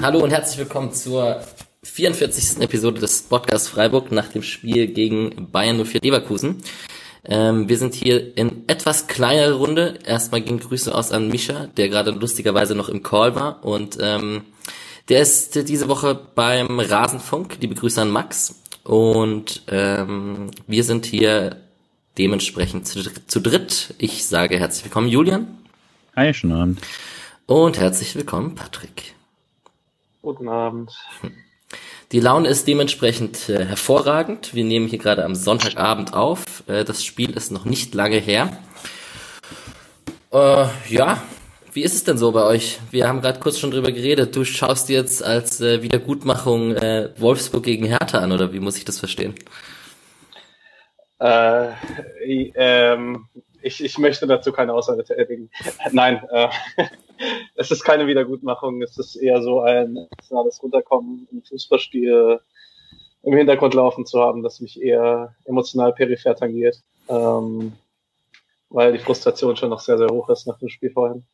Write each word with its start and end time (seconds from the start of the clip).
Hallo 0.00 0.20
und 0.20 0.30
herzlich 0.30 0.58
willkommen 0.58 0.92
zur 0.92 1.42
44. 1.82 2.62
Episode 2.62 3.00
des 3.00 3.22
Podcasts 3.22 3.68
Freiburg 3.68 4.12
nach 4.12 4.28
dem 4.28 4.42
Spiel 4.42 4.86
gegen 4.86 5.50
Bayern 5.50 5.84
04 5.84 6.00
Leverkusen. 6.02 6.62
Ähm, 7.24 7.68
wir 7.68 7.76
sind 7.76 7.94
hier 7.94 8.36
in 8.36 8.64
etwas 8.68 9.06
kleinerer 9.06 9.56
Runde. 9.56 9.98
Erstmal 10.06 10.40
gehen 10.40 10.60
Grüße 10.60 10.94
aus 10.94 11.12
an 11.12 11.28
Mischa, 11.28 11.66
der 11.76 11.88
gerade 11.88 12.12
lustigerweise 12.12 12.74
noch 12.74 12.88
im 12.88 13.02
Call 13.02 13.34
war 13.34 13.64
und 13.64 13.98
ähm, 14.00 14.44
der 15.08 15.22
ist 15.22 15.68
diese 15.68 15.88
Woche 15.88 16.18
beim 16.34 16.80
Rasenfunk. 16.80 17.58
Liebe 17.60 17.74
Grüße 17.74 18.00
an 18.00 18.10
Max. 18.10 18.62
Und 18.84 19.62
ähm, 19.68 20.50
wir 20.66 20.84
sind 20.84 21.06
hier 21.06 21.56
dementsprechend 22.18 22.86
zu, 22.86 23.00
zu 23.26 23.40
dritt. 23.40 23.94
Ich 23.98 24.26
sage 24.26 24.58
herzlich 24.58 24.84
willkommen, 24.84 25.08
Julian. 25.08 25.46
Hi, 26.16 26.34
schönen 26.34 26.54
Abend. 26.54 26.80
Und 27.46 27.78
herzlich 27.78 28.14
willkommen, 28.14 28.54
Patrick. 28.54 29.14
Guten 30.22 30.48
Abend. 30.48 30.92
Die 32.12 32.20
Laune 32.20 32.48
ist 32.48 32.66
dementsprechend 32.66 33.48
äh, 33.48 33.64
hervorragend. 33.64 34.54
Wir 34.54 34.64
nehmen 34.64 34.88
hier 34.88 34.98
gerade 34.98 35.24
am 35.24 35.34
Sonntagabend 35.34 36.14
auf. 36.14 36.64
Äh, 36.66 36.84
das 36.84 37.04
Spiel 37.04 37.30
ist 37.30 37.52
noch 37.52 37.64
nicht 37.64 37.94
lange 37.94 38.16
her. 38.16 38.58
Äh, 40.32 40.66
ja, 40.88 41.22
wie 41.72 41.82
ist 41.82 41.94
es 41.94 42.04
denn 42.04 42.18
so 42.18 42.32
bei 42.32 42.42
euch? 42.44 42.80
Wir 42.90 43.06
haben 43.06 43.20
gerade 43.20 43.40
kurz 43.40 43.58
schon 43.58 43.70
drüber 43.70 43.92
geredet. 43.92 44.34
Du 44.34 44.44
schaust 44.44 44.88
dir 44.88 44.96
jetzt 44.96 45.22
als 45.22 45.60
äh, 45.60 45.82
Wiedergutmachung 45.82 46.74
äh, 46.74 47.10
Wolfsburg 47.18 47.62
gegen 47.62 47.84
Hertha 47.84 48.18
an, 48.18 48.32
oder 48.32 48.52
wie 48.52 48.60
muss 48.60 48.76
ich 48.76 48.84
das 48.84 48.98
verstehen? 48.98 49.34
Äh, 51.20 51.70
ähm, 52.54 53.26
ich, 53.62 53.82
ich 53.82 53.98
möchte 53.98 54.26
dazu 54.26 54.52
keine 54.52 54.72
Aussage 54.72 55.04
tätigen. 55.04 55.50
Nein, 55.90 56.22
äh, 56.30 56.48
es 57.54 57.70
ist 57.70 57.84
keine 57.84 58.06
Wiedergutmachung. 58.06 58.82
Es 58.82 58.98
ist 58.98 59.16
eher 59.16 59.42
so 59.42 59.60
ein 59.60 59.94
nationales 60.10 60.62
Runterkommen 60.62 61.28
im 61.32 61.42
Fußballspiel 61.42 62.40
im 63.24 63.36
Hintergrund 63.36 63.74
laufen 63.74 64.06
zu 64.06 64.20
haben, 64.20 64.42
das 64.42 64.60
mich 64.60 64.80
eher 64.80 65.34
emotional 65.44 65.92
peripher 65.92 66.36
tangiert. 66.36 66.82
Ähm, 67.08 67.72
weil 68.70 68.92
die 68.92 68.98
Frustration 68.98 69.56
schon 69.56 69.70
noch 69.70 69.80
sehr, 69.80 69.98
sehr 69.98 70.08
hoch 70.08 70.28
ist 70.28 70.46
nach 70.46 70.58
dem 70.58 70.68
Spiel 70.68 70.90
vorhin. 70.90 71.24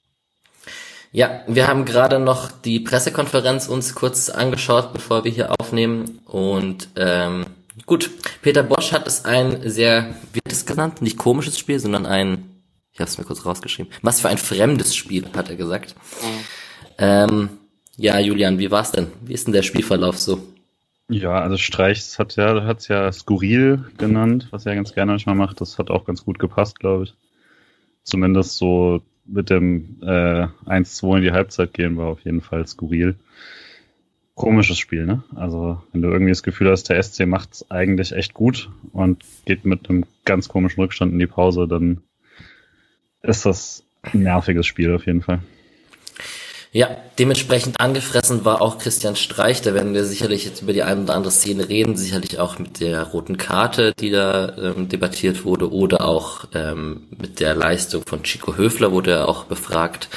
Ja, 1.12 1.42
wir 1.46 1.68
haben 1.68 1.84
gerade 1.84 2.18
noch 2.18 2.50
die 2.50 2.80
Pressekonferenz 2.80 3.68
uns 3.68 3.94
kurz 3.94 4.30
angeschaut, 4.30 4.92
bevor 4.92 5.24
wir 5.24 5.30
hier 5.30 5.52
aufnehmen. 5.60 6.20
Und 6.26 6.88
ähm, 6.96 7.46
gut, 7.86 8.10
Peter 8.42 8.62
Bosch 8.62 8.92
hat 8.92 9.06
es 9.06 9.24
ein 9.24 9.68
sehr, 9.68 10.14
wie 10.32 10.40
hat 10.40 10.52
es 10.52 10.66
genannt? 10.66 11.02
Nicht 11.02 11.18
komisches 11.18 11.58
Spiel, 11.58 11.78
sondern 11.78 12.06
ein, 12.06 12.44
ich 12.92 13.00
habe 13.00 13.08
es 13.08 13.18
mir 13.18 13.24
kurz 13.24 13.44
rausgeschrieben. 13.44 13.92
Was 14.02 14.20
für 14.20 14.28
ein 14.28 14.38
fremdes 14.38 14.94
Spiel, 14.94 15.26
hat 15.34 15.50
er 15.50 15.56
gesagt. 15.56 15.94
Mhm. 16.22 16.44
Ähm, 16.98 17.48
ja, 17.96 18.18
Julian, 18.18 18.58
wie 18.58 18.70
war's 18.70 18.92
denn? 18.92 19.08
Wie 19.22 19.32
ist 19.34 19.46
denn 19.46 19.54
der 19.54 19.62
Spielverlauf 19.62 20.18
so? 20.18 20.42
Ja, 21.08 21.40
also 21.40 21.56
Streichs 21.58 22.18
hat 22.18 22.36
ja, 22.36 22.64
hat's 22.64 22.88
ja 22.88 23.12
skurril 23.12 23.84
genannt, 23.98 24.48
was 24.50 24.64
er 24.64 24.74
ganz 24.74 24.94
gerne 24.94 25.12
manchmal 25.12 25.34
macht. 25.34 25.60
Das 25.60 25.78
hat 25.78 25.90
auch 25.90 26.06
ganz 26.06 26.24
gut 26.24 26.38
gepasst, 26.38 26.80
glaube 26.80 27.04
ich. 27.04 27.14
Zumindest 28.04 28.56
so 28.56 29.02
mit 29.26 29.50
dem 29.50 29.98
äh, 30.02 30.46
1-2 30.66 31.16
in 31.18 31.22
die 31.22 31.32
Halbzeit 31.32 31.74
gehen 31.74 31.96
war 31.96 32.06
auf 32.06 32.20
jeden 32.20 32.40
Fall 32.40 32.66
skurril. 32.66 33.16
Komisches 34.34 34.78
Spiel, 34.78 35.06
ne? 35.06 35.22
Also, 35.36 35.80
wenn 35.92 36.02
du 36.02 36.10
irgendwie 36.10 36.32
das 36.32 36.42
Gefühl 36.42 36.70
hast, 36.70 36.88
der 36.88 37.00
SC 37.00 37.26
macht's 37.26 37.70
eigentlich 37.70 38.12
echt 38.12 38.34
gut 38.34 38.68
und 38.92 39.24
geht 39.44 39.64
mit 39.64 39.88
einem 39.88 40.04
ganz 40.24 40.48
komischen 40.48 40.82
Rückstand 40.82 41.12
in 41.12 41.20
die 41.20 41.26
Pause, 41.28 41.68
dann 41.68 42.02
ist 43.22 43.46
das 43.46 43.84
ein 44.02 44.22
nerviges 44.22 44.66
Spiel 44.66 44.92
auf 44.94 45.06
jeden 45.06 45.22
Fall. 45.22 45.40
Ja, 46.72 46.88
dementsprechend 47.20 47.78
angefressen 47.78 48.44
war 48.44 48.60
auch 48.60 48.78
Christian 48.78 49.14
Streich. 49.14 49.62
Da 49.62 49.74
werden 49.74 49.94
wir 49.94 50.04
sicherlich 50.04 50.44
jetzt 50.44 50.60
über 50.60 50.72
die 50.72 50.82
eine 50.82 51.02
oder 51.04 51.14
andere 51.14 51.30
Szene 51.30 51.68
reden, 51.68 51.96
sicherlich 51.96 52.40
auch 52.40 52.58
mit 52.58 52.80
der 52.80 53.04
roten 53.04 53.36
Karte, 53.36 53.92
die 53.96 54.10
da 54.10 54.56
ähm, 54.58 54.88
debattiert 54.88 55.44
wurde, 55.44 55.72
oder 55.72 56.04
auch 56.04 56.46
ähm, 56.52 57.02
mit 57.16 57.38
der 57.38 57.54
Leistung 57.54 58.02
von 58.04 58.24
Chico 58.24 58.56
Höfler 58.56 58.90
wurde 58.90 59.12
er 59.12 59.28
auch 59.28 59.44
befragt. 59.44 60.08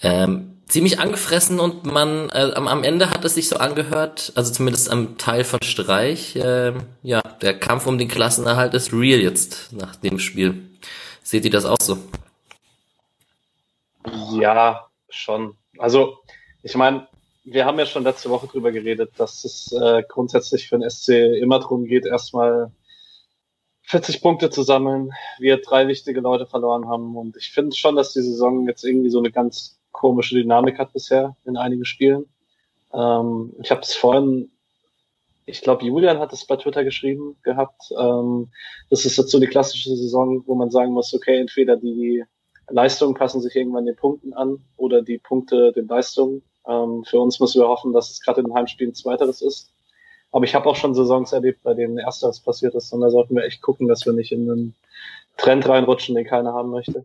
Ähm, 0.00 0.57
ziemlich 0.68 1.00
angefressen 1.00 1.60
und 1.60 1.86
man 1.86 2.28
äh, 2.30 2.52
am, 2.54 2.68
am 2.68 2.84
Ende 2.84 3.10
hat 3.10 3.24
es 3.24 3.34
sich 3.34 3.48
so 3.48 3.56
angehört, 3.56 4.32
also 4.34 4.52
zumindest 4.52 4.90
am 4.90 5.16
Teil 5.18 5.44
von 5.44 5.62
Streich, 5.62 6.36
äh, 6.36 6.74
ja, 7.02 7.22
der 7.40 7.58
Kampf 7.58 7.86
um 7.86 7.98
den 7.98 8.08
Klassenerhalt 8.08 8.74
ist 8.74 8.92
real 8.92 9.20
jetzt 9.20 9.72
nach 9.72 9.96
dem 9.96 10.18
Spiel. 10.18 10.68
Seht 11.22 11.44
ihr 11.44 11.50
das 11.50 11.64
auch 11.64 11.80
so? 11.80 11.98
Ja, 14.38 14.88
schon. 15.08 15.56
Also, 15.78 16.18
ich 16.62 16.74
meine, 16.76 17.08
wir 17.44 17.64
haben 17.64 17.78
ja 17.78 17.86
schon 17.86 18.04
letzte 18.04 18.30
Woche 18.30 18.46
drüber 18.46 18.72
geredet, 18.72 19.12
dass 19.16 19.44
es 19.44 19.72
äh, 19.72 20.02
grundsätzlich 20.06 20.68
für 20.68 20.78
den 20.78 20.88
SC 20.88 21.08
immer 21.40 21.60
darum 21.60 21.84
geht, 21.84 22.04
erstmal 22.04 22.70
40 23.84 24.20
Punkte 24.20 24.50
zu 24.50 24.62
sammeln. 24.62 25.12
Wir 25.38 25.58
drei 25.62 25.88
wichtige 25.88 26.20
Leute 26.20 26.46
verloren 26.46 26.88
haben. 26.88 27.16
Und 27.16 27.36
ich 27.38 27.50
finde 27.50 27.74
schon, 27.74 27.96
dass 27.96 28.12
die 28.12 28.20
Saison 28.20 28.66
jetzt 28.68 28.84
irgendwie 28.84 29.08
so 29.08 29.18
eine 29.18 29.30
ganz 29.30 29.77
komische 29.98 30.36
Dynamik 30.36 30.78
hat 30.78 30.92
bisher 30.92 31.36
in 31.44 31.56
einigen 31.56 31.84
Spielen. 31.84 32.26
Ähm, 32.94 33.52
ich 33.60 33.70
habe 33.72 33.80
es 33.80 33.94
vorhin, 33.94 34.50
ich 35.44 35.60
glaube, 35.60 35.84
Julian 35.84 36.20
hat 36.20 36.32
es 36.32 36.46
bei 36.46 36.56
Twitter 36.56 36.84
geschrieben 36.84 37.36
gehabt. 37.42 37.82
Ähm, 37.98 38.48
das 38.90 39.04
ist 39.04 39.16
jetzt 39.16 39.30
so 39.30 39.38
eine 39.38 39.48
klassische 39.48 39.96
Saison, 39.96 40.44
wo 40.46 40.54
man 40.54 40.70
sagen 40.70 40.92
muss, 40.92 41.12
okay, 41.12 41.40
entweder 41.40 41.76
die 41.76 42.24
Leistungen 42.68 43.14
passen 43.14 43.40
sich 43.40 43.56
irgendwann 43.56 43.86
den 43.86 43.96
Punkten 43.96 44.34
an 44.34 44.60
oder 44.76 45.02
die 45.02 45.18
Punkte 45.18 45.72
den 45.72 45.88
Leistungen. 45.88 46.42
Ähm, 46.66 47.04
für 47.04 47.18
uns 47.18 47.40
müssen 47.40 47.60
wir 47.60 47.68
hoffen, 47.68 47.92
dass 47.92 48.10
es 48.10 48.20
gerade 48.20 48.40
in 48.40 48.46
den 48.46 48.54
Heimspielen 48.54 48.94
zweiteres 48.94 49.42
ist. 49.42 49.72
Aber 50.30 50.44
ich 50.44 50.54
habe 50.54 50.68
auch 50.68 50.76
schon 50.76 50.94
Saisons 50.94 51.32
erlebt, 51.32 51.62
bei 51.64 51.74
denen 51.74 51.98
ersteres 51.98 52.38
passiert 52.38 52.74
ist. 52.76 52.92
Und 52.92 53.00
da 53.00 53.10
sollten 53.10 53.34
wir 53.34 53.44
echt 53.44 53.62
gucken, 53.62 53.88
dass 53.88 54.06
wir 54.06 54.12
nicht 54.12 54.30
in 54.30 54.48
einen 54.48 54.74
Trend 55.38 55.68
reinrutschen, 55.68 56.14
den 56.14 56.26
keiner 56.26 56.52
haben 56.52 56.70
möchte. 56.70 57.04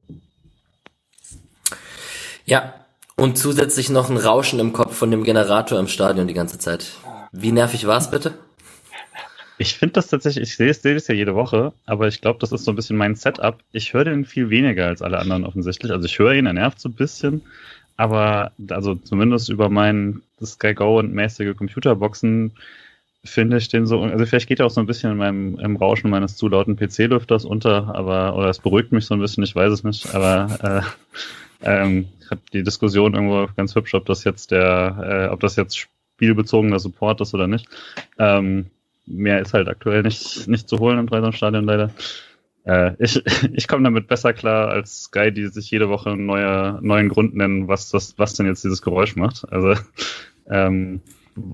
Ja, 2.46 2.83
und 3.16 3.38
zusätzlich 3.38 3.90
noch 3.90 4.10
ein 4.10 4.18
Rauschen 4.18 4.60
im 4.60 4.74
Kopf 4.74 4.96
von 4.96 5.12
dem 5.12 5.24
Generator 5.24 5.80
im 5.80 5.88
Stadion 5.88 6.28
die 6.28 6.34
ganze 6.34 6.60
Zeit. 6.60 6.94
Wie 7.32 7.52
nervig 7.52 7.88
war's 7.88 8.12
bitte? 8.12 8.34
Ich 9.58 9.78
finde 9.78 9.94
das 9.94 10.08
tatsächlich, 10.08 10.50
ich 10.50 10.56
sehe 10.56 10.70
es, 10.70 10.82
sehe 10.82 10.96
es 10.96 11.08
ja 11.08 11.16
jede 11.16 11.36
Woche, 11.36 11.74
aber 11.86 12.08
ich 12.08 12.22
glaube, 12.22 12.40
das 12.40 12.52
ist 12.52 12.66
so 12.66 12.72
ein 12.72 12.76
bisschen 12.76 12.98
mein 12.98 13.16
Setup. 13.16 13.60
Ich 13.72 13.94
höre 13.94 14.06
den 14.06 14.26
viel 14.26 14.50
weniger 14.50 14.88
als 14.88 15.02
alle 15.02 15.20
anderen 15.20 15.46
offensichtlich. 15.46 15.92
Also 15.92 16.06
ich 16.06 16.18
höre 16.18 16.34
ihn, 16.34 16.48
er 16.48 16.54
nervt 16.54 16.80
so 16.80 16.90
ein 16.90 16.94
bisschen, 16.94 17.44
aber 17.96 18.52
also 18.70 18.96
zumindest 18.96 19.50
über 19.50 19.70
mein 19.70 20.22
Sky 20.44 20.74
Go 20.74 21.00
und 21.00 21.14
mäßige 21.14 21.56
Computerboxen 21.56 22.52
finde 23.24 23.58
ich 23.58 23.70
den 23.70 23.86
so, 23.86 24.02
also 24.02 24.26
vielleicht 24.26 24.48
geht 24.48 24.60
er 24.60 24.66
auch 24.66 24.72
so 24.72 24.82
ein 24.82 24.88
bisschen 24.88 25.12
in 25.12 25.18
meinem 25.18 25.60
im 25.60 25.78
Rauschen 25.78 26.10
meines 26.10 26.36
zu 26.36 26.50
lauten 26.50 26.76
PC-Lüfters 26.76 27.46
unter, 27.46 27.96
aber 27.96 28.36
oder 28.36 28.50
es 28.50 28.60
beruhigt 28.60 28.92
mich 28.92 29.06
so 29.06 29.14
ein 29.14 29.22
bisschen, 29.22 29.44
ich 29.44 29.56
weiß 29.56 29.72
es 29.72 29.84
nicht, 29.84 30.14
aber 30.14 30.84
äh, 31.64 31.72
ähm, 31.84 32.10
habe 32.34 32.42
die 32.52 32.64
Diskussion 32.64 33.14
irgendwo 33.14 33.48
ganz 33.56 33.76
hübsch, 33.76 33.94
ob 33.94 34.06
das 34.06 34.24
jetzt 34.24 34.52
der, 34.52 35.28
äh, 35.30 35.34
ob 35.34 35.40
das 35.40 35.56
jetzt 35.56 35.78
spielbezogener 35.78 36.80
Support 36.80 37.22
ist 37.22 37.34
oder 37.34 37.48
nicht. 37.48 37.68
Ähm, 38.20 38.68
mehr 39.06 39.42
ist 39.42 39.54
halt 39.54 39.68
aktuell 39.68 40.04
nicht, 40.04 40.48
nicht 40.48 40.70
zu 40.70 40.80
holen 40.80 41.00
im 41.00 41.08
Dreisamstadion 41.08 41.66
leider. 41.66 41.92
Äh, 42.66 42.94
ich 43.00 43.22
ich 43.54 43.68
komme 43.68 43.84
damit 43.84 44.08
besser 44.08 44.34
klar 44.34 44.70
als 44.70 45.04
Sky, 45.04 45.32
die 45.32 45.48
sich 45.48 45.70
jede 45.72 45.90
Woche 45.90 46.12
einen 46.12 46.26
neue, 46.26 46.80
neuen 46.82 47.10
Grund 47.10 47.36
nennen, 47.36 47.68
was, 47.68 47.90
das, 47.90 48.18
was 48.18 48.34
denn 48.34 48.46
jetzt 48.46 48.64
dieses 48.64 48.82
Geräusch 48.82 49.16
macht. 49.16 49.46
Also 49.52 49.76
ähm, 50.50 51.02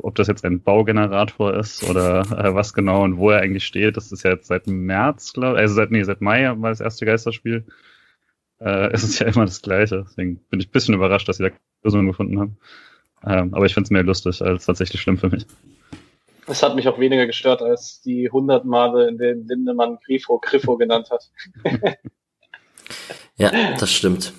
ob 0.02 0.16
das 0.16 0.28
jetzt 0.28 0.44
ein 0.44 0.62
Baugenerator 0.62 1.54
ist 1.56 1.84
oder 1.90 2.22
äh, 2.22 2.54
was 2.54 2.74
genau 2.74 3.04
und 3.04 3.18
wo 3.18 3.30
er 3.30 3.42
eigentlich 3.42 3.66
steht, 3.66 3.98
das 3.98 4.12
ist 4.12 4.24
ja 4.24 4.32
jetzt 4.32 4.48
seit 4.48 4.68
März, 4.68 5.34
glaube 5.34 5.56
ich, 5.56 5.62
also 5.62 5.76
seit, 5.76 5.92
nee, 5.92 6.04
seit 6.04 6.22
Mai 6.22 6.52
war 6.58 6.70
das 6.70 6.82
erste 6.82 7.06
Geisterspiel. 7.06 7.64
Äh, 8.60 8.92
es 8.92 9.04
ist 9.04 9.20
ja 9.20 9.28
immer 9.28 9.46
das 9.46 9.62
Gleiche. 9.62 10.06
Deswegen 10.08 10.38
bin 10.50 10.60
ich 10.60 10.68
ein 10.68 10.72
bisschen 10.72 10.94
überrascht, 10.94 11.28
dass 11.28 11.38
sie 11.38 11.44
da 11.44 11.56
Lösungen 11.84 12.08
gefunden 12.08 12.40
haben. 12.40 12.58
Ähm, 13.26 13.54
aber 13.54 13.66
ich 13.66 13.74
finde 13.74 13.88
es 13.88 13.92
mehr 13.92 14.04
lustig 14.04 14.42
als 14.42 14.66
tatsächlich 14.66 15.02
schlimm 15.02 15.18
für 15.18 15.30
mich. 15.30 15.46
Es 16.48 16.64
hat 16.64 16.76
mich 16.76 16.88
auch 16.88 17.00
weniger 17.00 17.28
gestört 17.28 17.62
als 17.62 18.02
die 18.02 18.28
100 18.28 18.66
Male, 18.66 19.08
in 19.08 19.18
denen 19.18 19.48
Lindemann 19.48 20.00
Grifo 20.04 20.40
Griffo 20.40 20.78
genannt 20.78 21.10
hat. 21.12 21.30
ja, 23.38 23.52
das 23.78 23.92
stimmt. 23.92 24.34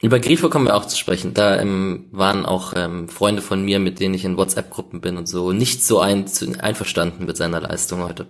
Über 0.00 0.18
Grifo 0.18 0.48
kommen 0.48 0.66
wir 0.66 0.74
auch 0.74 0.86
zu 0.86 0.96
sprechen. 0.96 1.34
Da 1.34 1.60
ähm, 1.60 2.08
waren 2.10 2.46
auch 2.46 2.72
ähm, 2.74 3.08
Freunde 3.08 3.42
von 3.42 3.64
mir, 3.64 3.78
mit 3.78 4.00
denen 4.00 4.14
ich 4.14 4.24
in 4.24 4.36
WhatsApp-Gruppen 4.36 5.00
bin 5.00 5.16
und 5.16 5.28
so, 5.28 5.52
nicht 5.52 5.84
so 5.84 6.00
ein, 6.00 6.26
einverstanden 6.58 7.26
mit 7.26 7.36
seiner 7.36 7.60
Leistung 7.60 8.02
heute. 8.02 8.26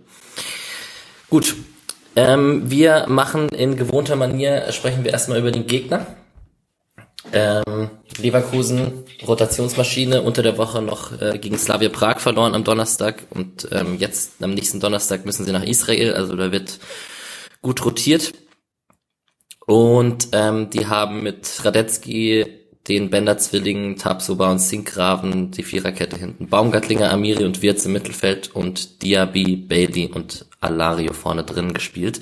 Gut. 1.30 1.54
Ähm, 2.14 2.70
wir 2.70 3.06
machen 3.08 3.48
in 3.48 3.76
gewohnter 3.76 4.16
Manier, 4.16 4.70
sprechen 4.72 5.04
wir 5.04 5.12
erstmal 5.12 5.38
über 5.38 5.50
den 5.50 5.66
Gegner. 5.66 6.06
Ähm, 7.32 7.90
Leverkusen, 8.18 9.04
Rotationsmaschine, 9.26 10.22
unter 10.22 10.42
der 10.42 10.58
Woche 10.58 10.82
noch 10.82 11.18
äh, 11.20 11.38
gegen 11.38 11.56
Slavia 11.56 11.88
Prag 11.88 12.18
verloren 12.18 12.54
am 12.54 12.64
Donnerstag 12.64 13.22
und 13.30 13.68
ähm, 13.70 13.96
jetzt 13.98 14.42
am 14.42 14.52
nächsten 14.52 14.80
Donnerstag 14.80 15.24
müssen 15.24 15.46
sie 15.46 15.52
nach 15.52 15.64
Israel, 15.64 16.12
also 16.14 16.36
da 16.36 16.52
wird 16.52 16.78
gut 17.62 17.84
rotiert. 17.84 18.32
Und 19.66 20.28
ähm, 20.32 20.68
die 20.70 20.88
haben 20.88 21.22
mit 21.22 21.64
Radetzky 21.64 22.44
den 22.88 23.10
Bender-Zwillingen, 23.10 23.96
Tabsoba 23.96 24.50
und 24.50 24.58
Sinkgraven 24.58 25.52
die 25.52 25.62
Viererkette 25.62 26.18
hinten. 26.18 26.48
Baumgartlinger, 26.48 27.12
Amiri 27.12 27.44
und 27.44 27.62
Wirz 27.62 27.86
im 27.86 27.92
Mittelfeld 27.92 28.54
und 28.54 29.02
Diaby, 29.02 29.56
Bailey 29.56 30.10
und 30.12 30.46
Alario 30.62 31.12
vorne 31.12 31.44
drin 31.44 31.74
gespielt. 31.74 32.20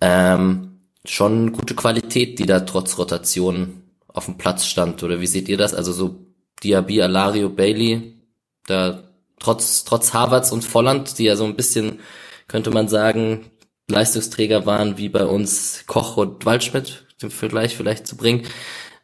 Ähm, 0.00 0.80
schon 1.04 1.52
gute 1.52 1.74
Qualität, 1.74 2.38
die 2.38 2.46
da 2.46 2.60
trotz 2.60 2.98
Rotation 2.98 3.82
auf 4.08 4.26
dem 4.26 4.38
Platz 4.38 4.66
stand. 4.66 5.02
Oder 5.02 5.20
wie 5.20 5.26
seht 5.26 5.48
ihr 5.48 5.56
das? 5.56 5.74
Also 5.74 5.92
so 5.92 6.26
Diaby, 6.62 7.02
Alario, 7.02 7.48
Bailey, 7.50 8.20
da 8.66 9.04
trotz, 9.38 9.84
trotz 9.84 10.14
Harvards 10.14 10.52
und 10.52 10.62
Volland, 10.64 11.18
die 11.18 11.24
ja 11.24 11.36
so 11.36 11.44
ein 11.44 11.56
bisschen, 11.56 12.00
könnte 12.48 12.70
man 12.70 12.88
sagen, 12.88 13.50
Leistungsträger 13.90 14.66
waren, 14.66 14.98
wie 14.98 15.08
bei 15.08 15.24
uns 15.26 15.84
Koch 15.86 16.16
und 16.16 16.46
Waldschmidt, 16.46 17.06
den 17.20 17.30
Vergleich 17.30 17.76
vielleicht 17.76 18.06
zu 18.06 18.16
bringen. 18.16 18.46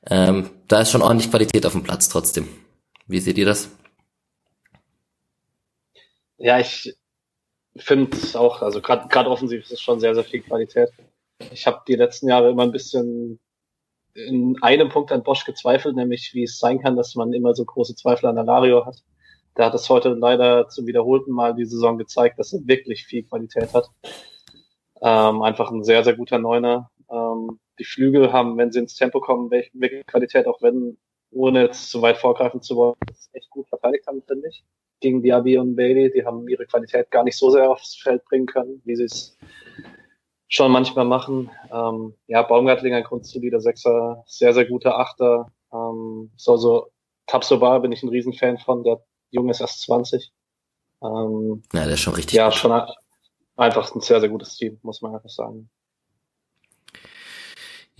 Ähm, 0.06 0.50
da 0.68 0.80
ist 0.82 0.90
schon 0.90 1.02
ordentlich 1.02 1.30
Qualität 1.30 1.66
auf 1.66 1.72
dem 1.72 1.82
Platz 1.82 2.08
trotzdem. 2.08 2.48
Wie 3.06 3.20
seht 3.20 3.38
ihr 3.38 3.46
das? 3.46 3.70
Ja, 6.38 6.58
ich 6.60 6.97
finde 7.78 8.16
auch, 8.34 8.62
also 8.62 8.80
gerade 8.80 9.30
offensiv 9.30 9.62
ist 9.64 9.72
es 9.72 9.80
schon 9.80 10.00
sehr, 10.00 10.14
sehr 10.14 10.24
viel 10.24 10.40
Qualität. 10.40 10.90
Ich 11.52 11.66
habe 11.66 11.82
die 11.86 11.94
letzten 11.94 12.28
Jahre 12.28 12.50
immer 12.50 12.64
ein 12.64 12.72
bisschen 12.72 13.38
in 14.14 14.56
einem 14.62 14.88
Punkt 14.88 15.12
an 15.12 15.22
Bosch 15.22 15.44
gezweifelt, 15.44 15.94
nämlich 15.94 16.32
wie 16.34 16.42
es 16.42 16.58
sein 16.58 16.80
kann, 16.80 16.96
dass 16.96 17.14
man 17.14 17.32
immer 17.32 17.54
so 17.54 17.64
große 17.64 17.94
Zweifel 17.94 18.26
an 18.26 18.38
Alario 18.38 18.84
hat. 18.84 19.02
Der 19.56 19.66
hat 19.66 19.74
es 19.74 19.88
heute 19.88 20.10
leider 20.10 20.68
zum 20.68 20.86
wiederholten 20.86 21.32
Mal 21.32 21.54
die 21.54 21.64
Saison 21.64 21.98
gezeigt, 21.98 22.38
dass 22.38 22.52
er 22.52 22.66
wirklich 22.66 23.06
viel 23.06 23.24
Qualität 23.24 23.72
hat. 23.74 23.88
Ähm, 25.00 25.42
einfach 25.42 25.70
ein 25.70 25.84
sehr, 25.84 26.02
sehr 26.04 26.16
guter 26.16 26.38
Neuner. 26.38 26.90
Ähm, 27.10 27.60
die 27.78 27.84
Flügel 27.84 28.32
haben, 28.32 28.56
wenn 28.58 28.72
sie 28.72 28.80
ins 28.80 28.96
Tempo 28.96 29.20
kommen, 29.20 29.50
welche 29.50 30.04
Qualität, 30.04 30.46
auch 30.46 30.60
wenn, 30.62 30.98
ohne 31.30 31.62
jetzt 31.62 31.90
zu 31.90 32.02
weit 32.02 32.18
vorgreifen 32.18 32.60
zu 32.62 32.76
wollen, 32.76 32.94
echt 33.32 33.50
gut 33.50 33.68
verteidigt 33.68 34.06
haben, 34.06 34.22
finde 34.26 34.48
ich. 34.48 34.64
Gegen 35.00 35.22
Diaby 35.22 35.58
und 35.58 35.76
Bailey, 35.76 36.10
die 36.12 36.24
haben 36.24 36.48
ihre 36.48 36.66
Qualität 36.66 37.10
gar 37.10 37.24
nicht 37.24 37.36
so 37.36 37.50
sehr 37.50 37.70
aufs 37.70 37.96
Feld 37.96 38.24
bringen 38.24 38.46
können, 38.46 38.82
wie 38.84 38.96
sie 38.96 39.04
es 39.04 39.38
schon 40.48 40.72
manchmal 40.72 41.04
machen. 41.04 41.50
Ähm, 41.72 42.14
ja, 42.26 42.42
Baumgartlinger, 42.42 43.02
grundsolider 43.02 43.60
Sechser, 43.60 44.24
sehr, 44.26 44.52
sehr 44.54 44.64
guter 44.64 44.98
Achter. 44.98 45.52
Ähm, 45.72 46.30
so, 46.36 46.56
so 46.56 46.90
Tapsoba 47.26 47.78
bin 47.78 47.92
ich 47.92 48.02
ein 48.02 48.08
Riesenfan 48.08 48.58
von, 48.58 48.82
der 48.82 49.02
Junge 49.30 49.50
ist 49.50 49.60
erst 49.60 49.82
20. 49.82 50.32
Ähm, 51.02 51.62
ja, 51.72 51.84
der 51.84 51.94
ist 51.94 52.00
schon 52.00 52.14
richtig. 52.14 52.34
Ja, 52.34 52.46
gut. 52.46 52.54
schon 52.54 52.82
einfach 53.56 53.94
ein 53.94 54.00
sehr, 54.00 54.20
sehr 54.20 54.28
gutes 54.28 54.56
Team, 54.56 54.78
muss 54.82 55.02
man 55.02 55.14
einfach 55.14 55.28
sagen. 55.28 55.70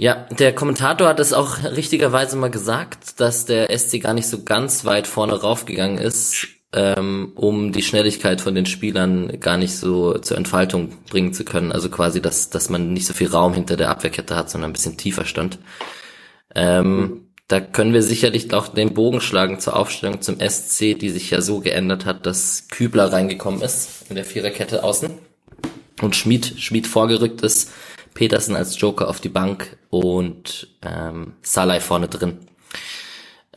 Ja, 0.01 0.27
der 0.31 0.55
Kommentator 0.55 1.09
hat 1.09 1.19
es 1.19 1.33
auch 1.33 1.65
richtigerweise 1.65 2.37
mal 2.37 2.53
gesagt, 2.53 3.19
dass 3.21 3.47
der 3.47 3.77
SC 3.77 4.01
gar 4.01 4.15
nicht 4.15 4.29
so 4.29 4.45
ganz 4.45 4.85
weit 4.85 5.09
vorne 5.09 5.41
raufgegangen 5.41 5.99
ist, 5.99 6.47
ähm, 6.73 7.33
um 7.35 7.73
die 7.73 7.83
Schnelligkeit 7.83 8.41
von 8.41 8.55
den 8.55 8.67
Spielern 8.67 9.41
gar 9.41 9.57
nicht 9.57 9.77
so 9.77 10.19
zur 10.19 10.37
Entfaltung 10.37 10.93
bringen 11.11 11.33
zu 11.33 11.45
können. 11.45 11.73
Also 11.73 11.89
quasi, 11.89 12.21
dass, 12.21 12.51
dass 12.51 12.69
man 12.69 12.93
nicht 12.93 13.07
so 13.07 13.15
viel 13.15 13.29
Raum 13.29 13.55
hinter 13.55 13.77
der 13.77 13.91
Abwehrkette 13.91 14.37
hat, 14.37 14.51
sondern 14.51 14.71
ein 14.71 14.75
bisschen 14.75 14.97
tiefer 14.97 15.25
stand. 15.25 15.59
Ähm, 16.55 17.29
da 17.49 17.61
können 17.61 17.95
wir 17.95 18.03
sicherlich 18.03 18.53
auch 18.53 18.69
den 18.69 18.93
Bogen 18.93 19.23
schlagen 19.23 19.59
zur 19.59 19.77
Aufstellung 19.77 20.21
zum 20.21 20.39
SC, 20.39 20.99
die 20.99 21.09
sich 21.09 21.31
ja 21.31 21.41
so 21.41 21.61
geändert 21.61 22.05
hat, 22.05 22.27
dass 22.27 22.69
Kübler 22.69 23.11
reingekommen 23.11 23.63
ist 23.63 24.05
in 24.11 24.17
der 24.17 24.27
Viererkette 24.27 24.85
außen 24.85 25.11
und 26.03 26.17
Schmid, 26.17 26.55
Schmid 26.59 26.87
vorgerückt 26.87 27.41
ist, 27.41 27.71
Petersen 28.13 28.57
als 28.57 28.79
Joker 28.79 29.09
auf 29.09 29.21
die 29.21 29.31
Bank 29.31 29.79
und 29.89 30.69
ähm, 30.83 31.35
Salai 31.41 31.81
vorne 31.81 32.09
drin. 32.09 32.39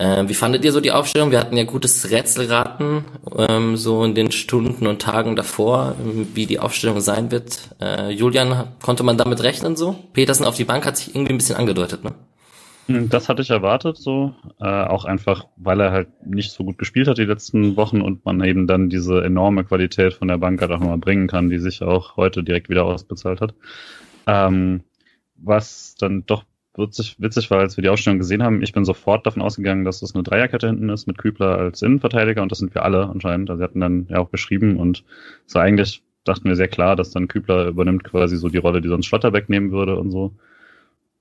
Ähm, 0.01 0.27
wie 0.29 0.33
fandet 0.33 0.65
ihr 0.65 0.71
so 0.71 0.81
die 0.81 0.91
Aufstellung? 0.91 1.29
Wir 1.29 1.39
hatten 1.39 1.55
ja 1.55 1.63
gutes 1.63 2.09
Rätselraten, 2.09 3.05
ähm, 3.37 3.77
so 3.77 4.03
in 4.03 4.15
den 4.15 4.31
Stunden 4.31 4.87
und 4.87 4.99
Tagen 4.99 5.35
davor, 5.35 5.95
wie 6.33 6.47
die 6.47 6.57
Aufstellung 6.57 7.01
sein 7.01 7.29
wird. 7.29 7.69
Äh, 7.79 8.09
Julian, 8.09 8.69
konnte 8.81 9.03
man 9.03 9.17
damit 9.17 9.43
rechnen 9.43 9.75
so? 9.75 9.95
Petersen 10.13 10.45
auf 10.45 10.55
die 10.55 10.63
Bank 10.63 10.87
hat 10.87 10.97
sich 10.97 11.13
irgendwie 11.13 11.33
ein 11.33 11.37
bisschen 11.37 11.55
angedeutet, 11.55 12.03
ne? 12.03 12.15
Hm, 12.87 13.09
das 13.09 13.29
hatte 13.29 13.43
ich 13.43 13.51
erwartet, 13.51 13.97
so. 13.97 14.33
Äh, 14.59 14.65
auch 14.65 15.05
einfach, 15.05 15.45
weil 15.55 15.79
er 15.79 15.91
halt 15.91 16.07
nicht 16.25 16.51
so 16.51 16.63
gut 16.63 16.79
gespielt 16.79 17.07
hat 17.07 17.19
die 17.19 17.25
letzten 17.25 17.75
Wochen 17.75 18.01
und 18.01 18.25
man 18.25 18.43
eben 18.43 18.65
dann 18.65 18.89
diese 18.89 19.23
enorme 19.23 19.65
Qualität 19.65 20.15
von 20.15 20.29
der 20.29 20.39
Bank 20.39 20.59
halt 20.61 20.71
auch 20.71 20.79
nochmal 20.79 20.97
bringen 20.97 21.27
kann, 21.27 21.51
die 21.51 21.59
sich 21.59 21.83
auch 21.83 22.17
heute 22.17 22.43
direkt 22.43 22.69
wieder 22.69 22.85
ausbezahlt 22.85 23.39
hat. 23.39 23.53
Ähm, 24.25 24.81
was 25.35 25.93
dann 25.99 26.25
doch 26.25 26.43
witzig, 26.75 27.15
witzig 27.19 27.51
war, 27.51 27.59
als 27.59 27.77
wir 27.77 27.81
die 27.81 27.89
Ausstellung 27.89 28.19
gesehen 28.19 28.43
haben, 28.43 28.61
ich 28.61 28.73
bin 28.73 28.85
sofort 28.85 29.25
davon 29.25 29.41
ausgegangen, 29.41 29.83
dass 29.83 30.01
es 30.01 30.15
eine 30.15 30.23
Dreierkette 30.23 30.67
hinten 30.67 30.89
ist 30.89 31.07
mit 31.07 31.17
Kübler 31.17 31.57
als 31.57 31.81
Innenverteidiger 31.81 32.41
und 32.41 32.51
das 32.51 32.59
sind 32.59 32.73
wir 32.73 32.83
alle 32.83 33.09
anscheinend. 33.09 33.49
Also 33.49 33.59
sie 33.59 33.63
hatten 33.63 33.79
dann 33.79 34.07
ja 34.09 34.19
auch 34.19 34.29
beschrieben 34.29 34.77
und 34.77 35.03
so 35.45 35.59
eigentlich 35.59 36.03
dachten 36.23 36.47
wir 36.47 36.55
sehr 36.55 36.67
klar, 36.67 36.95
dass 36.95 37.11
dann 37.11 37.27
Kübler 37.27 37.67
übernimmt 37.67 38.03
quasi 38.03 38.37
so 38.37 38.49
die 38.49 38.57
Rolle, 38.57 38.81
die 38.81 38.89
sonst 38.89 39.07
Schlotterbeck 39.07 39.49
nehmen 39.49 39.71
würde 39.71 39.97
und 39.97 40.11
so. 40.11 40.33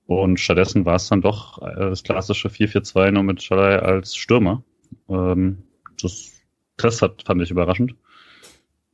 Und 0.05 0.39
stattdessen 0.39 0.85
war 0.85 0.95
es 0.95 1.07
dann 1.07 1.21
doch 1.21 1.61
äh, 1.61 1.75
das 1.75 2.03
klassische 2.03 2.49
4-4-2 2.49 3.11
nur 3.11 3.23
mit 3.23 3.41
Schalay 3.41 3.77
als 3.77 4.15
Stürmer. 4.15 4.63
Ähm, 5.07 5.63
das, 6.01 6.33
das 6.77 7.01
hat, 7.01 7.23
fand 7.23 7.41
ich 7.41 7.51
überraschend. 7.51 7.95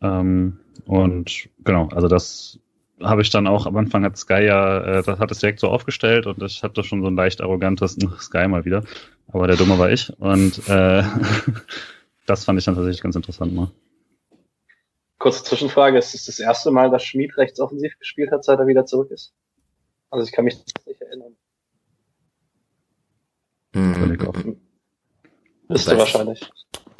Ähm, 0.01 0.59
und 0.86 1.50
genau, 1.63 1.89
also 1.89 2.07
das 2.07 2.59
habe 3.01 3.21
ich 3.21 3.29
dann 3.29 3.47
auch, 3.47 3.65
am 3.65 3.77
Anfang 3.77 4.03
hat 4.03 4.17
Sky 4.17 4.45
ja, 4.45 4.99
äh, 4.99 5.03
das 5.03 5.19
hat 5.19 5.31
es 5.31 5.39
direkt 5.39 5.59
so 5.59 5.67
aufgestellt 5.67 6.25
und 6.25 6.41
ich 6.41 6.63
hatte 6.63 6.83
schon 6.83 7.01
so 7.01 7.07
ein 7.07 7.15
leicht 7.15 7.41
arrogantes 7.41 7.97
Sky 8.19 8.47
mal 8.47 8.65
wieder. 8.65 8.83
Aber 9.27 9.47
der 9.47 9.57
Dumme 9.57 9.77
war 9.77 9.91
ich. 9.91 10.11
Und 10.19 10.67
äh, 10.67 11.03
das 12.25 12.45
fand 12.45 12.59
ich 12.59 12.65
dann 12.65 12.75
tatsächlich 12.75 13.01
ganz 13.01 13.15
interessant 13.15 13.53
mal. 13.53 13.71
Kurze 15.19 15.44
Zwischenfrage, 15.44 15.97
ist 15.97 16.13
es 16.13 16.25
das 16.25 16.39
erste 16.39 16.71
Mal, 16.71 16.91
dass 16.91 17.03
Schmid 17.03 17.38
rechts 17.38 17.59
offensiv 17.59 17.97
gespielt 17.99 18.31
hat, 18.31 18.44
seit 18.44 18.59
er 18.59 18.67
wieder 18.67 18.85
zurück 18.85 19.11
ist? 19.11 19.33
Also 20.09 20.25
ich 20.25 20.31
kann 20.31 20.45
mich 20.45 20.57
nicht 20.85 21.01
erinnern. 21.01 21.35
Mhm. 23.73 24.57
Bist 25.68 25.87
du 25.92 25.97
wahrscheinlich. 25.97 26.49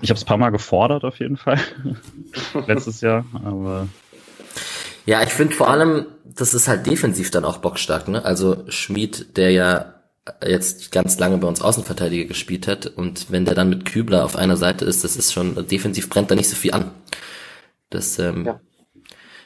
Ich 0.02 0.10
habe 0.10 0.18
es 0.18 0.26
paar 0.26 0.38
Mal 0.38 0.50
gefordert 0.50 1.04
auf 1.04 1.20
jeden 1.20 1.38
Fall. 1.38 1.60
Letztes 2.68 3.02
Jahr, 3.02 3.26
aber 3.34 3.88
ja, 5.08 5.24
ich 5.24 5.30
finde 5.30 5.56
vor 5.56 5.70
allem, 5.70 6.06
das 6.26 6.54
ist 6.54 6.68
halt 6.68 6.86
defensiv 6.86 7.32
dann 7.32 7.46
auch 7.46 7.58
bockstark, 7.58 8.08
ne? 8.10 8.24
Also 8.26 8.66
Schmid, 8.68 9.38
der 9.38 9.52
ja 9.52 9.94
jetzt 10.46 10.92
ganz 10.92 11.18
lange 11.18 11.38
bei 11.38 11.48
uns 11.48 11.62
Außenverteidiger 11.62 12.26
gespielt 12.26 12.68
hat 12.68 12.86
und 12.86 13.32
wenn 13.32 13.46
der 13.46 13.56
dann 13.56 13.70
mit 13.70 13.86
Kübler 13.86 14.26
auf 14.26 14.36
einer 14.36 14.58
Seite 14.58 14.84
ist, 14.84 15.06
das 15.06 15.16
ist 15.16 15.32
schon, 15.32 15.68
defensiv 15.68 16.10
brennt 16.10 16.30
da 16.30 16.36
nicht 16.36 16.50
so 16.50 16.58
viel 16.58 16.74
an. 16.74 16.92
Das, 17.90 18.20
ähm, 18.20 18.46
ja. 18.46 18.60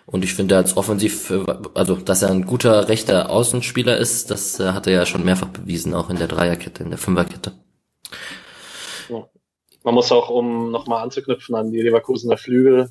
Und 0.08 0.24
ich 0.24 0.34
finde, 0.34 0.58
als 0.58 0.76
offensiv, 0.76 1.32
also 1.76 1.96
dass 1.96 2.24
er 2.24 2.32
ein 2.32 2.48
guter 2.48 2.90
rechter 2.90 3.30
Außenspieler 3.30 3.98
ist, 3.98 4.32
das 4.32 4.60
äh, 4.60 4.72
hat 4.72 4.88
er 4.88 4.94
ja 4.94 5.06
schon 5.06 5.24
mehrfach 5.24 5.50
bewiesen, 5.50 5.94
auch 5.94 6.10
in 6.10 6.18
der 6.18 6.28
Dreierkette, 6.28 6.84
in 6.84 6.90
der 6.90 6.98
Fünferkette. 6.98 7.54
Ja. 9.10 9.30
Man 9.84 9.94
muss 9.94 10.12
auch, 10.12 10.30
um 10.30 10.72
nochmal 10.72 11.04
anzuknüpfen 11.04 11.56
an 11.56 11.72
die 11.72 11.82
Leverkusener 11.82 12.38
Flügel, 12.38 12.90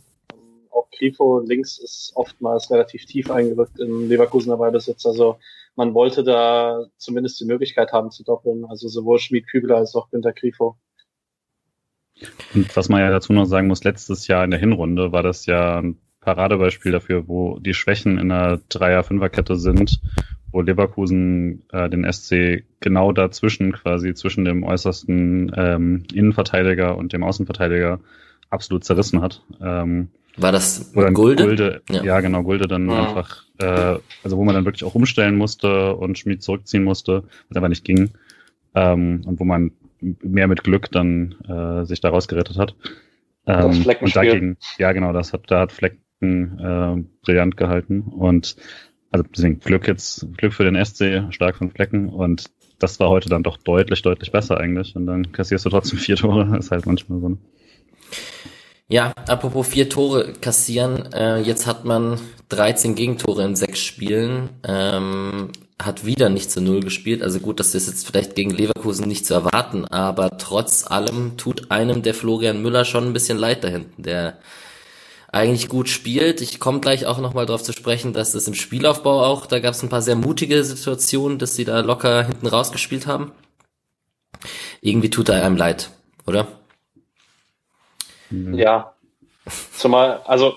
Grifo 1.00 1.40
links 1.40 1.78
ist 1.78 2.12
oftmals 2.14 2.70
relativ 2.70 3.06
tief 3.06 3.30
eingerückt 3.30 3.78
im 3.78 4.08
Leverkusener 4.08 4.56
Ballbesitz. 4.56 5.06
Also 5.06 5.38
man 5.76 5.94
wollte 5.94 6.24
da 6.24 6.84
zumindest 6.96 7.40
die 7.40 7.46
Möglichkeit 7.46 7.92
haben 7.92 8.10
zu 8.10 8.24
doppeln. 8.24 8.64
Also 8.66 8.88
sowohl 8.88 9.18
Schmied 9.18 9.46
Kübler 9.48 9.76
als 9.76 9.94
auch 9.94 10.10
Günter 10.10 10.32
Grifo. 10.32 10.76
Und 12.54 12.76
was 12.76 12.88
man 12.88 13.00
ja 13.00 13.10
dazu 13.10 13.32
noch 13.32 13.46
sagen 13.46 13.68
muss, 13.68 13.84
letztes 13.84 14.26
Jahr 14.26 14.44
in 14.44 14.50
der 14.50 14.60
Hinrunde 14.60 15.12
war 15.12 15.22
das 15.22 15.46
ja 15.46 15.78
ein 15.78 15.98
Paradebeispiel 16.20 16.92
dafür, 16.92 17.28
wo 17.28 17.58
die 17.58 17.72
Schwächen 17.72 18.18
in 18.18 18.28
der 18.28 18.60
Dreier-Fünfer-Kette 18.68 19.56
sind, 19.56 20.00
wo 20.52 20.60
Leverkusen 20.60 21.62
äh, 21.72 21.88
den 21.88 22.10
SC 22.10 22.64
genau 22.80 23.12
dazwischen, 23.12 23.72
quasi 23.72 24.12
zwischen 24.12 24.44
dem 24.44 24.62
äußersten 24.62 25.52
ähm, 25.56 26.04
Innenverteidiger 26.12 26.96
und 26.98 27.14
dem 27.14 27.22
Außenverteidiger 27.22 28.00
absolut 28.50 28.84
zerrissen 28.84 29.22
hat. 29.22 29.42
Ähm, 29.62 30.10
war 30.40 30.52
das 30.52 30.92
Oder 30.94 31.10
Gulde? 31.12 31.44
Gulde 31.44 31.82
ja. 31.90 32.02
ja. 32.02 32.20
genau, 32.20 32.42
Gulde 32.42 32.66
dann 32.66 32.88
ja. 32.88 33.08
einfach, 33.08 33.44
äh, 33.58 33.98
also 34.24 34.36
wo 34.36 34.44
man 34.44 34.54
dann 34.54 34.64
wirklich 34.64 34.84
auch 34.84 34.94
umstellen 34.94 35.36
musste 35.36 35.94
und 35.94 36.18
Schmied 36.18 36.42
zurückziehen 36.42 36.84
musste, 36.84 37.24
was 37.48 37.56
aber 37.56 37.68
nicht 37.68 37.84
ging. 37.84 38.10
Ähm, 38.74 39.22
und 39.26 39.40
wo 39.40 39.44
man 39.44 39.72
mehr 40.00 40.48
mit 40.48 40.64
Glück 40.64 40.90
dann 40.90 41.34
äh, 41.48 41.84
sich 41.84 42.00
daraus 42.00 42.28
gerettet 42.28 42.56
hat. 42.56 42.74
Ähm, 43.46 43.84
und 44.00 44.16
dagegen, 44.16 44.56
ja 44.78 44.92
genau, 44.92 45.12
das 45.12 45.32
hat, 45.32 45.50
da 45.50 45.60
hat 45.60 45.72
Flecken 45.72 46.58
äh, 46.58 47.02
brillant 47.22 47.56
gehalten. 47.56 48.00
Und 48.02 48.56
also 49.10 49.24
deswegen 49.34 49.58
Glück 49.60 49.88
jetzt, 49.88 50.26
Glück 50.36 50.52
für 50.52 50.64
den 50.64 50.82
SC, 50.82 51.32
stark 51.32 51.56
von 51.56 51.70
Flecken 51.70 52.08
und 52.08 52.44
das 52.78 52.98
war 52.98 53.10
heute 53.10 53.28
dann 53.28 53.42
doch 53.42 53.58
deutlich, 53.58 54.02
deutlich 54.02 54.32
besser 54.32 54.58
eigentlich. 54.58 54.96
Und 54.96 55.06
dann 55.06 55.32
kassierst 55.32 55.64
du 55.66 55.70
trotzdem 55.70 55.98
vier 56.00 56.16
Tore, 56.16 56.46
das 56.50 56.66
ist 56.66 56.70
halt 56.70 56.86
manchmal 56.86 57.20
so. 57.20 57.38
Ja, 58.90 59.12
apropos 59.28 59.68
vier 59.68 59.88
Tore 59.88 60.32
kassieren, 60.32 61.12
äh, 61.12 61.38
jetzt 61.38 61.68
hat 61.68 61.84
man 61.84 62.20
13 62.48 62.96
Gegentore 62.96 63.44
in 63.44 63.54
sechs 63.54 63.78
Spielen. 63.78 64.48
Ähm, 64.64 65.52
hat 65.80 66.04
wieder 66.04 66.28
nicht 66.28 66.50
zu 66.50 66.60
Null 66.60 66.80
gespielt. 66.80 67.22
Also 67.22 67.38
gut, 67.38 67.60
das 67.60 67.76
ist 67.76 67.86
jetzt 67.86 68.04
vielleicht 68.04 68.34
gegen 68.34 68.50
Leverkusen 68.50 69.06
nicht 69.06 69.24
zu 69.24 69.32
erwarten, 69.32 69.84
aber 69.86 70.38
trotz 70.38 70.90
allem 70.90 71.36
tut 71.36 71.70
einem 71.70 72.02
der 72.02 72.14
Florian 72.14 72.60
Müller 72.62 72.84
schon 72.84 73.04
ein 73.06 73.12
bisschen 73.12 73.38
leid 73.38 73.62
da 73.62 73.68
hinten, 73.68 74.02
der 74.02 74.38
eigentlich 75.32 75.68
gut 75.68 75.88
spielt. 75.88 76.40
Ich 76.40 76.58
komme 76.58 76.80
gleich 76.80 77.06
auch 77.06 77.20
nochmal 77.20 77.46
darauf 77.46 77.62
zu 77.62 77.72
sprechen, 77.72 78.12
dass 78.12 78.34
es 78.34 78.48
im 78.48 78.54
Spielaufbau 78.54 79.24
auch, 79.24 79.46
da 79.46 79.60
gab 79.60 79.74
es 79.74 79.82
ein 79.84 79.88
paar 79.88 80.02
sehr 80.02 80.16
mutige 80.16 80.64
Situationen, 80.64 81.38
dass 81.38 81.54
sie 81.54 81.64
da 81.64 81.78
locker 81.80 82.24
hinten 82.24 82.48
rausgespielt 82.48 83.06
haben. 83.06 83.30
Irgendwie 84.80 85.10
tut 85.10 85.28
er 85.28 85.44
einem 85.44 85.56
leid, 85.56 85.90
oder? 86.26 86.59
Ja. 88.30 88.94
Zumal, 89.72 90.20
also 90.24 90.54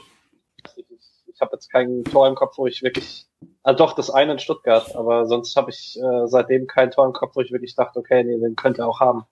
ich, 0.75 1.41
habe 1.41 1.51
jetzt 1.53 1.71
kein 1.71 2.03
Tor 2.03 2.27
im 2.27 2.35
Kopf, 2.35 2.57
wo 2.57 2.67
ich 2.67 2.83
wirklich 2.83 3.27
Ah, 3.63 3.73
doch, 3.73 3.93
das 3.93 4.09
eine 4.09 4.33
in 4.33 4.39
Stuttgart, 4.39 4.93
aber 4.95 5.25
sonst 5.25 5.55
habe 5.55 5.69
ich 5.71 5.97
äh, 5.97 6.27
seitdem 6.27 6.67
kein 6.67 6.91
Tor 6.91 7.05
im 7.05 7.13
Kopf, 7.13 7.35
wo 7.35 7.41
ich 7.41 7.51
wirklich 7.51 7.75
dachte, 7.75 7.99
okay, 7.99 8.23
nee, 8.23 8.37
den 8.37 8.55
könnte 8.55 8.81
er 8.81 8.87
auch 8.87 8.99
haben. 8.99 9.23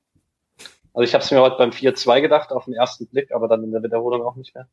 Also 0.93 1.03
ich 1.03 1.13
habe 1.13 1.23
es 1.23 1.31
mir 1.31 1.41
heute 1.41 1.57
beim 1.57 1.71
4-2 1.71 2.21
gedacht, 2.21 2.51
auf 2.51 2.65
den 2.65 2.73
ersten 2.73 3.07
Blick, 3.07 3.33
aber 3.33 3.47
dann 3.47 3.63
in 3.63 3.71
der 3.71 3.83
Wiederholung 3.83 4.23
auch 4.23 4.35
nicht 4.35 4.55
mehr. 4.55 4.67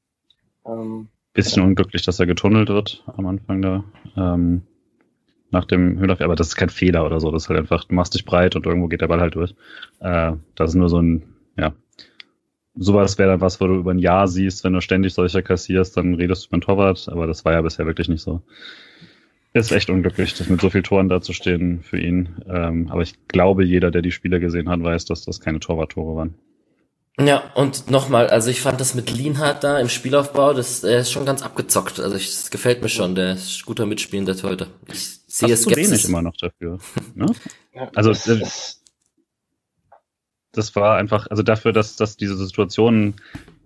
Ähm, 0.64 1.08
Bisschen 1.32 1.62
ja. 1.62 1.68
unglücklich, 1.68 2.02
dass 2.02 2.20
er 2.20 2.26
getunnelt 2.26 2.68
wird 2.68 3.04
am 3.16 3.26
Anfang 3.26 3.62
da. 3.62 3.84
Ähm, 4.16 4.62
nach 5.50 5.64
dem 5.64 5.98
Höhenlauf, 5.98 6.20
aber 6.20 6.36
das 6.36 6.48
ist 6.48 6.56
kein 6.56 6.68
Fehler 6.68 7.04
oder 7.04 7.20
so. 7.20 7.30
Das 7.30 7.44
ist 7.44 7.48
halt 7.48 7.58
einfach, 7.58 7.84
du 7.84 7.94
machst 7.94 8.14
dich 8.14 8.24
breit 8.24 8.54
und 8.54 8.66
irgendwo 8.66 8.86
geht 8.88 9.00
der 9.00 9.08
Ball 9.08 9.20
halt 9.20 9.34
durch. 9.34 9.54
Äh, 10.00 10.32
das 10.54 10.70
ist 10.70 10.76
nur 10.76 10.88
so 10.88 11.00
ein, 11.00 11.34
ja. 11.56 11.72
Sowas 12.78 13.18
wäre 13.18 13.30
dann 13.30 13.40
was, 13.40 13.60
wo 13.60 13.66
du 13.66 13.74
über 13.74 13.90
ein 13.90 13.98
Jahr 13.98 14.28
siehst, 14.28 14.64
wenn 14.64 14.72
du 14.72 14.80
ständig 14.80 15.14
solche 15.14 15.42
kassierst, 15.42 15.96
dann 15.96 16.14
redest 16.14 16.44
du 16.44 16.48
über 16.48 16.58
den 16.58 16.62
Torwart, 16.62 17.08
aber 17.08 17.26
das 17.26 17.44
war 17.44 17.52
ja 17.52 17.62
bisher 17.62 17.86
wirklich 17.86 18.08
nicht 18.08 18.22
so. 18.22 18.42
Ist 19.54 19.72
echt 19.72 19.90
unglücklich, 19.90 20.34
das 20.34 20.48
mit 20.48 20.60
so 20.60 20.70
vielen 20.70 20.84
Toren 20.84 21.08
dazustehen 21.08 21.82
für 21.82 21.98
ihn. 21.98 22.36
Ähm, 22.48 22.88
aber 22.90 23.02
ich 23.02 23.14
glaube, 23.28 23.64
jeder, 23.64 23.90
der 23.90 24.02
die 24.02 24.12
Spiele 24.12 24.40
gesehen 24.40 24.68
hat, 24.68 24.82
weiß, 24.82 25.06
dass 25.06 25.24
das 25.24 25.40
keine 25.40 25.58
Torwarttore 25.58 26.16
waren. 26.16 26.34
Ja, 27.20 27.50
und 27.54 27.90
nochmal, 27.90 28.28
also 28.28 28.48
ich 28.48 28.60
fand 28.60 28.80
das 28.80 28.94
mit 28.94 29.10
Lienhardt 29.10 29.64
da 29.64 29.80
im 29.80 29.88
Spielaufbau, 29.88 30.52
das 30.52 30.84
er 30.84 31.00
ist 31.00 31.10
schon 31.10 31.26
ganz 31.26 31.42
abgezockt. 31.42 31.98
Also 31.98 32.14
ich, 32.14 32.26
das 32.26 32.50
gefällt 32.50 32.80
mir 32.80 32.88
schon, 32.88 33.16
der 33.16 33.32
ist 33.32 33.66
guter 33.66 33.86
Mitspielender 33.86 34.36
heute. 34.44 34.68
Ich 34.86 35.18
sehe 35.26 35.52
es 35.52 35.68
wenig 35.68 36.04
immer 36.04 36.22
noch 36.22 36.36
dafür. 36.36 36.78
Ne? 37.16 37.26
also 37.96 38.12
äh, 38.12 38.46
das 40.52 40.74
war 40.76 40.96
einfach, 40.96 41.26
also 41.28 41.42
dafür, 41.42 41.72
dass, 41.72 41.96
dass 41.96 42.16
diese 42.16 42.36
Situationen 42.36 43.16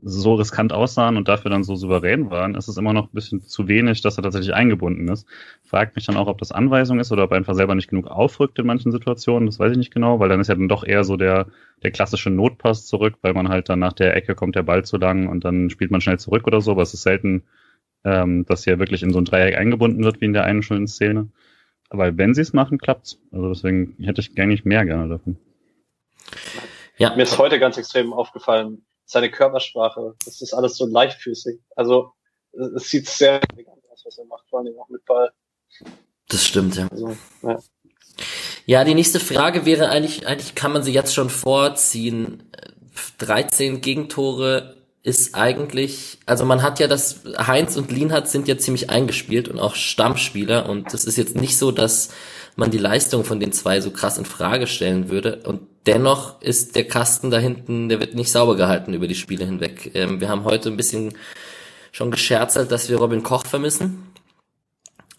so 0.02 0.34
riskant 0.34 0.72
aussahen 0.72 1.16
und 1.16 1.28
dafür 1.28 1.50
dann 1.50 1.62
so 1.62 1.76
souverän 1.76 2.30
waren, 2.30 2.56
ist 2.56 2.66
es 2.66 2.76
immer 2.76 2.92
noch 2.92 3.04
ein 3.04 3.14
bisschen 3.14 3.40
zu 3.40 3.68
wenig, 3.68 4.00
dass 4.00 4.16
er 4.16 4.24
tatsächlich 4.24 4.52
eingebunden 4.52 5.06
ist. 5.08 5.28
Fragt 5.62 5.94
mich 5.94 6.06
dann 6.06 6.16
auch, 6.16 6.26
ob 6.26 6.38
das 6.38 6.50
Anweisung 6.50 6.98
ist 6.98 7.12
oder 7.12 7.24
ob 7.24 7.30
er 7.30 7.36
einfach 7.36 7.54
selber 7.54 7.76
nicht 7.76 7.88
genug 7.88 8.08
aufrückt 8.08 8.58
in 8.58 8.66
manchen 8.66 8.90
Situationen. 8.90 9.46
Das 9.46 9.60
weiß 9.60 9.72
ich 9.72 9.78
nicht 9.78 9.94
genau, 9.94 10.18
weil 10.18 10.28
dann 10.28 10.40
ist 10.40 10.48
ja 10.48 10.56
dann 10.56 10.68
doch 10.68 10.82
eher 10.84 11.04
so 11.04 11.16
der, 11.16 11.46
der 11.84 11.92
klassische 11.92 12.30
Notpass 12.30 12.86
zurück, 12.86 13.14
weil 13.22 13.32
man 13.32 13.48
halt 13.48 13.68
dann 13.68 13.78
nach 13.78 13.92
der 13.92 14.16
Ecke 14.16 14.34
kommt 14.34 14.56
der 14.56 14.64
Ball 14.64 14.84
zu 14.84 14.96
lang 14.96 15.28
und 15.28 15.44
dann 15.44 15.70
spielt 15.70 15.92
man 15.92 16.00
schnell 16.00 16.18
zurück 16.18 16.48
oder 16.48 16.60
so, 16.60 16.72
aber 16.72 16.82
es 16.82 16.94
ist 16.94 17.02
selten, 17.02 17.44
ähm, 18.04 18.44
dass 18.46 18.64
hier 18.64 18.80
wirklich 18.80 19.04
in 19.04 19.12
so 19.12 19.20
ein 19.20 19.24
Dreieck 19.24 19.56
eingebunden 19.56 20.02
wird, 20.02 20.20
wie 20.20 20.24
in 20.24 20.32
der 20.32 20.44
einen 20.44 20.64
schönen 20.64 20.88
Szene. 20.88 21.28
Aber 21.90 22.16
wenn 22.18 22.34
sie 22.34 22.40
es 22.40 22.52
machen, 22.52 22.78
klappt's. 22.78 23.20
Also 23.30 23.50
deswegen 23.50 23.94
hätte 24.02 24.20
ich 24.20 24.34
gar 24.34 24.46
nicht 24.46 24.64
mehr 24.64 24.84
gerne 24.84 25.08
davon. 25.08 25.36
Ja. 26.98 27.14
Mir 27.14 27.22
ist 27.22 27.38
heute 27.38 27.58
ganz 27.58 27.76
extrem 27.76 28.12
aufgefallen, 28.12 28.86
seine 29.04 29.30
Körpersprache. 29.30 30.14
Das 30.24 30.40
ist 30.40 30.52
alles 30.52 30.76
so 30.76 30.86
leichtfüßig. 30.86 31.60
Also 31.76 32.12
es 32.52 32.90
sieht 32.90 33.08
sehr 33.08 33.40
elegant 33.52 33.82
aus, 33.90 34.02
was 34.04 34.18
er 34.18 34.26
macht, 34.26 34.48
vor 34.48 34.60
allem 34.60 34.78
auch 34.78 34.88
mit 34.88 35.04
Ball. 35.04 35.32
Das 36.28 36.44
stimmt, 36.44 36.76
ja. 36.76 36.88
Also, 36.88 37.16
ja. 37.42 37.58
Ja, 38.64 38.84
die 38.84 38.94
nächste 38.94 39.20
Frage 39.20 39.66
wäre 39.66 39.88
eigentlich, 39.88 40.26
eigentlich 40.26 40.54
kann 40.54 40.72
man 40.72 40.82
sie 40.82 40.92
jetzt 40.92 41.14
schon 41.14 41.30
vorziehen. 41.30 42.50
13 43.18 43.80
Gegentore 43.80 44.76
ist 45.02 45.34
eigentlich, 45.34 46.18
also 46.26 46.44
man 46.44 46.62
hat 46.62 46.78
ja 46.78 46.86
das, 46.86 47.22
Heinz 47.38 47.76
und 47.76 47.90
Lienhardt 47.90 48.28
sind 48.28 48.46
ja 48.46 48.56
ziemlich 48.56 48.88
eingespielt 48.88 49.48
und 49.48 49.58
auch 49.58 49.74
Stammspieler 49.74 50.68
und 50.68 50.94
das 50.94 51.04
ist 51.04 51.16
jetzt 51.16 51.34
nicht 51.34 51.58
so, 51.58 51.72
dass 51.72 52.10
man 52.56 52.70
die 52.70 52.78
Leistung 52.78 53.24
von 53.24 53.40
den 53.40 53.52
zwei 53.52 53.80
so 53.80 53.90
krass 53.90 54.18
in 54.18 54.24
Frage 54.24 54.66
stellen 54.66 55.08
würde. 55.10 55.42
Und 55.44 55.62
dennoch 55.86 56.40
ist 56.42 56.76
der 56.76 56.86
Kasten 56.86 57.30
da 57.30 57.38
hinten, 57.38 57.88
der 57.88 58.00
wird 58.00 58.14
nicht 58.14 58.30
sauber 58.30 58.56
gehalten 58.56 58.94
über 58.94 59.06
die 59.06 59.14
Spiele 59.14 59.44
hinweg. 59.44 59.90
Ähm, 59.94 60.20
wir 60.20 60.28
haben 60.28 60.44
heute 60.44 60.68
ein 60.68 60.76
bisschen 60.76 61.14
schon 61.92 62.10
gescherzelt, 62.10 62.70
dass 62.70 62.88
wir 62.88 62.98
Robin 62.98 63.22
Koch 63.22 63.46
vermissen. 63.46 64.12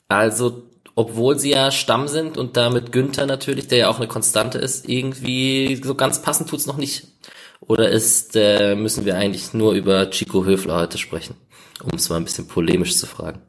Also, 0.07 0.63
obwohl 0.95 1.39
sie 1.39 1.51
ja 1.51 1.71
Stamm 1.71 2.07
sind 2.07 2.37
und 2.37 2.55
damit 2.55 2.91
Günther 2.91 3.25
natürlich, 3.25 3.67
der 3.67 3.77
ja 3.79 3.89
auch 3.89 3.97
eine 3.97 4.07
Konstante 4.07 4.59
ist, 4.59 4.87
irgendwie 4.87 5.81
so 5.83 5.95
ganz 5.95 6.21
passend 6.21 6.49
tut's 6.49 6.67
noch 6.67 6.77
nicht. 6.77 7.07
Oder 7.61 7.89
ist, 7.89 8.35
äh, 8.35 8.75
müssen 8.75 9.05
wir 9.05 9.15
eigentlich 9.15 9.53
nur 9.53 9.73
über 9.73 10.09
Chico 10.09 10.45
Höfler 10.45 10.75
heute 10.75 10.97
sprechen, 10.97 11.35
um 11.81 11.95
es 11.95 12.09
mal 12.09 12.17
ein 12.17 12.25
bisschen 12.25 12.47
polemisch 12.47 12.97
zu 12.97 13.07
fragen? 13.07 13.41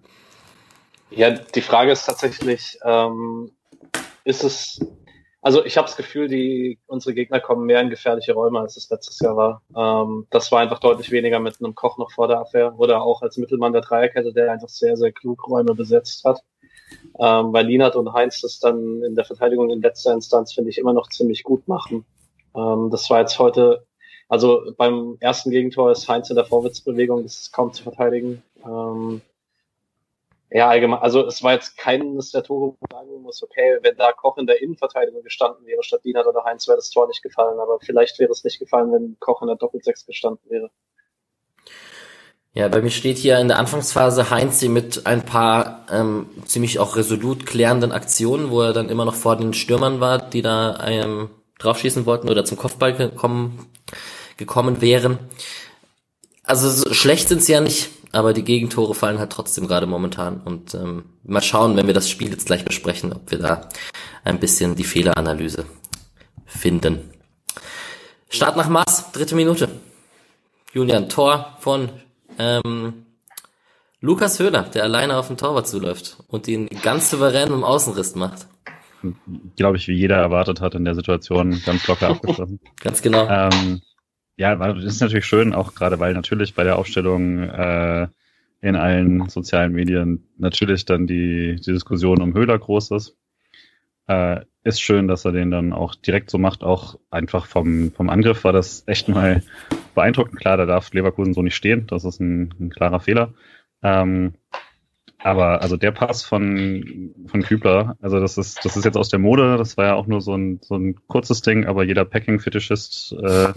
Ja, 1.10 1.30
die 1.30 1.60
Frage 1.60 1.92
ist 1.92 2.06
tatsächlich, 2.06 2.78
ähm, 2.84 3.50
ist 4.24 4.42
es, 4.42 4.80
also 5.40 5.64
ich 5.64 5.76
habe 5.76 5.86
das 5.86 5.96
Gefühl, 5.96 6.28
die 6.28 6.78
unsere 6.86 7.14
Gegner 7.14 7.40
kommen 7.40 7.66
mehr 7.66 7.80
in 7.80 7.90
gefährliche 7.90 8.32
Räume, 8.32 8.60
als 8.60 8.76
es 8.76 8.88
letztes 8.90 9.20
Jahr 9.20 9.36
war. 9.36 9.62
Ähm, 9.76 10.26
das 10.30 10.50
war 10.50 10.60
einfach 10.60 10.80
deutlich 10.80 11.10
weniger 11.10 11.38
mit 11.38 11.60
einem 11.60 11.74
Koch 11.74 11.98
noch 11.98 12.10
vor 12.10 12.28
der 12.28 12.40
Abwehr 12.40 12.74
oder 12.78 13.02
auch 13.02 13.22
als 13.22 13.36
Mittelmann 13.36 13.72
der 13.72 13.82
Dreierkette, 13.82 14.32
der 14.32 14.52
einfach 14.52 14.68
sehr, 14.68 14.96
sehr 14.96 15.12
klug 15.12 15.46
Räume 15.46 15.74
besetzt 15.74 16.24
hat. 16.24 16.42
Ähm, 17.18 17.52
weil 17.52 17.66
Lienert 17.66 17.96
und 17.96 18.12
Heinz 18.12 18.40
das 18.40 18.58
dann 18.58 19.02
in 19.02 19.14
der 19.14 19.24
Verteidigung 19.24 19.70
in 19.70 19.82
letzter 19.82 20.12
Instanz, 20.12 20.52
finde 20.52 20.70
ich, 20.70 20.78
immer 20.78 20.92
noch 20.92 21.08
ziemlich 21.08 21.42
gut 21.42 21.66
machen. 21.68 22.04
Ähm, 22.56 22.88
das 22.90 23.08
war 23.10 23.20
jetzt 23.20 23.38
heute, 23.38 23.86
also 24.28 24.72
beim 24.76 25.16
ersten 25.20 25.50
Gegentor 25.50 25.92
ist 25.92 26.08
Heinz 26.08 26.30
in 26.30 26.36
der 26.36 26.44
Vorwärtsbewegung, 26.44 27.22
das 27.22 27.38
ist 27.38 27.52
kaum 27.52 27.72
zu 27.72 27.82
verteidigen. 27.82 28.42
Ähm, 28.64 29.22
ja, 30.54 30.68
allgemein, 30.68 31.00
also 31.00 31.26
es 31.26 31.42
war 31.42 31.54
jetzt 31.54 31.76
keines 31.76 32.30
der 32.30 32.44
Tore, 32.44 32.76
wo 32.78 32.86
man 32.88 33.06
sagen 33.06 33.22
muss, 33.22 33.42
okay, 33.42 33.78
wenn 33.82 33.96
da 33.96 34.12
Koch 34.12 34.38
in 34.38 34.46
der 34.46 34.62
Innenverteidigung 34.62 35.24
gestanden 35.24 35.66
wäre 35.66 35.82
statt 35.82 36.04
Diener 36.04 36.24
oder 36.24 36.44
Heinz, 36.44 36.68
wäre 36.68 36.76
das 36.76 36.90
Tor 36.90 37.08
nicht 37.08 37.24
gefallen, 37.24 37.58
aber 37.58 37.80
vielleicht 37.80 38.20
wäre 38.20 38.30
es 38.30 38.44
nicht 38.44 38.60
gefallen, 38.60 38.92
wenn 38.92 39.16
Koch 39.18 39.42
in 39.42 39.48
der 39.48 39.56
Doppelsechs 39.56 40.06
gestanden 40.06 40.48
wäre. 40.48 40.70
Ja, 42.52 42.68
bei 42.68 42.82
mir 42.82 42.90
steht 42.90 43.18
hier 43.18 43.40
in 43.40 43.48
der 43.48 43.58
Anfangsphase 43.58 44.30
Heinz 44.30 44.62
mit 44.62 45.06
ein 45.06 45.24
paar 45.24 45.86
ähm, 45.90 46.28
ziemlich 46.46 46.78
auch 46.78 46.94
resolut 46.94 47.46
klärenden 47.46 47.90
Aktionen, 47.90 48.50
wo 48.52 48.62
er 48.62 48.72
dann 48.72 48.90
immer 48.90 49.04
noch 49.04 49.16
vor 49.16 49.34
den 49.34 49.54
Stürmern 49.54 49.98
war, 49.98 50.18
die 50.18 50.42
da 50.42 50.86
ähm, 50.86 51.30
draufschießen 51.58 52.06
wollten 52.06 52.30
oder 52.30 52.44
zum 52.44 52.58
Kopfball 52.58 52.94
gekommen, 52.94 53.72
gekommen 54.36 54.80
wären. 54.80 55.18
Also 56.44 56.70
so 56.70 56.94
schlecht 56.94 57.26
sind 57.26 57.42
sie 57.42 57.54
ja 57.54 57.60
nicht 57.60 57.90
aber 58.14 58.32
die 58.32 58.44
Gegentore 58.44 58.94
fallen 58.94 59.18
halt 59.18 59.30
trotzdem 59.30 59.66
gerade 59.66 59.86
momentan. 59.86 60.40
Und 60.40 60.74
ähm, 60.74 61.04
mal 61.24 61.42
schauen, 61.42 61.76
wenn 61.76 61.86
wir 61.86 61.94
das 61.94 62.08
Spiel 62.08 62.30
jetzt 62.30 62.46
gleich 62.46 62.64
besprechen, 62.64 63.12
ob 63.12 63.30
wir 63.30 63.38
da 63.38 63.68
ein 64.24 64.40
bisschen 64.40 64.74
die 64.76 64.84
Fehleranalyse 64.84 65.66
finden. 66.46 67.10
Start 68.28 68.56
nach 68.56 68.68
Maß, 68.68 69.12
dritte 69.12 69.34
Minute. 69.34 69.68
Julian, 70.72 71.08
Tor 71.08 71.56
von 71.60 71.88
ähm, 72.38 73.06
Lukas 74.00 74.38
Höhler, 74.38 74.62
der 74.62 74.82
alleine 74.82 75.16
auf 75.16 75.28
den 75.28 75.36
Torwart 75.36 75.68
zuläuft 75.68 76.18
und 76.28 76.48
ihn 76.48 76.68
ganz 76.82 77.10
souverän 77.10 77.48
im 77.48 77.64
Außenriss 77.64 78.14
macht. 78.14 78.46
Glaube 79.56 79.76
ich, 79.76 79.86
wie 79.88 79.94
jeder 79.94 80.16
erwartet 80.16 80.60
hat 80.60 80.74
in 80.74 80.84
der 80.84 80.94
Situation, 80.94 81.60
ganz 81.64 81.86
locker 81.86 82.08
abgeschlossen. 82.08 82.60
ganz 82.80 83.02
genau. 83.02 83.28
Ähm, 83.28 83.82
ja, 84.36 84.54
das 84.56 84.84
ist 84.84 85.00
natürlich 85.00 85.26
schön, 85.26 85.54
auch 85.54 85.74
gerade 85.74 85.98
weil 85.98 86.14
natürlich 86.14 86.54
bei 86.54 86.64
der 86.64 86.78
Aufstellung 86.78 87.40
äh, 87.40 88.08
in 88.60 88.76
allen 88.76 89.28
sozialen 89.28 89.72
Medien 89.72 90.26
natürlich 90.38 90.84
dann 90.86 91.06
die, 91.06 91.56
die 91.56 91.72
Diskussion 91.72 92.22
um 92.22 92.34
Höhler 92.34 92.58
groß 92.58 92.92
ist. 92.92 93.16
Äh, 94.06 94.40
ist 94.64 94.80
schön, 94.80 95.08
dass 95.08 95.24
er 95.26 95.32
den 95.32 95.50
dann 95.50 95.72
auch 95.72 95.94
direkt 95.94 96.30
so 96.30 96.38
macht. 96.38 96.64
Auch 96.64 96.98
einfach 97.10 97.46
vom, 97.46 97.92
vom 97.92 98.08
Angriff 98.08 98.44
war 98.44 98.52
das 98.52 98.82
echt 98.86 99.08
mal 99.08 99.42
beeindruckend. 99.94 100.40
Klar, 100.40 100.56
da 100.56 100.64
darf 100.64 100.92
Leverkusen 100.92 101.34
so 101.34 101.42
nicht 101.42 101.54
stehen. 101.54 101.86
Das 101.86 102.04
ist 102.04 102.20
ein, 102.20 102.54
ein 102.58 102.70
klarer 102.70 103.00
Fehler. 103.00 103.34
Ähm, 103.82 104.32
aber 105.18 105.62
also 105.62 105.76
der 105.76 105.92
Pass 105.92 106.22
von, 106.22 107.14
von 107.26 107.42
Kübler, 107.42 107.96
also 108.00 108.20
das 108.20 108.36
ist, 108.36 108.64
das 108.64 108.76
ist 108.76 108.84
jetzt 108.84 108.96
aus 108.96 109.08
der 109.08 109.18
Mode. 109.18 109.56
Das 109.58 109.76
war 109.76 109.86
ja 109.86 109.94
auch 109.94 110.06
nur 110.06 110.20
so 110.20 110.34
ein, 110.34 110.60
so 110.62 110.76
ein 110.76 110.96
kurzes 111.06 111.42
Ding, 111.42 111.66
aber 111.66 111.84
jeder 111.84 112.04
Packing-Fetischist 112.04 113.12
äh, 113.22 113.52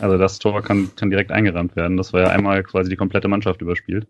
also 0.00 0.18
das 0.18 0.38
Tor 0.38 0.62
kann, 0.62 0.90
kann 0.96 1.10
direkt 1.10 1.32
eingerammt 1.32 1.76
werden. 1.76 1.96
Das 1.96 2.12
war 2.12 2.22
ja 2.22 2.28
einmal 2.28 2.62
quasi 2.62 2.90
die 2.90 2.96
komplette 2.96 3.28
Mannschaft 3.28 3.62
überspielt. 3.62 4.06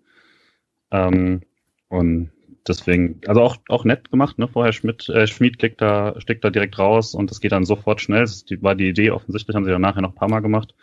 Ähm, 0.90 1.42
und 1.88 2.30
deswegen, 2.66 3.20
also 3.26 3.42
auch, 3.42 3.56
auch 3.68 3.85
nett 3.85 4.11
gemacht, 4.11 4.38
ne? 4.38 4.49
Vorher 4.49 4.73
Schmidt, 4.73 5.08
äh, 5.08 5.26
Schmied 5.26 5.58
klickt 5.58 5.80
da, 5.80 6.14
steckt 6.20 6.44
da 6.44 6.50
direkt 6.50 6.78
raus 6.78 7.14
und 7.14 7.30
das 7.30 7.40
geht 7.40 7.52
dann 7.52 7.64
sofort 7.64 8.00
schnell. 8.00 8.23
Das 8.23 8.44
war 8.61 8.75
die 8.75 8.88
Idee 8.88 9.11
offensichtlich, 9.11 9.56
haben 9.56 9.64
sie 9.64 9.70
dann 9.70 9.82
nachher 9.82 10.02
noch 10.02 10.11
ein 10.11 10.16
paar 10.16 10.30
Mal 10.30 10.40
gemacht. 10.40 10.75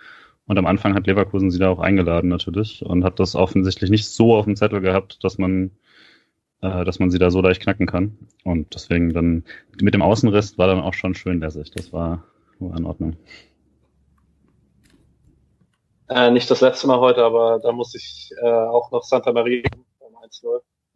Und 0.45 0.57
am 0.57 0.65
Anfang 0.65 0.93
hat 0.93 1.07
Leverkusen 1.07 1.51
sie 1.51 1.59
da 1.59 1.69
auch 1.69 1.79
eingeladen 1.79 2.29
natürlich 2.29 2.83
und 2.85 3.03
hat 3.05 3.19
das 3.19 3.35
offensichtlich 3.35 3.89
nicht 3.89 4.07
so 4.07 4.35
auf 4.35 4.45
dem 4.45 4.57
Zettel 4.57 4.81
gehabt, 4.81 5.23
dass 5.23 5.37
man 5.37 5.71
äh, 6.63 6.85
dass 6.85 6.99
man 6.99 7.11
sie 7.11 7.19
da 7.19 7.29
so 7.29 7.41
leicht 7.41 7.61
knacken 7.61 7.85
kann. 7.85 8.17
Und 8.43 8.73
deswegen 8.73 9.13
dann 9.13 9.43
mit 9.81 9.93
dem 9.93 10.01
Außenriss 10.01 10.57
war 10.57 10.67
dann 10.67 10.79
auch 10.79 10.93
schon 10.93 11.13
schön 11.13 11.39
lässig. 11.39 11.71
Das 11.71 11.93
war, 11.93 12.23
war 12.59 12.77
in 12.77 12.85
Ordnung. 12.85 13.17
Äh, 16.09 16.31
nicht 16.31 16.49
das 16.51 16.61
letzte 16.61 16.87
Mal 16.87 16.99
heute, 16.99 17.23
aber 17.23 17.59
da 17.59 17.71
muss 17.71 17.95
ich 17.95 18.31
äh, 18.41 18.45
auch 18.45 18.91
noch 18.91 19.03
Santa 19.03 19.31
Maria 19.31 19.63
beim 19.99 20.15
1 20.17 20.41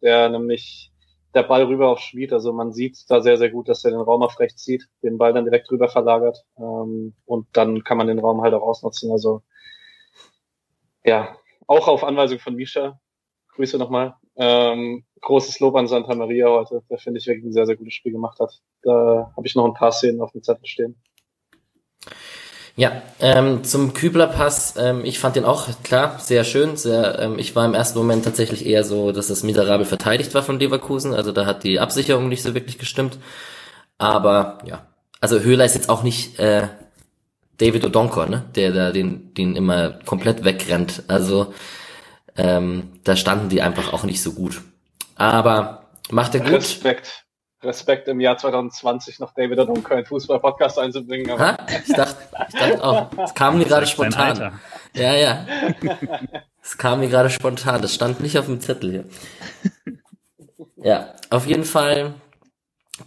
der 0.02 0.28
nämlich 0.28 0.92
der 1.34 1.42
Ball 1.42 1.64
rüber 1.64 1.88
auf 1.88 2.00
Schmied. 2.00 2.32
Also 2.32 2.52
man 2.52 2.72
sieht 2.72 2.98
da 3.08 3.20
sehr, 3.20 3.36
sehr 3.38 3.50
gut, 3.50 3.68
dass 3.68 3.84
er 3.84 3.90
den 3.90 4.00
Raum 4.00 4.22
auf 4.22 4.38
rechts 4.38 4.62
zieht, 4.62 4.88
den 5.02 5.18
Ball 5.18 5.32
dann 5.32 5.44
direkt 5.44 5.70
rüber 5.70 5.88
verlagert 5.88 6.44
ähm, 6.58 7.14
und 7.26 7.46
dann 7.52 7.84
kann 7.84 7.98
man 7.98 8.06
den 8.06 8.18
Raum 8.18 8.42
halt 8.42 8.54
auch 8.54 8.62
ausnutzen. 8.62 9.10
Also 9.10 9.42
ja, 11.04 11.36
auch 11.66 11.88
auf 11.88 12.04
Anweisung 12.04 12.38
von 12.38 12.54
Misha. 12.54 13.00
Grüße 13.54 13.78
nochmal. 13.78 14.14
Ähm, 14.36 15.04
großes 15.20 15.58
Lob 15.60 15.74
an 15.74 15.88
Santa 15.88 16.14
Maria 16.14 16.48
heute, 16.48 16.82
der 16.88 16.98
finde 16.98 17.18
ich 17.18 17.26
wirklich 17.26 17.44
ein 17.44 17.52
sehr, 17.52 17.66
sehr 17.66 17.76
gutes 17.76 17.94
Spiel 17.94 18.12
gemacht 18.12 18.38
hat. 18.38 18.60
Da 18.82 19.32
habe 19.36 19.46
ich 19.46 19.56
noch 19.56 19.64
ein 19.64 19.74
paar 19.74 19.90
Szenen 19.90 20.20
auf 20.20 20.30
dem 20.32 20.42
Zettel 20.42 20.66
stehen. 20.66 21.02
Ja, 22.78 23.02
ähm, 23.18 23.64
zum 23.64 23.92
Kübler-Pass, 23.92 24.74
ähm, 24.78 25.04
ich 25.04 25.18
fand 25.18 25.34
den 25.34 25.44
auch, 25.44 25.66
klar, 25.82 26.20
sehr 26.20 26.44
schön. 26.44 26.76
Sehr, 26.76 27.18
ähm, 27.18 27.36
ich 27.36 27.56
war 27.56 27.66
im 27.66 27.74
ersten 27.74 27.98
Moment 27.98 28.24
tatsächlich 28.24 28.64
eher 28.64 28.84
so, 28.84 29.10
dass 29.10 29.26
das 29.26 29.42
miserabel 29.42 29.84
verteidigt 29.84 30.32
war 30.32 30.44
von 30.44 30.60
Leverkusen. 30.60 31.12
Also 31.12 31.32
da 31.32 31.44
hat 31.44 31.64
die 31.64 31.80
Absicherung 31.80 32.28
nicht 32.28 32.44
so 32.44 32.54
wirklich 32.54 32.78
gestimmt. 32.78 33.18
Aber 33.98 34.58
ja, 34.64 34.86
also 35.20 35.40
Höhler 35.40 35.64
ist 35.64 35.74
jetzt 35.74 35.88
auch 35.88 36.04
nicht 36.04 36.38
äh, 36.38 36.68
David 37.56 37.84
Odonkor, 37.84 38.26
ne? 38.26 38.44
der 38.54 38.70
da 38.70 38.92
den, 38.92 39.34
den 39.34 39.56
immer 39.56 39.98
komplett 40.06 40.44
wegrennt. 40.44 41.02
Also 41.08 41.52
ähm, 42.36 42.92
da 43.02 43.16
standen 43.16 43.48
die 43.48 43.60
einfach 43.60 43.92
auch 43.92 44.04
nicht 44.04 44.22
so 44.22 44.34
gut. 44.34 44.62
Aber 45.16 45.88
macht 46.10 46.36
er 46.36 46.42
gut. 46.42 46.52
Respekt. 46.52 47.24
Respekt 47.62 48.06
im 48.08 48.20
Jahr 48.20 48.38
2020 48.38 49.18
noch 49.18 49.34
David 49.34 49.58
und 49.58 49.90
einen 49.90 50.06
Fußball-Podcast 50.06 50.78
einzubringen. 50.78 51.30
Aber 51.30 51.40
ha? 51.40 51.66
Ich 51.86 51.94
dachte, 51.94 52.16
ich 52.48 52.54
dachte 52.54 52.84
auch, 52.84 53.08
es 53.24 53.34
kam 53.34 53.58
mir 53.58 53.64
gerade 53.64 53.86
spontan. 53.86 54.60
Ja, 54.94 55.14
ja. 55.14 55.46
Es 56.62 56.78
kam 56.78 57.00
mir 57.00 57.08
gerade 57.08 57.30
spontan. 57.30 57.82
Das 57.82 57.94
stand 57.94 58.20
nicht 58.20 58.38
auf 58.38 58.46
dem 58.46 58.60
Zettel 58.60 58.90
hier. 58.90 59.04
Ja, 60.76 61.14
auf 61.30 61.46
jeden 61.46 61.64
Fall 61.64 62.14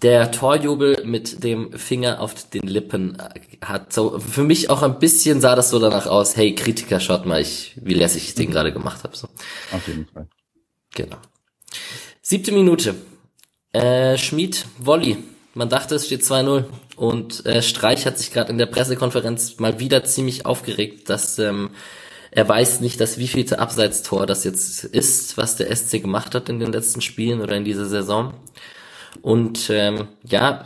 der 0.01 0.31
Torjubel 0.31 1.03
mit 1.05 1.43
dem 1.43 1.73
Finger 1.73 2.21
auf 2.21 2.49
den 2.49 2.67
Lippen 2.67 3.17
hat 3.61 3.91
so, 3.91 4.19
für 4.19 4.43
mich 4.43 4.69
auch 4.69 4.83
ein 4.83 4.99
bisschen 4.99 5.41
sah 5.41 5.55
das 5.55 5.69
so 5.69 5.79
danach 5.79 6.07
aus, 6.07 6.37
hey 6.37 6.55
Kritiker, 6.55 6.99
schaut 6.99 7.25
mal, 7.25 7.41
ich, 7.41 7.73
wie 7.81 7.93
lässig 7.93 8.23
ich 8.23 8.35
den 8.35 8.51
gerade 8.51 8.71
gemacht 8.71 9.03
habe. 9.03 9.15
So. 9.15 9.27
Auf 9.71 9.87
jeden 9.87 10.07
Fall. 10.07 10.27
Genau. 10.95 11.17
Siebte 12.21 12.51
Minute. 12.51 12.95
Äh, 13.73 14.17
Schmied, 14.17 14.65
Wolli. 14.79 15.17
Man 15.53 15.69
dachte, 15.69 15.95
es 15.95 16.05
steht 16.05 16.21
2-0. 16.21 16.65
Und 16.95 17.45
äh, 17.45 17.61
Streich 17.61 18.05
hat 18.05 18.17
sich 18.17 18.31
gerade 18.31 18.51
in 18.51 18.57
der 18.57 18.65
Pressekonferenz 18.65 19.59
mal 19.59 19.79
wieder 19.79 20.03
ziemlich 20.03 20.45
aufgeregt, 20.45 21.09
dass 21.09 21.39
ähm, 21.39 21.71
er 22.31 22.47
weiß 22.47 22.79
nicht, 22.81 23.01
dass 23.01 23.17
wievielte 23.17 23.59
Abseitstor 23.59 24.25
das 24.25 24.43
jetzt 24.43 24.85
ist, 24.85 25.37
was 25.37 25.57
der 25.57 25.75
SC 25.75 26.01
gemacht 26.01 26.33
hat 26.35 26.47
in 26.49 26.59
den 26.59 26.71
letzten 26.71 27.01
Spielen 27.01 27.41
oder 27.41 27.55
in 27.55 27.65
dieser 27.65 27.85
Saison. 27.85 28.33
Und 29.21 29.69
ähm, 29.69 30.07
ja, 30.23 30.63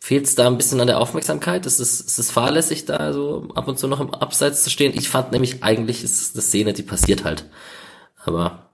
fehlt 0.00 0.26
es 0.26 0.34
da 0.34 0.46
ein 0.46 0.58
bisschen 0.58 0.80
an 0.80 0.86
der 0.86 1.00
Aufmerksamkeit? 1.00 1.64
Ist 1.64 1.80
es, 1.80 2.00
ist 2.00 2.18
es 2.18 2.30
fahrlässig, 2.30 2.84
da 2.84 3.12
so 3.12 3.48
ab 3.54 3.68
und 3.68 3.78
zu 3.78 3.88
noch 3.88 4.00
im 4.00 4.12
Abseits 4.12 4.62
zu 4.64 4.70
stehen? 4.70 4.92
Ich 4.94 5.08
fand 5.08 5.32
nämlich 5.32 5.62
eigentlich 5.62 6.04
ist 6.04 6.20
es 6.20 6.34
eine 6.34 6.42
Szene, 6.42 6.72
die 6.74 6.82
passiert 6.82 7.24
halt. 7.24 7.46
Aber 8.24 8.67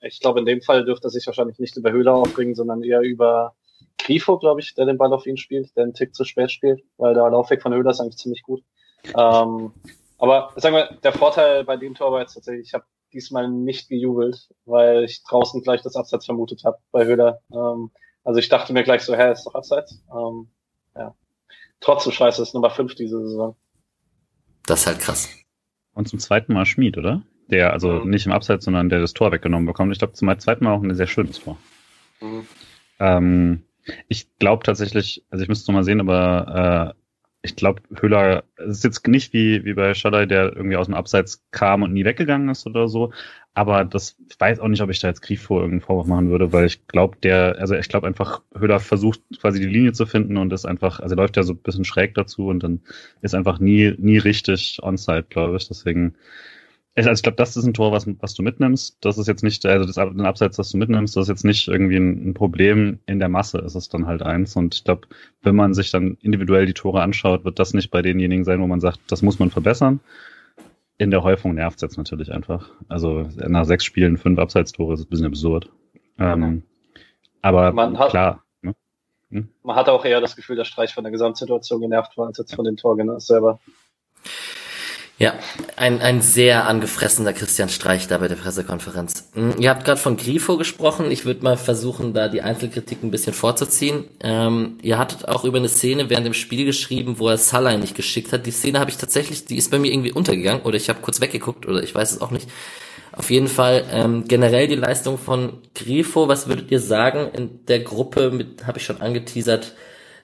ich 0.00 0.20
glaube, 0.20 0.40
in 0.40 0.46
dem 0.46 0.62
Fall 0.62 0.84
dürfte 0.84 1.08
er 1.08 1.10
sich 1.10 1.26
wahrscheinlich 1.26 1.58
nicht 1.58 1.76
über 1.76 1.92
Höhler 1.92 2.14
aufbringen, 2.14 2.54
sondern 2.54 2.82
eher 2.82 3.00
über 3.00 3.54
Grifo, 3.98 4.38
glaube 4.38 4.60
ich, 4.60 4.74
der 4.74 4.86
den 4.86 4.98
Ball 4.98 5.12
auf 5.12 5.26
ihn 5.26 5.36
spielt, 5.36 5.74
der 5.76 5.84
einen 5.84 5.94
Tick 5.94 6.14
zu 6.14 6.24
spät 6.24 6.50
spielt, 6.50 6.82
weil 6.96 7.14
der 7.14 7.28
Laufweg 7.30 7.62
von 7.62 7.74
Höhler 7.74 7.90
ist 7.90 8.00
eigentlich 8.00 8.18
ziemlich 8.18 8.42
gut. 8.42 8.62
Ähm, 9.04 9.72
aber 10.18 10.52
sagen 10.56 10.74
wir, 10.74 10.96
der 11.02 11.12
Vorteil 11.12 11.64
bei 11.64 11.76
dem 11.76 11.94
Tor 11.94 12.12
war 12.12 12.20
jetzt 12.20 12.34
tatsächlich, 12.34 12.68
ich 12.68 12.74
habe 12.74 12.84
diesmal 13.12 13.48
nicht 13.48 13.88
gejubelt, 13.88 14.48
weil 14.64 15.04
ich 15.04 15.22
draußen 15.24 15.62
gleich 15.62 15.82
das 15.82 15.96
Abseits 15.96 16.26
vermutet 16.26 16.64
habe 16.64 16.78
bei 16.90 17.04
Höhler. 17.04 17.40
Ähm, 17.52 17.90
also 18.24 18.40
ich 18.40 18.48
dachte 18.48 18.72
mir 18.72 18.82
gleich 18.84 19.02
so, 19.02 19.14
hä, 19.16 19.32
ist 19.32 19.44
doch 19.44 19.54
Abseits. 19.54 20.02
Ähm, 20.12 20.48
ja. 20.94 21.14
Trotzdem 21.80 22.12
scheiße, 22.12 22.42
ist 22.42 22.54
Nummer 22.54 22.70
5 22.70 22.94
diese 22.94 23.20
Saison. 23.20 23.56
Das 24.66 24.80
ist 24.80 24.86
halt 24.86 24.98
krass. 24.98 25.28
Und 25.94 26.08
zum 26.08 26.18
zweiten 26.18 26.52
Mal 26.52 26.66
Schmied, 26.66 26.98
oder? 26.98 27.22
Der, 27.50 27.72
also 27.72 28.04
mhm. 28.04 28.10
nicht 28.10 28.26
im 28.26 28.32
Abseits, 28.32 28.64
sondern 28.64 28.88
der 28.88 29.00
das 29.00 29.14
Tor 29.14 29.32
weggenommen 29.32 29.66
bekommt. 29.66 29.92
Ich 29.92 29.98
glaube, 29.98 30.12
zum 30.12 30.38
zweiten 30.38 30.64
Mal 30.64 30.74
auch 30.74 30.82
ein 30.82 30.94
sehr 30.94 31.06
schönes 31.06 31.40
Tor. 31.40 31.58
Mhm. 32.20 32.46
Ähm, 33.00 33.62
ich 34.08 34.28
glaube 34.38 34.64
tatsächlich, 34.64 35.24
also 35.30 35.42
ich 35.42 35.48
müsste 35.48 35.70
noch 35.70 35.78
mal 35.78 35.84
sehen, 35.84 36.00
aber 36.00 36.94
äh, 36.94 36.98
ich 37.42 37.56
glaube, 37.56 37.82
Höhler, 38.00 38.44
ist 38.56 38.84
jetzt 38.84 39.06
nicht 39.06 39.32
wie, 39.32 39.64
wie 39.64 39.74
bei 39.74 39.94
Schadai, 39.94 40.26
der 40.26 40.54
irgendwie 40.56 40.76
aus 40.76 40.86
dem 40.86 40.94
Abseits 40.94 41.44
kam 41.52 41.82
und 41.82 41.92
nie 41.92 42.04
weggegangen 42.04 42.48
ist 42.48 42.66
oder 42.66 42.88
so. 42.88 43.12
Aber 43.54 43.84
das 43.84 44.16
ich 44.28 44.38
weiß 44.38 44.60
auch 44.60 44.68
nicht, 44.68 44.82
ob 44.82 44.90
ich 44.90 45.00
da 45.00 45.08
jetzt 45.08 45.22
Grifo 45.22 45.56
irgendeinen 45.56 45.80
Vorwurf 45.80 46.06
machen 46.06 46.30
würde, 46.30 46.52
weil 46.52 46.66
ich 46.66 46.86
glaube, 46.88 47.16
der, 47.22 47.56
also 47.58 47.74
ich 47.74 47.88
glaube 47.88 48.06
einfach, 48.06 48.42
Höhler 48.56 48.80
versucht 48.80 49.20
quasi 49.40 49.60
die 49.60 49.66
Linie 49.66 49.92
zu 49.92 50.06
finden 50.06 50.36
und 50.36 50.52
ist 50.52 50.64
einfach, 50.64 51.00
also 51.00 51.14
läuft 51.14 51.36
ja 51.36 51.42
so 51.42 51.54
ein 51.54 51.58
bisschen 51.58 51.84
schräg 51.84 52.14
dazu 52.14 52.48
und 52.48 52.62
dann 52.62 52.80
ist 53.22 53.34
einfach 53.34 53.60
nie, 53.60 53.94
nie 53.98 54.18
richtig 54.18 54.80
onside, 54.82 55.26
glaube 55.28 55.56
ich. 55.56 55.68
Deswegen 55.68 56.14
also 56.96 57.10
ich 57.10 57.22
glaube, 57.22 57.36
das 57.36 57.56
ist 57.56 57.64
ein 57.64 57.74
Tor, 57.74 57.92
was, 57.92 58.06
was 58.20 58.34
du 58.34 58.42
mitnimmst. 58.42 58.98
Das 59.00 59.18
ist 59.18 59.28
jetzt 59.28 59.44
nicht, 59.44 59.64
also 59.64 59.86
das 59.86 59.98
ein 59.98 60.26
Abseits, 60.26 60.56
das 60.56 60.70
du 60.70 60.78
mitnimmst, 60.78 61.16
das 61.16 61.24
ist 61.24 61.28
jetzt 61.28 61.44
nicht 61.44 61.68
irgendwie 61.68 61.96
ein, 61.96 62.30
ein 62.30 62.34
Problem. 62.34 62.98
In 63.06 63.18
der 63.20 63.28
Masse 63.28 63.58
ist 63.58 63.76
es 63.76 63.88
dann 63.88 64.06
halt 64.06 64.22
eins. 64.22 64.56
Und 64.56 64.74
ich 64.74 64.84
glaube, 64.84 65.02
wenn 65.42 65.54
man 65.54 65.74
sich 65.74 65.90
dann 65.90 66.16
individuell 66.22 66.66
die 66.66 66.74
Tore 66.74 67.02
anschaut, 67.02 67.44
wird 67.44 67.58
das 67.58 67.72
nicht 67.72 67.90
bei 67.90 68.02
denjenigen 68.02 68.44
sein, 68.44 68.60
wo 68.60 68.66
man 68.66 68.80
sagt, 68.80 69.00
das 69.08 69.22
muss 69.22 69.38
man 69.38 69.50
verbessern. 69.50 70.00
In 70.96 71.12
der 71.12 71.22
Häufung 71.22 71.54
nervt 71.54 71.76
es 71.76 71.82
jetzt 71.82 71.98
natürlich 71.98 72.32
einfach. 72.32 72.70
Also 72.88 73.28
nach 73.36 73.64
sechs 73.64 73.84
Spielen 73.84 74.18
fünf 74.18 74.38
Abseitstore 74.40 74.94
ist 74.94 75.02
ein 75.02 75.08
bisschen 75.08 75.26
absurd. 75.26 75.70
Ähm, 76.18 76.64
aber 77.42 77.72
man 77.72 77.96
hat, 77.96 78.10
klar. 78.10 78.42
Ne? 78.62 78.74
Hm? 79.30 79.48
Man 79.62 79.76
hat 79.76 79.88
auch 79.88 80.04
eher 80.04 80.20
das 80.20 80.34
Gefühl, 80.34 80.56
dass 80.56 80.66
Streich 80.66 80.92
von 80.94 81.04
der 81.04 81.12
Gesamtsituation 81.12 81.80
genervt 81.80 82.16
war, 82.16 82.26
als 82.26 82.38
jetzt 82.38 82.56
von 82.56 82.64
den 82.64 82.76
Tor 82.76 82.96
selber. 83.20 83.60
Ja, 85.20 85.34
ein, 85.74 86.00
ein 86.00 86.22
sehr 86.22 86.68
angefressener 86.68 87.32
Christian 87.32 87.68
Streich 87.68 88.06
da 88.06 88.18
bei 88.18 88.28
der 88.28 88.36
Pressekonferenz. 88.36 89.28
Hm, 89.34 89.54
ihr 89.58 89.68
habt 89.70 89.84
gerade 89.84 90.00
von 90.00 90.16
Grifo 90.16 90.56
gesprochen. 90.56 91.10
Ich 91.10 91.24
würde 91.24 91.42
mal 91.42 91.56
versuchen, 91.56 92.14
da 92.14 92.28
die 92.28 92.40
Einzelkritik 92.40 93.02
ein 93.02 93.10
bisschen 93.10 93.34
vorzuziehen. 93.34 94.04
Ähm, 94.22 94.78
ihr 94.80 94.96
hattet 94.96 95.26
auch 95.26 95.44
über 95.44 95.58
eine 95.58 95.68
Szene 95.68 96.08
während 96.08 96.24
dem 96.24 96.34
Spiel 96.34 96.64
geschrieben, 96.64 97.18
wo 97.18 97.28
er 97.28 97.36
Salah 97.36 97.76
nicht 97.76 97.96
geschickt 97.96 98.32
hat. 98.32 98.46
Die 98.46 98.52
Szene 98.52 98.78
habe 98.78 98.90
ich 98.90 98.96
tatsächlich, 98.96 99.44
die 99.44 99.56
ist 99.56 99.72
bei 99.72 99.80
mir 99.80 99.92
irgendwie 99.92 100.12
untergegangen 100.12 100.62
oder 100.62 100.76
ich 100.76 100.88
habe 100.88 101.00
kurz 101.00 101.20
weggeguckt 101.20 101.66
oder 101.66 101.82
ich 101.82 101.92
weiß 101.92 102.12
es 102.12 102.20
auch 102.20 102.30
nicht. 102.30 102.48
Auf 103.10 103.30
jeden 103.30 103.48
Fall 103.48 103.86
ähm, 103.90 104.28
generell 104.28 104.68
die 104.68 104.76
Leistung 104.76 105.18
von 105.18 105.54
Grifo. 105.74 106.28
Was 106.28 106.46
würdet 106.46 106.70
ihr 106.70 106.78
sagen 106.78 107.28
in 107.32 107.66
der 107.66 107.80
Gruppe? 107.80 108.30
Mit 108.30 108.68
habe 108.68 108.78
ich 108.78 108.84
schon 108.84 109.00
angeteasert 109.00 109.74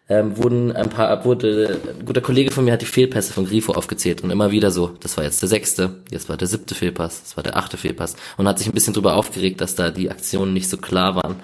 ähm, 0.08 0.36
wurden 0.36 0.72
ein 0.72 0.90
paar, 0.90 1.24
wurde, 1.24 1.80
ein 1.98 2.04
guter 2.04 2.20
Kollege 2.20 2.50
von 2.50 2.64
mir 2.64 2.72
hat 2.72 2.82
die 2.82 2.86
Fehlpässe 2.86 3.32
von 3.32 3.46
Grifo 3.46 3.72
aufgezählt 3.72 4.22
und 4.22 4.30
immer 4.30 4.50
wieder 4.50 4.70
so, 4.70 4.88
das 5.00 5.16
war 5.16 5.24
jetzt 5.24 5.40
der 5.40 5.48
sechste, 5.48 6.02
jetzt 6.10 6.28
war 6.28 6.36
der 6.36 6.48
siebte 6.48 6.74
Fehlpass, 6.74 7.22
das 7.22 7.36
war 7.36 7.44
der 7.44 7.56
achte 7.56 7.76
Fehlpass 7.78 8.16
und 8.36 8.46
hat 8.46 8.58
sich 8.58 8.68
ein 8.68 8.74
bisschen 8.74 8.92
drüber 8.92 9.14
aufgeregt, 9.14 9.60
dass 9.60 9.74
da 9.74 9.90
die 9.90 10.10
Aktionen 10.10 10.52
nicht 10.52 10.68
so 10.68 10.76
klar 10.76 11.16
waren. 11.16 11.36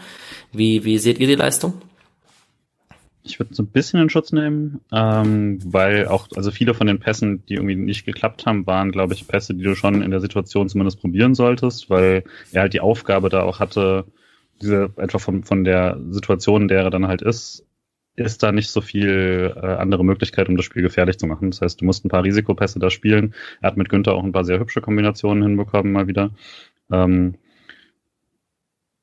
Wie, 0.52 0.84
wie 0.84 0.98
seht 0.98 1.18
ihr 1.18 1.26
die 1.26 1.36
Leistung? 1.36 1.74
Ich 3.22 3.38
würde 3.38 3.54
so 3.54 3.62
ein 3.62 3.68
bisschen 3.68 4.00
in 4.00 4.10
Schutz 4.10 4.32
nehmen, 4.32 4.80
ähm, 4.92 5.58
weil 5.64 6.08
auch, 6.08 6.28
also 6.36 6.50
viele 6.50 6.74
von 6.74 6.86
den 6.86 7.00
Pässen, 7.00 7.44
die 7.46 7.54
irgendwie 7.54 7.76
nicht 7.76 8.04
geklappt 8.04 8.44
haben, 8.46 8.66
waren, 8.66 8.92
glaube 8.92 9.14
ich, 9.14 9.28
Pässe, 9.28 9.54
die 9.54 9.62
du 9.62 9.74
schon 9.74 10.02
in 10.02 10.10
der 10.10 10.20
Situation 10.20 10.68
zumindest 10.68 11.00
probieren 11.00 11.34
solltest, 11.34 11.90
weil 11.90 12.24
er 12.52 12.62
halt 12.62 12.72
die 12.72 12.80
Aufgabe 12.80 13.28
da 13.28 13.42
auch 13.42 13.60
hatte, 13.60 14.06
diese 14.60 14.90
einfach 14.96 15.20
von, 15.20 15.44
von 15.44 15.64
der 15.64 15.98
Situation, 16.10 16.68
der 16.68 16.82
er 16.82 16.90
dann 16.90 17.08
halt 17.08 17.22
ist, 17.22 17.64
ist 18.24 18.42
da 18.42 18.52
nicht 18.52 18.70
so 18.70 18.80
viel 18.80 19.54
äh, 19.56 19.66
andere 19.66 20.04
Möglichkeit, 20.04 20.48
um 20.48 20.56
das 20.56 20.64
Spiel 20.64 20.82
gefährlich 20.82 21.18
zu 21.18 21.26
machen. 21.26 21.50
Das 21.50 21.60
heißt, 21.60 21.80
du 21.80 21.84
musst 21.84 22.04
ein 22.04 22.08
paar 22.08 22.24
Risikopässe 22.24 22.78
da 22.78 22.90
spielen. 22.90 23.34
Er 23.60 23.68
hat 23.68 23.76
mit 23.76 23.88
Günther 23.88 24.14
auch 24.14 24.24
ein 24.24 24.32
paar 24.32 24.44
sehr 24.44 24.60
hübsche 24.60 24.80
Kombinationen 24.80 25.42
hinbekommen, 25.42 25.92
mal 25.92 26.06
wieder. 26.06 26.30
Ähm, 26.90 27.34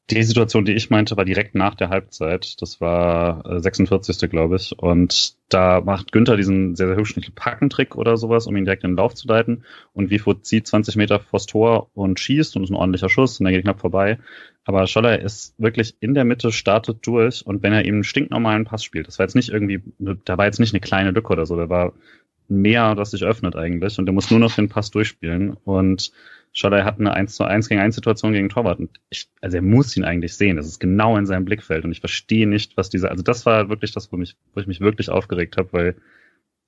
die 0.09 0.23
Situation, 0.23 0.63
die 0.63 0.73
ich 0.73 0.89
meinte, 0.89 1.17
war 1.17 1.25
direkt 1.25 1.53
nach 1.53 1.75
der 1.75 1.89
Halbzeit. 1.89 2.61
Das 2.61 2.79
war 2.79 3.45
äh, 3.45 3.59
46. 3.59 4.29
glaube 4.29 4.55
ich. 4.55 4.77
Und 4.77 5.35
da 5.49 5.81
macht 5.81 6.13
Günther 6.13 6.37
diesen 6.37 6.75
sehr, 6.75 6.87
sehr 6.87 6.95
hübschen 6.95 7.23
Packentrick 7.35 7.95
oder 7.95 8.15
sowas, 8.15 8.47
um 8.47 8.55
ihn 8.55 8.63
direkt 8.63 8.85
in 8.85 8.91
den 8.91 8.97
Lauf 8.97 9.15
zu 9.15 9.27
leiten. 9.27 9.65
Und 9.93 10.09
Wifo 10.09 10.33
zieht 10.33 10.65
20 10.65 10.95
Meter 10.95 11.19
vors 11.19 11.45
Tor 11.45 11.89
und 11.93 12.19
schießt 12.19 12.55
und 12.55 12.63
ist 12.63 12.69
ein 12.69 12.75
ordentlicher 12.75 13.09
Schuss 13.09 13.39
und 13.39 13.45
der 13.45 13.53
geht 13.53 13.63
knapp 13.63 13.81
vorbei. 13.81 14.17
Aber 14.63 14.87
Scholler 14.87 15.19
ist 15.21 15.53
wirklich 15.57 15.95
in 15.99 16.13
der 16.13 16.25
Mitte, 16.25 16.51
startet 16.51 17.05
durch 17.05 17.45
und 17.45 17.63
wenn 17.63 17.73
er 17.73 17.85
ihm 17.85 17.95
einen 17.95 18.03
stinknormalen 18.03 18.65
Pass 18.65 18.83
spielt, 18.83 19.07
das 19.07 19.19
war 19.19 19.25
jetzt 19.25 19.35
nicht 19.35 19.49
irgendwie, 19.49 19.81
da 20.25 20.37
war 20.37 20.45
jetzt 20.45 20.59
nicht 20.59 20.73
eine 20.73 20.81
kleine 20.81 21.11
Lücke 21.11 21.31
oder 21.31 21.45
so, 21.45 21.55
der 21.55 21.69
war 21.69 21.93
Meer, 22.49 22.95
das 22.95 23.11
sich 23.11 23.23
öffnet 23.23 23.57
eigentlich 23.57 23.99
und 23.99 24.05
der 24.05 24.13
muss 24.13 24.31
nur 24.31 24.39
noch 24.39 24.55
den 24.55 24.69
Pass 24.69 24.91
durchspielen 24.91 25.57
und 25.65 26.11
Schalay 26.57 26.81
hat 26.81 26.99
eine 26.99 27.13
1 27.13 27.35
zu 27.35 27.43
1 27.43 27.69
gegen 27.69 27.79
1 27.81 27.93
Situation 27.93 28.33
gegen 28.33 28.49
Torwart 28.49 28.79
und 28.79 28.89
ich, 29.11 29.29
also 29.41 29.57
er 29.57 29.61
muss 29.61 29.95
ihn 29.95 30.03
eigentlich 30.03 30.33
sehen. 30.33 30.57
Das 30.57 30.65
ist 30.65 30.79
genau 30.79 31.15
in 31.15 31.27
seinem 31.27 31.45
Blickfeld 31.45 31.85
und 31.85 31.91
ich 31.91 31.99
verstehe 31.99 32.47
nicht, 32.47 32.75
was 32.77 32.89
dieser, 32.89 33.11
also 33.11 33.21
das 33.21 33.45
war 33.45 33.69
wirklich 33.69 33.91
das, 33.91 34.11
wo, 34.11 34.17
mich, 34.17 34.35
wo 34.55 34.59
ich 34.59 34.65
mich 34.65 34.81
wirklich 34.81 35.11
aufgeregt 35.11 35.57
habe, 35.57 35.71
weil 35.71 35.95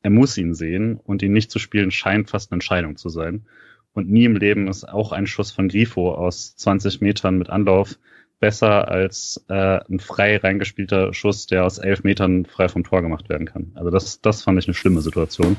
er 0.04 0.12
muss 0.12 0.38
ihn 0.38 0.54
sehen 0.54 0.99
und 1.04 1.23
ihn 1.23 1.34
nicht 1.34 1.49
zu 1.49 1.58
spielen 1.58 1.89
scheint 1.89 2.30
fast 2.30 2.52
eine 2.52 2.58
Entscheidung 2.58 2.97
zu 2.97 3.10
sein. 3.10 3.47
Und 3.93 4.12
nie 4.12 4.25
im 4.25 4.36
Leben 4.36 4.67
ist 4.67 4.88
auch 4.88 5.12
ein 5.12 5.25
Schuss 5.25 5.52
von 5.52 5.69
Grifo 5.69 6.13
aus 6.13 6.56
20 6.56 7.02
Metern 7.02 7.39
mit 7.39 7.49
Anlauf 7.49 7.97
besser 8.39 8.89
als 8.89 9.43
äh, 9.49 9.80
ein 9.89 9.99
frei 9.99 10.38
reingespielter 10.38 11.15
Schuss, 11.15 11.47
der 11.47 11.65
aus 11.65 11.80
elf 11.80 12.04
Metern 12.04 12.45
frei 12.45 12.69
vom 12.69 12.84
Tor 12.84 13.02
gemacht 13.02 13.28
werden 13.28 13.47
kann. 13.47 13.71
Also 13.73 13.89
das, 13.89 14.21
das 14.21 14.43
fand 14.43 14.60
ich 14.60 14.67
eine 14.67 14.75
schlimme 14.75 15.02
Situation, 15.02 15.58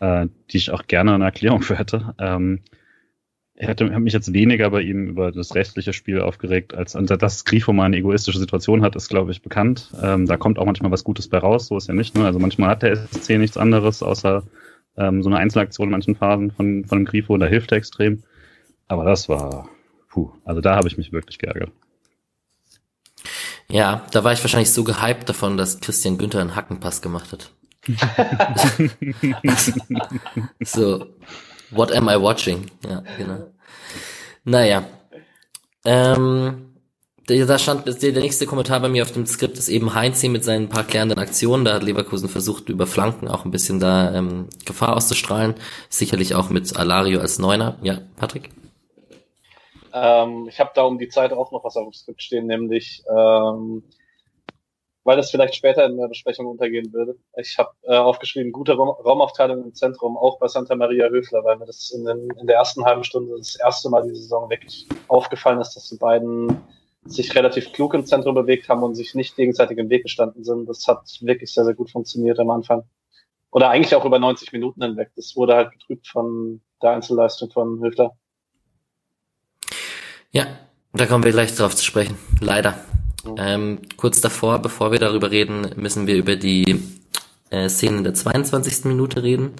äh, 0.00 0.26
die 0.50 0.56
ich 0.56 0.72
auch 0.72 0.88
gerne 0.88 1.14
eine 1.14 1.24
Erklärung 1.24 1.62
für 1.62 1.78
hätte. 1.78 2.16
Ähm, 2.18 2.58
ich 3.56 3.68
hätte 3.68 3.88
mich 4.00 4.12
jetzt 4.12 4.32
weniger 4.32 4.70
bei 4.70 4.80
ihm 4.80 5.08
über 5.08 5.30
das 5.30 5.54
restliche 5.54 5.92
Spiel 5.92 6.20
aufgeregt, 6.20 6.74
als 6.74 6.92
dass 6.92 7.44
Grifo 7.44 7.72
mal 7.72 7.84
eine 7.84 7.98
egoistische 7.98 8.38
Situation 8.38 8.82
hat, 8.82 8.96
ist, 8.96 9.08
glaube 9.08 9.30
ich, 9.30 9.42
bekannt. 9.42 9.92
Ähm, 10.02 10.26
da 10.26 10.36
kommt 10.36 10.58
auch 10.58 10.66
manchmal 10.66 10.90
was 10.90 11.04
Gutes 11.04 11.28
bei 11.28 11.38
raus, 11.38 11.68
so 11.68 11.76
ist 11.76 11.86
ja 11.86 11.94
nicht. 11.94 12.16
Ne? 12.16 12.24
Also 12.24 12.40
manchmal 12.40 12.70
hat 12.70 12.82
der 12.82 12.96
SC 12.96 13.38
nichts 13.38 13.56
anderes, 13.56 14.02
außer 14.02 14.42
ähm, 14.96 15.22
so 15.22 15.28
eine 15.28 15.38
Einzelaktion 15.38 15.86
in 15.86 15.92
manchen 15.92 16.16
Phasen 16.16 16.50
von, 16.50 16.84
von 16.84 16.98
dem 16.98 17.04
Grifo, 17.04 17.36
da 17.38 17.46
hilft 17.46 17.70
er 17.70 17.78
extrem. 17.78 18.24
Aber 18.88 19.04
das 19.04 19.28
war, 19.28 19.68
puh, 20.10 20.32
also 20.44 20.60
da 20.60 20.74
habe 20.74 20.88
ich 20.88 20.96
mich 20.96 21.12
wirklich 21.12 21.38
geärgert. 21.38 21.70
Ja, 23.68 24.04
da 24.10 24.24
war 24.24 24.32
ich 24.32 24.42
wahrscheinlich 24.42 24.72
so 24.72 24.82
gehypt 24.82 25.28
davon, 25.28 25.56
dass 25.56 25.80
Christian 25.80 26.18
Günther 26.18 26.40
einen 26.40 26.56
Hackenpass 26.56 27.02
gemacht 27.02 27.30
hat. 27.32 27.52
so, 30.60 31.06
what 31.70 31.92
am 31.92 32.08
I 32.08 32.20
watching? 32.20 32.70
Ja, 32.88 33.02
genau. 33.16 33.46
Naja. 34.44 34.84
Ähm, 35.84 36.74
da 37.26 37.58
stand 37.58 38.02
der, 38.02 38.12
nächste 38.12 38.46
Kommentar 38.46 38.80
bei 38.80 38.88
mir 38.88 39.02
auf 39.02 39.12
dem 39.12 39.24
Skript 39.24 39.56
ist 39.56 39.68
eben 39.68 39.94
Heinz 39.94 40.20
hier 40.20 40.28
mit 40.28 40.44
seinen 40.44 40.68
paar 40.68 40.84
klärenden 40.84 41.18
Aktionen. 41.18 41.64
Da 41.64 41.74
hat 41.74 41.82
Leverkusen 41.82 42.28
versucht, 42.28 42.68
über 42.68 42.86
Flanken 42.86 43.28
auch 43.28 43.44
ein 43.46 43.50
bisschen 43.50 43.80
da 43.80 44.14
ähm, 44.14 44.48
Gefahr 44.66 44.96
auszustrahlen. 44.96 45.54
Sicherlich 45.88 46.34
auch 46.34 46.50
mit 46.50 46.76
Alario 46.76 47.20
als 47.20 47.38
Neuner. 47.38 47.78
Ja, 47.82 48.00
Patrick? 48.16 48.50
Ähm, 49.94 50.48
ich 50.48 50.60
habe 50.60 50.72
da 50.74 50.82
um 50.82 50.98
die 50.98 51.08
Zeit 51.08 51.32
auch 51.32 51.50
noch 51.50 51.64
was 51.64 51.76
auf 51.76 51.84
dem 51.84 51.92
Skript 51.92 52.22
stehen, 52.22 52.46
nämlich, 52.46 53.02
ähm, 53.08 53.84
weil 55.04 55.16
das 55.16 55.30
vielleicht 55.30 55.54
später 55.54 55.84
in 55.84 55.98
der 55.98 56.08
Besprechung 56.08 56.46
untergehen 56.46 56.92
würde. 56.92 57.16
Ich 57.36 57.58
habe 57.58 57.70
äh, 57.82 57.96
aufgeschrieben, 57.96 58.52
gute 58.52 58.74
Raum 58.74 58.88
Raumaufteilung 58.88 59.62
im 59.62 59.74
Zentrum, 59.74 60.16
auch 60.16 60.38
bei 60.38 60.48
Santa 60.48 60.74
Maria 60.74 61.08
Höfler, 61.08 61.44
weil 61.44 61.58
mir 61.58 61.66
das 61.66 61.90
in, 61.90 62.04
den, 62.04 62.28
in 62.40 62.46
der 62.46 62.56
ersten 62.56 62.84
halben 62.84 63.04
Stunde 63.04 63.36
das 63.36 63.56
erste 63.56 63.90
Mal 63.90 64.02
die 64.02 64.14
Saison 64.14 64.48
wirklich 64.50 64.88
aufgefallen 65.08 65.60
ist, 65.60 65.74
dass 65.76 65.88
die 65.88 65.98
beiden 65.98 66.56
sich 67.04 67.34
relativ 67.34 67.72
klug 67.72 67.92
im 67.92 68.06
Zentrum 68.06 68.34
bewegt 68.34 68.68
haben 68.70 68.82
und 68.82 68.94
sich 68.94 69.14
nicht 69.14 69.36
gegenseitig 69.36 69.76
im 69.76 69.90
Weg 69.90 70.04
gestanden 70.04 70.42
sind. 70.42 70.66
Das 70.66 70.86
hat 70.88 71.02
wirklich 71.20 71.52
sehr, 71.52 71.64
sehr 71.64 71.74
gut 71.74 71.90
funktioniert 71.90 72.38
am 72.40 72.50
Anfang. 72.50 72.84
Oder 73.50 73.68
eigentlich 73.68 73.94
auch 73.94 74.06
über 74.06 74.18
90 74.18 74.52
Minuten 74.52 74.82
hinweg. 74.82 75.10
Das 75.14 75.36
wurde 75.36 75.54
halt 75.54 75.72
getrübt 75.72 76.08
von 76.08 76.62
der 76.82 76.92
Einzelleistung 76.92 77.50
von 77.50 77.80
Höfler. 77.82 78.16
Ja, 80.32 80.46
da 80.94 81.06
kommen 81.06 81.24
wir 81.24 81.30
gleich 81.30 81.54
drauf 81.54 81.76
zu 81.76 81.84
sprechen. 81.84 82.18
Leider. 82.40 82.74
Ähm, 83.36 83.80
kurz 83.96 84.20
davor, 84.20 84.60
bevor 84.60 84.92
wir 84.92 84.98
darüber 84.98 85.30
reden, 85.30 85.70
müssen 85.76 86.06
wir 86.06 86.16
über 86.16 86.36
die 86.36 86.80
äh, 87.50 87.68
Szene 87.68 88.02
der 88.02 88.14
22. 88.14 88.84
Minute 88.84 89.22
reden. 89.22 89.52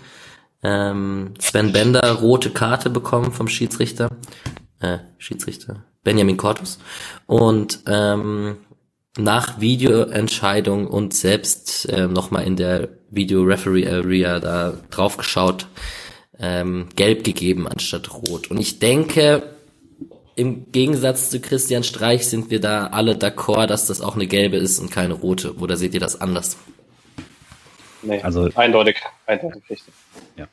Ähm, 0.62 1.34
Sven 1.38 1.72
Bender 1.72 2.12
rote 2.12 2.50
Karte 2.50 2.90
bekommen 2.90 3.32
vom 3.32 3.48
Schiedsrichter. 3.48 4.10
Äh, 4.80 4.98
Schiedsrichter. 5.18 5.84
Benjamin 6.02 6.36
Cortus. 6.36 6.78
Und 7.26 7.80
ähm, 7.86 8.56
nach 9.16 9.60
Videoentscheidung 9.60 10.86
und 10.86 11.14
selbst 11.14 11.88
äh, 11.88 12.06
nochmal 12.06 12.44
in 12.44 12.56
der 12.56 12.88
Video 13.10 13.42
Referee 13.42 13.88
Area 13.88 14.40
da 14.40 14.74
drauf 14.90 15.16
geschaut, 15.16 15.68
ähm, 16.38 16.88
gelb 16.96 17.24
gegeben 17.24 17.68
anstatt 17.68 18.12
rot. 18.12 18.50
Und 18.50 18.58
ich 18.58 18.80
denke, 18.80 19.53
im 20.36 20.70
Gegensatz 20.72 21.30
zu 21.30 21.40
Christian 21.40 21.84
Streich 21.84 22.26
sind 22.26 22.50
wir 22.50 22.60
da 22.60 22.88
alle 22.88 23.12
d'accord, 23.12 23.66
dass 23.66 23.86
das 23.86 24.00
auch 24.00 24.16
eine 24.16 24.26
gelbe 24.26 24.56
ist 24.56 24.78
und 24.78 24.90
keine 24.90 25.14
rote. 25.14 25.56
Oder 25.56 25.76
seht 25.76 25.94
ihr 25.94 26.00
das 26.00 26.20
anders? 26.20 26.58
Nee, 28.02 28.20
also 28.20 28.50
eindeutig, 28.54 28.96
eindeutig 29.26 29.62
richtig. 29.70 29.94
Ja. 30.36 30.46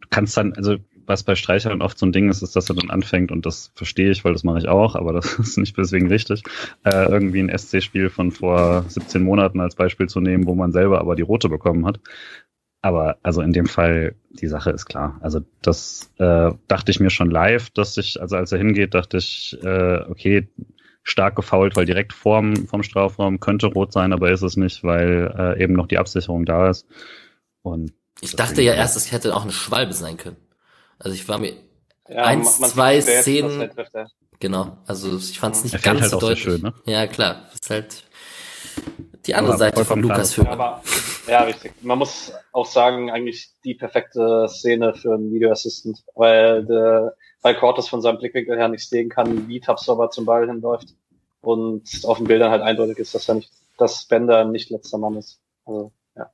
Du 0.00 0.08
kannst 0.10 0.36
dann, 0.36 0.52
also 0.54 0.76
was 1.06 1.22
bei 1.22 1.34
Streichern 1.34 1.82
oft 1.82 1.98
so 1.98 2.06
ein 2.06 2.12
Ding 2.12 2.28
ist, 2.28 2.42
ist, 2.42 2.54
dass 2.54 2.68
er 2.68 2.76
dann 2.76 2.90
anfängt, 2.90 3.32
und 3.32 3.44
das 3.44 3.72
verstehe 3.74 4.10
ich, 4.10 4.24
weil 4.24 4.32
das 4.32 4.44
mache 4.44 4.58
ich 4.58 4.68
auch, 4.68 4.94
aber 4.94 5.12
das 5.12 5.34
ist 5.38 5.58
nicht 5.58 5.76
deswegen 5.76 6.08
richtig, 6.08 6.42
äh, 6.84 7.10
irgendwie 7.10 7.40
ein 7.40 7.56
SC-Spiel 7.56 8.10
von 8.10 8.30
vor 8.30 8.84
17 8.88 9.22
Monaten 9.22 9.60
als 9.60 9.74
Beispiel 9.74 10.08
zu 10.08 10.20
nehmen, 10.20 10.46
wo 10.46 10.54
man 10.54 10.72
selber 10.72 11.00
aber 11.00 11.16
die 11.16 11.22
rote 11.22 11.48
bekommen 11.48 11.86
hat. 11.86 12.00
Aber 12.82 13.16
also 13.22 13.42
in 13.42 13.52
dem 13.52 13.66
Fall, 13.66 14.16
die 14.30 14.48
Sache 14.48 14.70
ist 14.70 14.86
klar. 14.86 15.18
Also 15.22 15.40
das 15.62 16.10
äh, 16.18 16.50
dachte 16.66 16.90
ich 16.90 16.98
mir 16.98 17.10
schon 17.10 17.30
live, 17.30 17.70
dass 17.70 17.96
ich, 17.96 18.20
also 18.20 18.36
als 18.36 18.50
er 18.50 18.58
hingeht, 18.58 18.94
dachte 18.94 19.18
ich, 19.18 19.56
äh, 19.62 20.00
okay, 20.08 20.48
stark 21.04 21.36
gefault, 21.36 21.76
weil 21.76 21.86
direkt 21.86 22.12
vorm, 22.12 22.66
vom 22.66 22.82
Strafraum 22.82 23.38
könnte 23.38 23.66
rot 23.66 23.92
sein, 23.92 24.12
aber 24.12 24.32
ist 24.32 24.42
es 24.42 24.56
nicht, 24.56 24.82
weil 24.82 25.32
äh, 25.36 25.62
eben 25.62 25.74
noch 25.74 25.86
die 25.86 25.98
Absicherung 25.98 26.44
da 26.44 26.70
ist. 26.70 26.86
Und 27.62 27.92
ich 28.20 28.34
dachte 28.34 28.62
ja 28.62 28.74
erst, 28.74 28.96
es 28.96 29.12
hätte 29.12 29.34
auch 29.34 29.42
eine 29.42 29.52
Schwalbe 29.52 29.92
sein 29.92 30.16
können. 30.16 30.36
Also 30.98 31.14
ich 31.14 31.28
war 31.28 31.38
mir 31.38 31.54
ja, 32.08 32.24
eins, 32.24 32.58
zwei 32.58 33.00
Szenen. 33.00 33.70
Genau, 34.40 34.78
also 34.86 35.16
ich 35.16 35.38
fand 35.38 35.54
es 35.54 35.64
nicht 35.64 35.82
ganz 35.84 36.00
halt 36.00 36.10
so 36.10 36.18
deutlich. 36.18 36.42
Schön, 36.42 36.62
ne? 36.62 36.74
Ja, 36.84 37.06
klar. 37.06 37.48
Ist 37.52 37.70
halt 37.70 38.04
die 39.26 39.34
andere 39.34 39.56
Seite 39.56 39.84
von 39.84 40.00
Lukas 40.00 40.34
Vögel. 40.34 40.52
Aber, 40.52 40.82
ja, 41.28 41.42
richtig. 41.42 41.72
Man 41.82 41.98
muss 41.98 42.32
auch 42.52 42.66
sagen, 42.66 43.10
eigentlich 43.10 43.50
die 43.64 43.74
perfekte 43.74 44.48
Szene 44.48 44.94
für 44.94 45.14
einen 45.14 45.32
Video 45.32 45.50
Assistant, 45.50 46.02
weil, 46.14 46.64
der, 46.64 47.14
weil 47.42 47.54
Cortes 47.54 47.88
von 47.88 48.02
seinem 48.02 48.18
Blickwinkel 48.18 48.56
her 48.56 48.68
nicht 48.68 48.88
sehen 48.88 49.08
kann, 49.08 49.48
wie 49.48 49.60
Tapsover 49.60 50.10
zum 50.10 50.24
Ball 50.24 50.46
hinläuft. 50.48 50.94
Und 51.40 51.82
auf 52.04 52.18
den 52.18 52.26
Bildern 52.26 52.50
halt 52.50 52.62
eindeutig 52.62 52.98
ist, 52.98 53.14
dass 53.14 53.28
er 53.28 53.36
nicht, 53.36 53.52
dass 53.78 54.04
Bender 54.06 54.44
nicht 54.44 54.70
letzter 54.70 54.98
Mann 54.98 55.16
ist. 55.16 55.40
Also, 55.64 55.92
ja. 56.16 56.30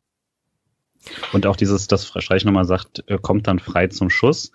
Und 1.33 1.47
auch 1.47 1.57
dieses, 1.57 1.87
dass 1.87 2.07
Streich 2.07 2.45
nochmal 2.45 2.65
sagt, 2.65 3.05
er 3.07 3.19
kommt 3.19 3.47
dann 3.47 3.59
frei 3.59 3.89
zum 3.89 4.11
Schuss. 4.11 4.51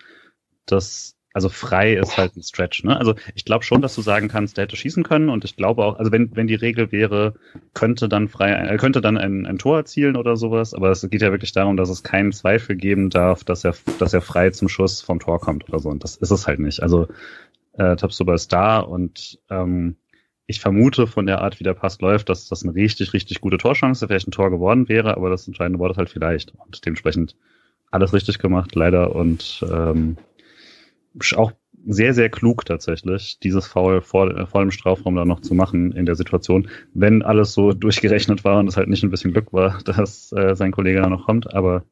Das 0.65 1.15
also 1.33 1.49
frei 1.49 1.95
ist 1.95 2.17
halt 2.17 2.37
ein 2.37 2.43
Stretch. 2.43 2.83
Ne? 2.83 2.95
Also 2.95 3.15
ich 3.33 3.43
glaube 3.43 3.63
schon, 3.63 3.81
dass 3.81 3.95
du 3.95 4.01
sagen 4.01 4.27
kannst, 4.27 4.55
der 4.55 4.65
hätte 4.65 4.75
schießen 4.75 5.03
können 5.03 5.29
und 5.29 5.43
ich 5.43 5.55
glaube 5.55 5.83
auch, 5.83 5.97
also 5.97 6.11
wenn, 6.11 6.35
wenn 6.35 6.47
die 6.47 6.55
Regel 6.55 6.91
wäre, 6.91 7.33
könnte 7.73 8.07
dann 8.07 8.29
frei, 8.29 8.49
er 8.51 8.77
könnte 8.77 9.01
dann 9.01 9.17
ein, 9.17 9.45
ein 9.47 9.57
Tor 9.57 9.77
erzielen 9.77 10.15
oder 10.15 10.37
sowas, 10.37 10.73
aber 10.73 10.91
es 10.91 11.07
geht 11.09 11.21
ja 11.21 11.31
wirklich 11.31 11.51
darum, 11.51 11.75
dass 11.75 11.89
es 11.89 12.03
keinen 12.03 12.31
Zweifel 12.31 12.75
geben 12.75 13.09
darf, 13.09 13.43
dass 13.43 13.63
er, 13.63 13.73
dass 13.97 14.13
er 14.13 14.21
frei 14.21 14.51
zum 14.51 14.69
Schuss 14.69 15.01
vom 15.01 15.19
Tor 15.19 15.39
kommt 15.39 15.67
oder 15.67 15.79
so. 15.79 15.89
Und 15.89 16.03
das 16.03 16.17
ist 16.17 16.31
es 16.31 16.45
halt 16.45 16.59
nicht. 16.59 16.83
Also 16.83 17.07
äh, 17.73 17.95
Tabsoba 17.95 18.35
ist 18.35 18.53
da 18.53 18.79
und 18.79 19.39
ähm, 19.49 19.95
ich 20.45 20.59
vermute 20.59 21.07
von 21.07 21.25
der 21.25 21.41
Art, 21.41 21.59
wie 21.59 21.63
der 21.63 21.73
Pass 21.73 21.99
läuft, 22.01 22.29
dass 22.29 22.47
das 22.47 22.63
eine 22.63 22.75
richtig, 22.75 23.13
richtig 23.13 23.41
gute 23.41 23.57
Torchance 23.57 24.05
vielleicht 24.07 24.27
ein 24.27 24.31
Tor 24.31 24.51
geworden 24.51 24.87
wäre, 24.89 25.15
aber 25.15 25.29
das 25.29 25.47
entscheidende 25.47 25.79
Wort 25.79 25.93
ist 25.93 25.97
halt 25.97 26.09
vielleicht. 26.09 26.53
Und 26.55 26.85
dementsprechend 26.85 27.35
alles 27.91 28.13
richtig 28.13 28.39
gemacht, 28.39 28.75
leider. 28.75 29.15
Und 29.15 29.65
ähm, 29.71 30.17
auch 31.35 31.51
sehr, 31.85 32.13
sehr 32.13 32.29
klug 32.29 32.65
tatsächlich, 32.65 33.39
dieses 33.39 33.67
Foul 33.67 34.01
vor, 34.01 34.47
vor 34.47 34.61
dem 34.61 34.71
Strafraum 34.71 35.15
da 35.15 35.25
noch 35.25 35.41
zu 35.41 35.53
machen 35.53 35.91
in 35.91 36.05
der 36.05 36.15
Situation, 36.15 36.69
wenn 36.93 37.21
alles 37.21 37.53
so 37.53 37.73
durchgerechnet 37.73 38.43
war 38.43 38.59
und 38.59 38.67
es 38.67 38.77
halt 38.77 38.89
nicht 38.89 39.03
ein 39.03 39.11
bisschen 39.11 39.33
Glück 39.33 39.51
war, 39.53 39.79
dass 39.85 40.31
äh, 40.31 40.55
sein 40.55 40.71
Kollege 40.71 41.01
da 41.01 41.09
noch 41.09 41.25
kommt, 41.25 41.53
aber 41.53 41.83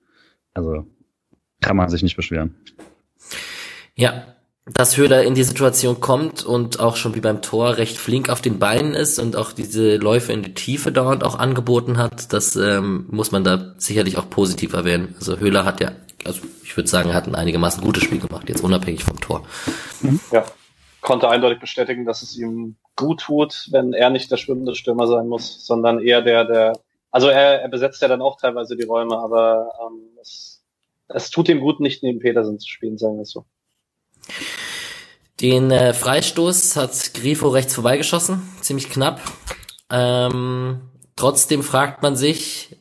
also 0.54 0.86
kann 1.62 1.78
man 1.78 1.90
sich 1.90 2.04
nicht 2.04 2.16
beschweren. 2.16 2.56
Ja, 3.96 4.26
dass 4.66 4.96
Höhler 4.96 5.24
in 5.24 5.34
die 5.36 5.44
Situation 5.44 6.00
kommt 6.00 6.44
und 6.44 6.80
auch 6.80 6.96
schon 6.96 7.16
wie 7.16 7.20
beim 7.20 7.42
Tor 7.42 7.78
recht 7.78 7.98
flink 7.98 8.30
auf 8.30 8.42
den 8.42 8.60
Beinen 8.60 8.94
ist 8.94 9.20
und 9.20 9.36
auch 9.36 9.54
diese 9.54 9.98
Läufe 9.98 10.34
in 10.34 10.44
die 10.44 10.54
Tiefe 10.54 10.92
dauernd 10.92 11.24
auch 11.24 11.38
angeboten 11.38 11.98
hat, 11.98 12.32
das 12.32 12.56
ähm, 12.56 13.06
muss 13.10 13.32
man 13.32 13.44
da 13.44 13.74
sicherlich 13.78 14.18
auch 14.18 14.30
positiv 14.30 14.74
erwähnen. 14.74 15.16
Also 15.18 15.40
Höhler 15.40 15.66
hat 15.66 15.82
ja 15.82 15.92
also 16.26 16.42
ich 16.64 16.76
würde 16.76 16.90
sagen, 16.90 17.10
er 17.10 17.16
hat 17.16 17.28
ein 17.28 17.36
einigermaßen 17.36 17.84
gutes 17.84 18.04
Spiel 18.04 18.20
gemacht, 18.20 18.50
jetzt 18.50 18.64
unabhängig 18.64 19.04
vom 19.04 19.20
Tor. 19.20 19.46
Ja, 20.32 20.46
konnte 21.02 21.30
eindeutig 21.30 21.60
bestätigen, 21.60 22.06
dass 22.06 22.22
es 22.22 22.38
ihm 22.38 22.76
gut 22.96 23.22
tut, 23.22 23.68
wenn 23.72 23.94
er 23.94 24.10
nicht 24.10 24.32
der 24.32 24.38
schwimmende 24.38 24.76
Stürmer 24.76 25.08
sein 25.08 25.28
muss, 25.28 25.66
sondern 25.66 26.00
eher 26.00 26.22
der, 26.22 26.46
der, 26.46 26.80
also 27.10 27.28
er, 27.28 27.62
er 27.62 27.70
besetzt 27.70 28.02
ja 28.02 28.08
dann 28.08 28.22
auch 28.22 28.40
teilweise 28.40 28.76
die 28.76 28.84
Räume, 28.84 29.18
aber 29.18 29.72
ähm, 29.82 30.02
es, 30.22 30.64
es 31.08 31.30
tut 31.30 31.50
ihm 31.50 31.60
gut, 31.60 31.80
nicht 31.80 32.04
neben 32.04 32.20
Petersen 32.20 32.60
zu 32.60 32.70
spielen, 32.70 32.98
sagen 32.98 33.16
wir 33.16 33.24
es 33.24 33.32
so. 33.32 33.46
Den 35.42 35.72
äh, 35.72 35.94
Freistoß 35.94 36.76
hat 36.76 37.14
Grifo 37.16 37.50
rechts 37.50 37.74
vorbeigeschossen, 37.74 38.48
ziemlich 38.62 38.90
knapp. 38.90 39.20
Ähm, 39.90 40.82
trotzdem 41.16 41.64
fragt 41.64 42.04
man 42.04 42.16
sich, 42.16 42.78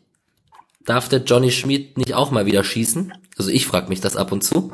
darf 0.85 1.09
der 1.09 1.21
Johnny 1.21 1.51
Schmid 1.51 1.97
nicht 1.97 2.13
auch 2.13 2.31
mal 2.31 2.45
wieder 2.45 2.63
schießen? 2.63 3.15
Also 3.41 3.53
ich 3.53 3.67
frage 3.67 3.89
mich 3.89 4.03
das 4.03 4.17
ab 4.17 4.33
und 4.33 4.45
zu. 4.45 4.71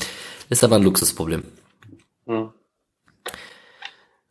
Ist 0.50 0.64
aber 0.64 0.74
ein 0.74 0.82
Luxusproblem. 0.82 1.44
Hm. 2.26 2.50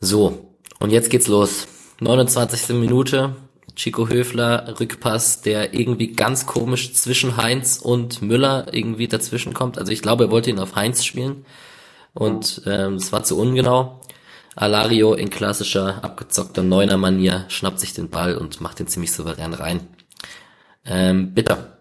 So, 0.02 0.58
und 0.80 0.91
jetzt 0.91 1.10
geht's 1.10 1.28
los. 1.28 1.67
29. 2.02 2.76
Minute. 2.76 3.38
Chico 3.78 4.10
Höfler, 4.10 4.78
Rückpass, 4.78 5.41
der 5.41 5.74
irgendwie 5.74 6.12
ganz 6.12 6.45
komisch 6.45 6.93
zwischen 6.93 7.38
Heinz 7.38 7.78
und 7.78 8.21
Müller 8.21 8.74
irgendwie 8.74 9.08
dazwischen 9.08 9.54
kommt. 9.54 9.78
Also 9.78 9.93
ich 9.93 10.02
glaube, 10.02 10.26
er 10.26 10.32
wollte 10.32 10.50
ihn 10.50 10.60
auf 10.60 10.76
Heinz 10.76 11.06
spielen. 11.06 11.45
Und 12.13 12.62
ähm, 12.65 12.95
es 12.95 13.13
war 13.13 13.24
zu 13.24 13.39
ungenau. 13.39 14.02
Alario 14.54 15.13
in 15.13 15.30
klassischer, 15.30 16.04
abgezockter 16.04 16.62
Neuner-Manier 16.62 17.45
schnappt 17.48 17.80
sich 17.80 17.93
den 17.93 18.10
Ball 18.10 18.38
und 18.38 18.60
macht 18.60 18.80
den 18.80 18.88
ziemlich 18.88 19.13
souverän 19.13 19.54
rein. 19.54 19.88
Ähm, 20.84 21.34
bitter. 21.34 21.78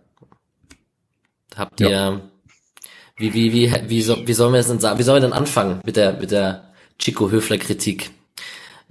Habt 1.56 1.80
ihr, 1.80 1.90
ja. 1.90 2.20
Wie, 3.16 3.32
wie, 3.32 3.52
wie, 3.52 3.72
wie, 3.88 4.02
so, 4.02 4.26
wie 4.26 4.32
sollen 4.32 4.52
wir 4.52 4.60
es 4.60 4.68
denn 4.68 4.80
sagen, 4.80 4.98
wie 4.98 5.02
sollen 5.02 5.22
wir 5.22 5.28
denn 5.28 5.36
anfangen 5.36 5.80
mit 5.84 5.96
der, 5.96 6.14
mit 6.14 6.30
der 6.30 6.72
Chico 6.98 7.30
Höfler 7.30 7.58
Kritik? 7.58 8.10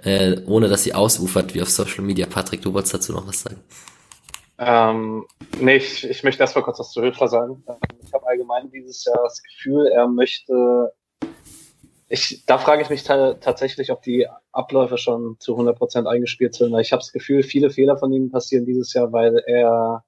Äh, 0.03 0.41
ohne 0.47 0.67
dass 0.67 0.83
sie 0.83 0.93
ausufert 0.93 1.53
wie 1.53 1.62
auf 1.62 1.69
Social 1.69 2.03
Media. 2.03 2.25
Patrick, 2.25 2.62
du 2.62 2.73
wolltest 2.73 2.93
dazu 2.93 3.13
noch 3.13 3.27
was 3.27 3.41
sagen? 3.41 3.63
Ähm, 4.57 5.25
nee, 5.59 5.77
ich, 5.77 6.03
ich 6.03 6.23
möchte 6.23 6.41
erstmal 6.41 6.63
kurz 6.63 6.79
was 6.79 6.91
zu 6.91 7.01
Höfler 7.01 7.27
sagen. 7.27 7.63
Ich 8.05 8.13
habe 8.13 8.27
allgemein 8.27 8.69
dieses 8.69 9.05
Jahr 9.05 9.19
das 9.23 9.41
Gefühl, 9.41 9.88
er 9.88 10.07
möchte 10.07 10.91
ich, 12.13 12.45
da 12.45 12.59
frage 12.59 12.83
ich 12.83 12.91
mich 12.91 13.03
tatsächlich, 13.03 13.91
ob 13.91 14.03
die 14.03 14.27
Abläufe 14.51 14.99
schon 14.99 15.38
zu 15.39 15.57
100% 15.57 16.05
eingespielt 16.05 16.53
sind. 16.53 16.77
Ich 16.77 16.91
habe 16.91 17.01
das 17.01 17.12
Gefühl, 17.12 17.41
viele 17.41 17.71
Fehler 17.71 17.97
von 17.97 18.13
ihm 18.13 18.29
passieren 18.29 18.65
dieses 18.65 18.93
Jahr, 18.93 19.12
weil 19.12 19.41
er 19.47 20.03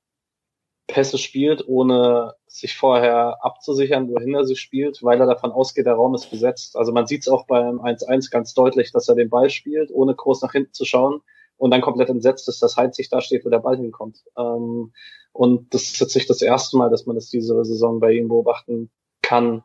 Pässe 0.85 1.17
spielt, 1.17 1.67
ohne 1.67 2.35
sich 2.59 2.75
vorher 2.75 3.43
abzusichern, 3.43 4.09
wohin 4.09 4.33
er 4.33 4.45
sie 4.45 4.55
spielt, 4.55 5.03
weil 5.03 5.19
er 5.19 5.27
davon 5.27 5.51
ausgeht, 5.51 5.85
der 5.85 5.93
Raum 5.93 6.15
ist 6.15 6.29
besetzt. 6.29 6.77
Also 6.77 6.91
man 6.91 7.07
sieht 7.07 7.21
es 7.21 7.27
auch 7.27 7.45
beim 7.47 7.79
1-1 7.79 8.31
ganz 8.31 8.53
deutlich, 8.53 8.91
dass 8.91 9.09
er 9.09 9.15
den 9.15 9.29
Ball 9.29 9.49
spielt, 9.49 9.91
ohne 9.91 10.15
groß 10.15 10.41
nach 10.41 10.51
hinten 10.51 10.73
zu 10.73 10.85
schauen 10.85 11.21
und 11.57 11.71
dann 11.71 11.81
komplett 11.81 12.09
entsetzt 12.09 12.47
ist, 12.49 12.61
dass 12.61 12.77
Heinz 12.77 12.97
sich 12.97 13.09
da 13.09 13.21
steht, 13.21 13.45
wo 13.45 13.49
der 13.49 13.59
Ball 13.59 13.77
hinkommt. 13.77 14.23
Ähm, 14.37 14.93
und 15.33 15.73
das 15.73 15.83
ist 15.83 15.99
jetzt 15.99 16.15
nicht 16.15 16.29
das 16.29 16.41
erste 16.41 16.77
Mal, 16.77 16.89
dass 16.89 17.05
man 17.05 17.15
das 17.15 17.29
diese 17.29 17.63
Saison 17.65 17.99
bei 17.99 18.13
ihm 18.13 18.29
beobachten 18.29 18.89
kann 19.21 19.63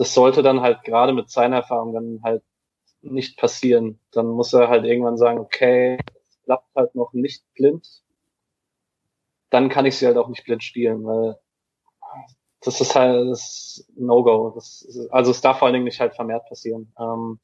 das 0.00 0.14
sollte 0.14 0.42
dann 0.42 0.62
halt 0.62 0.82
gerade 0.84 1.12
mit 1.12 1.28
seiner 1.28 1.56
Erfahrung 1.56 1.92
dann 1.92 2.20
halt 2.22 2.42
nicht 3.02 3.36
passieren. 3.36 4.00
Dann 4.12 4.28
muss 4.28 4.54
er 4.54 4.68
halt 4.68 4.86
irgendwann 4.86 5.18
sagen, 5.18 5.38
okay, 5.38 5.98
es 6.26 6.40
klappt 6.42 6.74
halt 6.74 6.94
noch 6.94 7.12
nicht 7.12 7.44
blind. 7.52 7.86
Dann 9.50 9.68
kann 9.68 9.84
ich 9.84 9.98
sie 9.98 10.06
halt 10.06 10.16
auch 10.16 10.28
nicht 10.28 10.44
blind 10.44 10.64
spielen, 10.64 11.04
weil 11.04 11.38
das 12.62 12.80
ist 12.80 12.94
halt 12.94 13.30
das 13.30 13.86
No-Go. 13.96 14.54
Also 15.10 15.30
es 15.30 15.40
darf 15.40 15.58
vor 15.58 15.66
allen 15.66 15.74
Dingen 15.74 15.84
nicht 15.84 16.00
halt 16.00 16.14
vermehrt 16.14 16.46
passieren. 16.46 16.92
Ähm, 16.98 17.38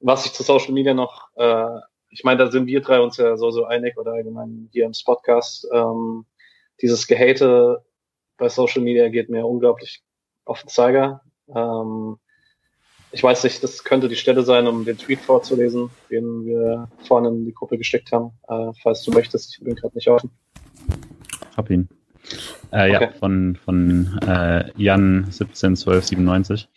was 0.00 0.26
ich 0.26 0.32
zu 0.32 0.42
Social 0.42 0.72
Media 0.72 0.94
noch, 0.94 1.28
äh, 1.36 1.80
ich 2.10 2.24
meine, 2.24 2.38
da 2.38 2.50
sind 2.50 2.66
wir 2.66 2.80
drei 2.80 3.00
uns 3.00 3.16
ja 3.16 3.36
so 3.36 3.50
so 3.50 3.64
einig 3.64 3.96
oder 3.98 4.12
allgemein 4.12 4.68
hier 4.72 4.86
im 4.86 4.92
Podcast. 5.04 5.66
Ähm, 5.72 6.24
dieses 6.80 7.06
Gehate 7.06 7.84
bei 8.36 8.48
Social 8.48 8.82
Media 8.82 9.08
geht 9.08 9.28
mir 9.28 9.46
unglaublich 9.46 10.02
auf 10.44 10.62
den 10.62 10.68
Zeiger. 10.68 11.22
Ähm, 11.54 12.18
ich 13.10 13.22
weiß 13.22 13.44
nicht, 13.44 13.62
das 13.62 13.84
könnte 13.84 14.08
die 14.08 14.16
Stelle 14.16 14.42
sein, 14.42 14.66
um 14.66 14.84
den 14.84 14.98
Tweet 14.98 15.20
vorzulesen, 15.20 15.90
den 16.10 16.44
wir 16.44 16.88
vorne 17.06 17.28
in 17.28 17.44
die 17.44 17.54
Gruppe 17.54 17.78
gesteckt 17.78 18.12
haben. 18.12 18.32
Äh, 18.48 18.72
falls 18.82 19.02
du 19.02 19.12
möchtest, 19.12 19.54
ich 19.54 19.64
bin 19.64 19.74
gerade 19.74 19.94
nicht 19.96 20.08
offen. 20.08 20.30
Hab 21.56 21.70
ihn. 21.70 21.88
Äh, 22.70 22.94
okay. 22.94 23.04
Ja, 23.04 23.12
von, 23.18 23.56
von 23.56 24.18
äh, 24.26 24.70
Jan 24.76 25.24
171297. 25.24 26.68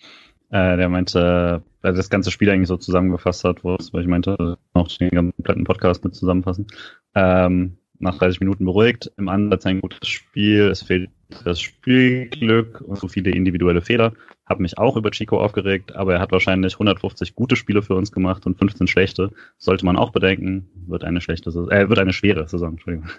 Äh, 0.49 0.77
der 0.77 0.89
meinte, 0.89 1.63
weil 1.81 1.93
das 1.93 2.09
ganze 2.09 2.31
Spiel 2.31 2.49
eigentlich 2.49 2.67
so 2.67 2.77
zusammengefasst 2.77 3.43
hat, 3.43 3.63
wo 3.63 3.77
ich 3.77 4.07
meinte, 4.07 4.57
auch 4.73 4.87
den 4.89 5.09
kompletten 5.09 5.63
Podcast 5.63 6.03
mit 6.03 6.13
zusammenfassen. 6.13 6.67
Ähm, 7.15 7.77
nach 7.99 8.17
30 8.17 8.39
Minuten 8.39 8.65
beruhigt, 8.65 9.11
im 9.17 9.29
Ansatz 9.29 9.65
ein 9.65 9.79
gutes 9.79 10.07
Spiel, 10.07 10.67
es 10.67 10.81
fehlt 10.81 11.09
das 11.45 11.61
Spielglück 11.61 12.81
und 12.81 12.97
so 12.97 13.07
viele 13.07 13.31
individuelle 13.31 13.81
Fehler. 13.81 14.13
Habe 14.45 14.63
mich 14.63 14.77
auch 14.77 14.97
über 14.97 15.11
Chico 15.11 15.39
aufgeregt, 15.39 15.95
aber 15.95 16.15
er 16.15 16.19
hat 16.19 16.31
wahrscheinlich 16.31 16.73
150 16.73 17.35
gute 17.35 17.55
Spiele 17.55 17.81
für 17.81 17.95
uns 17.95 18.11
gemacht 18.11 18.45
und 18.45 18.57
15 18.57 18.87
schlechte. 18.87 19.31
Sollte 19.57 19.85
man 19.85 19.95
auch 19.95 20.11
bedenken. 20.11 20.69
Wird 20.87 21.05
eine 21.05 21.21
schlechte 21.21 21.51
Saison, 21.51 21.71
äh, 21.71 21.87
wird 21.87 21.99
eine 21.99 22.11
schwere 22.11 22.47
Saison, 22.49 22.71
Entschuldigung. 22.71 23.09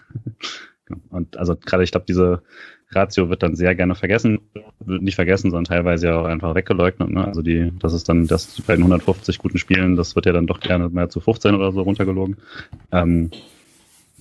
Und 1.11 1.37
also 1.37 1.57
gerade 1.57 1.85
ich 1.85 1.91
glaube, 1.91 2.07
diese 2.09 2.43
Ratio 2.91 3.31
wird 3.31 3.43
dann 3.43 3.57
sehr 3.57 3.75
gerne 3.75 3.95
vergessen, 3.95 4.41
wird 4.81 5.03
nicht 5.03 5.15
vergessen, 5.15 5.51
sondern 5.51 5.65
teilweise 5.65 6.09
ja 6.09 6.21
auch 6.21 6.25
einfach 6.25 6.55
weggeleugnet. 6.55 7.11
Ne? 7.11 7.25
Also 7.25 7.43
die, 7.43 7.73
das 7.79 7.95
ist 7.95 8.09
dann 8.09 8.27
das 8.27 8.61
bei 8.67 8.75
den 8.75 8.83
150 8.83 9.39
guten 9.39 9.59
Spielen, 9.59 9.97
das 9.97 10.15
wird 10.15 10.27
ja 10.27 10.33
dann 10.33 10.47
doch 10.47 10.61
gerne 10.61 10.89
mehr 10.89 11.09
zu 11.09 11.21
15 11.21 11.55
oder 11.55 11.73
so 11.73 11.83
runtergelogen. 11.83 12.37
Ähm, 12.91 13.31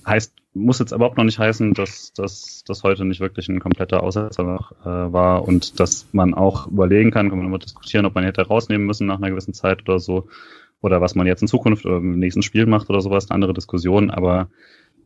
heißt 0.06 0.34
muss 0.54 0.80
jetzt 0.80 0.92
überhaupt 0.92 1.16
noch 1.16 1.24
nicht 1.24 1.38
heißen, 1.38 1.72
dass 1.72 2.12
dass 2.12 2.62
das 2.66 2.82
heute 2.82 3.04
nicht 3.04 3.20
wirklich 3.20 3.48
ein 3.48 3.60
kompletter 3.60 4.02
Aussetzer 4.02 4.68
äh, 4.82 5.12
war 5.12 5.46
und 5.48 5.80
dass 5.80 6.06
man 6.12 6.34
auch 6.34 6.66
überlegen 6.66 7.10
kann, 7.10 7.30
kann 7.30 7.38
man 7.38 7.46
immer 7.46 7.58
diskutieren, 7.58 8.04
ob 8.04 8.14
man 8.14 8.24
hätte 8.24 8.42
rausnehmen 8.42 8.86
müssen 8.86 9.06
nach 9.06 9.16
einer 9.16 9.30
gewissen 9.30 9.54
Zeit 9.54 9.88
oder 9.88 9.98
so 9.98 10.28
oder 10.82 11.00
was 11.00 11.14
man 11.14 11.26
jetzt 11.26 11.42
in 11.42 11.48
Zukunft 11.48 11.86
oder 11.86 11.96
im 11.98 12.18
nächsten 12.18 12.42
Spiel 12.42 12.66
macht 12.66 12.90
oder 12.90 13.00
sowas, 13.00 13.30
eine 13.30 13.36
andere 13.36 13.54
Diskussion, 13.54 14.10
aber 14.10 14.48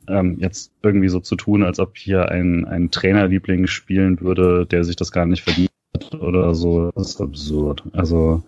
ähm, 0.08 0.38
jetzt 0.40 0.72
irgendwie 0.82 1.08
so 1.08 1.20
zu 1.20 1.36
tun, 1.36 1.62
als 1.62 1.78
ob 1.78 1.96
hier 1.96 2.30
ein, 2.30 2.64
ein 2.64 2.90
Trainerliebling 2.90 3.66
spielen 3.66 4.20
würde, 4.20 4.66
der 4.66 4.84
sich 4.84 4.96
das 4.96 5.12
gar 5.12 5.26
nicht 5.26 5.42
verdient 5.42 5.70
oder 6.18 6.54
so, 6.54 6.90
das 6.94 7.10
ist 7.10 7.20
absurd. 7.20 7.82
Also 7.92 8.42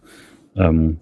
ähm, 0.57 0.99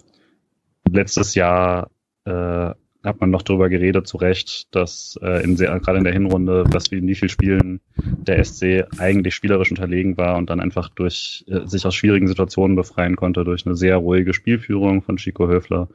letztes 0.90 1.34
Jahr 1.34 1.90
äh, 2.24 2.70
hat 3.06 3.20
man 3.20 3.30
noch 3.30 3.42
darüber 3.42 3.68
geredet, 3.68 4.06
zu 4.06 4.16
Recht, 4.16 4.74
dass 4.74 5.18
äh, 5.22 5.42
in 5.44 5.56
sehr, 5.56 5.78
gerade 5.78 5.98
in 5.98 6.04
der 6.04 6.12
Hinrunde, 6.12 6.64
dass 6.70 6.90
wie 6.90 6.98
in 6.98 7.06
wie 7.06 7.14
vielen 7.14 7.28
Spielen 7.28 7.80
der 7.96 8.44
SC 8.44 8.84
eigentlich 8.98 9.34
spielerisch 9.34 9.70
unterlegen 9.70 10.16
war 10.16 10.36
und 10.36 10.50
dann 10.50 10.60
einfach 10.60 10.88
durch 10.88 11.44
äh, 11.48 11.66
sich 11.66 11.86
aus 11.86 11.94
schwierigen 11.94 12.28
Situationen 12.28 12.76
befreien 12.76 13.16
konnte 13.16 13.44
durch 13.44 13.64
eine 13.64 13.76
sehr 13.76 13.96
ruhige 13.96 14.34
Spielführung 14.34 15.02
von 15.02 15.18
Chico 15.18 15.48
Höfler, 15.48 15.88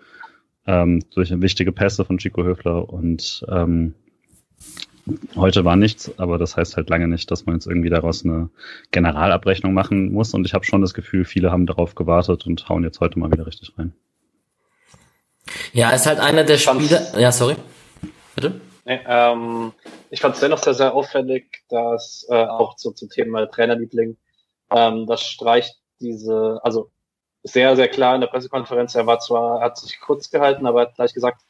ähm, 0.65 1.03
durch 1.13 1.31
wichtige 1.41 1.71
Pässe 1.71 2.05
von 2.05 2.17
Chico 2.17 2.43
Höfler 2.43 2.89
und 2.89 3.45
ähm, 3.49 3.93
Heute 5.35 5.65
war 5.65 5.75
nichts, 5.75 6.11
aber 6.19 6.37
das 6.37 6.55
heißt 6.55 6.77
halt 6.77 6.89
lange 6.89 7.07
nicht, 7.07 7.31
dass 7.31 7.45
man 7.45 7.55
jetzt 7.55 7.65
irgendwie 7.65 7.89
daraus 7.89 8.23
eine 8.23 8.49
Generalabrechnung 8.91 9.73
machen 9.73 10.13
muss. 10.13 10.33
Und 10.33 10.45
ich 10.45 10.53
habe 10.53 10.65
schon 10.65 10.81
das 10.81 10.93
Gefühl, 10.93 11.25
viele 11.25 11.51
haben 11.51 11.65
darauf 11.65 11.95
gewartet 11.95 12.45
und 12.45 12.69
hauen 12.69 12.83
jetzt 12.83 12.99
heute 12.99 13.17
mal 13.17 13.31
wieder 13.31 13.47
richtig 13.47 13.73
rein. 13.77 13.93
Ja, 15.73 15.89
ist 15.89 16.05
halt 16.05 16.19
einer 16.19 16.43
der 16.43 16.57
Spieler. 16.57 17.19
Ja, 17.19 17.31
sorry. 17.31 17.55
Bitte? 18.35 18.61
Nee, 18.85 18.99
ähm, 19.07 19.73
ich 20.09 20.21
fand 20.21 20.35
es 20.35 20.41
dennoch 20.41 20.59
sehr, 20.59 20.73
sehr 20.73 20.93
auffällig, 20.93 21.63
dass 21.69 22.25
äh, 22.29 22.45
auch 22.45 22.77
so 22.77 22.91
zum 22.91 23.09
Thema 23.09 23.45
Trainerliebling, 23.47 24.17
ähm, 24.69 25.07
das 25.07 25.23
streicht 25.23 25.75
diese, 25.99 26.59
also 26.63 26.91
sehr, 27.43 27.75
sehr 27.75 27.87
klar 27.87 28.15
in 28.15 28.21
der 28.21 28.27
Pressekonferenz, 28.27 28.95
er 28.95 29.07
war 29.07 29.19
zwar, 29.19 29.59
er 29.59 29.65
hat 29.65 29.77
sich 29.77 29.99
kurz 29.99 30.29
gehalten, 30.29 30.65
aber 30.65 30.81
er 30.81 30.87
hat 30.87 30.95
gleich 30.95 31.13
gesagt, 31.13 31.41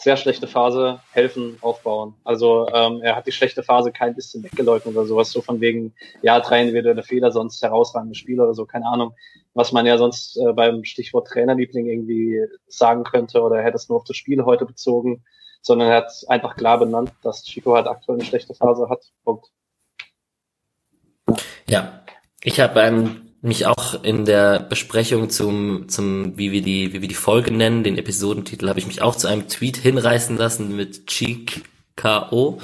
sehr 0.00 0.16
schlechte 0.16 0.46
Phase, 0.46 1.00
helfen, 1.12 1.58
aufbauen. 1.60 2.14
Also 2.24 2.66
ähm, 2.72 3.02
er 3.02 3.16
hat 3.16 3.26
die 3.26 3.32
schlechte 3.32 3.62
Phase 3.62 3.92
kein 3.92 4.14
bisschen 4.14 4.42
weggeleugnet 4.42 4.96
oder 4.96 5.06
sowas, 5.06 5.30
so 5.30 5.42
von 5.42 5.60
wegen, 5.60 5.94
ja, 6.22 6.40
drei 6.40 6.62
individuelle 6.62 7.02
Fehler, 7.02 7.30
sonst 7.30 7.62
herausragende 7.62 8.14
Spieler 8.14 8.44
oder 8.44 8.54
so, 8.54 8.64
keine 8.64 8.86
Ahnung, 8.86 9.12
was 9.52 9.72
man 9.72 9.84
ja 9.84 9.98
sonst 9.98 10.38
äh, 10.38 10.54
beim 10.54 10.84
Stichwort 10.84 11.28
Trainerliebling 11.28 11.86
irgendwie 11.86 12.46
sagen 12.66 13.04
könnte 13.04 13.42
oder 13.42 13.56
er 13.58 13.64
hätte 13.64 13.76
es 13.76 13.90
nur 13.90 13.98
auf 13.98 14.04
das 14.04 14.16
Spiel 14.16 14.42
heute 14.46 14.64
bezogen, 14.64 15.22
sondern 15.60 15.88
er 15.88 15.98
hat 15.98 16.12
einfach 16.28 16.56
klar 16.56 16.78
benannt, 16.78 17.12
dass 17.22 17.44
Chico 17.44 17.74
halt 17.74 17.86
aktuell 17.86 18.18
eine 18.18 18.26
schlechte 18.26 18.54
Phase 18.54 18.88
hat. 18.88 19.04
Punkt. 19.22 19.48
Ja, 21.68 22.00
ich 22.42 22.58
habe 22.58 22.80
ähm, 22.80 23.29
mich 23.42 23.66
auch 23.66 24.04
in 24.04 24.24
der 24.24 24.60
Besprechung 24.60 25.30
zum, 25.30 25.88
zum 25.88 26.36
wie 26.36 26.52
wir 26.52 26.62
die, 26.62 26.92
wie 26.92 27.00
wir 27.00 27.08
die 27.08 27.14
Folge 27.14 27.50
nennen, 27.50 27.84
den 27.84 27.96
Episodentitel, 27.96 28.68
habe 28.68 28.78
ich 28.78 28.86
mich 28.86 29.02
auch 29.02 29.16
zu 29.16 29.28
einem 29.28 29.48
Tweet 29.48 29.78
hinreißen 29.78 30.36
lassen 30.36 30.76
mit 30.76 31.06
Cheek 31.06 31.62
K.O. 31.96 32.60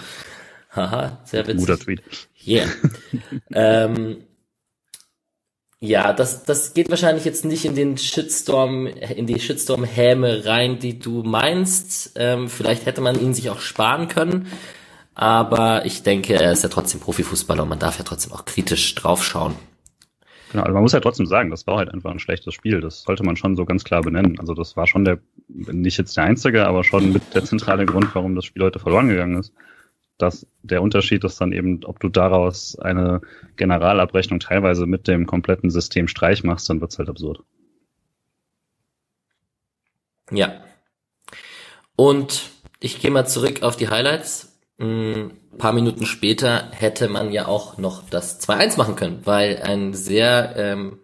Haha, 0.70 1.20
sehr 1.24 1.46
witzig. 1.46 1.66
Guter 1.66 1.78
Tweet. 1.78 2.02
Yeah. 2.46 2.66
ähm, 3.52 4.18
ja, 5.80 6.12
das, 6.12 6.44
das 6.44 6.74
geht 6.74 6.90
wahrscheinlich 6.90 7.24
jetzt 7.24 7.44
nicht 7.44 7.64
in 7.64 7.74
den 7.74 7.98
Shitstorm, 7.98 8.86
in 8.86 9.26
die 9.26 9.40
Shitstorm-Häme 9.40 10.46
rein, 10.46 10.78
die 10.78 10.98
du 10.98 11.22
meinst. 11.22 12.12
Ähm, 12.16 12.48
vielleicht 12.48 12.86
hätte 12.86 13.00
man 13.00 13.20
ihn 13.20 13.34
sich 13.34 13.50
auch 13.50 13.60
sparen 13.60 14.08
können. 14.08 14.48
Aber 15.14 15.86
ich 15.86 16.02
denke, 16.02 16.34
er 16.34 16.52
ist 16.52 16.62
ja 16.62 16.68
trotzdem 16.68 17.00
Profifußballer 17.00 17.62
und 17.62 17.68
man 17.70 17.78
darf 17.78 17.98
ja 17.98 18.04
trotzdem 18.04 18.32
auch 18.32 18.44
kritisch 18.44 18.94
draufschauen. 18.94 19.54
Genau, 20.52 20.62
also 20.62 20.74
man 20.74 20.82
muss 20.82 20.92
ja 20.92 21.00
trotzdem 21.00 21.26
sagen, 21.26 21.50
das 21.50 21.66
war 21.66 21.78
halt 21.78 21.92
einfach 21.92 22.10
ein 22.10 22.18
schlechtes 22.18 22.54
Spiel. 22.54 22.80
Das 22.80 23.02
sollte 23.02 23.24
man 23.24 23.36
schon 23.36 23.56
so 23.56 23.64
ganz 23.64 23.84
klar 23.84 24.02
benennen. 24.02 24.38
Also 24.38 24.54
das 24.54 24.76
war 24.76 24.86
schon 24.86 25.04
der, 25.04 25.18
nicht 25.48 25.98
jetzt 25.98 26.16
der 26.16 26.24
einzige, 26.24 26.66
aber 26.66 26.84
schon 26.84 27.12
mit 27.12 27.34
der 27.34 27.44
zentrale 27.44 27.84
Grund, 27.86 28.14
warum 28.14 28.34
das 28.34 28.44
Spiel 28.44 28.62
heute 28.62 28.78
verloren 28.78 29.08
gegangen 29.08 29.38
ist. 29.38 29.52
das, 30.18 30.46
der 30.62 30.82
Unterschied 30.82 31.24
ist 31.24 31.40
dann 31.40 31.52
eben, 31.52 31.84
ob 31.84 32.00
du 32.00 32.08
daraus 32.08 32.78
eine 32.78 33.20
Generalabrechnung 33.56 34.40
teilweise 34.40 34.86
mit 34.86 35.08
dem 35.08 35.26
kompletten 35.26 35.70
System 35.70 36.08
Streich 36.08 36.42
machst, 36.42 36.68
dann 36.70 36.80
wird's 36.80 36.98
halt 36.98 37.08
absurd. 37.08 37.40
Ja. 40.30 40.64
Und 41.94 42.50
ich 42.80 43.00
gehe 43.00 43.10
mal 43.10 43.26
zurück 43.26 43.62
auf 43.62 43.76
die 43.76 43.88
Highlights. 43.88 44.58
Ein 44.78 45.32
paar 45.58 45.72
Minuten 45.72 46.06
später 46.06 46.68
hätte 46.72 47.08
man 47.08 47.32
ja 47.32 47.46
auch 47.46 47.78
noch 47.78 48.02
das 48.08 48.40
2-1 48.40 48.76
machen 48.78 48.96
können, 48.96 49.20
weil 49.24 49.62
ein 49.62 49.94
sehr, 49.94 50.54
ähm, 50.56 50.98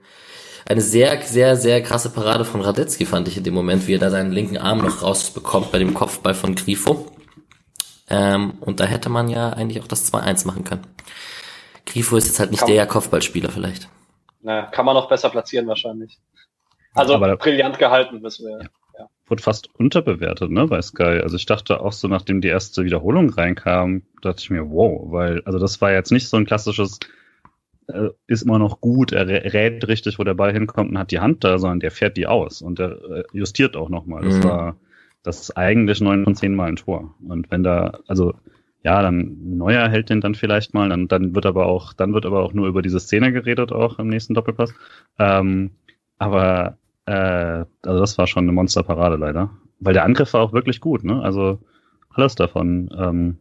eine 0.67 0.81
sehr, 0.81 1.21
sehr, 1.23 1.57
sehr 1.57 1.83
krasse 1.83 2.11
Parade 2.11 2.45
von 2.45 2.61
Radetzky 2.61 3.05
fand 3.05 3.29
ich 3.29 3.37
in 3.37 3.45
dem 3.45 3.55
Moment, 3.55 3.87
wie 3.87 3.95
er 3.95 3.99
da 3.99 4.11
seinen 4.11 4.33
linken 4.33 4.59
Arm 4.59 4.79
noch 4.79 5.03
rausbekommt 5.03 5.73
bei 5.73 5.79
dem 5.79 5.95
Kopfball 5.95 6.35
von 6.35 6.55
Grifo. 6.55 7.13
Ähm, 8.09 8.55
und 8.61 8.81
da 8.81 8.85
hätte 8.85 9.09
man 9.09 9.29
ja 9.29 9.51
eigentlich 9.51 9.83
auch 9.83 9.89
das 9.89 10.13
2-1 10.13 10.47
machen 10.47 10.65
können. 10.65 10.87
Grifo 11.87 12.17
ist 12.17 12.27
jetzt 12.27 12.39
halt 12.39 12.51
nicht 12.51 12.61
kann 12.61 12.69
der 12.69 12.87
Kopfballspieler 12.87 13.51
vielleicht. 13.51 13.89
Na, 14.41 14.67
kann 14.67 14.87
man 14.87 14.95
noch 14.95 15.09
besser 15.09 15.31
platzieren 15.31 15.67
wahrscheinlich. 15.67 16.19
Also 16.95 17.15
Aber 17.15 17.37
brillant 17.37 17.79
gehalten, 17.79 18.21
müssen 18.21 18.47
wir. 18.47 18.63
Ja. 18.63 18.69
Wurde 19.33 19.43
fast 19.43 19.75
unterbewertet, 19.77 20.51
ne, 20.51 20.67
bei 20.67 20.83
Sky. 20.83 21.21
Also 21.23 21.37
ich 21.37 21.47
dachte 21.47 21.81
auch 21.81 21.93
so, 21.93 22.07
nachdem 22.07 22.43
die 22.43 22.49
erste 22.49 22.85
Wiederholung 22.85 23.31
reinkam, 23.31 24.03
dachte 24.21 24.43
ich 24.43 24.51
mir, 24.51 24.71
wow, 24.71 25.11
weil, 25.11 25.41
also 25.47 25.59
das 25.59 25.81
war 25.81 25.91
jetzt 25.91 26.13
nicht 26.13 26.29
so 26.29 26.37
ein 26.37 26.45
klassisches, 26.45 27.01
äh, 27.87 28.11
ist 28.27 28.43
immer 28.43 28.59
noch 28.59 28.83
gut, 28.83 29.11
er 29.13 29.27
rät 29.27 29.89
richtig, 29.89 30.19
wo 30.19 30.25
der 30.25 30.35
Ball 30.35 30.53
hinkommt 30.53 30.91
und 30.91 30.99
hat 30.99 31.13
die 31.13 31.21
Hand 31.21 31.45
da, 31.45 31.59
sondern 31.59 31.81
der 31.81 31.91
fährt 31.91 32.19
die 32.19 32.27
aus 32.27 32.61
und 32.61 32.79
der 32.79 32.91
äh, 32.91 33.25
justiert 33.33 33.75
auch 33.75 33.89
nochmal. 33.89 34.23
Das 34.23 34.37
mhm. 34.37 34.45
war, 34.45 34.77
das 35.23 35.41
ist 35.41 35.57
eigentlich 35.57 36.03
neun 36.03 36.25
von 36.25 36.37
zehn 36.37 36.55
Mal 36.55 36.69
ein 36.69 36.77
Tor. 36.77 37.15
Und 37.27 37.51
wenn 37.51 37.63
da, 37.63 38.01
also, 38.09 38.35
ja, 38.85 39.01
dann 39.01 39.57
Neuer 39.57 39.89
hält 39.89 40.11
den 40.11 40.21
dann 40.21 40.35
vielleicht 40.35 40.75
mal, 40.75 40.91
dann, 40.91 41.09
dann 41.09 41.35
wird 41.35 41.47
aber 41.47 41.65
auch, 41.65 41.95
dann 41.95 42.13
wird 42.13 42.27
aber 42.27 42.43
auch 42.43 42.53
nur 42.53 42.69
über 42.69 42.83
diese 42.83 43.01
Szene 43.01 43.33
geredet, 43.33 43.73
auch 43.73 43.99
im 43.99 44.09
nächsten 44.09 44.35
Doppelpass. 44.35 44.75
Ähm, 45.19 45.71
aber 46.19 46.77
äh, 47.07 47.65
also 47.83 48.01
das 48.01 48.19
war 48.19 48.27
schon 48.27 48.45
eine 48.45 48.53
Monsterparade 48.53 49.17
leider. 49.17 49.51
Weil 49.81 49.95
der 49.95 50.05
Angriff 50.05 50.33
war 50.33 50.43
auch 50.43 50.53
wirklich 50.53 50.81
gut, 50.81 51.05
ne? 51.05 51.21
Also 51.23 51.59
alles 52.11 52.35
davon. 52.35 52.91
Ähm, 52.97 53.39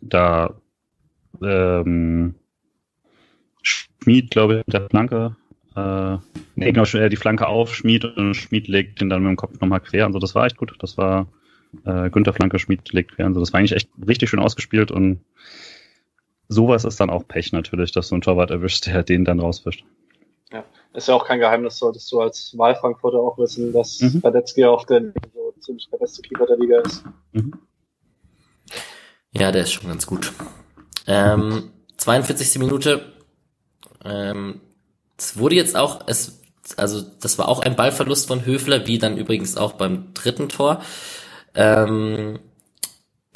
da 0.00 0.54
ähm, 1.42 2.34
Schmied, 3.62 4.30
glaube 4.30 4.58
ich, 4.58 4.72
der 4.72 4.88
Flanke, 4.88 5.36
äh, 5.74 6.16
nee, 6.54 6.70
genau, 6.70 6.84
die 6.84 7.16
Flanke 7.16 7.48
auf, 7.48 7.74
Schmied 7.74 8.04
und 8.04 8.34
Schmied 8.34 8.68
legt 8.68 9.00
den 9.00 9.08
dann 9.08 9.22
mit 9.22 9.30
dem 9.30 9.36
Kopf 9.36 9.60
nochmal 9.60 9.80
quer. 9.80 10.06
Also 10.06 10.18
das 10.18 10.34
war 10.34 10.46
echt 10.46 10.56
gut. 10.56 10.74
Das 10.78 10.96
war 10.96 11.26
äh, 11.84 12.10
Günther 12.10 12.34
Flanke, 12.34 12.58
Schmied 12.58 12.92
legt 12.92 13.16
quer. 13.16 13.26
Also 13.26 13.40
das 13.40 13.52
war 13.52 13.58
eigentlich 13.58 13.72
echt 13.72 13.90
richtig 14.06 14.30
schön 14.30 14.38
ausgespielt 14.38 14.92
und 14.92 15.20
sowas 16.48 16.84
ist 16.84 17.00
dann 17.00 17.10
auch 17.10 17.26
Pech 17.26 17.52
natürlich, 17.52 17.90
dass 17.90 18.10
du 18.10 18.14
einen 18.14 18.22
Torwart 18.22 18.50
erwischt, 18.50 18.86
der 18.86 19.02
den 19.02 19.24
dann 19.24 19.40
rausfischt. 19.40 19.84
Ja 20.52 20.64
ist 20.94 21.08
ja 21.08 21.14
auch 21.14 21.26
kein 21.26 21.40
Geheimnis, 21.40 21.78
solltest 21.78 22.10
du 22.12 22.20
als 22.20 22.56
Wahlfrankfurter 22.56 23.18
auch 23.18 23.36
wissen, 23.36 23.72
dass 23.72 24.00
mhm. 24.00 24.20
Radetzky 24.22 24.64
auch 24.64 24.84
der, 24.84 25.12
so 25.34 25.52
ziemlich 25.60 25.88
der 25.90 25.98
beste 25.98 26.22
Keeper 26.22 26.46
der 26.46 26.56
Liga 26.56 26.80
ist. 26.80 27.04
Mhm. 27.32 27.52
Ja, 29.32 29.50
der 29.50 29.62
ist 29.62 29.72
schon 29.72 29.88
ganz 29.88 30.06
gut. 30.06 30.32
Ähm, 31.06 31.70
42. 31.96 32.58
Minute. 32.60 33.12
Ähm, 34.04 34.60
es 35.18 35.36
wurde 35.36 35.56
jetzt 35.56 35.76
auch, 35.76 36.06
es, 36.06 36.40
also 36.76 37.02
das 37.20 37.38
war 37.38 37.48
auch 37.48 37.60
ein 37.60 37.74
Ballverlust 37.74 38.28
von 38.28 38.46
Höfler, 38.46 38.86
wie 38.86 38.98
dann 38.98 39.16
übrigens 39.16 39.56
auch 39.56 39.72
beim 39.72 40.14
dritten 40.14 40.48
Tor. 40.48 40.80
Ähm, 41.54 42.38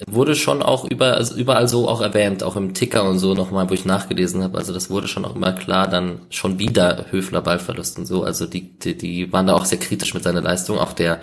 wurde 0.07 0.37
schon 0.37 0.63
auch 0.63 0.85
über, 0.85 1.15
also 1.15 1.35
überall 1.35 1.69
so 1.69 1.89
auch 1.89 2.01
erwähnt, 2.01 2.45
auch 2.45 2.57
im 2.57 2.73
Ticker 2.73 3.05
und 3.05 3.19
so 3.19 3.35
nochmal, 3.35 3.69
wo 3.69 3.75
ich 3.75 3.85
nachgelesen 3.85 4.43
habe. 4.43 4.59
Also 4.59 4.73
das 4.73 4.91
wurde 4.91 5.09
schon 5.09 5.25
auch 5.25 5.35
immer 5.35 5.53
klar, 5.53 5.89
dann 5.89 6.21
schon 6.31 6.59
wieder 6.59 7.07
Höfler 7.11 7.41
Ballverlust 7.41 7.99
und 7.99 8.07
so. 8.07 8.23
Also 8.23 8.47
die, 8.47 8.79
die, 8.79 8.97
die 8.97 9.33
waren 9.33 9.49
da 9.49 9.55
auch 9.55 9.65
sehr 9.65 9.79
kritisch 9.79 10.15
mit 10.15 10.23
seiner 10.23 10.41
Leistung, 10.41 10.79
auch 10.79 10.93
der 10.93 11.21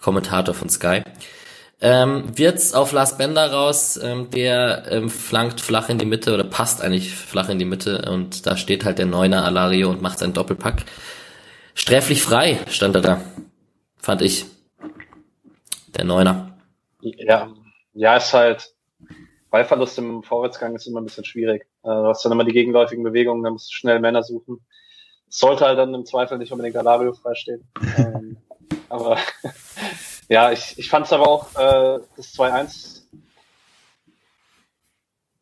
Kommentator 0.00 0.54
von 0.54 0.68
Sky. 0.68 1.02
Ähm, 1.82 2.24
wird's 2.36 2.74
auf 2.74 2.92
Lars 2.92 3.16
Bender 3.16 3.50
raus, 3.52 3.98
ähm, 4.02 4.28
der 4.30 4.90
ähm, 4.90 5.08
flankt 5.08 5.60
flach 5.60 5.88
in 5.88 5.98
die 5.98 6.04
Mitte 6.04 6.34
oder 6.34 6.44
passt 6.44 6.82
eigentlich 6.82 7.14
flach 7.14 7.48
in 7.48 7.58
die 7.58 7.64
Mitte 7.64 8.10
und 8.10 8.44
da 8.44 8.58
steht 8.58 8.84
halt 8.84 8.98
der 8.98 9.06
Neuner 9.06 9.44
Alario 9.44 9.88
und 9.88 10.02
macht 10.02 10.18
seinen 10.18 10.34
Doppelpack. 10.34 10.84
Sträflich 11.74 12.22
frei 12.22 12.58
stand 12.68 12.96
er 12.96 13.00
da, 13.00 13.20
fand 13.96 14.20
ich. 14.20 14.44
Der 15.96 16.04
Neuner. 16.04 16.58
Ja, 17.00 17.48
ja, 17.92 18.16
ist 18.16 18.32
halt, 18.32 18.74
Ballverlust 19.50 19.98
im 19.98 20.22
Vorwärtsgang 20.22 20.74
ist 20.74 20.86
immer 20.86 21.00
ein 21.00 21.04
bisschen 21.04 21.24
schwierig. 21.24 21.62
Äh, 21.82 21.88
du 21.88 22.06
hast 22.06 22.24
dann 22.24 22.32
immer 22.32 22.44
die 22.44 22.52
gegenläufigen 22.52 23.04
Bewegungen, 23.04 23.42
dann 23.42 23.54
musst 23.54 23.70
du 23.70 23.74
schnell 23.74 24.00
Männer 24.00 24.22
suchen. 24.22 24.64
sollte 25.28 25.64
halt 25.64 25.78
dann 25.78 25.94
im 25.94 26.06
Zweifel 26.06 26.38
nicht 26.38 26.52
unbedingt 26.52 26.76
Alario 26.76 27.12
freistehen. 27.12 27.68
ähm, 27.96 28.36
aber 28.88 29.18
ja, 30.28 30.52
ich, 30.52 30.78
ich 30.78 30.88
fand 30.88 31.06
es 31.06 31.12
aber 31.12 31.28
auch, 31.28 31.50
äh, 31.56 32.00
das 32.16 32.34
2-1, 32.34 33.02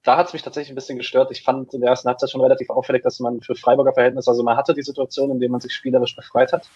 da 0.08 0.16
hat 0.16 0.28
es 0.28 0.32
mich 0.32 0.42
tatsächlich 0.42 0.72
ein 0.72 0.74
bisschen 0.74 0.96
gestört. 0.96 1.30
Ich 1.30 1.42
fand 1.42 1.74
in 1.74 1.82
der 1.82 1.90
ersten 1.90 2.08
Halbzeit 2.08 2.30
schon 2.30 2.40
relativ 2.40 2.70
auffällig, 2.70 3.02
dass 3.02 3.20
man 3.20 3.42
für 3.42 3.54
Freiburger 3.54 3.92
Verhältnisse, 3.92 4.30
also 4.30 4.42
man 4.42 4.56
hatte 4.56 4.72
die 4.72 4.82
Situation, 4.82 5.30
in 5.30 5.38
der 5.38 5.50
man 5.50 5.60
sich 5.60 5.74
spielerisch 5.74 6.16
befreit 6.16 6.52
hat. 6.54 6.66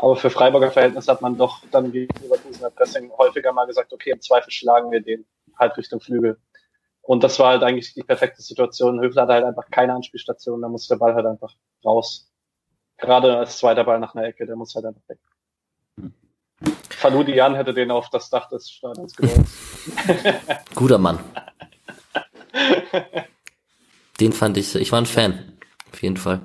Aber 0.00 0.16
für 0.16 0.30
Freiburger 0.30 0.70
Verhältnis 0.70 1.08
hat 1.08 1.20
man 1.20 1.36
doch 1.36 1.62
dann 1.70 1.92
gegenüber 1.92 2.36
Leverkusener 2.36 2.70
Pressing 2.70 3.12
häufiger 3.18 3.52
mal 3.52 3.66
gesagt, 3.66 3.92
okay, 3.92 4.12
im 4.12 4.20
Zweifel 4.22 4.50
schlagen 4.50 4.90
wir 4.90 5.02
den 5.02 5.26
halt 5.58 5.76
Richtung 5.76 6.00
Flügel. 6.00 6.38
Und 7.02 7.22
das 7.22 7.38
war 7.38 7.50
halt 7.50 7.62
eigentlich 7.62 7.92
die 7.92 8.02
perfekte 8.02 8.40
Situation. 8.40 9.02
Höfler 9.02 9.22
hatte 9.22 9.34
halt 9.34 9.44
einfach 9.44 9.68
keine 9.70 9.92
Anspielstation, 9.92 10.62
da 10.62 10.68
muss 10.68 10.88
der 10.88 10.96
Ball 10.96 11.14
halt 11.14 11.26
einfach 11.26 11.54
raus. 11.84 12.32
Gerade 12.96 13.36
als 13.36 13.58
zweiter 13.58 13.84
Ball 13.84 14.00
nach 14.00 14.14
einer 14.14 14.24
Ecke, 14.24 14.46
der 14.46 14.56
muss 14.56 14.74
halt 14.74 14.86
einfach 14.86 15.06
weg. 15.06 15.18
Faludi 16.88 17.34
Jan 17.34 17.54
hätte 17.54 17.74
den 17.74 17.90
auf 17.90 18.08
das 18.08 18.30
Dach 18.30 18.48
des 18.48 18.70
Stadions 18.70 19.14
geworfen. 19.14 19.46
Guter 20.74 20.96
Mann. 20.96 21.18
Den 24.18 24.32
fand 24.32 24.56
ich, 24.56 24.74
ich 24.74 24.92
war 24.92 25.00
ein 25.02 25.06
Fan. 25.06 25.58
Auf 25.92 26.02
jeden 26.02 26.16
Fall. 26.16 26.40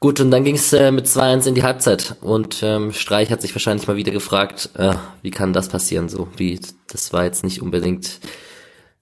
Gut, 0.00 0.18
und 0.18 0.30
dann 0.30 0.44
ging 0.44 0.54
es 0.54 0.72
äh, 0.72 0.90
mit 0.90 1.06
2-1 1.06 1.46
in 1.46 1.54
die 1.54 1.62
Halbzeit 1.62 2.16
und 2.22 2.62
ähm, 2.62 2.92
Streich 2.92 3.30
hat 3.30 3.42
sich 3.42 3.54
wahrscheinlich 3.54 3.86
mal 3.86 3.96
wieder 3.96 4.12
gefragt, 4.12 4.70
äh, 4.76 4.94
wie 5.20 5.30
kann 5.30 5.52
das 5.52 5.68
passieren 5.68 6.08
so? 6.08 6.28
Wie 6.36 6.58
das 6.90 7.12
war 7.12 7.24
jetzt 7.24 7.44
nicht 7.44 7.60
unbedingt 7.60 8.18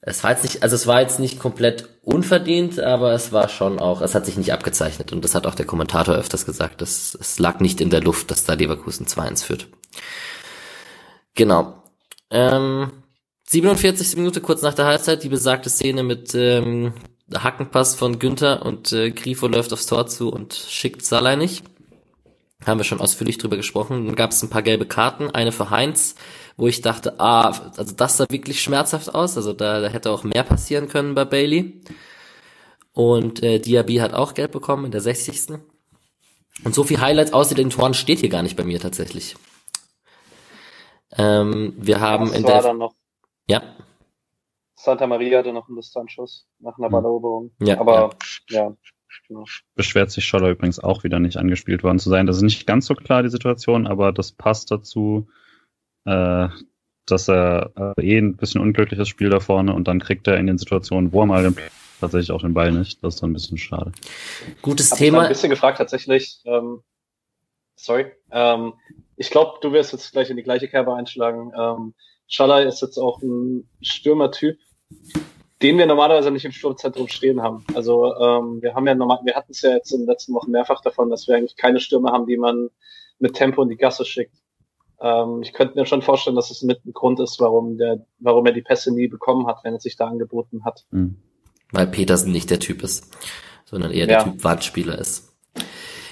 es 0.09 0.25
war 0.25 0.31
jetzt 0.31 0.43
nicht, 0.43 0.63
also 0.63 0.75
es 0.75 0.87
war 0.87 1.01
jetzt 1.01 1.19
nicht 1.21 1.39
komplett 1.39 1.89
unverdient, 2.03 2.81
aber 2.81 3.13
es 3.13 3.33
war 3.33 3.49
schon 3.49 3.79
auch, 3.79 4.01
es 4.01 4.15
hat 4.15 4.27
sich 4.27 4.37
nicht 4.37 4.53
abgezeichnet 4.53 5.13
und 5.13 5.25
das 5.25 5.35
hat 5.35 5.47
auch 5.47 5.55
der 5.55 5.67
Kommentator 5.67 6.15
öfters 6.15 6.47
gesagt, 6.47 6.81
dass 6.81 7.15
es 7.15 7.39
lag 7.39 7.61
nicht 7.61 7.81
in 7.81 7.91
der 7.91 8.01
Luft, 8.01 8.31
dass 8.31 8.45
da 8.45 8.55
Leverkusen 8.55 9.07
2-1 9.07 9.45
führt. 9.45 9.69
Genau. 11.35 11.83
Ähm, 12.31 12.91
47. 13.49 14.17
Minute 14.17 14.41
kurz 14.41 14.63
nach 14.63 14.75
der 14.75 14.87
Halbzeit, 14.87 15.23
die 15.23 15.29
besagte 15.29 15.71
Szene 15.71 16.03
mit 16.03 16.35
ähm, 16.35 16.95
Hackenpass 17.35 17.95
von 17.95 18.19
Günther 18.19 18.65
und 18.65 18.93
äh, 18.93 19.11
Grifo 19.11 19.47
läuft 19.47 19.73
aufs 19.73 19.87
Tor 19.87 20.07
zu 20.07 20.31
und 20.31 20.55
schickt 20.55 21.05
Salai 21.05 21.37
nicht. 21.37 21.65
Haben 22.67 22.81
wir 22.81 22.85
schon 22.85 23.01
ausführlich 23.01 23.39
drüber 23.39 23.57
gesprochen. 23.57 24.07
Dann 24.07 24.17
gab 24.17 24.33
es 24.33 24.43
ein 24.43 24.51
paar 24.51 24.63
gelbe 24.63 24.87
Karten, 24.87 25.31
eine 25.31 25.53
für 25.53 25.71
Heinz, 25.71 26.17
wo 26.57 26.67
ich 26.67 26.81
dachte, 26.81 27.21
ah, 27.21 27.73
also 27.77 27.95
das 27.95 28.17
sah 28.17 28.27
wirklich 28.31 28.63
schmerzhaft 28.63 29.15
aus. 29.15 29.37
Also 29.37 29.53
da, 29.53 29.81
da 29.81 29.89
hätte 29.89 30.11
auch 30.11 30.25
mehr 30.25 30.43
passieren 30.43 30.89
können 30.89 31.15
bei 31.15 31.25
Bailey. 31.25 31.81
Und 32.93 33.43
äh, 33.43 33.61
Diaby 33.61 33.97
hat 33.97 34.13
auch 34.13 34.35
gelb 34.35 34.51
bekommen 34.51 34.87
in 34.87 34.91
der 34.91 35.01
60. 35.01 35.61
Und 36.65 36.75
so 36.75 36.83
viel 36.83 37.01
Highlights 37.01 37.33
außer 37.33 37.55
den 37.55 37.71
Toren 37.71 37.95
steht 37.95 38.19
hier 38.19 38.29
gar 38.29 38.43
nicht 38.43 38.57
bei 38.57 38.65
mir 38.65 38.81
tatsächlich. 38.81 39.37
Ähm, 41.17 41.75
wir 41.77 42.01
haben 42.01 42.31
Was 42.31 42.37
in 42.37 42.43
der. 42.45 42.91
Ja. 43.49 43.63
Santa 44.79 45.07
Maria 45.07 45.39
hatte 45.39 45.53
noch 45.53 45.69
einen 45.69 45.77
Distanzschuss 45.77 46.47
nach 46.61 46.79
einer 46.79 46.87
hm. 46.87 46.93
Balleroberung. 46.93 47.51
Ja, 47.61 47.81
Aber 47.81 48.11
ja. 48.49 48.63
ja. 48.63 48.77
Genau. 49.27 49.45
Beschwert 49.75 50.11
sich 50.11 50.25
Scholler 50.25 50.51
übrigens 50.51 50.79
auch 50.79 51.05
wieder 51.05 51.19
nicht 51.19 51.37
angespielt 51.37 51.83
worden 51.83 51.99
zu 51.99 52.09
sein. 52.09 52.27
Das 52.27 52.37
ist 52.37 52.43
nicht 52.43 52.67
ganz 52.67 52.87
so 52.87 52.95
klar, 52.95 53.23
die 53.23 53.29
Situation, 53.29 53.87
aber 53.87 54.13
das 54.13 54.33
passt 54.33 54.71
dazu, 54.71 55.29
äh, 56.05 56.49
dass 57.07 57.29
er 57.29 57.95
äh, 57.99 58.03
eh 58.03 58.19
ein 58.19 58.37
bisschen 58.37 58.61
unglückliches 58.61 59.09
Spiel 59.09 59.29
da 59.29 59.41
vorne 59.41 59.75
und 59.75 59.89
dann 59.89 60.01
kriegt 60.01 60.27
er 60.29 60.39
in 60.39 60.47
den 60.47 60.59
Situationen, 60.59 61.13
wo 61.13 61.23
er 61.23 61.27
mal 61.27 61.43
den, 61.43 61.57
tatsächlich 62.01 62.33
auch 62.33 62.43
den 62.43 62.55
Ball 62.55 62.73
nicht. 62.73 63.03
Das 63.03 63.15
ist 63.15 63.23
dann 63.23 63.31
ein 63.31 63.35
bisschen 63.35 63.59
schade. 63.59 63.93
Gutes 64.63 64.93
Hab 64.93 64.99
Thema. 64.99 65.19
Ich 65.19 65.25
ein 65.25 65.29
bisschen 65.31 65.51
gefragt 65.51 65.79
tatsächlich. 65.79 66.41
Ähm, 66.45 66.83
sorry. 67.77 68.13
Ähm, 68.31 68.75
ich 69.17 69.31
glaube, 69.31 69.59
du 69.61 69.73
wirst 69.73 69.93
jetzt 69.93 70.13
gleich 70.13 70.31
in 70.31 70.37
die 70.37 70.43
gleiche 70.43 70.69
Kerbe 70.69 70.95
einschlagen. 70.95 71.53
Ähm, 71.59 71.95
Schaller 72.29 72.67
ist 72.67 72.83
jetzt 72.83 72.99
auch 72.99 73.23
ein 73.23 73.69
Stürmertyp, 73.81 74.59
den 75.63 75.79
wir 75.79 75.87
normalerweise 75.87 76.31
nicht 76.31 76.45
im 76.45 76.53
Sturmzentrum 76.53 77.09
stehen 77.09 77.43
haben. 77.43 77.65
Also 77.75 78.15
ähm, 78.15 78.63
wir 78.63 78.75
haben 78.75 78.87
ja 78.87 78.95
normal, 78.95 79.21
wir 79.25 79.35
hatten 79.35 79.53
es 79.53 79.63
ja 79.63 79.73
jetzt 79.73 79.93
in 79.93 80.01
den 80.01 80.09
letzten 80.09 80.35
Wochen 80.35 80.51
mehrfach 80.51 80.81
davon, 80.81 81.11
dass 81.11 81.27
wir 81.27 81.37
eigentlich 81.37 81.57
keine 81.57 81.81
Stürmer 81.81 82.13
haben, 82.13 82.27
die 82.27 82.37
man 82.37 82.71
mit 83.19 83.35
Tempo 83.35 83.63
in 83.63 83.69
die 83.69 83.77
Gasse 83.77 84.05
schickt. 84.05 84.37
Ähm, 85.01 85.41
ich 85.43 85.53
könnte 85.53 85.79
mir 85.79 85.87
schon 85.87 86.03
vorstellen, 86.03 86.37
dass 86.37 86.51
es 86.51 86.63
mit 86.63 86.85
ein 86.85 86.93
Grund 86.93 87.19
ist, 87.21 87.41
warum 87.41 87.77
der, 87.77 88.07
warum 88.21 88.47
er 88.47 88.53
die 88.53 88.63
Pässe 88.63 88.95
nie 88.95 89.09
bekommen 89.09 89.47
hat, 89.47 89.59
wenn 89.65 89.75
er 89.75 89.81
sich 89.81 89.97
da 89.97 90.07
angeboten 90.07 90.65
hat. 90.65 90.85
Mhm. 90.91 91.17
Weil 91.73 91.87
Petersen 91.89 92.33
nicht 92.33 92.51
der 92.51 92.61
Typ 92.61 92.83
ist, 92.83 93.11
sondern 93.65 93.91
eher 93.91 94.07
der 94.07 94.19
ja. 94.19 94.25
Typ 94.25 94.45
Wandspieler 94.45 94.99
ist. 94.99 95.37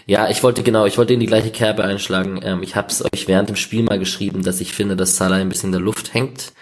Ja, 0.08 0.28
ich 0.28 0.42
wollte 0.42 0.62
genau, 0.62 0.86
ich 0.86 0.98
wollte 0.98 1.14
in 1.14 1.20
die 1.20 1.26
gleiche 1.26 1.50
Kerbe 1.50 1.82
einschlagen. 1.82 2.40
Ähm, 2.42 2.62
ich 2.62 2.76
habe 2.76 2.88
es 2.88 3.04
euch 3.04 3.26
während 3.26 3.48
dem 3.48 3.56
Spiel 3.56 3.82
mal 3.82 3.98
geschrieben, 3.98 4.42
dass 4.42 4.60
ich 4.60 4.72
finde, 4.72 4.96
dass 4.96 5.16
Salah 5.16 5.36
ein 5.36 5.48
bisschen 5.48 5.68
in 5.68 5.72
der 5.72 5.80
Luft 5.80 6.14
hängt. 6.14 6.52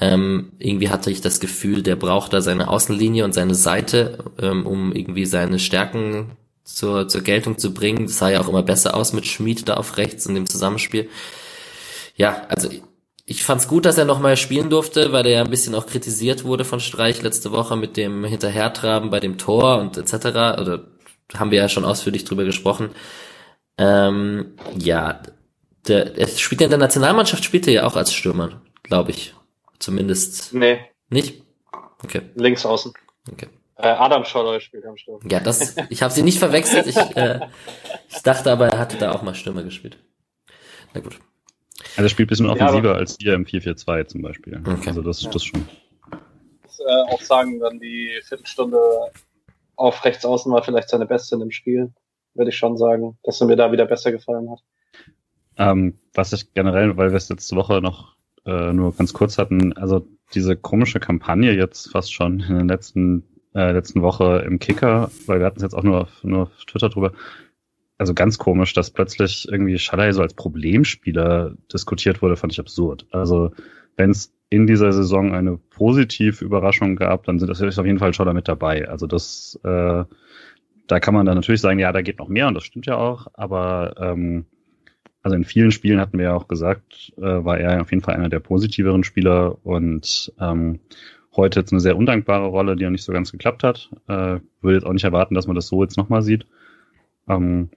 Ähm, 0.00 0.52
irgendwie 0.58 0.90
hatte 0.90 1.10
ich 1.10 1.20
das 1.20 1.40
Gefühl, 1.40 1.82
der 1.82 1.96
braucht 1.96 2.32
da 2.32 2.40
seine 2.40 2.68
Außenlinie 2.68 3.24
und 3.24 3.32
seine 3.32 3.54
Seite, 3.54 4.18
ähm, 4.40 4.66
um 4.66 4.92
irgendwie 4.92 5.24
seine 5.24 5.58
Stärken 5.58 6.36
zur, 6.64 7.08
zur 7.08 7.22
Geltung 7.22 7.58
zu 7.58 7.72
bringen. 7.72 8.06
Das 8.06 8.18
sah 8.18 8.28
ja 8.28 8.40
auch 8.40 8.48
immer 8.48 8.62
besser 8.62 8.94
aus 8.94 9.12
mit 9.12 9.26
Schmied 9.26 9.68
da 9.68 9.74
auf 9.74 9.96
rechts 9.96 10.26
in 10.26 10.34
dem 10.34 10.46
Zusammenspiel. 10.46 11.08
Ja, 12.16 12.46
also 12.48 12.68
ich 13.24 13.44
fand's 13.44 13.68
gut, 13.68 13.84
dass 13.86 13.98
er 13.98 14.04
nochmal 14.04 14.36
spielen 14.36 14.70
durfte, 14.70 15.12
weil 15.12 15.26
er 15.26 15.32
ja 15.32 15.44
ein 15.44 15.50
bisschen 15.50 15.74
auch 15.74 15.86
kritisiert 15.86 16.44
wurde 16.44 16.64
von 16.64 16.80
Streich 16.80 17.22
letzte 17.22 17.52
Woche 17.52 17.76
mit 17.76 17.96
dem 17.96 18.24
Hinterhertraben 18.24 19.10
bei 19.10 19.20
dem 19.20 19.38
Tor 19.38 19.78
und 19.78 19.96
etc. 19.96 20.14
Oder 20.60 20.84
haben 21.34 21.50
wir 21.50 21.58
ja 21.58 21.68
schon 21.68 21.84
ausführlich 21.84 22.24
drüber 22.24 22.44
gesprochen. 22.44 22.90
Ähm, 23.78 24.54
ja, 24.78 25.22
der, 25.86 26.16
er 26.18 26.28
spielt 26.28 26.60
ja 26.60 26.66
in 26.66 26.70
der 26.70 26.78
Nationalmannschaft, 26.78 27.44
spielt 27.44 27.66
er 27.66 27.72
ja 27.72 27.86
auch 27.86 27.96
als 27.96 28.12
Stürmer, 28.12 28.62
glaube 28.82 29.10
ich. 29.12 29.34
Zumindest. 29.78 30.52
Nee. 30.54 30.80
Nicht? 31.10 31.42
Okay. 32.02 32.22
Links 32.34 32.66
außen. 32.66 32.92
Okay. 33.30 33.48
Äh, 33.76 33.88
Adam 33.88 34.24
Scholloy 34.24 34.60
spielt 34.60 34.84
am 34.86 34.96
Sturm. 34.96 35.20
Ja, 35.28 35.40
das, 35.40 35.76
ich 35.88 36.02
habe 36.02 36.12
sie 36.12 36.22
nicht 36.22 36.38
verwechselt. 36.38 36.86
Ich, 36.86 36.96
äh, 36.96 37.40
ich 38.08 38.22
dachte 38.22 38.50
aber, 38.50 38.68
er 38.68 38.78
hatte 38.78 38.96
da 38.96 39.12
auch 39.12 39.22
mal 39.22 39.34
Stürmer 39.34 39.62
gespielt. 39.62 39.98
Na 40.94 41.00
gut. 41.00 41.18
Also 41.90 42.02
er 42.02 42.08
spielt 42.08 42.28
ein 42.28 42.30
bisschen 42.30 42.46
offensiver 42.46 42.92
ja, 42.92 42.94
als 42.94 43.16
ihr 43.20 43.34
im 43.34 43.44
4-4-2 43.44 44.06
zum 44.06 44.22
Beispiel. 44.22 44.60
Okay. 44.66 44.88
Also 44.88 45.02
das, 45.02 45.22
ja. 45.22 45.30
das 45.30 45.44
schon. 45.44 45.68
Ich 46.10 46.62
muss 46.64 46.80
äh, 46.80 47.14
auch 47.14 47.20
sagen, 47.20 47.60
dann 47.60 47.78
die 47.78 48.20
Viertelstunde 48.24 48.78
auf 49.76 50.04
rechts 50.04 50.24
außen 50.24 50.52
war 50.52 50.64
vielleicht 50.64 50.88
seine 50.88 51.06
beste 51.06 51.36
in 51.36 51.40
dem 51.40 51.52
Spiel, 51.52 51.92
würde 52.34 52.50
ich 52.50 52.56
schon 52.56 52.76
sagen, 52.76 53.16
dass 53.22 53.40
er 53.40 53.46
mir 53.46 53.56
da 53.56 53.70
wieder 53.70 53.86
besser 53.86 54.10
gefallen 54.10 54.50
hat. 54.50 54.60
Ähm, 55.56 55.98
was 56.14 56.32
ich 56.32 56.52
generell, 56.52 56.96
weil 56.96 57.10
wir 57.10 57.16
es 57.16 57.28
letzte 57.28 57.54
Woche 57.54 57.80
noch 57.80 58.16
äh, 58.48 58.72
nur 58.72 58.94
ganz 58.94 59.12
kurz 59.12 59.38
hatten, 59.38 59.72
also 59.74 60.06
diese 60.34 60.56
komische 60.56 61.00
Kampagne 61.00 61.52
jetzt 61.52 61.90
fast 61.92 62.12
schon 62.12 62.40
in 62.40 62.56
den 62.56 62.68
letzten 62.68 63.24
äh, 63.54 63.72
letzten 63.72 64.02
Woche 64.02 64.44
im 64.46 64.58
Kicker, 64.58 65.10
weil 65.26 65.40
wir 65.40 65.46
hatten 65.46 65.56
es 65.56 65.62
jetzt 65.62 65.74
auch 65.74 65.82
nur 65.82 66.02
auf, 66.02 66.22
nur 66.22 66.42
auf 66.42 66.64
Twitter 66.66 66.88
drüber, 66.88 67.12
also 67.98 68.14
ganz 68.14 68.38
komisch, 68.38 68.72
dass 68.74 68.90
plötzlich 68.90 69.48
irgendwie 69.50 69.78
Schalay 69.78 70.12
so 70.12 70.22
als 70.22 70.34
Problemspieler 70.34 71.54
diskutiert 71.72 72.22
wurde, 72.22 72.36
fand 72.36 72.52
ich 72.52 72.60
absurd. 72.60 73.06
Also 73.10 73.50
wenn 73.96 74.10
es 74.10 74.32
in 74.50 74.66
dieser 74.66 74.92
Saison 74.92 75.34
eine 75.34 75.58
positive 75.58 76.44
Überraschung 76.44 76.96
gab, 76.96 77.24
dann 77.24 77.38
sind 77.38 77.48
das 77.48 77.60
auf 77.60 77.86
jeden 77.86 77.98
Fall 77.98 78.14
Scholler 78.14 78.32
mit 78.32 78.48
dabei. 78.48 78.88
Also 78.88 79.06
das, 79.06 79.58
äh, 79.64 80.04
da 80.86 81.00
kann 81.00 81.14
man 81.14 81.26
dann 81.26 81.34
natürlich 81.34 81.60
sagen, 81.60 81.80
ja, 81.80 81.92
da 81.92 82.00
geht 82.00 82.18
noch 82.18 82.28
mehr 82.28 82.46
und 82.46 82.54
das 82.54 82.64
stimmt 82.64 82.86
ja 82.86 82.96
auch, 82.96 83.26
aber 83.34 83.94
ähm, 83.98 84.46
also 85.22 85.36
in 85.36 85.44
vielen 85.44 85.72
Spielen 85.72 86.00
hatten 86.00 86.18
wir 86.18 86.26
ja 86.26 86.34
auch 86.34 86.48
gesagt, 86.48 87.12
äh, 87.16 87.22
war 87.22 87.58
er 87.58 87.80
auf 87.80 87.90
jeden 87.90 88.02
Fall 88.02 88.14
einer 88.14 88.28
der 88.28 88.40
positiveren 88.40 89.04
Spieler 89.04 89.58
und 89.64 90.32
ähm, 90.40 90.80
heute 91.36 91.60
jetzt 91.60 91.72
eine 91.72 91.80
sehr 91.80 91.96
undankbare 91.96 92.46
Rolle, 92.46 92.76
die 92.76 92.86
auch 92.86 92.90
nicht 92.90 93.04
so 93.04 93.12
ganz 93.12 93.32
geklappt 93.32 93.62
hat. 93.62 93.90
Äh, 94.08 94.40
würde 94.60 94.74
jetzt 94.74 94.86
auch 94.86 94.92
nicht 94.92 95.04
erwarten, 95.04 95.34
dass 95.34 95.46
man 95.46 95.56
das 95.56 95.68
so 95.68 95.82
jetzt 95.82 95.96
nochmal 95.96 96.22
sieht. 96.22 96.46
Ähm, 97.28 97.70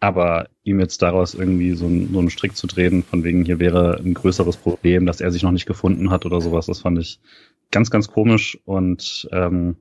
aber 0.00 0.48
ihm 0.62 0.78
jetzt 0.78 1.02
daraus 1.02 1.34
irgendwie 1.34 1.72
so, 1.72 1.86
ein, 1.86 2.12
so 2.12 2.18
einen 2.20 2.30
Strick 2.30 2.56
zu 2.56 2.66
drehen, 2.66 3.02
von 3.02 3.24
wegen 3.24 3.44
hier 3.44 3.58
wäre 3.58 3.98
ein 3.98 4.14
größeres 4.14 4.56
Problem, 4.56 5.06
dass 5.06 5.20
er 5.20 5.32
sich 5.32 5.42
noch 5.42 5.50
nicht 5.50 5.66
gefunden 5.66 6.10
hat 6.10 6.24
oder 6.24 6.40
sowas, 6.40 6.66
das 6.66 6.80
fand 6.80 6.98
ich 6.98 7.20
ganz, 7.70 7.90
ganz 7.90 8.08
komisch 8.08 8.58
und 8.64 9.28
ähm, 9.32 9.76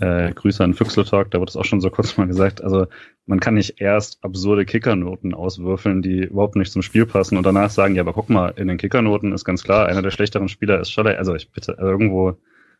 äh, 0.00 0.32
Grüße 0.32 0.62
an 0.62 0.74
Füchsle-Talk, 0.74 1.30
da 1.30 1.38
wurde 1.38 1.50
es 1.50 1.56
auch 1.56 1.64
schon 1.64 1.80
so 1.80 1.90
kurz 1.90 2.16
mal 2.16 2.26
gesagt, 2.26 2.62
also 2.62 2.86
man 3.26 3.40
kann 3.40 3.54
nicht 3.54 3.80
erst 3.80 4.22
absurde 4.24 4.64
Kickernoten 4.64 5.34
auswürfeln, 5.34 6.02
die 6.02 6.24
überhaupt 6.24 6.56
nicht 6.56 6.72
zum 6.72 6.82
Spiel 6.82 7.06
passen 7.06 7.36
und 7.36 7.44
danach 7.44 7.70
sagen, 7.70 7.94
ja, 7.94 8.02
aber 8.02 8.12
guck 8.12 8.30
mal, 8.30 8.48
in 8.56 8.68
den 8.68 8.78
Kickernoten 8.78 9.32
ist 9.32 9.44
ganz 9.44 9.62
klar, 9.62 9.86
einer 9.86 10.02
der 10.02 10.10
schlechteren 10.10 10.48
Spieler 10.48 10.80
ist 10.80 10.90
Scholler, 10.90 11.18
also 11.18 11.34
ich 11.34 11.50
bitte, 11.50 11.78
also 11.78 11.90
irgendwo 11.90 12.36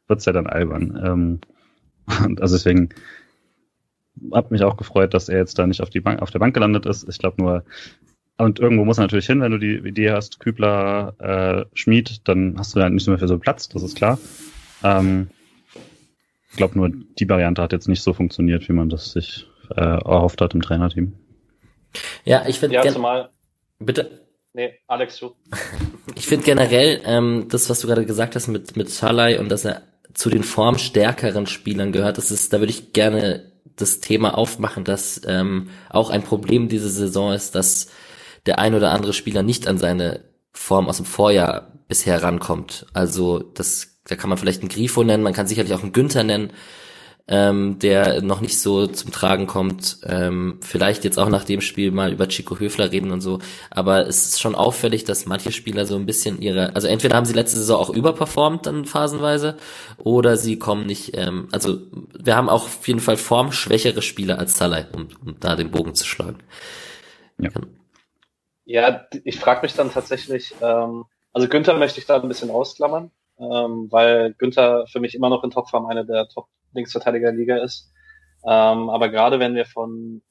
wird's 0.09 0.25
ja 0.25 0.33
dann 0.33 0.47
albern. 0.47 1.01
Ähm, 1.05 1.41
und 2.25 2.41
also 2.41 2.57
deswegen, 2.57 2.91
hab 4.33 4.51
mich 4.51 4.63
auch 4.63 4.77
gefreut, 4.77 5.15
dass 5.15 5.29
er 5.29 5.39
jetzt 5.39 5.59
da 5.59 5.67
nicht 5.67 5.81
auf, 5.81 5.91
die 5.91 6.01
Bank, 6.01 6.21
auf 6.21 6.31
der 6.31 6.39
Bank 6.39 6.55
gelandet 6.55 6.87
ist. 6.87 7.09
Ich 7.09 7.19
glaube 7.19 7.41
nur, 7.41 7.65
und 8.39 8.61
irgendwo 8.61 8.85
muss 8.85 8.99
er 8.99 9.03
natürlich 9.03 9.27
hin, 9.27 9.41
wenn 9.41 9.53
du 9.53 9.59
die 9.59 9.77
Idee 9.77 10.11
hast, 10.11 10.41
Kübler, 10.41 11.15
äh, 11.19 11.65
Schmied, 11.75 12.27
dann 12.29 12.57
hast 12.59 12.75
du 12.75 12.81
da 12.81 12.89
nicht 12.89 13.07
mehr 13.07 13.19
für 13.19 13.29
so 13.29 13.39
Platz, 13.39 13.69
das 13.69 13.83
ist 13.83 13.97
klar. 13.97 14.19
Ähm, 14.83 15.29
ich 16.53 16.59
glaube 16.59 16.78
nur, 16.78 16.90
die 16.90 17.28
Variante 17.28 17.62
hat 17.62 17.72
jetzt 17.72 17.88
nicht 17.88 18.03
so 18.03 18.12
funktioniert, 18.12 18.68
wie 18.68 18.74
man 18.74 18.90
das 18.90 19.12
sich 19.12 19.46
äh, 19.74 19.80
erhofft 19.80 20.42
hat 20.42 20.53
im 20.53 20.61
Trainerteam. 20.61 21.14
Ja, 22.24 22.44
ich 22.46 22.61
finde. 22.61 22.76
Ja, 22.76 22.86
zumal. 22.86 23.30
Bitte. 23.78 24.20
Nee, 24.53 24.74
Alex, 24.86 25.18
du. 25.18 25.34
ich 26.14 26.26
finde 26.26 26.44
generell, 26.44 27.00
ähm, 27.07 27.46
das, 27.48 27.70
was 27.70 27.80
du 27.80 27.86
gerade 27.86 28.05
gesagt 28.05 28.36
hast 28.36 28.48
mit, 28.48 28.76
mit 28.76 28.90
Salai 28.90 29.40
und 29.40 29.48
dass 29.48 29.64
er 29.64 29.80
zu 30.12 30.28
den 30.28 30.42
formstärkeren 30.42 31.46
Spielern 31.46 31.90
gehört, 31.90 32.18
das 32.18 32.30
ist, 32.30 32.53
da 32.53 32.61
würde 32.61 32.72
ich 32.72 32.92
gerne 32.92 33.50
das 33.76 34.00
Thema 34.00 34.36
aufmachen, 34.36 34.84
dass 34.84 35.22
ähm, 35.26 35.70
auch 35.88 36.11
ein 36.11 36.22
Problem 36.22 36.68
diese 36.68 36.90
Saison 36.90 37.32
ist, 37.32 37.55
dass 37.55 37.88
der 38.44 38.59
ein 38.59 38.74
oder 38.74 38.90
andere 38.90 39.14
Spieler 39.14 39.42
nicht 39.42 39.66
an 39.66 39.78
seine 39.78 40.20
Form 40.53 40.86
aus 40.86 40.98
dem 40.98 41.07
Vorjahr 41.07 41.72
bisher 41.88 42.22
rankommt. 42.22 42.84
Also 42.92 43.38
das, 43.38 43.91
da 44.07 44.16
kann 44.16 44.28
man 44.28 44.38
vielleicht 44.38 44.61
einen 44.61 44.68
Grifo 44.68 45.05
nennen, 45.05 45.22
man 45.22 45.32
kann 45.32 45.46
sicherlich 45.46 45.74
auch 45.74 45.82
einen 45.82 45.92
Günther 45.92 46.24
nennen, 46.24 46.53
ähm, 47.28 47.78
der 47.78 48.20
noch 48.22 48.40
nicht 48.40 48.61
so 48.61 48.86
zum 48.86 49.12
Tragen 49.12 49.46
kommt. 49.46 49.98
Ähm, 50.05 50.59
vielleicht 50.61 51.05
jetzt 51.05 51.18
auch 51.18 51.28
nach 51.28 51.44
dem 51.44 51.61
Spiel 51.61 51.90
mal 51.92 52.12
über 52.12 52.28
Chico 52.28 52.59
Höfler 52.59 52.90
reden 52.90 53.12
und 53.12 53.20
so. 53.20 53.38
Aber 53.70 54.07
es 54.07 54.26
ist 54.26 54.40
schon 54.40 54.55
auffällig, 54.55 55.05
dass 55.05 55.26
manche 55.26 55.53
Spieler 55.53 55.86
so 55.86 55.96
ein 55.96 56.07
bisschen 56.07 56.42
ihre, 56.42 56.74
also 56.74 56.88
entweder 56.88 57.16
haben 57.16 57.26
sie 57.26 57.34
letzte 57.34 57.59
Saison 57.59 57.80
auch 57.80 57.90
überperformt 57.90 58.66
dann 58.66 58.84
phasenweise 58.84 59.57
oder 59.98 60.36
sie 60.36 60.59
kommen 60.59 60.86
nicht, 60.86 61.16
ähm, 61.16 61.48
also 61.53 61.78
wir 62.18 62.36
haben 62.36 62.48
auch 62.48 62.64
auf 62.64 62.88
jeden 62.88 63.00
Fall 63.00 63.16
formschwächere 63.16 64.03
Spieler 64.03 64.38
als 64.38 64.59
Salah, 64.59 64.84
um, 64.92 65.09
um 65.24 65.36
da 65.38 65.55
den 65.55 65.70
Bogen 65.70 65.94
zu 65.94 66.05
schlagen. 66.05 66.38
Ja, 67.38 67.50
ja 68.64 69.07
ich 69.24 69.38
frage 69.38 69.62
mich 69.62 69.74
dann 69.74 69.92
tatsächlich, 69.92 70.55
ähm, 70.61 71.05
also 71.32 71.48
Günther 71.48 71.78
möchte 71.78 72.00
ich 72.00 72.07
da 72.07 72.20
ein 72.20 72.28
bisschen 72.28 72.50
ausklammern, 72.50 73.12
ähm, 73.43 73.88
weil 73.90 74.34
Günther 74.34 74.86
für 74.86 75.01
mich 75.01 75.14
immer 75.14 75.28
noch 75.28 75.45
in 75.45 75.51
Topform 75.51 75.86
eine 75.86 76.07
der 76.07 76.28
Top 76.28 76.49
Linksverteidiger 76.72 77.32
Liga 77.32 77.59
ist. 77.59 77.93
Ähm, 78.45 78.90
aber 78.90 79.09
gerade 79.09 79.38
wenn 79.40 79.55
wir 79.55 79.66
von 79.66 80.22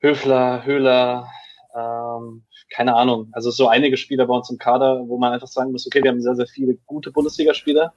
Höfler, 0.00 0.64
Höhler, 0.64 1.28
ähm, 1.74 2.44
keine 2.70 2.94
Ahnung, 2.94 3.28
also 3.32 3.50
so 3.50 3.68
einige 3.68 3.96
Spieler 3.96 4.26
bei 4.26 4.34
uns 4.34 4.50
im 4.50 4.58
Kader, 4.58 5.02
wo 5.06 5.18
man 5.18 5.32
einfach 5.32 5.48
sagen 5.48 5.72
muss, 5.72 5.86
okay, 5.86 6.02
wir 6.02 6.10
haben 6.10 6.20
sehr, 6.20 6.36
sehr 6.36 6.46
viele 6.46 6.76
gute 6.86 7.10
Bundesligaspieler, 7.12 7.92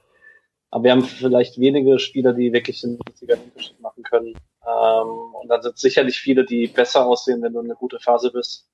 aber 0.70 0.84
wir 0.84 0.92
haben 0.92 1.02
vielleicht 1.02 1.58
wenige 1.58 1.98
Spieler, 1.98 2.32
die 2.32 2.52
wirklich 2.52 2.80
den 2.80 2.98
Bundesliga 2.98 3.36
Unterschied 3.36 3.80
machen 3.80 4.02
können. 4.02 4.34
Ähm, 4.66 5.34
und 5.34 5.48
dann 5.48 5.62
sind 5.62 5.78
sicherlich 5.78 6.18
viele, 6.18 6.44
die 6.44 6.68
besser 6.68 7.06
aussehen, 7.06 7.42
wenn 7.42 7.52
du 7.52 7.60
in 7.60 7.66
einer 7.66 7.74
gute 7.74 7.98
Phase 8.00 8.30
bist. 8.32 8.68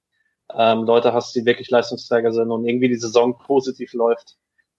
Ähm, 0.54 0.84
Leute 0.84 1.12
hast, 1.12 1.34
die 1.34 1.44
wirklich 1.44 1.70
Leistungsträger 1.70 2.32
sind 2.32 2.50
und 2.50 2.66
irgendwie 2.66 2.88
die 2.88 2.96
Saison 2.96 3.36
positiv 3.38 3.92
läuft. 3.94 4.36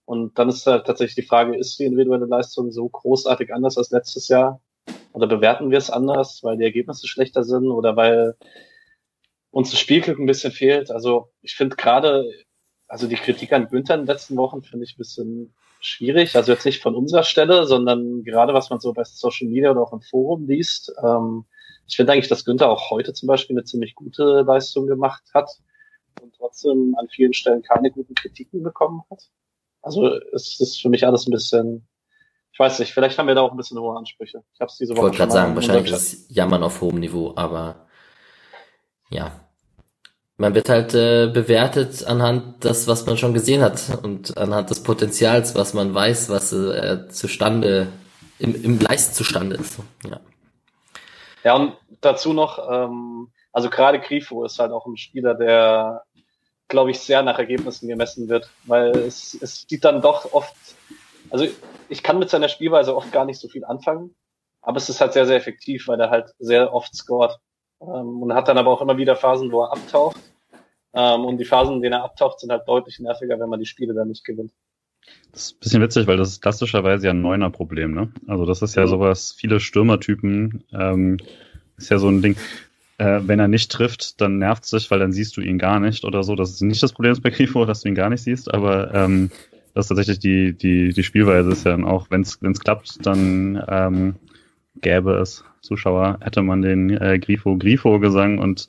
Und 0.08 0.38
dann 0.38 0.48
ist 0.48 0.66
halt 0.66 0.86
tatsächlich 0.86 1.16
die 1.16 1.28
Frage, 1.28 1.54
ist 1.54 1.78
die 1.78 1.84
individuelle 1.84 2.24
Leistung 2.24 2.72
so 2.72 2.88
großartig 2.88 3.52
anders 3.52 3.76
als 3.76 3.90
letztes 3.90 4.28
Jahr? 4.28 4.58
Oder 5.12 5.26
bewerten 5.26 5.70
wir 5.70 5.76
es 5.76 5.90
anders, 5.90 6.42
weil 6.42 6.56
die 6.56 6.64
Ergebnisse 6.64 7.06
schlechter 7.06 7.44
sind 7.44 7.70
oder 7.70 7.94
weil 7.94 8.34
uns 9.50 9.70
das 9.70 9.78
Spielglück 9.78 10.18
ein 10.18 10.24
bisschen 10.24 10.50
fehlt? 10.50 10.90
Also 10.90 11.28
ich 11.42 11.56
finde 11.56 11.76
gerade, 11.76 12.24
also 12.86 13.06
die 13.06 13.16
Kritik 13.16 13.52
an 13.52 13.68
Günther 13.68 13.96
in 13.96 14.00
den 14.00 14.06
letzten 14.06 14.38
Wochen 14.38 14.62
finde 14.62 14.86
ich 14.86 14.94
ein 14.94 14.96
bisschen 14.96 15.54
schwierig. 15.78 16.36
Also 16.36 16.52
jetzt 16.52 16.64
nicht 16.64 16.80
von 16.80 16.94
unserer 16.94 17.22
Stelle, 17.22 17.66
sondern 17.66 18.24
gerade 18.24 18.54
was 18.54 18.70
man 18.70 18.80
so 18.80 18.94
bei 18.94 19.04
Social 19.04 19.48
Media 19.48 19.72
oder 19.72 19.82
auch 19.82 19.92
im 19.92 20.00
Forum 20.00 20.46
liest. 20.46 20.90
Ähm, 21.04 21.44
ich 21.86 21.96
finde 21.96 22.12
eigentlich, 22.14 22.28
dass 22.28 22.46
Günther 22.46 22.70
auch 22.70 22.88
heute 22.88 23.12
zum 23.12 23.26
Beispiel 23.26 23.56
eine 23.58 23.64
ziemlich 23.64 23.94
gute 23.94 24.40
Leistung 24.40 24.86
gemacht 24.86 25.24
hat 25.34 25.50
und 26.22 26.34
trotzdem 26.34 26.96
an 26.98 27.08
vielen 27.10 27.34
Stellen 27.34 27.60
keine 27.60 27.90
guten 27.90 28.14
Kritiken 28.14 28.62
bekommen 28.62 29.02
hat. 29.10 29.28
Also 29.88 30.20
es 30.34 30.60
ist 30.60 30.82
für 30.82 30.90
mich 30.90 31.06
alles 31.06 31.26
ein 31.26 31.30
bisschen, 31.30 31.88
ich 32.52 32.58
weiß 32.58 32.78
nicht, 32.78 32.92
vielleicht 32.92 33.18
haben 33.18 33.26
wir 33.26 33.34
da 33.34 33.40
auch 33.40 33.52
ein 33.52 33.56
bisschen 33.56 33.78
hohe 33.78 33.96
Ansprüche. 33.96 34.44
Ich 34.52 34.60
habe 34.60 34.68
es 34.70 34.76
diese 34.76 34.92
Woche. 34.92 34.98
Ich 34.98 35.02
wollte 35.04 35.16
gerade 35.16 35.32
sagen, 35.32 35.54
wahrscheinlich 35.54 35.90
ist 35.90 36.30
Jammern 36.30 36.62
auf 36.62 36.82
hohem 36.82 37.00
Niveau, 37.00 37.32
aber 37.36 37.86
ja. 39.08 39.32
Man 40.36 40.54
wird 40.54 40.68
halt 40.68 40.94
äh, 40.94 41.30
bewertet 41.32 42.04
anhand 42.04 42.66
das, 42.66 42.86
was 42.86 43.06
man 43.06 43.16
schon 43.16 43.32
gesehen 43.32 43.62
hat 43.62 43.98
und 44.02 44.36
anhand 44.36 44.68
des 44.68 44.82
Potenzials, 44.82 45.54
was 45.54 45.72
man 45.72 45.94
weiß, 45.94 46.28
was 46.28 46.52
äh, 46.52 47.08
zustande 47.08 47.88
im, 48.38 48.62
im 48.62 48.78
Leist 48.78 49.14
zustande 49.14 49.56
ist. 49.56 49.78
Ja. 50.08 50.20
Ja, 51.44 51.54
und 51.54 51.72
dazu 52.02 52.34
noch, 52.34 52.58
ähm, 52.70 53.32
also 53.52 53.70
gerade 53.70 54.00
Grifo 54.00 54.44
ist 54.44 54.58
halt 54.58 54.70
auch 54.70 54.84
ein 54.86 54.98
Spieler, 54.98 55.34
der 55.34 56.02
glaube 56.68 56.90
ich, 56.90 57.00
sehr 57.00 57.22
nach 57.22 57.38
Ergebnissen 57.38 57.88
gemessen 57.88 58.28
wird, 58.28 58.50
weil 58.64 58.90
es, 58.90 59.36
es 59.40 59.66
sieht 59.68 59.84
dann 59.84 60.02
doch 60.02 60.32
oft, 60.32 60.54
also 61.30 61.46
ich 61.88 62.02
kann 62.02 62.18
mit 62.18 62.30
seiner 62.30 62.48
Spielweise 62.48 62.94
oft 62.94 63.10
gar 63.10 63.24
nicht 63.24 63.40
so 63.40 63.48
viel 63.48 63.64
anfangen, 63.64 64.14
aber 64.60 64.76
es 64.76 64.88
ist 64.88 65.00
halt 65.00 65.14
sehr, 65.14 65.26
sehr 65.26 65.36
effektiv, 65.36 65.88
weil 65.88 66.00
er 66.00 66.10
halt 66.10 66.34
sehr 66.38 66.72
oft 66.72 66.94
scoret 66.94 67.38
ähm, 67.80 68.22
und 68.22 68.34
hat 68.34 68.48
dann 68.48 68.58
aber 68.58 68.70
auch 68.70 68.82
immer 68.82 68.98
wieder 68.98 69.16
Phasen, 69.16 69.50
wo 69.50 69.62
er 69.62 69.72
abtaucht 69.72 70.18
ähm, 70.94 71.24
und 71.24 71.38
die 71.38 71.44
Phasen, 71.44 71.76
in 71.76 71.82
denen 71.82 71.94
er 71.94 72.04
abtaucht, 72.04 72.40
sind 72.40 72.50
halt 72.50 72.68
deutlich 72.68 72.98
nerviger, 73.00 73.40
wenn 73.40 73.48
man 73.48 73.60
die 73.60 73.66
Spiele 73.66 73.94
dann 73.94 74.08
nicht 74.08 74.24
gewinnt. 74.24 74.52
Das 75.32 75.44
ist 75.44 75.52
ein 75.52 75.60
bisschen 75.60 75.82
witzig, 75.82 76.06
weil 76.06 76.16
das 76.16 76.28
ist 76.28 76.42
klassischerweise 76.42 77.06
ja 77.06 77.12
ein 77.12 77.22
Neuner-Problem, 77.22 77.94
ne? 77.94 78.12
Also 78.26 78.44
das 78.44 78.60
ist 78.62 78.74
ja 78.74 78.82
mhm. 78.82 78.88
sowas, 78.88 79.34
viele 79.36 79.60
Stürmertypen 79.60 80.64
ähm, 80.72 81.18
ist 81.76 81.90
ja 81.90 81.98
so 81.98 82.08
ein 82.08 82.20
Ding 82.20 82.36
äh, 82.98 83.20
wenn 83.22 83.38
er 83.38 83.48
nicht 83.48 83.70
trifft, 83.70 84.20
dann 84.20 84.38
nervt 84.38 84.64
es 84.64 84.70
sich, 84.70 84.90
weil 84.90 84.98
dann 84.98 85.12
siehst 85.12 85.36
du 85.36 85.40
ihn 85.40 85.58
gar 85.58 85.80
nicht 85.80 86.04
oder 86.04 86.22
so. 86.22 86.34
Das 86.34 86.50
ist 86.50 86.60
nicht 86.60 86.82
das 86.82 86.92
Problem 86.92 87.16
bei 87.22 87.30
Grifo, 87.30 87.64
dass 87.64 87.80
du 87.80 87.88
ihn 87.88 87.94
gar 87.94 88.10
nicht 88.10 88.22
siehst, 88.22 88.52
aber 88.52 88.92
ähm, 88.92 89.30
das 89.74 89.84
ist 89.84 89.88
tatsächlich 89.88 90.18
die, 90.18 90.52
die, 90.52 90.92
die 90.92 91.02
Spielweise 91.04 91.50
ist 91.50 91.64
ja 91.64 91.70
dann 91.70 91.84
auch, 91.84 92.10
wenn 92.10 92.22
es 92.22 92.60
klappt, 92.60 93.06
dann 93.06 93.62
ähm, 93.68 94.16
gäbe 94.80 95.14
es 95.14 95.44
Zuschauer, 95.62 96.18
hätte 96.20 96.42
man 96.42 96.62
den 96.62 96.90
äh, 96.90 97.18
Grifo 97.18 97.56
Grifo 97.56 97.98
Gesang 98.00 98.38
und 98.38 98.68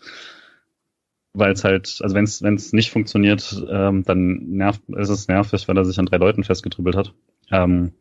weil 1.34 1.52
es 1.52 1.64
halt, 1.64 2.00
also 2.02 2.16
wenn 2.16 2.24
es 2.24 2.42
wenn 2.42 2.56
es 2.56 2.74
nicht 2.74 2.92
funktioniert, 2.92 3.64
ähm, 3.70 4.04
dann 4.04 4.50
nervt, 4.50 4.82
ist 4.90 5.10
es 5.10 5.28
nervig, 5.28 5.68
weil 5.68 5.78
er 5.78 5.86
sich 5.86 6.00
an 6.00 6.08
drei 6.08 6.18
Leuten 6.18 6.44
festgetrüppelt 6.44 6.96
hat. 6.96 7.14
Ähm, 7.52 7.94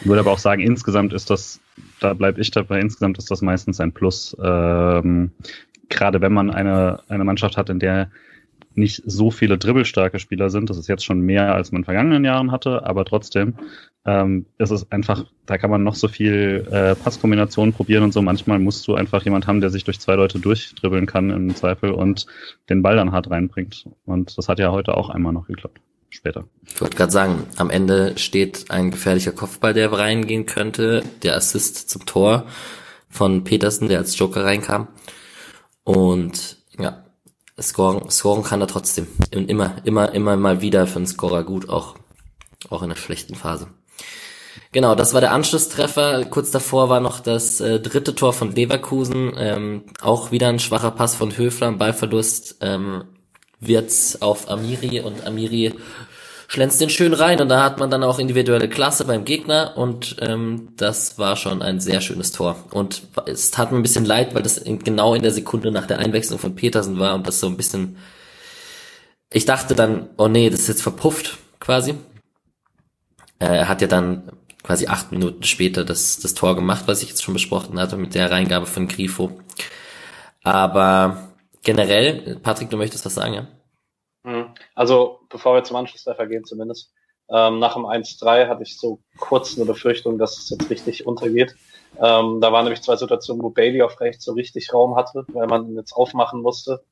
ich 0.00 0.06
würde 0.06 0.20
aber 0.20 0.32
auch 0.32 0.38
sagen, 0.38 0.62
insgesamt 0.62 1.12
ist 1.12 1.30
das, 1.30 1.60
da 2.00 2.14
bleibe 2.14 2.40
ich 2.40 2.50
dabei, 2.50 2.80
insgesamt 2.80 3.18
ist 3.18 3.30
das 3.30 3.42
meistens 3.42 3.80
ein 3.80 3.92
Plus. 3.92 4.36
Ähm, 4.42 5.32
gerade 5.88 6.20
wenn 6.20 6.32
man 6.32 6.50
eine, 6.50 7.00
eine 7.08 7.24
Mannschaft 7.24 7.56
hat, 7.56 7.68
in 7.70 7.78
der 7.78 8.10
nicht 8.74 9.02
so 9.04 9.30
viele 9.30 9.58
dribbelstarke 9.58 10.18
Spieler 10.18 10.50
sind. 10.50 10.70
Das 10.70 10.78
ist 10.78 10.88
jetzt 10.88 11.04
schon 11.04 11.20
mehr, 11.20 11.54
als 11.54 11.72
man 11.72 11.80
in 11.80 11.84
vergangenen 11.84 12.24
Jahren 12.24 12.52
hatte, 12.52 12.86
aber 12.86 13.04
trotzdem 13.04 13.54
ähm, 14.06 14.46
ist 14.58 14.70
es 14.70 14.90
einfach, 14.90 15.26
da 15.46 15.58
kann 15.58 15.70
man 15.70 15.82
noch 15.82 15.94
so 15.94 16.08
viel 16.08 16.66
äh, 16.70 16.94
Passkombinationen 16.94 17.72
probieren 17.72 18.04
und 18.04 18.12
so. 18.12 18.22
Manchmal 18.22 18.58
musst 18.58 18.86
du 18.88 18.94
einfach 18.94 19.24
jemand 19.24 19.46
haben, 19.46 19.60
der 19.60 19.70
sich 19.70 19.84
durch 19.84 20.00
zwei 20.00 20.14
Leute 20.14 20.38
durchdribbeln 20.38 21.06
kann 21.06 21.30
im 21.30 21.54
Zweifel 21.54 21.90
und 21.90 22.26
den 22.68 22.82
Ball 22.82 22.96
dann 22.96 23.12
hart 23.12 23.30
reinbringt. 23.30 23.86
Und 24.06 24.38
das 24.38 24.48
hat 24.48 24.58
ja 24.58 24.70
heute 24.70 24.96
auch 24.96 25.10
einmal 25.10 25.32
noch 25.32 25.46
geklappt 25.46 25.80
später. 26.10 26.44
Ich 26.66 26.80
wollte 26.80 26.96
gerade 26.96 27.12
sagen, 27.12 27.46
am 27.56 27.70
Ende 27.70 28.18
steht 28.18 28.70
ein 28.70 28.90
gefährlicher 28.90 29.32
Kopfball, 29.32 29.74
der 29.74 29.92
reingehen 29.92 30.46
könnte, 30.46 31.02
der 31.22 31.36
Assist 31.36 31.88
zum 31.88 32.06
Tor 32.06 32.46
von 33.08 33.44
Petersen, 33.44 33.88
der 33.88 33.98
als 33.98 34.18
Joker 34.18 34.44
reinkam. 34.44 34.88
Und 35.84 36.58
ja, 36.78 37.04
scoren, 37.60 38.10
scoren 38.10 38.42
kann 38.42 38.60
er 38.60 38.66
trotzdem. 38.66 39.06
Und 39.34 39.48
immer, 39.48 39.76
immer, 39.84 40.12
immer 40.12 40.36
mal 40.36 40.60
wieder 40.60 40.86
für 40.86 40.96
einen 40.96 41.06
Scorer 41.06 41.44
gut, 41.44 41.68
auch, 41.68 41.96
auch 42.68 42.82
in 42.82 42.90
der 42.90 42.96
schlechten 42.96 43.34
Phase. 43.34 43.68
Genau, 44.72 44.94
das 44.94 45.14
war 45.14 45.20
der 45.20 45.32
Anschlusstreffer. 45.32 46.24
Kurz 46.26 46.50
davor 46.50 46.88
war 46.88 47.00
noch 47.00 47.20
das 47.20 47.60
äh, 47.60 47.80
dritte 47.80 48.14
Tor 48.14 48.32
von 48.32 48.54
Leverkusen. 48.54 49.32
Ähm, 49.36 49.84
auch 50.00 50.30
wieder 50.30 50.48
ein 50.48 50.60
schwacher 50.60 50.92
Pass 50.92 51.16
von 51.16 51.36
Höfler, 51.36 51.72
Ballverlust. 51.72 52.58
Ähm, 52.60 53.04
wird's 53.60 54.20
auf 54.22 54.50
Amiri 54.50 55.00
und 55.00 55.26
Amiri 55.26 55.74
schlänzt 56.50 56.80
den 56.80 56.90
schön 56.90 57.14
rein 57.14 57.40
und 57.40 57.48
da 57.48 57.62
hat 57.62 57.78
man 57.78 57.92
dann 57.92 58.02
auch 58.02 58.18
individuelle 58.18 58.68
Klasse 58.68 59.04
beim 59.04 59.24
Gegner 59.24 59.76
und 59.76 60.16
ähm, 60.20 60.70
das 60.76 61.16
war 61.16 61.36
schon 61.36 61.62
ein 61.62 61.78
sehr 61.78 62.00
schönes 62.00 62.32
Tor. 62.32 62.56
Und 62.72 63.02
es 63.26 63.52
tat 63.52 63.70
mir 63.70 63.78
ein 63.78 63.82
bisschen 63.82 64.04
leid, 64.04 64.34
weil 64.34 64.42
das 64.42 64.58
in, 64.58 64.80
genau 64.80 65.14
in 65.14 65.22
der 65.22 65.30
Sekunde 65.30 65.70
nach 65.70 65.86
der 65.86 66.00
Einwechslung 66.00 66.40
von 66.40 66.56
Petersen 66.56 66.98
war 66.98 67.14
und 67.14 67.28
das 67.28 67.38
so 67.38 67.46
ein 67.46 67.56
bisschen. 67.56 67.98
Ich 69.32 69.44
dachte 69.44 69.76
dann, 69.76 70.08
oh 70.16 70.26
nee, 70.26 70.50
das 70.50 70.60
ist 70.60 70.68
jetzt 70.68 70.82
verpufft 70.82 71.38
quasi. 71.60 71.94
Er 73.38 73.68
hat 73.68 73.80
ja 73.80 73.86
dann 73.86 74.32
quasi 74.64 74.88
acht 74.88 75.12
Minuten 75.12 75.44
später 75.44 75.84
das, 75.84 76.18
das 76.18 76.34
Tor 76.34 76.56
gemacht, 76.56 76.84
was 76.86 77.00
ich 77.04 77.10
jetzt 77.10 77.22
schon 77.22 77.34
besprochen 77.34 77.78
hatte 77.78 77.96
mit 77.96 78.16
der 78.16 78.28
Reingabe 78.32 78.66
von 78.66 78.88
Grifo. 78.88 79.40
Aber 80.42 81.29
generell, 81.62 82.38
Patrick, 82.42 82.70
du 82.70 82.76
möchtest 82.76 83.04
was 83.04 83.14
sagen, 83.14 83.34
ja? 83.34 83.46
Mhm. 84.22 84.54
Also, 84.74 85.20
bevor 85.28 85.54
wir 85.54 85.64
zum 85.64 85.76
Anschlusstreffer 85.76 86.26
gehen 86.26 86.44
zumindest, 86.44 86.92
ähm, 87.28 87.60
nach 87.60 87.74
dem 87.74 87.86
1-3 87.86 88.48
hatte 88.48 88.64
ich 88.64 88.76
so 88.78 89.00
kurz 89.18 89.56
eine 89.56 89.64
Befürchtung, 89.64 90.18
dass 90.18 90.36
es 90.36 90.50
jetzt 90.50 90.68
richtig 90.68 91.06
untergeht. 91.06 91.54
Ähm, 91.96 92.40
da 92.40 92.52
waren 92.52 92.64
nämlich 92.64 92.82
zwei 92.82 92.96
Situationen, 92.96 93.42
wo 93.42 93.50
Bailey 93.50 93.82
auf 93.82 94.00
rechts 94.00 94.24
so 94.24 94.32
richtig 94.32 94.72
Raum 94.72 94.96
hatte, 94.96 95.24
weil 95.28 95.46
man 95.46 95.68
ihn 95.68 95.76
jetzt 95.76 95.92
aufmachen 95.92 96.42
musste. 96.42 96.82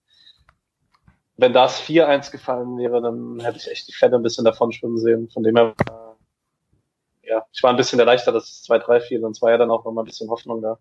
Wenn 1.36 1.52
das 1.52 1.80
4-1 1.80 2.30
gefallen 2.30 2.78
wäre, 2.78 3.00
dann 3.00 3.40
hätte 3.40 3.58
ich 3.58 3.70
echt 3.70 3.88
die 3.88 3.92
Fälle 3.92 4.16
ein 4.16 4.22
bisschen 4.22 4.44
davon 4.44 4.72
schwimmen 4.72 4.98
sehen. 4.98 5.28
Von 5.30 5.42
dem 5.42 5.56
her, 5.56 5.74
äh, 5.88 7.28
ja, 7.28 7.46
ich 7.52 7.62
war 7.62 7.70
ein 7.70 7.76
bisschen 7.76 7.98
erleichtert, 7.98 8.34
dass 8.34 8.44
es 8.44 8.68
2-3 8.68 9.00
fiel, 9.00 9.20
sonst 9.20 9.42
war 9.42 9.50
ja 9.50 9.58
dann 9.58 9.70
auch 9.70 9.84
noch 9.84 9.92
mal 9.92 10.02
ein 10.02 10.06
bisschen 10.06 10.30
Hoffnung 10.30 10.62
da. 10.62 10.78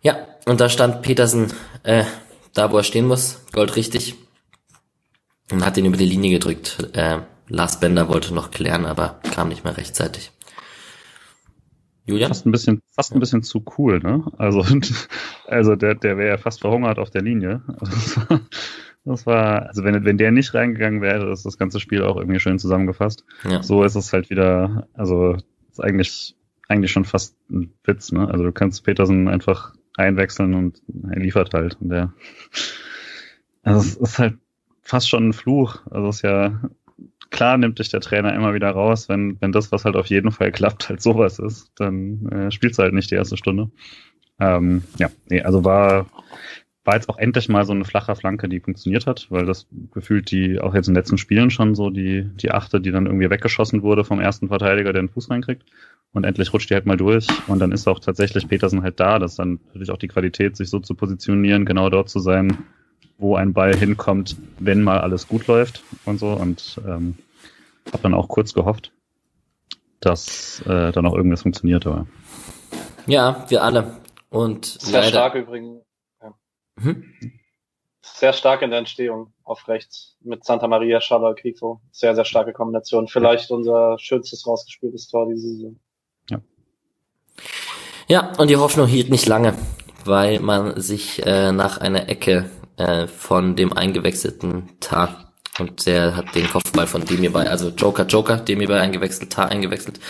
Ja, 0.00 0.26
und 0.46 0.60
da 0.60 0.68
stand 0.68 1.02
Petersen 1.02 1.52
äh, 1.82 2.04
da, 2.58 2.72
wo 2.72 2.76
er 2.76 2.82
stehen 2.82 3.06
muss, 3.06 3.44
Gold 3.52 3.76
richtig. 3.76 4.16
Und 5.50 5.64
hat 5.64 5.76
ihn 5.76 5.86
über 5.86 5.96
die 5.96 6.06
Linie 6.06 6.32
gedrückt. 6.32 6.90
Äh, 6.92 7.20
Lars 7.48 7.80
Bender 7.80 8.08
wollte 8.08 8.34
noch 8.34 8.50
klären, 8.50 8.84
aber 8.84 9.20
kam 9.34 9.48
nicht 9.48 9.64
mehr 9.64 9.76
rechtzeitig. 9.76 10.32
Julian? 12.04 12.28
Fast 12.28 12.46
ein 12.46 12.52
bisschen, 12.52 12.82
fast 12.90 13.14
ein 13.14 13.20
bisschen 13.20 13.42
zu 13.42 13.64
cool, 13.78 14.00
ne? 14.00 14.24
Also, 14.38 14.64
also 15.46 15.76
der, 15.76 15.94
der 15.94 16.18
wäre 16.18 16.30
ja 16.30 16.36
fast 16.38 16.60
verhungert 16.60 16.98
auf 16.98 17.10
der 17.10 17.22
Linie. 17.22 17.62
Das 19.04 19.24
war, 19.24 19.68
also 19.68 19.84
wenn, 19.84 20.04
wenn 20.04 20.18
der 20.18 20.32
nicht 20.32 20.52
reingegangen 20.52 21.00
wäre, 21.00 21.32
ist 21.32 21.46
das 21.46 21.56
ganze 21.56 21.80
Spiel 21.80 22.02
auch 22.02 22.18
irgendwie 22.18 22.40
schön 22.40 22.58
zusammengefasst. 22.58 23.24
Ja. 23.48 23.62
So 23.62 23.82
ist 23.82 23.94
es 23.94 24.12
halt 24.12 24.28
wieder, 24.28 24.86
also 24.92 25.36
ist 25.70 25.82
eigentlich, 25.82 26.36
eigentlich 26.68 26.92
schon 26.92 27.06
fast 27.06 27.34
ein 27.48 27.72
Witz, 27.84 28.12
ne? 28.12 28.28
Also 28.28 28.44
du 28.44 28.52
kannst 28.52 28.84
Petersen 28.84 29.28
einfach 29.28 29.72
einwechseln 29.98 30.54
und 30.54 30.82
er 31.10 31.20
liefert 31.20 31.52
halt. 31.54 31.76
Und 31.80 31.90
der, 31.90 32.12
also 33.62 33.80
es 33.80 33.96
ist 33.96 34.18
halt 34.18 34.38
fast 34.82 35.08
schon 35.08 35.28
ein 35.28 35.32
Fluch. 35.32 35.80
Also 35.90 36.08
es 36.08 36.16
ist 36.16 36.22
ja, 36.22 36.60
klar 37.30 37.58
nimmt 37.58 37.78
dich 37.78 37.90
der 37.90 38.00
Trainer 38.00 38.34
immer 38.34 38.54
wieder 38.54 38.70
raus, 38.70 39.08
wenn, 39.08 39.40
wenn 39.40 39.52
das, 39.52 39.70
was 39.72 39.84
halt 39.84 39.96
auf 39.96 40.06
jeden 40.06 40.32
Fall 40.32 40.52
klappt, 40.52 40.88
halt 40.88 41.02
sowas 41.02 41.38
ist, 41.38 41.70
dann 41.76 42.26
äh, 42.28 42.50
spielst 42.50 42.78
du 42.78 42.82
halt 42.82 42.94
nicht 42.94 43.10
die 43.10 43.16
erste 43.16 43.36
Stunde. 43.36 43.70
Ähm, 44.40 44.84
ja, 44.98 45.10
nee, 45.28 45.42
also 45.42 45.64
war, 45.64 46.06
war 46.88 46.94
jetzt 46.94 47.10
auch 47.10 47.18
endlich 47.18 47.50
mal 47.50 47.66
so 47.66 47.74
eine 47.74 47.84
flache 47.84 48.16
Flanke, 48.16 48.48
die 48.48 48.60
funktioniert 48.60 49.06
hat, 49.06 49.26
weil 49.28 49.44
das 49.44 49.66
gefühlt 49.92 50.30
die, 50.30 50.58
auch 50.58 50.72
jetzt 50.74 50.88
in 50.88 50.94
den 50.94 51.00
letzten 51.00 51.18
Spielen 51.18 51.50
schon 51.50 51.74
so 51.74 51.90
die, 51.90 52.24
die 52.24 52.50
achte, 52.50 52.80
die 52.80 52.90
dann 52.90 53.04
irgendwie 53.04 53.28
weggeschossen 53.28 53.82
wurde 53.82 54.04
vom 54.04 54.20
ersten 54.20 54.48
Verteidiger, 54.48 54.94
der 54.94 55.02
den 55.02 55.10
Fuß 55.10 55.28
reinkriegt 55.28 55.64
und 56.14 56.24
endlich 56.24 56.50
rutscht 56.50 56.70
die 56.70 56.74
halt 56.74 56.86
mal 56.86 56.96
durch 56.96 57.26
und 57.46 57.58
dann 57.58 57.72
ist 57.72 57.86
auch 57.88 58.00
tatsächlich 58.00 58.48
Petersen 58.48 58.82
halt 58.82 59.00
da. 59.00 59.18
Das 59.18 59.32
ist 59.32 59.38
dann 59.38 59.60
natürlich 59.66 59.90
auch 59.90 59.98
die 59.98 60.08
Qualität, 60.08 60.56
sich 60.56 60.70
so 60.70 60.80
zu 60.80 60.94
positionieren, 60.94 61.66
genau 61.66 61.90
dort 61.90 62.08
zu 62.08 62.20
sein, 62.20 62.56
wo 63.18 63.36
ein 63.36 63.52
Ball 63.52 63.76
hinkommt, 63.76 64.36
wenn 64.58 64.82
mal 64.82 65.00
alles 65.00 65.28
gut 65.28 65.46
läuft 65.46 65.82
und 66.06 66.18
so 66.18 66.28
und 66.28 66.80
ähm, 66.86 67.18
habe 67.92 68.02
dann 68.02 68.14
auch 68.14 68.28
kurz 68.28 68.54
gehofft, 68.54 68.92
dass 70.00 70.62
äh, 70.66 70.90
dann 70.92 71.04
auch 71.04 71.14
irgendwas 71.14 71.42
funktioniert, 71.42 71.86
aber 71.86 72.06
ja, 73.06 73.44
wir 73.50 73.62
alle 73.62 73.98
und 74.30 74.64
sehr 74.64 75.00
leider. 75.00 75.08
stark 75.10 75.34
übrigens. 75.34 75.87
Ja. 76.78 76.84
Hm? 76.84 77.04
Sehr 78.00 78.32
stark 78.32 78.62
in 78.62 78.70
der 78.70 78.78
Entstehung 78.80 79.32
auf 79.44 79.68
rechts 79.68 80.16
mit 80.22 80.44
Santa 80.44 80.66
Maria, 80.66 81.00
Schala, 81.00 81.34
Grifo. 81.34 81.80
Sehr, 81.92 82.14
sehr 82.14 82.24
starke 82.24 82.52
Kombination. 82.52 83.06
Vielleicht 83.06 83.50
unser 83.50 83.98
schönstes 83.98 84.46
rausgespieltes 84.46 85.08
Tor 85.08 85.28
diese 85.28 85.48
Saison. 85.48 85.76
Ja, 88.08 88.32
und 88.38 88.48
die 88.48 88.56
Hoffnung 88.56 88.86
hielt 88.86 89.10
nicht 89.10 89.26
lange, 89.26 89.54
weil 90.06 90.40
man 90.40 90.80
sich 90.80 91.24
äh, 91.26 91.52
nach 91.52 91.76
einer 91.76 92.08
Ecke 92.08 92.48
äh, 92.78 93.06
von 93.06 93.54
dem 93.54 93.74
eingewechselten 93.74 94.80
Tar 94.80 95.34
und 95.58 95.84
der 95.86 96.16
hat 96.16 96.34
den 96.34 96.48
Kopfball 96.48 96.86
von 96.86 97.04
Demir 97.04 97.32
bei, 97.32 97.50
also 97.50 97.68
Joker, 97.68 98.06
Joker, 98.06 98.36
Demir 98.36 98.68
bei 98.68 98.80
eingewechselt, 98.80 99.30
Tar 99.30 99.50
eingewechselt, 99.50 100.00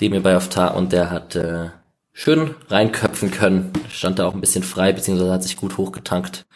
Demir 0.00 0.22
bei 0.22 0.36
auf 0.36 0.48
Tar 0.48 0.74
und 0.74 0.92
der 0.92 1.10
hat 1.10 1.36
äh, 1.36 1.68
schön 2.12 2.54
reinköpfen 2.68 3.30
können, 3.30 3.72
stand 3.90 4.18
da 4.18 4.26
auch 4.26 4.34
ein 4.34 4.40
bisschen 4.40 4.62
frei, 4.62 4.92
beziehungsweise 4.92 5.32
hat 5.32 5.42
sich 5.42 5.56
gut 5.56 5.76
hochgetankt. 5.76 6.46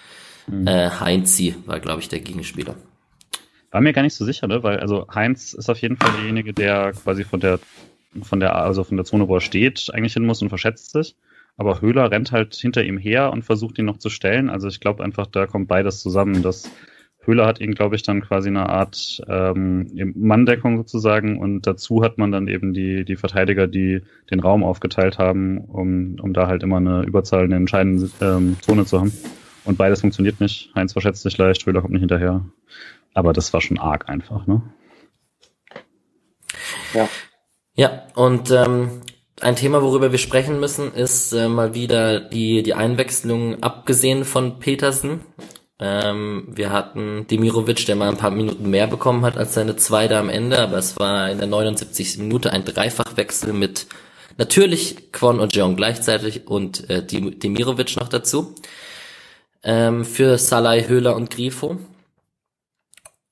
Mhm. 0.47 0.67
Äh, 0.67 0.91
Heinzi 0.91 1.57
war, 1.67 1.81
glaube 1.81 2.01
ich, 2.01 2.09
der 2.09 2.21
Gegenspieler. 2.21 2.77
War 3.71 3.81
mir 3.81 3.93
gar 3.93 4.03
nicht 4.03 4.15
so 4.15 4.25
sicher, 4.25 4.47
ne? 4.47 4.63
weil 4.63 4.81
also 4.81 5.07
Heinz 5.15 5.53
ist 5.53 5.69
auf 5.69 5.79
jeden 5.83 5.97
Fall 5.97 6.13
derjenige, 6.13 6.53
der 6.53 6.93
quasi 6.93 7.25
von 7.25 7.41
der 7.41 7.59
von 8.23 8.41
der, 8.41 8.57
also 8.57 8.85
von 8.85 8.97
der 8.97 9.05
Zone, 9.05 9.29
wo 9.29 9.37
er 9.37 9.41
steht, 9.41 9.91
eigentlich 9.93 10.15
hin 10.15 10.25
muss 10.25 10.43
und 10.43 10.49
verschätzt 10.49 10.93
sich. 10.93 11.17
Aber 11.57 11.81
Höhler 11.81 12.11
rennt 12.11 12.33
halt 12.33 12.55
hinter 12.55 12.85
ihm 12.85 12.99
her 12.99 13.33
und 13.33 13.45
versucht 13.45 13.79
ihn 13.79 13.87
noch 13.87 13.99
zu 13.99 14.11
stellen. 14.11 14.51
Also 14.51 14.69
ich 14.69 14.81
glaube 14.81 15.03
einfach, 15.03 15.27
da 15.27 15.47
kommt 15.47 15.69
beides 15.69 16.01
zusammen. 16.01 16.43
dass 16.43 16.71
Höhler 17.27 17.47
hat 17.47 17.61
ihn, 17.61 17.75
glaube 17.75 17.97
ich, 17.97 18.03
dann 18.03 18.23
quasi 18.23 18.49
eine 18.49 18.69
Art 18.69 19.23
ähm, 19.29 19.91
Manndeckung 20.15 20.77
sozusagen 20.77 21.39
und 21.39 21.67
dazu 21.67 22.03
hat 22.03 22.19
man 22.19 22.33
dann 22.33 22.49
eben 22.49 22.75
die, 22.75 23.05
die 23.05 23.17
Verteidiger, 23.17 23.67
die 23.67 24.03
den 24.31 24.41
Raum 24.41 24.65
aufgeteilt 24.65 25.19
haben, 25.19 25.59
um, 25.59 26.17
um 26.21 26.33
da 26.33 26.47
halt 26.47 26.63
immer 26.63 26.77
eine 26.77 27.03
Überzahl 27.03 27.45
in 27.45 27.51
der 27.51 27.59
entscheidenden 27.59 28.11
ähm, 28.21 28.57
Zone 28.61 28.85
zu 28.85 29.01
haben. 29.01 29.13
Und 29.65 29.79
beides 29.79 30.01
funktioniert 30.01 30.41
nicht. 30.41 30.71
Heinz 30.75 30.93
verschätzt 30.93 31.23
sich 31.23 31.37
leicht, 31.39 31.67
Höhler 31.67 31.81
kommt 31.81 31.93
nicht 31.93 32.01
hinterher. 32.01 32.45
Aber 33.15 33.33
das 33.33 33.53
war 33.53 33.61
schon 33.61 33.79
arg 33.79 34.09
einfach, 34.09 34.47
ne? 34.47 34.63
Ja. 36.95 37.09
Ja, 37.75 38.03
und 38.15 38.51
ähm, 38.51 39.03
ein 39.41 39.57
Thema, 39.57 39.83
worüber 39.83 40.13
wir 40.13 40.19
sprechen 40.19 40.61
müssen, 40.61 40.95
ist 40.95 41.33
äh, 41.33 41.49
mal 41.49 41.75
wieder 41.75 42.21
die, 42.21 42.63
die 42.63 42.75
Einwechslung 42.75 43.63
abgesehen 43.63 44.25
von 44.25 44.59
Petersen. 44.61 45.21
Ähm, 45.79 46.49
wir 46.49 46.73
hatten 46.73 47.27
Demirovic, 47.27 47.85
der 47.87 47.97
mal 47.97 48.09
ein 48.09 48.17
paar 48.17 48.31
Minuten 48.31 48.71
mehr 48.71 48.87
bekommen 48.87 49.25
hat 49.25 49.37
als 49.37 49.55
seine 49.55 49.77
zwei 49.77 50.09
da 50.09 50.21
am 50.21 50.31
Ende, 50.31 50.59
aber 50.59 50.79
es 50.79 50.99
war 50.99 51.31
in 51.31 51.39
der 51.39 51.47
79. 51.47 52.19
Minute 52.19 52.53
ein 52.53 52.65
Dreifachwechsel 52.65 53.53
mit 53.53 53.87
natürlich 54.39 55.13
Kwon 55.13 55.39
und 55.39 55.55
Jeong 55.55 55.77
gleichzeitig 55.77 56.47
und 56.47 56.89
äh, 56.89 57.05
Demirovic 57.05 57.97
noch 57.97 58.09
dazu. 58.09 58.55
Ähm, 59.63 60.05
für 60.05 60.39
Salai, 60.39 60.87
Höhler 60.89 61.17
und 61.17 61.31
Grifo. 61.31 61.79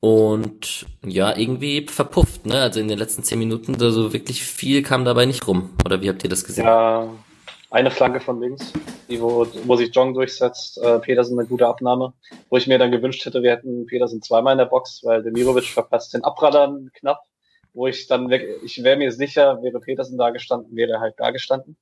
Und 0.00 0.84
ja, 1.02 1.34
irgendwie 1.34 1.86
verpufft, 1.86 2.44
ne? 2.44 2.60
Also 2.60 2.78
in 2.78 2.88
den 2.88 2.98
letzten 2.98 3.22
zehn 3.22 3.38
Minuten, 3.38 3.80
also 3.80 4.12
wirklich 4.12 4.42
viel 4.42 4.82
kam 4.82 5.06
dabei 5.06 5.24
nicht 5.24 5.46
rum. 5.46 5.70
Oder 5.86 6.02
wie 6.02 6.10
habt 6.10 6.22
ihr 6.24 6.28
das 6.28 6.44
gesehen? 6.44 6.66
Ja, 6.66 7.08
eine 7.74 7.90
Flanke 7.90 8.20
von 8.20 8.40
links, 8.40 8.72
die 9.08 9.20
wo, 9.20 9.46
wo 9.64 9.74
sich 9.74 9.92
Jong 9.92 10.14
durchsetzt, 10.14 10.78
äh, 10.78 11.00
Petersen 11.00 11.36
eine 11.36 11.48
gute 11.48 11.66
Abnahme, 11.66 12.12
wo 12.48 12.56
ich 12.56 12.68
mir 12.68 12.78
dann 12.78 12.92
gewünscht 12.92 13.26
hätte, 13.26 13.42
wir 13.42 13.50
hätten 13.50 13.86
Petersen 13.86 14.22
zweimal 14.22 14.52
in 14.52 14.58
der 14.58 14.66
Box, 14.66 15.02
weil 15.02 15.24
Demirovic 15.24 15.64
verpasst 15.64 16.14
den 16.14 16.22
Abradern 16.22 16.92
knapp, 16.94 17.24
wo 17.72 17.88
ich 17.88 18.06
dann 18.06 18.30
weg, 18.30 18.48
ich 18.62 18.84
wäre 18.84 18.96
mir 18.96 19.10
sicher, 19.10 19.60
wäre 19.60 19.80
Petersen 19.80 20.16
da 20.16 20.30
gestanden, 20.30 20.76
wäre 20.76 20.92
er 20.92 21.00
halt 21.00 21.16
da 21.18 21.32
gestanden. 21.32 21.76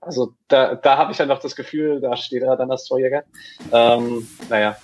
Also 0.00 0.34
da, 0.48 0.74
da 0.74 0.98
habe 0.98 1.12
ich 1.12 1.18
ja 1.18 1.24
noch 1.24 1.40
das 1.40 1.56
Gefühl, 1.56 2.02
da 2.02 2.14
steht 2.14 2.42
er 2.42 2.56
dann 2.56 2.70
als 2.70 2.84
Torjäger. 2.84 3.24
Ähm, 3.72 4.28
naja, 4.50 4.76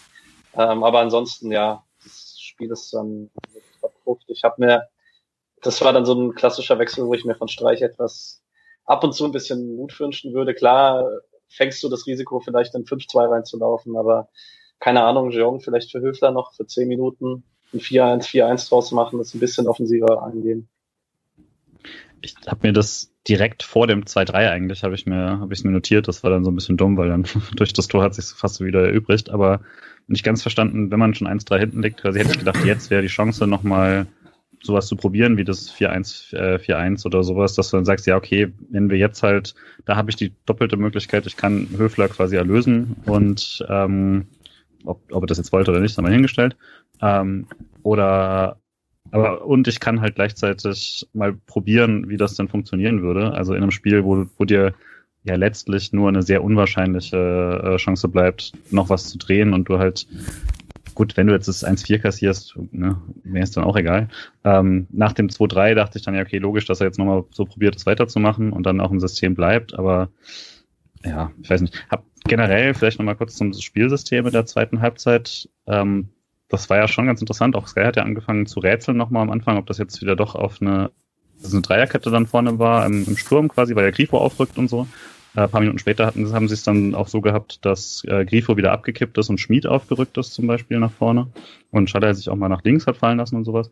ähm, 0.55 0.83
aber 0.83 1.01
ansonsten 1.01 1.53
ja, 1.53 1.85
Spiel 2.01 2.71
ist 2.71 2.95
dann 2.95 3.31
verpufft. 3.81 4.25
Ich 4.29 4.43
habe 4.45 4.65
mir, 4.65 4.89
das 5.61 5.83
war 5.83 5.93
dann 5.93 6.07
so 6.07 6.15
ein 6.15 6.35
klassischer 6.35 6.79
Wechsel, 6.79 7.07
wo 7.07 7.13
ich 7.13 7.27
mir 7.27 7.35
von 7.35 7.49
Streich 7.49 7.83
etwas 7.83 8.44
ab 8.85 9.05
und 9.05 9.15
zu 9.15 9.25
ein 9.25 9.33
bisschen 9.33 9.77
Mut 9.77 9.99
wünschen 9.99 10.35
würde. 10.35 10.55
Klar, 10.55 11.09
fängst 11.49 11.83
du 11.83 11.89
das 11.89 12.07
Risiko 12.07 12.41
vielleicht 12.41 12.75
in 12.75 12.85
5-2 12.85 13.31
reinzulaufen, 13.31 13.97
aber 13.97 14.29
keine 14.81 15.03
Ahnung, 15.05 15.31
Jeong 15.31 15.61
vielleicht 15.61 15.93
für 15.93 16.01
Höfler 16.01 16.31
noch 16.31 16.53
für 16.53 16.67
10 16.67 16.89
Minuten 16.89 17.45
ein 17.73 17.81
4-1, 17.81 18.25
4-1 18.29 18.69
draus 18.69 18.93
machen, 18.93 19.19
das 19.19 19.35
ein 19.35 19.41
bisschen 19.41 19.67
offensiver 19.67 20.23
angehen. 20.23 20.69
Ich 22.21 22.35
habe 22.47 22.67
mir 22.67 22.73
das 22.73 23.11
direkt 23.29 23.63
vor 23.63 23.87
dem 23.87 24.05
2-3 24.05 24.51
eigentlich, 24.51 24.83
habe 24.83 24.95
ich 24.95 25.07
mir, 25.07 25.39
habe 25.41 25.53
ich 25.53 25.65
mir 25.65 25.71
notiert. 25.71 26.09
Das 26.09 26.23
war 26.23 26.31
dann 26.31 26.45
so 26.45 26.51
ein 26.51 26.55
bisschen 26.55 26.77
dumm, 26.77 26.97
weil 26.97 27.09
dann 27.09 27.27
durch 27.57 27.73
das 27.73 27.89
Tor 27.89 28.03
hat 28.03 28.15
sich 28.15 28.27
fast 28.27 28.61
wieder 28.61 28.87
erübrigt. 28.87 29.31
Aber 29.31 29.61
nicht 30.07 30.25
ganz 30.25 30.43
verstanden, 30.43 30.91
wenn 30.91 30.99
man 30.99 31.15
schon 31.15 31.29
1-3 31.29 31.59
hinten 31.59 31.83
liegt. 31.83 32.05
Also 32.05 32.19
hätte 32.19 32.33
ich 32.33 32.39
gedacht, 32.39 32.65
jetzt 32.65 32.91
wäre 32.91 33.03
die 33.03 33.09
Chance 33.09 33.47
nochmal 33.47 34.07
sowas 34.65 34.87
zu 34.87 34.97
probieren, 34.97 35.37
wie 35.37 35.45
das 35.45 35.71
4-1, 35.71 36.35
äh, 36.35 36.59
4-1 36.59 37.07
oder 37.07 37.23
sowas, 37.23 37.55
dass 37.55 37.71
du 37.71 37.77
dann 37.77 37.85
sagst, 37.85 38.07
ja, 38.07 38.17
okay, 38.17 38.53
wenn 38.71 38.91
wir 38.91 38.99
jetzt 38.99 39.23
halt, 39.23 39.55
da 39.85 39.97
habe 39.97 40.11
ich 40.11 40.17
die 40.17 40.33
doppelte 40.47 40.77
Möglichkeit, 40.77 41.27
ich 41.27 41.37
kann 41.37 41.69
Höfler 41.77 42.09
quasi 42.09 42.37
erlösen 42.37 42.97
und 43.05 43.65
ähm, 43.69 44.27
ob, 44.85 45.01
ob 45.11 45.25
er 45.25 45.27
das 45.27 45.39
jetzt 45.39 45.53
wollte 45.53 45.71
oder 45.71 45.81
nicht, 45.81 45.97
haben 45.97 46.07
wir 46.07 46.13
hingestellt. 46.13 46.57
Ähm, 47.01 47.47
oder 47.83 48.59
aber 49.11 49.45
und 49.45 49.69
ich 49.69 49.81
kann 49.81 50.01
halt 50.01 50.17
gleichzeitig 50.17 51.07
mal 51.13 51.35
probieren, 51.47 52.09
wie 52.09 52.17
das 52.17 52.35
dann 52.35 52.49
funktionieren 52.49 53.03
würde. 53.03 53.33
Also 53.33 53.55
in 53.55 53.63
einem 53.63 53.71
Spiel, 53.71 54.03
wo, 54.05 54.27
wo 54.39 54.45
dir 54.45 54.75
ja 55.25 55.37
letztlich 55.37 55.93
nur 55.93 56.09
eine 56.09 56.23
sehr 56.23 56.43
unwahrscheinliche 56.43 57.63
äh, 57.65 57.77
Chance 57.77 58.09
bleibt, 58.09 58.53
noch 58.71 58.91
was 58.91 59.09
zu 59.09 59.19
drehen 59.19 59.55
und 59.55 59.69
du 59.69 59.79
halt, 59.79 60.07
gut, 60.95 61.17
wenn 61.17 61.27
du 61.27 61.33
jetzt 61.33 61.49
das 61.49 61.65
1-4 61.65 61.99
kassierst, 61.99 62.57
ne, 62.73 63.01
wäre 63.23 63.45
es 63.45 63.51
dann 63.51 63.65
auch 63.65 63.77
egal. 63.77 64.09
Ähm, 64.45 64.87
nach 64.91 65.13
dem 65.13 65.29
2-3 65.29 65.75
dachte 65.75 65.99
ich 65.99 66.05
dann 66.05 66.15
ja, 66.15 66.23
okay, 66.23 66.39
logisch, 66.39 66.67
dass 66.67 66.81
er 66.81 66.87
jetzt 66.87 66.99
nochmal 66.99 67.25
so 67.31 67.45
probiert, 67.45 67.77
es 67.77 67.87
weiterzumachen 67.87 68.53
und 68.53 68.65
dann 68.65 68.81
auch 68.81 68.91
im 68.91 69.01
System 69.01 69.35
bleibt, 69.35 69.79
aber 69.79 70.09
ja, 71.05 71.31
ich 71.43 71.51
weiß 71.51 71.61
nicht. 71.61 71.75
Hab 71.91 72.05
generell 72.25 72.75
vielleicht 72.75 72.99
nochmal 72.99 73.17
kurz 73.17 73.37
zum 73.37 73.53
Spielsystem 73.53 74.27
in 74.27 74.33
der 74.33 74.47
zweiten 74.47 74.81
Halbzeit. 74.81 75.49
Ähm, 75.67 76.09
das 76.49 76.71
war 76.71 76.79
ja 76.79 76.89
schon 76.89 77.07
ganz 77.07 77.21
interessant. 77.21 77.57
Auch 77.57 77.67
Sky 77.67 77.83
hat 77.85 77.97
ja 77.97 78.03
angefangen 78.03 78.47
zu 78.47 78.61
rätseln 78.61 78.97
nochmal 78.97 79.23
am 79.23 79.31
Anfang, 79.31 79.59
ob 79.59 79.67
das 79.67 79.79
jetzt 79.79 80.01
wieder 80.01 80.17
doch 80.17 80.35
auf 80.35 80.61
eine, 80.61 80.91
dass 81.43 81.53
eine 81.53 81.63
Dreierkette 81.63 82.11
dann 82.11 82.27
vorne 82.27 82.59
war, 82.59 82.87
im, 82.87 83.05
im 83.07 83.17
Sturm 83.17 83.49
quasi, 83.49 83.75
weil 83.75 83.85
der 83.85 83.93
Grifo 83.93 84.19
aufrückt 84.19 84.57
und 84.57 84.69
so. 84.69 84.87
Äh, 85.35 85.43
ein 85.43 85.51
paar 85.51 85.61
Minuten 85.61 85.79
später 85.79 86.07
hatten, 86.07 86.33
haben 86.33 86.49
sie 86.49 86.55
es 86.55 86.63
dann 86.63 86.95
auch 86.95 87.09
so 87.09 87.21
gehabt, 87.21 87.65
dass 87.65 88.03
äh, 88.07 88.25
Grifo 88.25 88.57
wieder 88.57 88.73
abgekippt 88.73 89.19
ist 89.19 89.31
und 89.31 89.39
Schmied 89.39 89.67
aufgerückt 89.67 90.17
ist 90.19 90.35
zum 90.35 90.47
Beispiel 90.47 90.79
nach 90.79 90.93
vorne 90.93 91.29
und 91.71 91.91
Schaller 91.91 92.15
sich 92.15 92.29
auch 92.29 92.37
mal 92.37 92.49
nach 92.49 92.63
links 92.65 92.87
hat 92.87 92.97
fallen 92.97 93.19
lassen 93.19 93.37
und 93.37 93.45
sowas. 93.45 93.71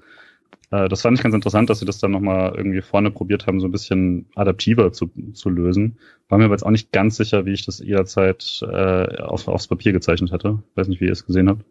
Äh, 0.70 0.88
das 0.88 1.02
fand 1.02 1.16
ich 1.16 1.22
ganz 1.22 1.34
interessant, 1.34 1.70
dass 1.70 1.78
sie 1.78 1.84
das 1.84 1.98
dann 1.98 2.10
nochmal 2.10 2.54
irgendwie 2.56 2.80
vorne 2.80 3.10
probiert 3.10 3.46
haben, 3.46 3.60
so 3.60 3.68
ein 3.68 3.72
bisschen 3.72 4.26
adaptiver 4.34 4.92
zu, 4.92 5.10
zu 5.34 5.50
lösen. 5.50 5.98
War 6.28 6.38
mir 6.38 6.46
aber 6.46 6.54
jetzt 6.54 6.64
auch 6.64 6.70
nicht 6.70 6.92
ganz 6.92 7.16
sicher, 7.16 7.46
wie 7.46 7.52
ich 7.52 7.64
das 7.64 7.78
jederzeit 7.78 8.60
äh, 8.62 9.22
auf, 9.22 9.46
aufs 9.48 9.68
Papier 9.68 9.92
gezeichnet 9.92 10.32
hätte. 10.32 10.62
Weiß 10.74 10.88
nicht, 10.88 11.00
wie 11.00 11.06
ihr 11.06 11.12
es 11.12 11.26
gesehen 11.26 11.48
habt. 11.48 11.64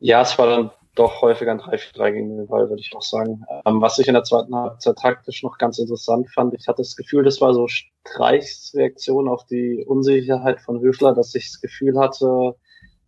Ja, 0.00 0.20
es 0.20 0.36
war 0.36 0.46
dann 0.48 0.70
doch 0.94 1.22
häufiger 1.22 1.52
ein 1.52 1.60
3-4-3 1.60 2.12
gegen 2.12 2.36
den 2.36 2.46
Ball, 2.46 2.68
würde 2.68 2.80
ich 2.80 2.94
auch 2.94 3.02
sagen. 3.02 3.44
Ähm, 3.64 3.80
was 3.80 3.98
ich 3.98 4.08
in 4.08 4.14
der 4.14 4.24
zweiten 4.24 4.54
Halbzeit 4.54 4.96
taktisch 4.96 5.42
noch 5.42 5.56
ganz 5.58 5.78
interessant 5.78 6.28
fand, 6.30 6.54
ich 6.54 6.68
hatte 6.68 6.82
das 6.82 6.96
Gefühl, 6.96 7.24
das 7.24 7.40
war 7.40 7.54
so 7.54 7.66
Streichs 7.68 8.74
Reaktion 8.74 9.28
auf 9.28 9.46
die 9.46 9.84
Unsicherheit 9.86 10.60
von 10.60 10.80
Höfler, 10.80 11.14
dass 11.14 11.34
ich 11.34 11.50
das 11.50 11.60
Gefühl 11.60 11.98
hatte, 11.98 12.56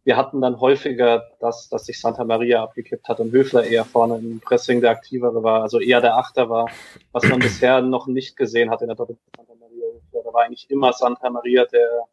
wir 0.05 0.16
hatten 0.18 0.43
dann 0.43 0.61
häufiger 0.61 1.24
das, 1.41 1.68
dass 1.70 1.87
sich 1.87 1.99
Santa 1.99 2.24
Maria 2.24 2.62
abgekippt 2.62 3.09
hat 3.09 3.20
und 3.20 3.32
Höfler 3.32 3.64
eher 3.64 3.87
vorne 3.87 4.18
im 4.18 4.39
Pressing 4.41 4.82
der 4.82 4.91
aktivere 4.91 5.43
war, 5.43 5.62
also 5.62 5.80
eher 5.80 6.03
der 6.03 6.16
Achter 6.16 6.51
war, 6.51 6.68
was 7.12 7.24
man 7.24 7.39
bisher 7.39 7.80
noch 7.80 8.07
nicht 8.07 8.37
gesehen 8.37 8.70
hat 8.70 8.82
in 8.82 8.89
der 8.89 8.97
Doppel 8.97 9.16
Santa 9.35 9.55
Maria. 9.59 9.87
Da 10.12 10.32
war 10.32 10.43
eigentlich 10.45 10.70
immer 10.70 10.93
Santa 10.93 11.30
Maria 11.30 11.64
der 11.64 12.07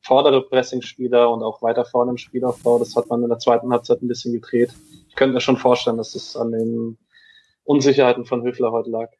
vordere 0.00 0.42
Pressing-Spieler 0.42 1.30
und 1.30 1.42
auch 1.42 1.62
weiter 1.62 1.84
vorne 1.84 2.12
im 2.12 2.18
Spielaufbau. 2.18 2.78
Das 2.78 2.94
hat 2.94 3.08
man 3.08 3.22
in 3.22 3.28
der 3.28 3.38
zweiten 3.38 3.72
Halbzeit 3.72 4.02
ein 4.02 4.08
bisschen 4.08 4.34
gedreht. 4.34 4.70
Könnte 5.14 5.34
mir 5.34 5.40
schon 5.40 5.56
vorstellen, 5.56 5.96
dass 5.96 6.14
es 6.14 6.36
an 6.36 6.52
den 6.52 6.98
Unsicherheiten 7.64 8.24
von 8.24 8.42
Höfler 8.42 8.72
heute 8.72 8.90
lag. 8.90 9.10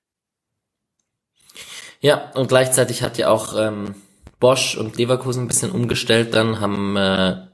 Ja, 2.01 2.31
und 2.35 2.49
gleichzeitig 2.49 3.03
hat 3.03 3.17
ja 3.17 3.29
auch 3.31 3.59
ähm, 3.59 3.95
Bosch 4.39 4.77
und 4.77 4.97
Leverkusen 4.97 5.45
ein 5.45 5.49
bisschen 5.49 5.71
umgestellt 5.71 6.35
dann, 6.35 6.61
haben 6.61 6.97
äh, 6.97 7.47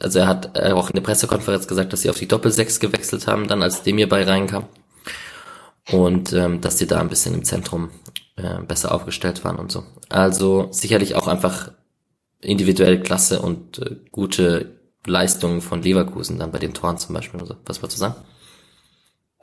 also 0.00 0.18
er 0.18 0.28
hat 0.28 0.58
auch 0.58 0.88
in 0.88 0.94
der 0.94 1.02
Pressekonferenz 1.02 1.66
gesagt, 1.66 1.92
dass 1.92 2.02
sie 2.02 2.10
auf 2.10 2.18
die 2.18 2.28
Doppelsechs 2.28 2.80
gewechselt 2.80 3.26
haben, 3.26 3.48
dann 3.48 3.62
als 3.62 3.82
Demir 3.82 4.08
bei 4.08 4.24
reinkam. 4.24 4.64
Und 5.90 6.32
ähm, 6.32 6.60
dass 6.60 6.78
sie 6.78 6.86
da 6.86 7.00
ein 7.00 7.08
bisschen 7.08 7.34
im 7.34 7.44
Zentrum 7.44 7.90
äh, 8.36 8.62
besser 8.62 8.94
aufgestellt 8.94 9.44
waren 9.44 9.56
und 9.56 9.72
so. 9.72 9.84
Also 10.08 10.68
sicherlich 10.70 11.16
auch 11.16 11.26
einfach 11.26 11.72
individuelle 12.40 13.00
Klasse 13.00 13.42
und 13.42 13.78
äh, 13.78 13.96
gute 14.10 14.81
Leistungen 15.06 15.60
von 15.60 15.82
Leverkusen 15.82 16.38
dann 16.38 16.52
bei 16.52 16.58
den 16.58 16.74
Toren 16.74 16.98
zum 16.98 17.14
Beispiel. 17.14 17.40
Also, 17.40 17.56
was 17.66 17.82
wolltest 17.82 17.98
du 17.98 18.00
sagen? 18.00 18.14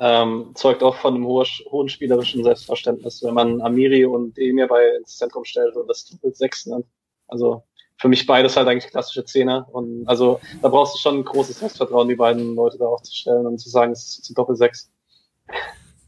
Ähm, 0.02 0.52
zeugt 0.56 0.82
auch 0.82 0.96
von 0.96 1.16
einem 1.16 1.26
hohen, 1.26 1.46
hohen 1.70 1.90
spielerischen 1.90 2.44
Selbstverständnis, 2.44 3.22
wenn 3.22 3.34
man 3.34 3.62
Amiri 3.62 4.06
und 4.06 4.38
Emir 4.38 4.68
bei 4.68 4.96
ins 4.98 5.18
Zentrum 5.18 5.44
stellt 5.44 5.76
und 5.76 5.88
das 5.88 6.06
Doppel 6.06 6.34
sechs 6.34 6.66
nennt. 6.66 6.86
Also 7.28 7.64
für 7.98 8.08
mich 8.08 8.26
beides 8.26 8.56
halt 8.56 8.68
eigentlich 8.70 8.90
klassische 8.90 9.26
Zehner. 9.26 9.68
Und 9.72 10.08
also 10.08 10.40
da 10.62 10.70
brauchst 10.70 10.96
du 10.96 11.00
schon 11.00 11.18
ein 11.18 11.26
großes 11.26 11.60
Selbstvertrauen, 11.60 12.08
die 12.08 12.16
beiden 12.16 12.56
Leute 12.56 12.78
da 12.78 12.86
aufzustellen 12.86 13.46
und 13.46 13.60
zu 13.60 13.70
sagen, 13.70 13.92
es 13.92 14.20
ist 14.20 14.38
Doppel 14.38 14.56
sechs. 14.56 14.90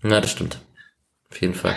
Na, 0.01 0.21
das 0.21 0.31
stimmt. 0.31 0.59
Auf 1.29 1.41
jeden 1.41 1.53
Fall. 1.53 1.75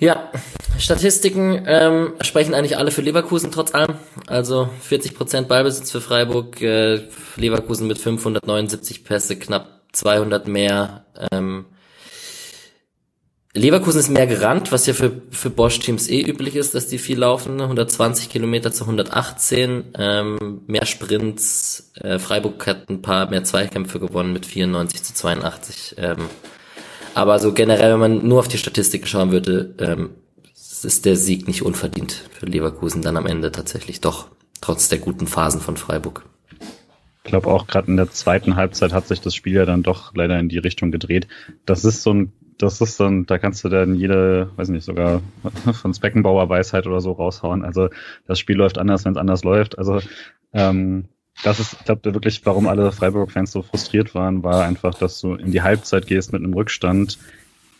Ja, 0.00 0.30
Statistiken 0.78 1.62
ähm, 1.66 2.14
sprechen 2.22 2.54
eigentlich 2.54 2.78
alle 2.78 2.90
für 2.90 3.02
Leverkusen 3.02 3.52
trotz 3.52 3.74
allem. 3.74 3.96
Also 4.26 4.70
40% 4.88 5.42
Ballbesitz 5.42 5.90
für 5.90 6.00
Freiburg, 6.00 6.60
äh, 6.62 7.02
Leverkusen 7.36 7.86
mit 7.86 7.98
579 7.98 9.04
Pässe, 9.04 9.38
knapp 9.38 9.82
200 9.92 10.48
mehr. 10.48 11.04
Ähm, 11.30 11.66
Leverkusen 13.52 14.00
ist 14.00 14.08
mehr 14.08 14.26
gerannt, 14.26 14.72
was 14.72 14.86
ja 14.86 14.94
für, 14.94 15.20
für 15.32 15.50
Bosch-Teams 15.50 16.08
eh 16.08 16.22
üblich 16.22 16.56
ist, 16.56 16.74
dass 16.74 16.86
die 16.86 16.98
viel 16.98 17.18
laufen. 17.18 17.60
120 17.60 18.30
Kilometer 18.30 18.72
zu 18.72 18.84
118, 18.84 19.92
ähm, 19.98 20.62
mehr 20.66 20.86
Sprints. 20.86 21.92
Äh, 21.96 22.18
Freiburg 22.18 22.66
hat 22.66 22.88
ein 22.88 23.02
paar 23.02 23.28
mehr 23.28 23.44
Zweikämpfe 23.44 24.00
gewonnen 24.00 24.32
mit 24.32 24.46
94 24.46 25.02
zu 25.02 25.12
82. 25.12 25.96
Ähm, 25.98 26.30
aber 27.20 27.38
so 27.38 27.52
generell, 27.52 27.92
wenn 27.92 28.00
man 28.00 28.26
nur 28.26 28.38
auf 28.38 28.48
die 28.48 28.56
Statistiken 28.56 29.06
schauen 29.06 29.30
würde, 29.30 29.74
ähm, 29.78 30.10
ist 30.54 31.04
der 31.04 31.16
Sieg 31.16 31.46
nicht 31.46 31.62
unverdient 31.62 32.12
für 32.32 32.46
Leverkusen 32.46 33.02
dann 33.02 33.18
am 33.18 33.26
Ende 33.26 33.52
tatsächlich 33.52 34.00
doch, 34.00 34.28
trotz 34.62 34.88
der 34.88 34.98
guten 34.98 35.26
Phasen 35.26 35.60
von 35.60 35.76
Freiburg. 35.76 36.24
Ich 37.22 37.30
glaube 37.30 37.48
auch 37.48 37.66
gerade 37.66 37.88
in 37.88 37.98
der 37.98 38.10
zweiten 38.10 38.56
Halbzeit 38.56 38.94
hat 38.94 39.06
sich 39.06 39.20
das 39.20 39.34
Spiel 39.34 39.52
ja 39.52 39.66
dann 39.66 39.82
doch 39.82 40.14
leider 40.14 40.38
in 40.38 40.48
die 40.48 40.56
Richtung 40.56 40.90
gedreht. 40.90 41.28
Das 41.66 41.84
ist 41.84 42.02
so 42.02 42.14
ein 42.14 42.32
das 42.56 42.80
ist 42.80 43.00
dann, 43.00 43.26
da 43.26 43.38
kannst 43.38 43.64
du 43.64 43.68
dann 43.68 43.94
jede, 43.94 44.50
weiß 44.56 44.68
nicht, 44.68 44.84
sogar 44.84 45.22
von 45.72 45.94
Speckenbauer 45.94 46.48
Weisheit 46.48 46.86
oder 46.86 47.00
so 47.00 47.12
raushauen. 47.12 47.64
Also 47.64 47.88
das 48.26 48.38
Spiel 48.38 48.56
läuft 48.56 48.78
anders, 48.78 49.04
wenn 49.04 49.12
es 49.12 49.18
anders 49.18 49.44
läuft. 49.44 49.78
Also 49.78 50.00
ähm, 50.52 51.08
das 51.42 51.60
ist, 51.60 51.72
ich 51.74 51.84
glaube 51.84 52.12
wirklich, 52.12 52.44
warum 52.44 52.66
alle 52.66 52.92
Freiburg-Fans 52.92 53.52
so 53.52 53.62
frustriert 53.62 54.14
waren, 54.14 54.42
war 54.42 54.64
einfach, 54.64 54.94
dass 54.94 55.20
du 55.20 55.34
in 55.34 55.52
die 55.52 55.62
Halbzeit 55.62 56.06
gehst 56.06 56.32
mit 56.32 56.42
einem 56.42 56.54
Rückstand, 56.54 57.18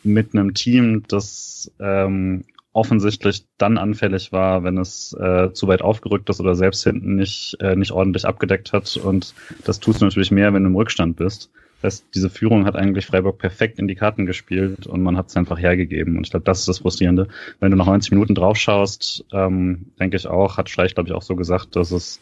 mit 0.03 0.35
einem 0.35 0.55
Team, 0.55 1.03
das 1.09 1.71
ähm, 1.79 2.45
offensichtlich 2.73 3.45
dann 3.59 3.79
anfällig 3.79 4.33
war, 4.33 4.63
wenn 4.63 4.79
es 4.79 5.13
äh, 5.13 5.53
zu 5.53 5.67
weit 5.69 5.83
aufgerückt 5.83 6.31
ist 6.31 6.41
oder 6.41 6.55
selbst 6.55 6.85
hinten 6.85 7.17
nicht, 7.17 7.57
äh, 7.61 7.75
nicht 7.75 7.93
ordentlich 7.93 8.25
abgedeckt 8.25 8.73
hat. 8.73 8.97
Und 8.97 9.35
das 9.65 9.81
tust 9.81 10.01
du 10.01 10.05
natürlich 10.05 10.31
mehr, 10.31 10.55
wenn 10.55 10.63
du 10.63 10.71
im 10.71 10.77
Rückstand 10.77 11.17
bist. 11.17 11.51
Das 11.83 11.95
heißt, 11.95 12.07
diese 12.15 12.31
Führung 12.31 12.67
hat 12.67 12.77
eigentlich 12.77 13.07
Freiburg 13.07 13.39
perfekt 13.39 13.79
in 13.79 13.89
die 13.89 13.95
Karten 13.95 14.27
gespielt 14.27 14.87
und 14.87 15.03
man 15.03 15.17
hat 15.17 15.29
es 15.29 15.37
einfach 15.37 15.59
hergegeben. 15.59 16.17
Und 16.17 16.25
ich 16.25 16.31
glaube, 16.31 16.45
das 16.45 16.61
ist 16.61 16.69
das 16.69 16.79
Frustrierende. 16.81 17.29
Wenn 17.59 17.71
du 17.71 17.77
nach 17.77 17.87
90 17.87 18.13
Minuten 18.13 18.35
draufschaust, 18.35 19.25
ähm, 19.33 19.87
denke 19.99 20.17
ich 20.17 20.27
auch, 20.27 20.59
hat 20.59 20.69
Streich, 20.69 20.95
glaube 20.95 21.09
ich, 21.09 21.15
auch 21.15 21.23
so 21.23 21.37
gesagt, 21.37 21.77
dass 21.77 21.91
es 21.91 22.21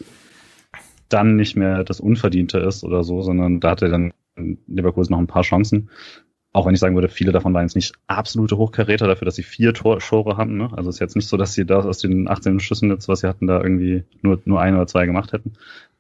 dann 1.09 1.37
nicht 1.37 1.57
mehr 1.57 1.85
das 1.85 2.01
Unverdiente 2.01 2.59
ist 2.59 2.85
oder 2.85 3.05
so, 3.05 3.23
sondern 3.23 3.61
da 3.61 3.71
hatte 3.71 3.89
dann 3.89 4.13
Leverkusen 4.67 5.13
noch 5.13 5.19
ein 5.19 5.27
paar 5.27 5.43
Chancen. 5.43 5.91
Auch 6.53 6.67
wenn 6.67 6.75
ich 6.75 6.81
sagen 6.81 6.95
würde, 6.95 7.09
viele 7.09 7.33
davon 7.33 7.53
waren 7.55 7.65
jetzt 7.65 7.77
nicht 7.77 7.95
absolute 8.07 8.57
Hochkaräter 8.57 9.07
dafür, 9.07 9.27
dass 9.27 9.37
sie 9.37 9.43
vier 9.43 9.75
Tor 9.75 9.99
Tore 9.99 10.37
haben. 10.37 10.57
Ne? 10.57 10.71
Also 10.75 10.89
es 10.89 10.97
ist 10.97 11.01
jetzt 11.01 11.17
nicht 11.17 11.29
so, 11.29 11.37
dass 11.37 11.53
sie 11.53 11.67
da 11.67 11.81
aus 11.81 11.99
den 11.99 12.29
18 12.29 12.59
Schüssen 12.61 12.91
jetzt, 12.91 13.09
was 13.09 13.21
sie 13.21 13.29
hatten, 13.29 13.47
da 13.47 13.61
irgendwie 13.63 14.05
nur, 14.23 14.41
nur 14.45 14.61
ein 14.61 14.75
oder 14.75 14.87
zwei 14.87 15.07
gemacht 15.07 15.33
hätten. 15.33 15.53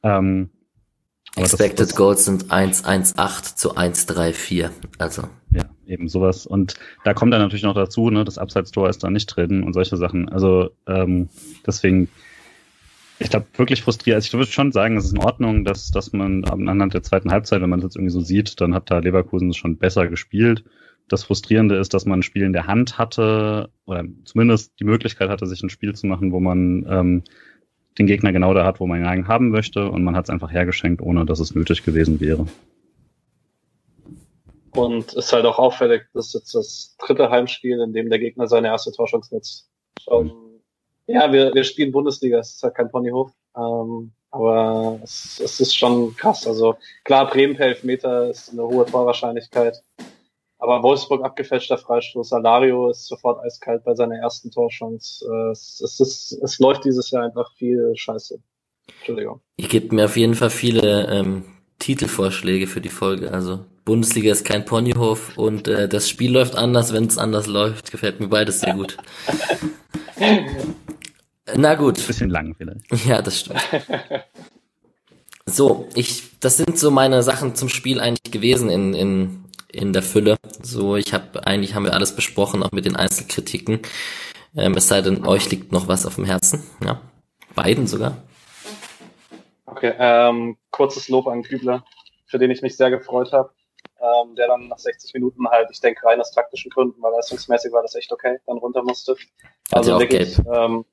Ähm, 0.02 0.48
Expected 1.36 1.78
das, 1.78 1.88
das, 1.88 1.96
Goals 1.96 2.24
sind 2.24 2.46
1,18 2.46 3.56
zu 3.56 3.76
1,34. 3.76 4.70
Also. 4.98 5.22
Ja, 5.50 5.64
eben 5.86 6.09
sowas. 6.09 6.46
Und 6.46 6.74
da 7.04 7.14
kommt 7.14 7.32
dann 7.32 7.40
natürlich 7.40 7.62
noch 7.62 7.74
dazu, 7.74 8.11
ne, 8.11 8.24
das 8.24 8.38
Abseitstor 8.38 8.88
ist 8.88 9.04
da 9.04 9.11
nicht 9.11 9.26
drin 9.26 9.62
und 9.62 9.72
solche 9.72 9.96
Sachen. 9.96 10.28
Also 10.28 10.70
ähm, 10.86 11.28
deswegen, 11.66 12.09
ich 13.18 13.30
glaube, 13.30 13.46
wirklich 13.56 13.82
frustriert. 13.82 14.16
Also 14.16 14.26
ich 14.26 14.32
würde 14.32 14.50
schon 14.50 14.72
sagen, 14.72 14.96
es 14.96 15.06
ist 15.06 15.12
in 15.12 15.18
Ordnung, 15.18 15.64
dass, 15.64 15.90
dass 15.90 16.12
man 16.12 16.44
anhand 16.44 16.94
der 16.94 17.02
zweiten 17.02 17.30
Halbzeit, 17.30 17.60
wenn 17.60 17.70
man 17.70 17.80
das 17.80 17.88
jetzt 17.88 17.96
irgendwie 17.96 18.12
so 18.12 18.20
sieht, 18.20 18.60
dann 18.60 18.74
hat 18.74 18.90
da 18.90 18.98
Leverkusen 18.98 19.52
schon 19.54 19.76
besser 19.76 20.06
gespielt. 20.08 20.64
Das 21.08 21.24
Frustrierende 21.24 21.76
ist, 21.76 21.94
dass 21.94 22.06
man 22.06 22.20
ein 22.20 22.22
Spiel 22.22 22.44
in 22.44 22.52
der 22.52 22.66
Hand 22.66 22.98
hatte, 22.98 23.70
oder 23.86 24.04
zumindest 24.24 24.78
die 24.78 24.84
Möglichkeit 24.84 25.30
hatte, 25.30 25.46
sich 25.46 25.62
ein 25.62 25.70
Spiel 25.70 25.94
zu 25.94 26.06
machen, 26.06 26.32
wo 26.32 26.40
man 26.40 26.86
ähm, 26.88 27.22
den 27.98 28.06
Gegner 28.06 28.32
genau 28.32 28.54
da 28.54 28.64
hat, 28.64 28.78
wo 28.78 28.86
man 28.86 29.00
ihn 29.00 29.26
haben 29.26 29.50
möchte 29.50 29.90
und 29.90 30.04
man 30.04 30.14
hat 30.14 30.26
es 30.26 30.30
einfach 30.30 30.52
hergeschenkt, 30.52 31.02
ohne 31.02 31.24
dass 31.24 31.40
es 31.40 31.54
nötig 31.54 31.82
gewesen 31.84 32.20
wäre. 32.20 32.46
Und 34.72 35.14
ist 35.14 35.32
halt 35.32 35.46
auch 35.46 35.58
auffällig, 35.58 36.02
dass 36.12 36.34
jetzt 36.34 36.54
das 36.54 36.96
dritte 37.04 37.30
Heimspiel, 37.30 37.80
in 37.80 37.92
dem 37.92 38.10
der 38.10 38.20
Gegner 38.20 38.46
seine 38.46 38.68
erste 38.68 38.92
Torchance 38.92 39.34
nutzt. 39.34 39.68
Schon, 40.00 40.30
ja, 41.09 41.32
wir, 41.32 41.54
wir 41.54 41.64
spielen 41.64 41.90
Bundesliga, 41.90 42.38
es 42.38 42.54
ist 42.54 42.62
halt 42.62 42.74
kein 42.74 42.90
Ponyhof. 42.90 43.32
Ähm, 43.56 44.12
aber 44.30 45.00
es, 45.02 45.40
es 45.42 45.59
ist 45.61 45.74
schon 45.74 46.14
krass. 46.16 46.46
Also 46.46 46.76
klar, 47.04 47.30
Bremen 47.30 47.56
per 47.56 47.68
Elfmeter 47.68 48.28
ist 48.30 48.52
eine 48.52 48.62
hohe 48.62 48.84
Torwahrscheinlichkeit. 48.84 49.82
Aber 50.59 50.82
Wolfsburg 50.82 51.24
abgefälschter 51.24 51.78
Freistoß. 51.78 52.28
Salario 52.28 52.90
ist 52.90 53.06
sofort 53.06 53.42
eiskalt 53.44 53.84
bei 53.84 53.94
seiner 53.94 54.16
ersten 54.16 54.50
Torchance. 54.50 55.24
Äh, 55.24 55.52
es, 55.52 55.80
es, 55.82 56.00
ist, 56.00 56.32
es 56.42 56.59
läuft 56.59 56.84
dieses 56.84 57.11
Jahr 57.11 57.24
einfach 57.24 57.52
viel 57.54 57.92
Scheiße. 57.94 58.38
Entschuldigung. 58.98 59.40
Ihr 59.56 59.68
gebt 59.68 59.92
mir 59.92 60.04
auf 60.04 60.16
jeden 60.16 60.34
Fall 60.34 60.50
viele 60.50 61.09
ähm, 61.09 61.44
Titelvorschläge 61.78 62.66
für 62.66 62.80
die 62.80 62.88
Folge. 62.88 63.30
Also 63.30 63.61
Bundesliga 63.84 64.32
ist 64.32 64.44
kein 64.44 64.64
Ponyhof 64.64 65.38
und 65.38 65.68
äh, 65.68 65.88
das 65.88 66.09
Spiel 66.09 66.32
läuft 66.32 66.56
anders, 66.56 66.92
wenn 66.92 67.04
es 67.06 67.16
anders 67.16 67.46
läuft. 67.46 67.90
Gefällt 67.92 68.20
mir 68.20 68.28
beides 68.28 68.61
sehr 68.61 68.74
gut. 68.74 68.98
Na 71.57 71.74
gut. 71.74 72.07
Bisschen 72.07 72.30
lang 72.30 72.55
vielleicht. 72.57 72.80
Ja, 73.07 73.22
das 73.22 73.40
stimmt. 73.40 73.61
So, 75.46 75.88
ich, 75.94 76.38
das 76.40 76.59
sind 76.59 76.78
so 76.78 76.90
meine 76.90 77.22
Sachen 77.22 77.55
zum 77.55 77.68
Spiel 77.68 78.01
eigentlich 78.01 78.32
gewesen 78.32 78.68
in, 78.68 78.94
in 78.94 79.49
in 79.70 79.92
der 79.92 80.03
Fülle. 80.03 80.36
So, 80.62 80.96
ich 80.96 81.12
habe 81.12 81.46
eigentlich 81.46 81.74
haben 81.74 81.84
wir 81.84 81.94
alles 81.94 82.14
besprochen, 82.14 82.62
auch 82.62 82.72
mit 82.72 82.84
den 82.84 82.96
Einzelkritiken. 82.96 83.80
Ähm, 84.57 84.74
es 84.74 84.88
sei 84.88 85.03
denn, 85.03 85.26
euch 85.26 85.51
liegt 85.51 85.72
noch 85.72 85.88
was 85.88 86.07
auf 86.07 86.14
dem 86.14 86.24
Herzen. 86.24 86.64
Ja, 86.84 87.01
beiden 87.55 87.86
sogar. 87.86 88.16
Okay, 89.66 89.94
ähm, 89.99 90.57
kurzes 90.70 91.09
Lob 91.09 91.26
an 91.26 91.42
Kübler, 91.42 91.84
für 92.26 92.38
den 92.38 92.51
ich 92.51 92.62
mich 92.62 92.76
sehr 92.76 92.90
gefreut 92.90 93.32
habe. 93.32 93.51
Ähm, 94.01 94.36
der 94.36 94.46
dann 94.46 94.68
nach 94.68 94.78
60 94.78 95.12
Minuten 95.14 95.49
halt, 95.49 95.68
ich 95.72 95.80
denke 95.80 96.07
rein 96.07 96.20
aus 96.20 96.30
taktischen 96.30 96.70
Gründen, 96.70 97.03
weil 97.03 97.12
leistungsmäßig 97.12 97.72
war 97.72 97.82
das 97.82 97.96
echt 97.96 98.12
okay, 98.12 98.38
dann 98.46 98.59
runter 98.59 98.82
musste. 98.84 99.16
Also 99.72 99.94
auch 99.94 100.01
wirklich, 100.01 100.36
gelb. 100.36 100.46
Ähm, 100.46 100.84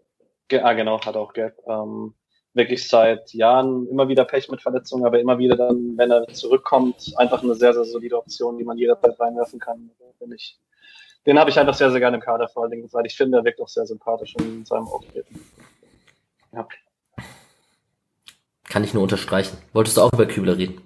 ah, 0.51 0.73
genau, 0.73 0.99
hat 1.01 1.15
auch 1.15 1.33
gelb. 1.33 1.57
Ähm, 1.67 2.13
wirklich 2.53 2.87
seit 2.87 3.33
Jahren 3.33 3.87
immer 3.87 4.07
wieder 4.07 4.25
Pech 4.25 4.49
mit 4.49 4.61
Verletzungen, 4.61 5.05
aber 5.05 5.19
immer 5.19 5.37
wieder 5.37 5.55
dann, 5.57 5.97
wenn 5.97 6.09
er 6.09 6.25
zurückkommt, 6.27 7.13
einfach 7.17 7.43
eine 7.43 7.53
sehr, 7.53 7.73
sehr 7.73 7.83
solide 7.83 8.17
Option, 8.17 8.57
die 8.57 8.63
man 8.63 8.77
jederzeit 8.77 9.19
reinwerfen 9.19 9.59
kann. 9.59 9.91
Bin 10.19 10.31
ich, 10.31 10.57
den 11.25 11.37
habe 11.37 11.49
ich 11.49 11.59
einfach 11.59 11.73
sehr, 11.73 11.91
sehr 11.91 11.99
gerne 11.99 12.17
im 12.17 12.23
Kader, 12.23 12.47
vor 12.47 12.63
allen 12.63 12.71
Dingen, 12.71 12.89
weil 12.93 13.05
ich 13.05 13.15
finde, 13.15 13.39
er 13.39 13.43
wirkt 13.43 13.59
auch 13.59 13.67
sehr 13.67 13.85
sympathisch 13.85 14.35
in 14.35 14.65
seinem 14.65 14.87
Auftreten. 14.87 15.39
Ja. 16.53 16.67
Kann 18.63 18.83
ich 18.83 18.93
nur 18.93 19.03
unterstreichen. 19.03 19.57
Wolltest 19.73 19.97
du 19.97 20.01
auch 20.01 20.13
über 20.13 20.25
Kübler 20.25 20.57
reden, 20.57 20.81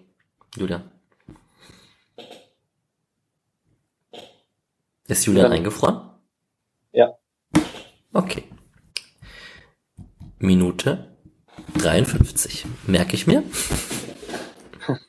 Julian? 0.56 0.92
Ist 5.08 5.26
Julian 5.26 5.52
ja. 5.52 5.58
eingefroren? 5.58 6.02
Ja. 6.92 7.18
Okay. 8.14 8.44
Minute 10.40 11.16
53. 11.78 12.66
Merke 12.88 13.16
ich 13.16 13.28
mir. 13.28 13.44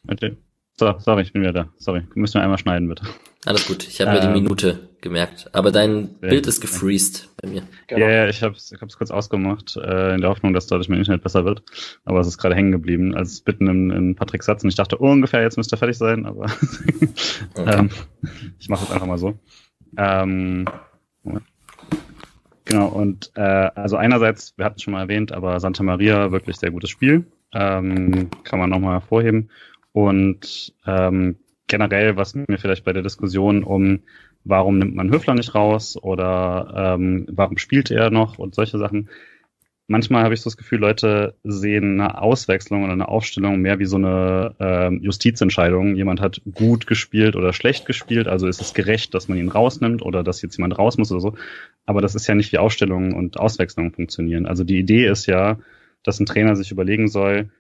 Okay. 0.09 0.37
So, 0.77 0.95
sorry, 0.99 1.23
ich 1.23 1.33
bin 1.33 1.43
wieder 1.43 1.53
da. 1.53 1.69
Sorry, 1.77 2.03
müssen 2.15 2.35
wir 2.35 2.43
einmal 2.43 2.59
schneiden, 2.59 2.89
bitte. 2.89 3.05
Alles 3.47 3.67
gut, 3.67 3.87
ich 3.87 4.01
habe 4.01 4.11
ähm, 4.11 4.17
mir 4.17 4.21
die 4.23 4.27
ähm, 4.27 4.43
Minute 4.43 4.89
gemerkt. 5.01 5.49
Aber 5.53 5.73
dein 5.73 6.17
ja, 6.23 6.29
Bild 6.29 6.47
ist 6.47 6.61
gefreezed 6.61 7.29
bei 7.41 7.49
mir. 7.49 7.63
Genau. 7.87 8.01
Ja, 8.01 8.11
ja, 8.11 8.29
ich 8.29 8.43
habe 8.43 8.55
es 8.55 8.73
ich 8.73 8.81
hab's 8.81 8.99
kurz 8.99 9.11
ausgemacht, 9.11 9.77
äh, 9.77 10.15
in 10.15 10.21
der 10.21 10.31
Hoffnung, 10.31 10.53
dass 10.53 10.67
dadurch 10.67 10.89
mein 10.89 10.99
Internet 10.99 11.23
besser 11.23 11.45
wird. 11.45 11.63
Aber 12.05 12.21
es 12.21 12.27
ist 12.27 12.39
gerade 12.39 12.55
hängen 12.55 12.73
geblieben, 12.73 13.15
als 13.15 13.41
Bitten 13.41 13.69
in, 13.69 13.91
in 13.91 14.17
Patricks 14.17 14.47
Satz. 14.47 14.63
Und 14.63 14.71
ich 14.71 14.75
dachte, 14.75 15.01
oh, 15.01 15.11
ungefähr 15.11 15.43
jetzt 15.43 15.57
müsste 15.57 15.77
er 15.77 15.79
fertig 15.79 15.97
sein. 15.97 16.27
Aber 16.27 16.47
okay. 17.55 17.79
ähm, 17.79 17.91
ich 18.59 18.69
mache 18.69 18.85
es 18.85 18.91
einfach 18.91 19.07
mal 19.07 19.19
so. 19.19 19.39
Ähm, 19.97 20.67
Moment. 21.23 21.45
Genau, 22.71 22.87
und 22.87 23.33
äh, 23.35 23.41
also 23.41 23.97
einerseits, 23.97 24.57
wir 24.57 24.65
hatten 24.65 24.77
es 24.77 24.83
schon 24.83 24.93
mal 24.93 25.01
erwähnt, 25.01 25.33
aber 25.33 25.59
Santa 25.59 25.83
Maria, 25.83 26.31
wirklich 26.31 26.57
sehr 26.57 26.71
gutes 26.71 26.89
Spiel. 26.89 27.27
Ähm, 27.53 28.31
kann 28.45 28.61
man 28.61 28.71
nochmal 28.71 28.93
hervorheben. 28.93 29.51
Und 29.91 30.73
ähm, 30.87 31.37
generell, 31.67 32.15
was 32.17 32.37
mir 32.37 32.59
vielleicht 32.59 32.85
bei 32.85 32.93
der 32.93 33.03
Diskussion 33.03 33.65
um, 33.65 34.03
warum 34.45 34.79
nimmt 34.79 34.95
man 34.95 35.11
Höfler 35.11 35.35
nicht 35.35 35.53
raus 35.57 36.01
oder 36.01 36.95
ähm, 36.95 37.27
warum 37.33 37.59
spielt 37.59 37.91
er 37.91 38.11
noch 38.11 38.39
und 38.39 38.55
solche 38.55 38.79
Sachen, 38.79 39.09
manchmal 39.91 40.23
habe 40.23 40.35
ich 40.35 40.41
so 40.41 40.49
das 40.49 40.57
Gefühl, 40.57 40.79
Leute 40.79 41.35
sehen 41.43 42.01
eine 42.01 42.23
Auswechslung 42.23 42.85
oder 42.85 42.93
eine 42.93 43.09
Aufstellung 43.09 43.61
mehr 43.61 43.81
wie 43.81 43.87
so 43.87 43.97
eine 43.97 44.55
äh, 44.61 44.95
Justizentscheidung. 44.95 45.97
Jemand 45.97 46.21
hat 46.21 46.41
gut 46.55 46.87
gespielt 46.87 47.35
oder 47.35 47.53
schlecht 47.53 47.87
gespielt, 47.87 48.29
also 48.29 48.47
ist 48.47 48.61
es 48.61 48.73
gerecht, 48.73 49.15
dass 49.15 49.29
man 49.29 49.37
ihn 49.37 49.49
rausnimmt 49.49 50.03
oder 50.03 50.23
dass 50.23 50.43
jetzt 50.43 50.57
jemand 50.57 50.79
raus 50.79 50.97
muss 50.97 51.11
oder 51.11 51.21
so. 51.21 51.35
Aber 51.87 52.01
das 52.01 52.15
ist 52.15 52.27
ja 52.29 52.37
nicht 52.37 52.53
wie 52.53 52.59
Aufstellungen 52.59 53.15
und 53.15 53.39
Auswechslungen 53.39 53.93
funktionieren. 53.93 54.47
Also 54.47 54.63
die 54.63 54.79
Idee 54.79 55.07
ist 55.07 55.27
ja, 55.27 55.59
dass 56.05 56.21
ein 56.21 56.27
Trainer 56.27 56.55
sich 56.55 56.71
überlegen 56.71 57.09
soll, 57.09 57.51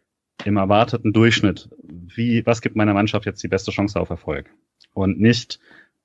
im 0.44 0.56
erwarteten 0.56 1.12
Durchschnitt, 1.12 1.68
wie, 1.82 2.46
was 2.46 2.62
gibt 2.62 2.76
meiner 2.76 2.94
Mannschaft 2.94 3.26
jetzt 3.26 3.42
die 3.42 3.48
beste 3.48 3.72
Chance 3.72 4.00
auf 4.00 4.08
Erfolg? 4.08 4.48
Und 4.94 5.20
nicht, 5.20 5.60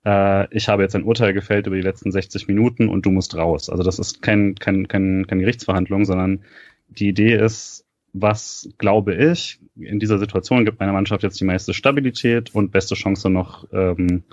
äh, 0.05 0.47
ich 0.55 0.69
habe 0.69 0.83
jetzt 0.83 0.95
ein 0.95 1.03
Urteil 1.03 1.33
gefällt 1.33 1.67
über 1.67 1.75
die 1.75 1.81
letzten 1.81 2.11
60 2.11 2.47
Minuten 2.47 2.87
und 2.87 3.05
du 3.05 3.11
musst 3.11 3.35
raus. 3.35 3.69
Also 3.69 3.83
das 3.83 3.99
ist 3.99 4.21
kein, 4.21 4.55
kein, 4.55 4.87
kein, 4.87 5.27
keine 5.27 5.41
Gerichtsverhandlung, 5.41 6.05
sondern 6.05 6.43
die 6.87 7.09
Idee 7.09 7.35
ist, 7.35 7.85
was 8.13 8.69
glaube 8.77 9.15
ich, 9.15 9.59
in 9.75 9.99
dieser 9.99 10.19
Situation 10.19 10.63
gibt 10.63 10.79
meiner 10.79 10.93
Mannschaft 10.93 11.23
jetzt 11.23 11.39
die 11.41 11.45
meiste 11.45 11.73
Stabilität 11.73 12.55
und 12.55 12.71
beste 12.71 12.95
Chance 12.95 13.29
noch, 13.29 13.67
ähm, 13.73 14.23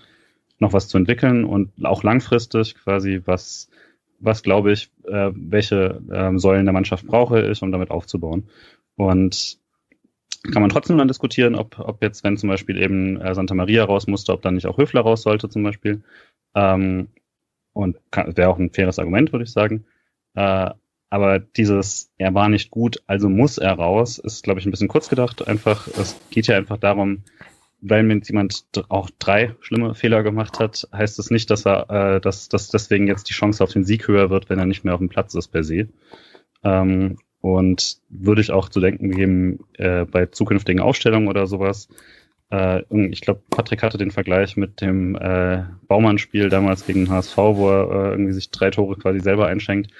noch 0.61 0.73
was 0.73 0.87
zu 0.87 0.99
entwickeln 0.99 1.45
und 1.45 1.73
auch 1.85 2.05
langfristig 2.05 2.77
quasi, 2.77 3.23
was, 3.25 3.69
was 4.21 4.45
glaube 4.45 4.73
ich, 4.73 4.91
äh, 5.09 5.31
welche 5.35 6.01
äh, 6.11 6.39
Säulen 6.39 6.67
der 6.67 6.75
Mannschaft 6.75 7.07
brauche 7.07 7.51
ich, 7.51 7.61
um 7.63 7.73
damit 7.73 7.91
aufzubauen. 7.91 8.45
Und 8.95 9.59
kann 10.51 10.63
man 10.63 10.71
trotzdem 10.71 10.99
dann 10.99 11.09
diskutieren, 11.09 11.55
ob, 11.55 11.79
ob 11.79 12.03
jetzt, 12.03 12.25
wenn 12.25 12.37
zum 12.37 12.49
Beispiel 12.49 12.81
eben 12.81 13.21
äh, 13.21 13.35
Santa 13.35 13.55
Maria 13.55 13.85
raus 13.85 14.07
musste, 14.07 14.33
ob 14.33 14.43
dann 14.43 14.55
nicht 14.55 14.67
auch 14.67 14.79
Höfler 14.79 15.03
raus 15.03 15.23
sollte 15.23 15.49
zum 15.49 15.63
Beispiel. 15.63 16.03
Ähm, 16.55 17.09
und 17.73 17.97
wäre 18.13 18.51
auch 18.51 18.59
ein 18.59 18.71
faires 18.71 18.99
Argument, 18.99 19.33
würde 19.33 19.45
ich 19.45 19.53
sagen. 19.53 19.85
Äh, 20.35 20.71
aber 21.11 21.39
dieses, 21.39 22.11
er 22.17 22.35
war 22.35 22.49
nicht 22.49 22.71
gut, 22.71 23.03
also 23.07 23.29
muss 23.29 23.59
er 23.59 23.75
raus, 23.75 24.19
ist, 24.19 24.43
glaube 24.43 24.61
ich, 24.61 24.67
ein 24.67 24.71
bisschen 24.71 24.89
kurz 24.89 25.09
gedacht. 25.09 25.47
Einfach, 25.47 25.87
es 25.87 26.19
geht 26.31 26.47
ja 26.47 26.57
einfach 26.57 26.79
darum, 26.79 27.23
weil 27.83 28.03
mir 28.03 28.19
jemand 28.25 28.65
auch 28.89 29.11
drei 29.19 29.55
schlimme 29.61 29.95
Fehler 29.95 30.23
gemacht 30.23 30.59
hat, 30.59 30.89
heißt 30.93 31.19
es 31.19 31.27
das 31.27 31.31
nicht, 31.31 31.51
dass 31.51 31.67
er, 31.67 31.91
äh, 31.91 32.21
dass, 32.21 32.49
dass 32.49 32.69
deswegen 32.69 33.09
jetzt 33.09 33.29
die 33.29 33.35
Chance 33.35 33.63
auf 33.63 33.73
den 33.73 33.85
Sieg 33.85 34.09
höher 34.09 34.31
wird, 34.31 34.49
wenn 34.49 34.59
er 34.59 34.67
nicht 34.67 34.85
mehr 34.85 34.95
auf 34.95 35.01
dem 35.01 35.09
Platz 35.09 35.35
ist 35.35 35.49
per 35.49 35.65
se. 35.65 35.89
Ähm, 36.65 37.19
und 37.43 37.99
würde 38.09 38.41
ich 38.41 38.53
auch 38.53 38.71
zu 38.71 38.81
denken 38.81 39.11
geben, 39.11 39.65
äh, 39.75 40.07
bei 40.07 40.27
zukünftigen 40.27 40.81
Ausstellungen 40.81 41.29
oder 41.29 41.47
sowas. 41.47 41.89
Äh, 42.51 42.83
ich 43.09 43.21
glaube, 43.21 43.43
Patrick 43.51 43.83
hatte 43.83 43.99
den 43.99 44.13
Vergleich 44.13 44.57
mit 44.57 44.81
dem 44.81 45.17
äh, 45.17 45.65
Baumann-Spiel 45.89 46.49
damals 46.49 46.87
gegen 46.87 47.11
HSV, 47.11 47.37
wo 47.37 47.69
er 47.69 47.91
äh, 47.91 48.11
irgendwie 48.13 48.33
sich 48.33 48.51
drei 48.51 48.71
Tore 48.71 48.97
quasi 48.97 49.21
selber 49.21 49.49
einschenkt 49.49 49.91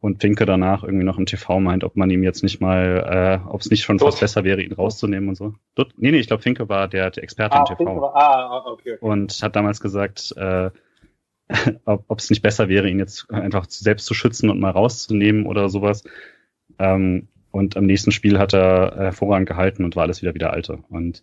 und 0.00 0.20
Finke 0.20 0.44
danach 0.44 0.82
irgendwie 0.82 1.04
noch 1.04 1.16
im 1.16 1.24
TV 1.24 1.60
meint, 1.60 1.82
ob 1.82 1.96
man 1.96 2.10
ihm 2.10 2.22
jetzt 2.22 2.42
nicht 2.42 2.60
mal, 2.60 3.40
äh, 3.44 3.48
ob 3.48 3.62
es 3.62 3.70
nicht 3.70 3.84
schon 3.84 3.96
Dort. 3.96 4.10
fast 4.10 4.20
besser 4.20 4.44
wäre, 4.44 4.60
ihn 4.60 4.72
rauszunehmen 4.72 5.30
und 5.30 5.36
so. 5.36 5.54
Dort, 5.74 5.94
nee, 5.96 6.10
nee, 6.10 6.18
ich 6.18 6.26
glaube, 6.26 6.42
Finke 6.42 6.68
war 6.68 6.88
der, 6.88 7.10
der 7.10 7.22
Experte 7.22 7.56
ah, 7.56 7.60
im 7.60 7.76
TV. 7.76 8.00
War, 8.00 8.16
ah, 8.16 8.64
okay, 8.66 8.94
okay. 8.94 8.98
Und 9.00 9.32
hat 9.42 9.56
damals 9.56 9.80
gesagt, 9.80 10.34
äh, 10.36 10.70
ob 11.86 12.18
es 12.18 12.28
nicht 12.28 12.42
besser 12.42 12.68
wäre, 12.68 12.88
ihn 12.90 12.98
jetzt 12.98 13.30
einfach 13.30 13.64
selbst 13.68 14.04
zu 14.04 14.12
schützen 14.12 14.50
und 14.50 14.60
mal 14.60 14.70
rauszunehmen 14.70 15.46
oder 15.46 15.70
sowas. 15.70 16.04
Ähm, 16.82 17.28
und 17.52 17.76
am 17.76 17.86
nächsten 17.86 18.10
Spiel 18.12 18.38
hat 18.38 18.54
er 18.54 18.94
hervorragend 18.96 19.48
gehalten 19.48 19.84
und 19.84 19.94
war 19.94 20.04
alles 20.04 20.22
wieder 20.22 20.34
wieder 20.34 20.52
alte. 20.52 20.82
Und 20.88 21.22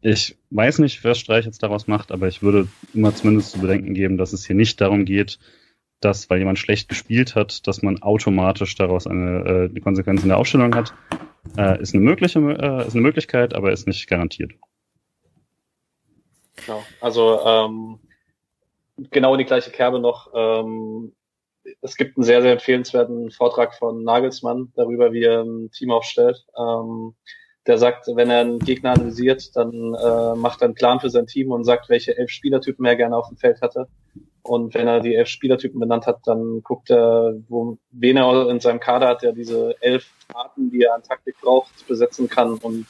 ich 0.00 0.36
weiß 0.50 0.78
nicht, 0.78 1.02
wer 1.02 1.14
Streich 1.14 1.46
jetzt 1.46 1.62
daraus 1.62 1.86
macht, 1.86 2.12
aber 2.12 2.28
ich 2.28 2.42
würde 2.42 2.68
immer 2.92 3.14
zumindest 3.14 3.52
zu 3.52 3.60
bedenken 3.60 3.94
geben, 3.94 4.18
dass 4.18 4.32
es 4.34 4.46
hier 4.46 4.54
nicht 4.54 4.80
darum 4.80 5.06
geht, 5.06 5.38
dass, 6.00 6.28
weil 6.28 6.38
jemand 6.38 6.58
schlecht 6.58 6.88
gespielt 6.88 7.34
hat, 7.34 7.66
dass 7.66 7.82
man 7.82 8.02
automatisch 8.02 8.74
daraus 8.74 9.06
eine, 9.06 9.70
äh, 9.74 9.80
Konsequenz 9.80 10.22
in 10.22 10.28
der 10.28 10.38
Aufstellung 10.38 10.74
hat, 10.74 10.94
äh, 11.56 11.80
ist, 11.80 11.94
eine 11.94 12.04
mögliche, 12.04 12.38
äh, 12.38 12.86
ist 12.86 12.94
eine 12.94 13.02
Möglichkeit, 13.02 13.54
aber 13.54 13.72
ist 13.72 13.86
nicht 13.86 14.06
garantiert. 14.06 14.52
Genau. 16.56 16.84
Also 17.00 17.40
ähm, 17.44 17.98
genau 19.10 19.32
in 19.34 19.38
die 19.38 19.46
gleiche 19.46 19.70
Kerbe 19.70 19.98
noch. 19.98 20.30
Ähm, 20.34 21.12
es 21.80 21.96
gibt 21.96 22.16
einen 22.16 22.24
sehr, 22.24 22.42
sehr 22.42 22.52
empfehlenswerten 22.52 23.30
Vortrag 23.30 23.74
von 23.74 24.02
Nagelsmann 24.04 24.72
darüber, 24.76 25.12
wie 25.12 25.24
er 25.24 25.42
ein 25.42 25.70
Team 25.70 25.90
aufstellt. 25.90 26.44
Ähm, 26.58 27.14
der 27.66 27.78
sagt, 27.78 28.06
wenn 28.14 28.30
er 28.30 28.40
einen 28.40 28.58
Gegner 28.58 28.92
analysiert, 28.92 29.56
dann 29.56 29.94
äh, 29.94 30.34
macht 30.34 30.60
er 30.60 30.66
einen 30.66 30.74
Plan 30.74 31.00
für 31.00 31.08
sein 31.08 31.26
Team 31.26 31.50
und 31.50 31.64
sagt, 31.64 31.88
welche 31.88 32.16
elf 32.16 32.30
Spielertypen 32.30 32.84
er 32.84 32.96
gerne 32.96 33.16
auf 33.16 33.28
dem 33.28 33.38
Feld 33.38 33.62
hatte. 33.62 33.88
Und 34.42 34.74
wenn 34.74 34.86
er 34.86 35.00
die 35.00 35.14
elf 35.14 35.28
Spielertypen 35.28 35.80
benannt 35.80 36.06
hat, 36.06 36.20
dann 36.26 36.62
guckt 36.62 36.90
er, 36.90 37.34
wo, 37.48 37.78
wen 37.90 38.18
er 38.18 38.50
in 38.50 38.60
seinem 38.60 38.80
Kader 38.80 39.08
hat, 39.08 39.22
der 39.22 39.32
diese 39.32 39.74
elf 39.80 40.06
Arten, 40.34 40.70
die 40.70 40.82
er 40.82 40.94
an 40.94 41.02
Taktik 41.02 41.36
braucht, 41.40 41.86
besetzen 41.88 42.28
kann. 42.28 42.58
Und 42.58 42.86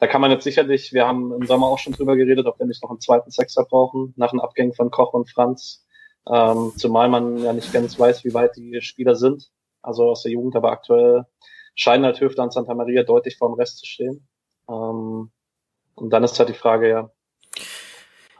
da 0.00 0.06
kann 0.06 0.22
man 0.22 0.30
jetzt 0.30 0.44
sicherlich, 0.44 0.94
wir 0.94 1.06
haben 1.06 1.30
im 1.34 1.46
Sommer 1.46 1.66
auch 1.66 1.78
schon 1.78 1.92
drüber 1.92 2.16
geredet, 2.16 2.46
ob 2.46 2.58
wir 2.58 2.66
nicht 2.66 2.82
noch 2.82 2.88
einen 2.88 3.00
zweiten 3.00 3.30
Sechser 3.30 3.66
brauchen, 3.68 4.14
nach 4.16 4.30
den 4.30 4.40
Abgängen 4.40 4.72
von 4.72 4.90
Koch 4.90 5.12
und 5.12 5.30
Franz. 5.30 5.84
Ähm, 6.30 6.72
zumal 6.76 7.08
man 7.08 7.38
ja 7.38 7.52
nicht 7.52 7.72
ganz 7.72 7.98
weiß, 7.98 8.24
wie 8.24 8.34
weit 8.34 8.56
die 8.56 8.80
Spieler 8.82 9.14
sind. 9.14 9.50
Also 9.82 10.10
aus 10.10 10.22
der 10.22 10.32
Jugend, 10.32 10.56
aber 10.56 10.72
aktuell 10.72 11.24
scheinen 11.74 12.04
halt 12.04 12.20
Höfler 12.20 12.44
und 12.44 12.52
Santa 12.52 12.74
Maria 12.74 13.04
deutlich 13.04 13.36
vor 13.36 13.48
dem 13.48 13.54
Rest 13.54 13.78
zu 13.78 13.86
stehen. 13.86 14.28
Ähm, 14.68 15.30
und 15.94 16.10
dann 16.10 16.24
ist 16.24 16.38
halt 16.38 16.48
die 16.48 16.54
Frage, 16.54 16.88
ja. 16.88 17.10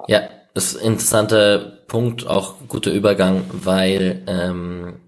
Ja, 0.07 0.29
das 0.55 0.75
ist 0.75 0.81
ein 0.81 0.93
interessanter 0.93 1.59
Punkt, 1.87 2.27
auch 2.27 2.57
guter 2.69 2.93
Übergang, 2.93 3.45
weil 3.53 4.23
ähm, 4.27 5.01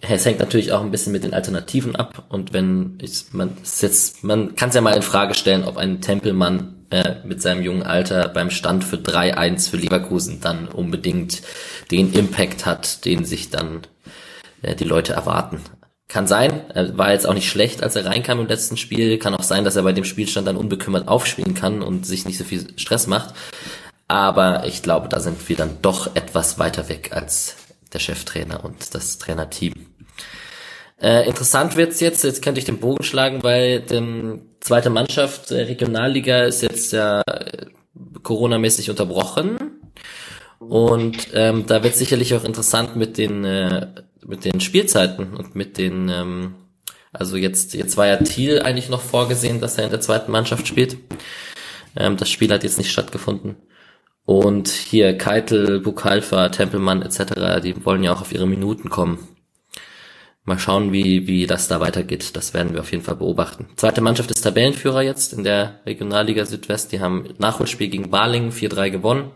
es 0.00 0.24
hängt 0.24 0.38
natürlich 0.38 0.72
auch 0.72 0.80
ein 0.80 0.90
bisschen 0.90 1.12
mit 1.12 1.24
den 1.24 1.34
Alternativen 1.34 1.96
ab. 1.96 2.24
Und 2.28 2.52
wenn 2.52 2.98
ich, 3.00 3.32
man 3.32 3.56
ist 3.62 3.82
jetzt, 3.82 4.24
man 4.24 4.54
kann 4.54 4.70
es 4.70 4.74
ja 4.74 4.80
mal 4.80 4.96
in 4.96 5.02
Frage 5.02 5.34
stellen, 5.34 5.64
ob 5.64 5.76
ein 5.76 6.00
Tempelmann 6.00 6.83
äh, 6.94 7.16
mit 7.24 7.42
seinem 7.42 7.64
jungen 7.64 7.82
Alter 7.82 8.28
beim 8.28 8.50
Stand 8.50 8.84
für 8.84 8.96
3-1 8.96 9.68
für 9.68 9.78
Leverkusen 9.78 10.40
dann 10.40 10.68
unbedingt 10.68 11.42
den 11.90 12.12
Impact 12.12 12.66
hat, 12.66 13.04
den 13.04 13.24
sich 13.24 13.50
dann 13.50 13.80
äh, 14.62 14.76
die 14.76 14.84
Leute 14.84 15.12
erwarten. 15.12 15.60
Kann 16.06 16.28
sein, 16.28 16.70
er 16.70 16.96
war 16.96 17.10
jetzt 17.10 17.26
auch 17.26 17.34
nicht 17.34 17.50
schlecht, 17.50 17.82
als 17.82 17.96
er 17.96 18.06
reinkam 18.06 18.38
im 18.38 18.46
letzten 18.46 18.76
Spiel. 18.76 19.18
Kann 19.18 19.34
auch 19.34 19.42
sein, 19.42 19.64
dass 19.64 19.74
er 19.74 19.82
bei 19.82 19.92
dem 19.92 20.04
Spielstand 20.04 20.46
dann 20.46 20.56
unbekümmert 20.56 21.08
aufspielen 21.08 21.54
kann 21.54 21.82
und 21.82 22.06
sich 22.06 22.26
nicht 22.26 22.38
so 22.38 22.44
viel 22.44 22.68
Stress 22.76 23.08
macht. 23.08 23.34
Aber 24.06 24.64
ich 24.66 24.82
glaube, 24.82 25.08
da 25.08 25.18
sind 25.18 25.48
wir 25.48 25.56
dann 25.56 25.78
doch 25.82 26.14
etwas 26.14 26.60
weiter 26.60 26.88
weg 26.88 27.10
als 27.12 27.56
der 27.92 27.98
Cheftrainer 27.98 28.64
und 28.64 28.94
das 28.94 29.18
Trainerteam. 29.18 29.72
Äh, 31.04 31.28
interessant 31.28 31.76
wird's 31.76 32.00
jetzt, 32.00 32.24
jetzt 32.24 32.40
könnte 32.40 32.60
ich 32.60 32.64
den 32.64 32.78
Bogen 32.78 33.04
schlagen, 33.04 33.42
weil 33.42 33.80
die 33.80 34.40
zweite 34.60 34.88
Mannschaft 34.88 35.50
äh, 35.50 35.64
Regionalliga 35.64 36.44
ist 36.44 36.62
jetzt 36.62 36.94
ja 36.94 37.20
äh, 37.20 37.66
Corona-mäßig 38.22 38.88
unterbrochen. 38.88 39.58
Und 40.58 41.28
ähm, 41.34 41.66
da 41.66 41.82
wird 41.82 41.94
sicherlich 41.94 42.34
auch 42.34 42.42
interessant 42.44 42.96
mit 42.96 43.18
den 43.18 43.44
äh, 43.44 43.88
mit 44.24 44.46
den 44.46 44.60
Spielzeiten 44.60 45.34
und 45.34 45.54
mit 45.54 45.76
den 45.76 46.08
ähm, 46.08 46.54
also 47.12 47.36
jetzt 47.36 47.74
jetzt 47.74 47.98
war 47.98 48.06
ja 48.06 48.16
Thiel 48.16 48.62
eigentlich 48.62 48.88
noch 48.88 49.02
vorgesehen, 49.02 49.60
dass 49.60 49.76
er 49.76 49.84
in 49.84 49.90
der 49.90 50.00
zweiten 50.00 50.32
Mannschaft 50.32 50.66
spielt. 50.66 50.96
Ähm, 51.96 52.16
das 52.16 52.30
Spiel 52.30 52.50
hat 52.50 52.64
jetzt 52.64 52.78
nicht 52.78 52.90
stattgefunden. 52.90 53.56
Und 54.24 54.68
hier 54.68 55.18
Keitel, 55.18 55.80
Bukalfa, 55.80 56.48
Tempelmann 56.48 57.02
etc., 57.02 57.60
die 57.62 57.84
wollen 57.84 58.02
ja 58.02 58.14
auch 58.14 58.22
auf 58.22 58.32
ihre 58.32 58.46
Minuten 58.46 58.88
kommen. 58.88 59.33
Mal 60.46 60.58
schauen, 60.58 60.92
wie, 60.92 61.26
wie 61.26 61.46
das 61.46 61.68
da 61.68 61.80
weitergeht. 61.80 62.36
Das 62.36 62.52
werden 62.52 62.74
wir 62.74 62.80
auf 62.80 62.92
jeden 62.92 63.02
Fall 63.02 63.16
beobachten. 63.16 63.66
Zweite 63.76 64.02
Mannschaft 64.02 64.30
ist 64.30 64.42
Tabellenführer 64.42 65.00
jetzt 65.00 65.32
in 65.32 65.42
der 65.42 65.80
Regionalliga 65.86 66.44
Südwest. 66.44 66.92
Die 66.92 67.00
haben 67.00 67.30
Nachholspiel 67.38 67.88
gegen 67.88 68.10
Balingen 68.10 68.52
4-3 68.52 68.90
gewonnen. 68.90 69.30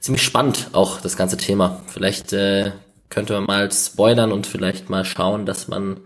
Ziemlich 0.00 0.22
spannend 0.22 0.70
auch 0.72 1.02
das 1.02 1.18
ganze 1.18 1.36
Thema. 1.36 1.82
Vielleicht 1.88 2.32
äh, 2.32 2.72
könnte 3.10 3.34
man 3.34 3.44
mal 3.44 3.70
spoilern 3.70 4.32
und 4.32 4.46
vielleicht 4.46 4.88
mal 4.88 5.04
schauen, 5.04 5.44
dass 5.44 5.68
man 5.68 6.00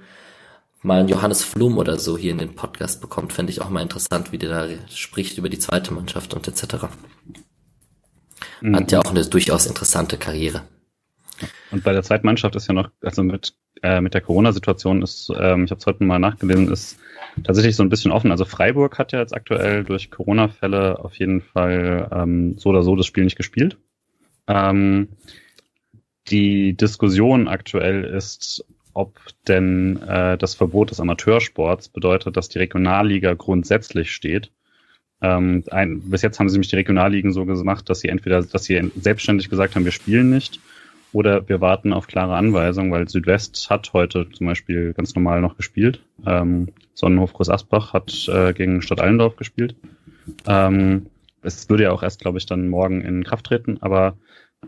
mal 0.83 1.01
einen 1.01 1.09
Johannes 1.09 1.45
Flum 1.45 1.79
oder 1.79 1.99
so 1.99 2.19
hier 2.19 2.33
in 2.33 2.39
den 2.39 2.57
Podcast 2.57 3.01
bekommt. 3.01 3.33
Fände 3.33 3.53
ich 3.53 3.63
auch 3.63 3.71
mal 3.71 3.83
interessant, 3.83 4.33
wie 4.33 4.39
der 4.39 4.49
da 4.51 4.69
spricht 4.93 5.39
über 5.39 5.49
die 5.49 5.61
zweite 5.61 5.95
Mannschaft 5.95 6.35
und 6.35 6.49
etc. 6.49 6.87
Mhm. 8.61 8.77
Hat 8.77 8.91
ja 8.91 8.99
auch 8.99 9.11
eine 9.11 9.25
durchaus 9.25 9.67
interessante 9.67 10.17
Karriere. 10.17 10.63
Und 11.71 11.85
bei 11.85 11.93
der 11.93 12.03
zweiten 12.03 12.27
Mannschaft 12.27 12.57
ist 12.57 12.69
ja 12.69 12.75
noch, 12.75 12.91
also 13.03 13.23
mit, 13.23 13.55
äh, 13.83 14.01
mit 14.01 14.15
der 14.15 14.21
Corona-Situation 14.21 15.03
ist, 15.03 15.31
ähm, 15.39 15.65
ich 15.65 15.71
habe 15.71 15.79
es 15.79 15.87
heute 15.87 16.05
mal 16.05 16.19
nachgelesen, 16.19 16.71
ist 16.71 16.99
tatsächlich 17.45 17.77
so 17.77 17.83
ein 17.83 17.89
bisschen 17.89 18.13
offen. 18.13 18.31
Also 18.31 18.45
Freiburg 18.45 18.99
hat 18.99 19.13
ja 19.13 19.21
jetzt 19.21 19.35
aktuell 19.35 19.85
durch 19.85 20.11
Corona-Fälle 20.11 20.99
auf 20.99 21.15
jeden 21.17 21.41
Fall 21.41 22.09
ähm, 22.13 22.59
so 22.59 22.71
oder 22.71 22.83
so 22.83 22.97
das 22.97 23.07
Spiel 23.07 23.25
nicht 23.25 23.37
gespielt. 23.37 23.79
Ähm, 24.47 25.09
die 26.29 26.77
Diskussion 26.77 27.49
aktuell 27.49 28.05
ist, 28.05 28.65
ob 28.95 29.19
denn 29.49 30.01
äh, 30.03 30.37
das 30.39 30.55
Verbot 30.55 30.91
des 30.91 31.01
Amateursports 31.01 31.89
bedeutet, 31.89 32.37
dass 32.37 32.49
die 32.49 32.59
Regionalliga 32.59 33.35
grundsätzlich 33.35 34.13
steht 34.13 34.53
ähm, 35.23 35.63
ein, 35.71 36.01
bis 36.11 36.23
jetzt 36.23 36.41
haben 36.41 36.49
sie 36.49 36.59
mich 36.59 36.69
die 36.69 36.77
Regionalligen 36.77 37.33
so 37.33 37.47
gemacht, 37.47 37.89
dass 37.89 38.01
sie 38.01 38.09
entweder, 38.09 38.43
dass 38.43 38.65
sie 38.65 38.91
selbstständig 38.97 39.49
gesagt 39.49 39.77
haben, 39.77 39.85
wir 39.85 39.93
spielen 39.93 40.31
nicht, 40.31 40.61
oder 41.13 41.49
wir 41.49 41.61
warten 41.61 41.93
auf 41.93 42.07
klare 42.07 42.35
Anweisungen, 42.35 42.93
weil 42.93 43.09
Südwest 43.09 43.69
hat 43.71 43.93
heute 43.93 44.29
zum 44.31 44.47
Beispiel 44.47 44.93
ganz 44.95 45.15
normal 45.15 45.41
noch 45.41 45.57
gespielt. 45.57 46.03
Ähm, 46.27 46.69
Sonnenhof 46.95 47.33
Groß 47.33 47.51
Asbach 47.51 47.93
hat 47.93 48.29
äh, 48.29 48.53
gegen 48.53 48.83
Stadt 48.83 49.01
Allendorf 49.01 49.37
gespielt. 49.37 49.75
Ähm, 50.47 51.07
es 51.43 51.69
würde 51.69 51.85
ja 51.85 51.93
auch 51.93 52.03
erst, 52.03 52.21
glaube 52.21 52.39
ich, 52.39 52.47
dann 52.47 52.69
morgen 52.69 53.03
in 53.03 53.25
Kraft 53.25 53.47
treten, 53.47 53.79
aber 53.81 54.17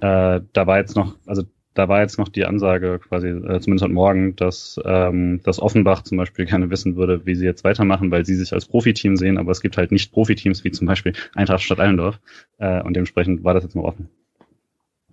äh, 0.00 0.40
da 0.52 0.66
war 0.66 0.78
jetzt 0.78 0.96
noch, 0.96 1.16
also 1.26 1.44
da 1.74 1.88
war 1.88 2.00
jetzt 2.00 2.18
noch 2.18 2.28
die 2.28 2.44
Ansage 2.44 3.00
quasi, 3.00 3.28
äh, 3.28 3.60
zumindest 3.60 3.84
heute 3.84 3.92
Morgen, 3.92 4.36
dass, 4.36 4.80
ähm, 4.84 5.40
dass 5.42 5.60
Offenbach 5.60 6.02
zum 6.02 6.18
Beispiel 6.18 6.44
gerne 6.46 6.70
wissen 6.70 6.96
würde, 6.96 7.26
wie 7.26 7.34
sie 7.34 7.44
jetzt 7.44 7.64
weitermachen, 7.64 8.10
weil 8.10 8.24
sie 8.24 8.34
sich 8.34 8.52
als 8.52 8.66
Profiteam 8.66 9.16
sehen, 9.16 9.38
aber 9.38 9.52
es 9.52 9.60
gibt 9.60 9.76
halt 9.76 9.92
nicht 9.92 10.12
Profiteams 10.12 10.64
wie 10.64 10.70
zum 10.70 10.86
Beispiel 10.86 11.12
Eintracht 11.34 11.62
Stadt 11.62 11.80
Allendorf 11.80 12.20
äh, 12.58 12.82
und 12.82 12.94
dementsprechend 12.94 13.44
war 13.44 13.54
das 13.54 13.64
jetzt 13.64 13.76
noch 13.76 13.84
offen. 13.84 14.08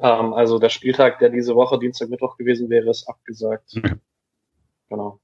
Ähm, 0.02 0.34
also 0.34 0.60
der 0.60 0.70
Spieltag, 0.70 1.20
der 1.20 1.30
diese 1.30 1.56
Woche 1.56 1.80
Dienstag, 1.80 2.10
Mittwoch 2.10 2.38
gewesen 2.38 2.70
wäre, 2.70 2.89
ist 2.89 3.08
abgesagt. 3.08 3.74
Ja. 3.74 3.84
Genau. 4.89 5.20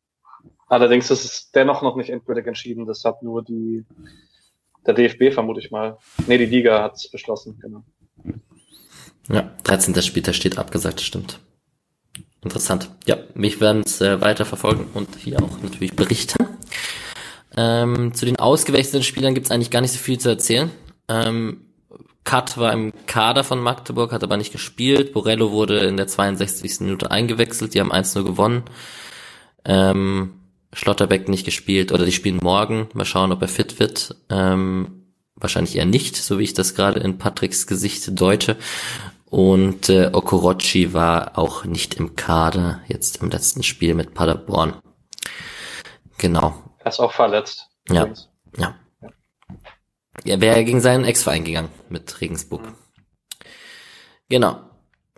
Allerdings 0.67 1.11
ist 1.11 1.25
es 1.25 1.51
dennoch 1.51 1.82
noch 1.82 1.95
nicht 1.95 2.09
endgültig 2.09 2.47
entschieden, 2.47 2.86
das 2.86 3.03
hat 3.03 3.23
nur 3.23 3.43
die 3.43 3.86
der 4.86 4.93
DFB 4.93 5.34
vermute 5.34 5.59
ich 5.59 5.69
mal. 5.69 5.97
Nee, 6.28 6.38
die 6.38 6.45
Liga 6.45 6.82
hat 6.82 6.95
es 6.95 7.09
beschlossen, 7.09 7.59
genau. 7.61 7.84
Ja, 9.28 9.51
13. 9.63 10.01
Spieltag 10.01 10.36
steht 10.36 10.57
abgesagt, 10.57 11.01
stimmt. 11.01 11.39
Interessant. 12.41 12.89
Ja, 13.05 13.17
mich 13.34 13.59
werden 13.59 13.84
es 13.86 13.99
äh, 13.99 14.21
weiter 14.21 14.45
verfolgen 14.45 14.88
und 14.93 15.15
hier 15.17 15.43
auch 15.43 15.61
natürlich 15.61 15.93
berichten. 15.95 16.47
Ähm, 17.57 18.13
zu 18.13 18.25
den 18.25 18.38
ausgewechselten 18.38 19.03
Spielern 19.03 19.34
gibt 19.34 19.47
es 19.47 19.51
eigentlich 19.51 19.71
gar 19.71 19.82
nicht 19.82 19.91
so 19.91 19.99
viel 19.99 20.19
zu 20.19 20.30
erzählen. 20.30 20.71
Ähm, 21.09 21.66
Kat 22.28 22.57
war 22.57 22.73
im 22.73 22.91
Kader 23.05 23.45
von 23.45 23.61
Magdeburg, 23.61 24.11
hat 24.11 24.21
aber 24.21 24.36
nicht 24.36 24.51
gespielt. 24.51 25.13
Borello 25.13 25.51
wurde 25.51 25.80
in 25.80 25.95
der 25.95 26.07
62. 26.07 26.82
Minute 26.82 27.09
eingewechselt, 27.09 27.73
die 27.73 27.80
haben 27.80 27.93
1-0 27.93 28.25
gewonnen. 28.25 28.63
Ähm, 29.63 30.34
Schlotterbeck 30.73 31.30
nicht 31.30 31.45
gespielt 31.45 31.93
oder 31.93 32.03
die 32.03 32.11
spielen 32.11 32.39
morgen. 32.43 32.89
Mal 32.93 33.05
schauen, 33.05 33.32
ob 33.32 33.41
er 33.41 33.47
fit 33.47 33.80
wird. 33.80 34.13
Ähm, 34.30 35.05
wahrscheinlich 35.36 35.78
eher 35.78 35.86
nicht, 35.86 36.17
so 36.17 36.38
wie 36.38 36.43
ich 36.43 36.53
das 36.53 36.75
gerade 36.75 36.99
in 36.99 37.17
Patricks 37.17 37.65
Gesicht 37.65 38.19
deute. 38.19 38.57
Und 39.30 39.88
äh, 39.88 40.09
Okorochi 40.11 40.93
war 40.93 41.38
auch 41.38 41.63
nicht 41.63 41.93
im 41.93 42.17
Kader 42.17 42.82
jetzt 42.89 43.21
im 43.21 43.30
letzten 43.30 43.63
Spiel 43.63 43.93
mit 43.93 44.13
Paderborn. 44.13 44.73
Genau. 46.17 46.61
Er 46.80 46.91
ist 46.91 46.99
auch 46.99 47.13
verletzt. 47.13 47.69
Ja. 47.88 48.01
Übrigens. 48.01 48.28
Ja. 48.57 48.75
Er 50.24 50.41
wäre 50.41 50.63
gegen 50.65 50.82
seinen 50.82 51.05
Ex-Verein 51.05 51.43
gegangen 51.43 51.70
mit 51.89 52.20
Regensburg. 52.22 52.61
Genau. 54.30 54.61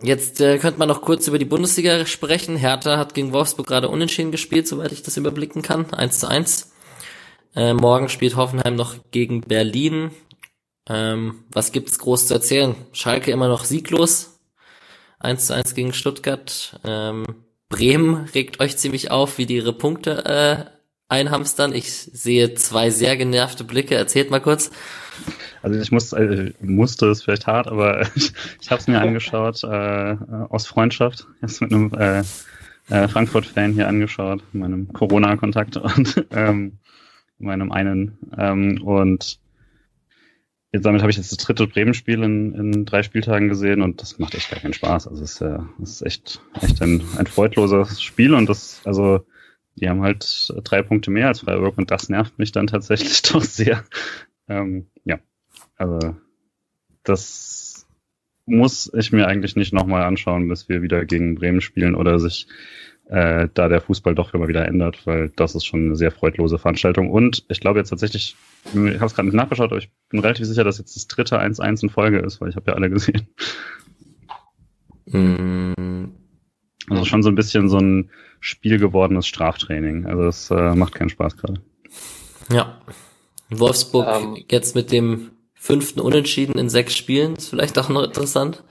Jetzt 0.02 0.40
äh, 0.40 0.58
könnte 0.58 0.78
man 0.78 0.88
noch 0.88 1.02
kurz 1.02 1.26
über 1.26 1.38
die 1.38 1.44
Bundesliga 1.44 2.06
sprechen. 2.06 2.56
Hertha 2.56 2.96
hat 2.96 3.12
gegen 3.12 3.32
Wolfsburg 3.32 3.66
gerade 3.66 3.88
unentschieden 3.88 4.30
gespielt, 4.30 4.66
soweit 4.66 4.92
ich 4.92 5.02
das 5.02 5.16
überblicken 5.16 5.62
kann. 5.62 5.92
1 5.92 6.20
zu 6.20 6.28
1. 6.28 6.72
Äh, 7.54 7.74
morgen 7.74 8.08
spielt 8.08 8.36
Hoffenheim 8.36 8.76
noch 8.76 8.94
gegen 9.10 9.42
Berlin. 9.42 10.10
Ähm, 10.88 11.44
was 11.50 11.72
gibt's 11.72 11.98
groß 11.98 12.28
zu 12.28 12.34
erzählen? 12.34 12.74
Schalke 12.92 13.30
immer 13.30 13.48
noch 13.48 13.64
sieglos. 13.64 14.40
1 15.18 15.46
zu 15.46 15.54
1 15.54 15.74
gegen 15.74 15.92
Stuttgart. 15.92 16.80
Ähm, 16.82 17.44
Bremen 17.68 18.28
regt 18.34 18.60
euch 18.60 18.78
ziemlich 18.78 19.10
auf, 19.10 19.38
wie 19.38 19.46
die 19.46 19.56
ihre 19.56 19.72
Punkte 19.72 20.24
äh, 20.24 20.79
einhamstern. 21.10 21.74
Ich 21.74 21.92
sehe 21.92 22.54
zwei 22.54 22.90
sehr 22.90 23.16
genervte 23.16 23.64
Blicke. 23.64 23.94
Erzählt 23.94 24.30
mal 24.30 24.40
kurz. 24.40 24.70
Also 25.62 25.78
ich 25.78 25.92
muss, 25.92 26.12
äh, 26.12 26.52
musste 26.60 27.06
es 27.06 27.22
vielleicht 27.22 27.46
hart, 27.46 27.68
aber 27.68 28.02
ich, 28.14 28.32
ich 28.60 28.70
habe 28.70 28.80
es 28.80 28.86
mir 28.86 29.00
angeschaut 29.00 29.62
äh, 29.64 30.16
aus 30.48 30.66
Freundschaft. 30.66 31.26
Jetzt 31.42 31.60
mit 31.60 31.72
einem 31.72 31.92
äh, 31.94 32.22
äh, 32.88 33.08
Frankfurt-Fan 33.08 33.72
hier 33.72 33.88
angeschaut, 33.88 34.42
meinem 34.52 34.92
Corona-Kontakt 34.92 35.76
und 35.76 36.26
ähm, 36.30 36.78
meinem 37.38 37.72
einen. 37.72 38.18
Ähm, 38.38 38.82
und 38.82 39.38
jetzt 40.72 40.84
damit 40.84 41.02
habe 41.02 41.10
ich 41.10 41.16
jetzt 41.16 41.32
das 41.32 41.38
dritte 41.38 41.66
Bremen-Spiel 41.66 42.22
in, 42.22 42.54
in 42.54 42.84
drei 42.84 43.02
Spieltagen 43.02 43.48
gesehen 43.48 43.82
und 43.82 44.00
das 44.00 44.18
macht 44.18 44.34
echt 44.34 44.50
gar 44.50 44.60
keinen 44.60 44.74
Spaß. 44.74 45.08
Also 45.08 45.22
es 45.22 45.32
ist, 45.32 45.40
ja, 45.40 45.68
es 45.82 45.90
ist 45.90 46.02
echt, 46.02 46.40
echt 46.60 46.80
ein, 46.82 47.02
ein 47.16 47.26
freudloses 47.26 48.00
Spiel 48.02 48.34
und 48.34 48.48
das, 48.48 48.80
also 48.84 49.24
die 49.80 49.88
haben 49.88 50.02
halt 50.02 50.52
drei 50.64 50.82
Punkte 50.82 51.10
mehr 51.10 51.28
als 51.28 51.40
Freiburg 51.40 51.78
und 51.78 51.90
das 51.90 52.08
nervt 52.08 52.38
mich 52.38 52.52
dann 52.52 52.66
tatsächlich 52.66 53.22
doch 53.32 53.42
sehr. 53.42 53.84
Ähm, 54.48 54.86
ja, 55.04 55.18
also 55.76 56.16
das 57.02 57.86
muss 58.46 58.92
ich 58.94 59.12
mir 59.12 59.26
eigentlich 59.26 59.56
nicht 59.56 59.72
nochmal 59.72 60.02
anschauen, 60.02 60.48
bis 60.48 60.68
wir 60.68 60.82
wieder 60.82 61.04
gegen 61.04 61.36
Bremen 61.36 61.60
spielen 61.60 61.94
oder 61.94 62.18
sich 62.18 62.46
äh, 63.08 63.48
da 63.54 63.68
der 63.68 63.80
Fußball 63.80 64.14
doch 64.14 64.34
immer 64.34 64.48
wieder 64.48 64.66
ändert, 64.66 65.06
weil 65.06 65.30
das 65.30 65.54
ist 65.54 65.64
schon 65.64 65.86
eine 65.86 65.96
sehr 65.96 66.10
freudlose 66.10 66.58
Veranstaltung. 66.58 67.10
Und 67.10 67.44
ich 67.48 67.60
glaube 67.60 67.78
jetzt 67.78 67.90
tatsächlich, 67.90 68.36
ich 68.72 68.76
habe 68.76 69.06
es 69.06 69.14
gerade 69.14 69.26
nicht 69.26 69.34
nachgeschaut, 69.34 69.70
aber 69.70 69.78
ich 69.78 69.90
bin 70.10 70.20
relativ 70.20 70.46
sicher, 70.46 70.64
dass 70.64 70.78
jetzt 70.78 70.94
das 70.94 71.08
dritte 71.08 71.40
1-1 71.40 71.82
in 71.82 71.88
Folge 71.88 72.18
ist, 72.18 72.40
weil 72.40 72.50
ich 72.50 72.56
habe 72.56 72.70
ja 72.70 72.76
alle 72.76 72.90
gesehen. 72.90 73.26
Mm. 75.06 76.04
Also 76.88 77.04
schon 77.04 77.22
so 77.22 77.28
ein 77.28 77.34
bisschen 77.34 77.68
so 77.68 77.78
ein 77.78 78.10
Spiel 78.40 78.78
gewordenes 78.78 79.26
Straftraining. 79.26 80.06
Also 80.06 80.22
es 80.24 80.50
äh, 80.50 80.74
macht 80.74 80.94
keinen 80.94 81.10
Spaß 81.10 81.36
gerade. 81.36 81.60
Ja. 82.50 82.80
Wolfsburg 83.50 84.06
um. 84.06 84.36
Ähm. 84.36 84.44
jetzt 84.50 84.74
mit 84.74 84.90
dem 84.92 85.32
fünften 85.54 86.00
Unentschieden 86.00 86.58
in 86.58 86.70
sechs 86.70 86.96
Spielen, 86.96 87.36
ist 87.36 87.50
vielleicht 87.50 87.78
auch 87.78 87.90
noch 87.90 88.02
interessant. 88.02 88.64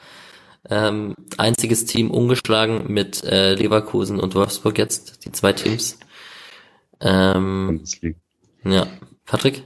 Ähm, 0.69 1.15
einziges 1.37 1.85
Team 1.85 2.11
ungeschlagen 2.11 2.91
mit 2.91 3.23
äh, 3.23 3.53
Leverkusen 3.53 4.19
und 4.19 4.35
Wolfsburg 4.35 4.77
jetzt, 4.77 5.23
die 5.23 5.31
zwei 5.31 5.53
Teams. 5.53 5.99
Ähm, 6.99 7.83
ja, 8.65 8.87
Patrick? 9.25 9.63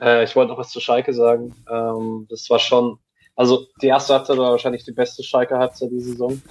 Äh, 0.00 0.24
ich 0.24 0.34
wollte 0.34 0.50
noch 0.50 0.58
was 0.58 0.70
zu 0.70 0.80
Schalke 0.80 1.12
sagen. 1.12 1.54
Ähm, 1.70 2.26
das 2.28 2.48
war 2.50 2.58
schon, 2.58 2.98
also 3.36 3.66
die 3.82 3.88
erste 3.88 4.14
Halbzeit 4.14 4.38
war 4.38 4.50
wahrscheinlich 4.50 4.84
die 4.84 4.92
beste 4.92 5.22
Schalke 5.22 5.58
Halbzeit 5.58 5.90
die 5.90 6.00
Saison. 6.00 6.42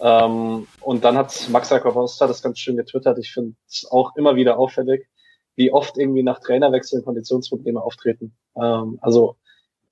Ähm, 0.00 0.66
und 0.80 1.04
dann 1.04 1.16
hat 1.16 1.48
Max 1.50 1.70
Jakobosta 1.70 2.26
das 2.26 2.42
ganz 2.42 2.58
schön 2.58 2.76
getwittert. 2.76 3.18
Ich 3.18 3.32
finde 3.32 3.54
es 3.68 3.86
auch 3.90 4.14
immer 4.16 4.36
wieder 4.36 4.58
auffällig, 4.58 5.08
wie 5.54 5.72
oft 5.72 5.96
irgendwie 5.96 6.22
nach 6.22 6.40
Trainerwechseln 6.40 7.04
Konditionsprobleme 7.04 7.82
auftreten. 7.82 8.36
Ähm, 8.56 8.98
also 9.00 9.36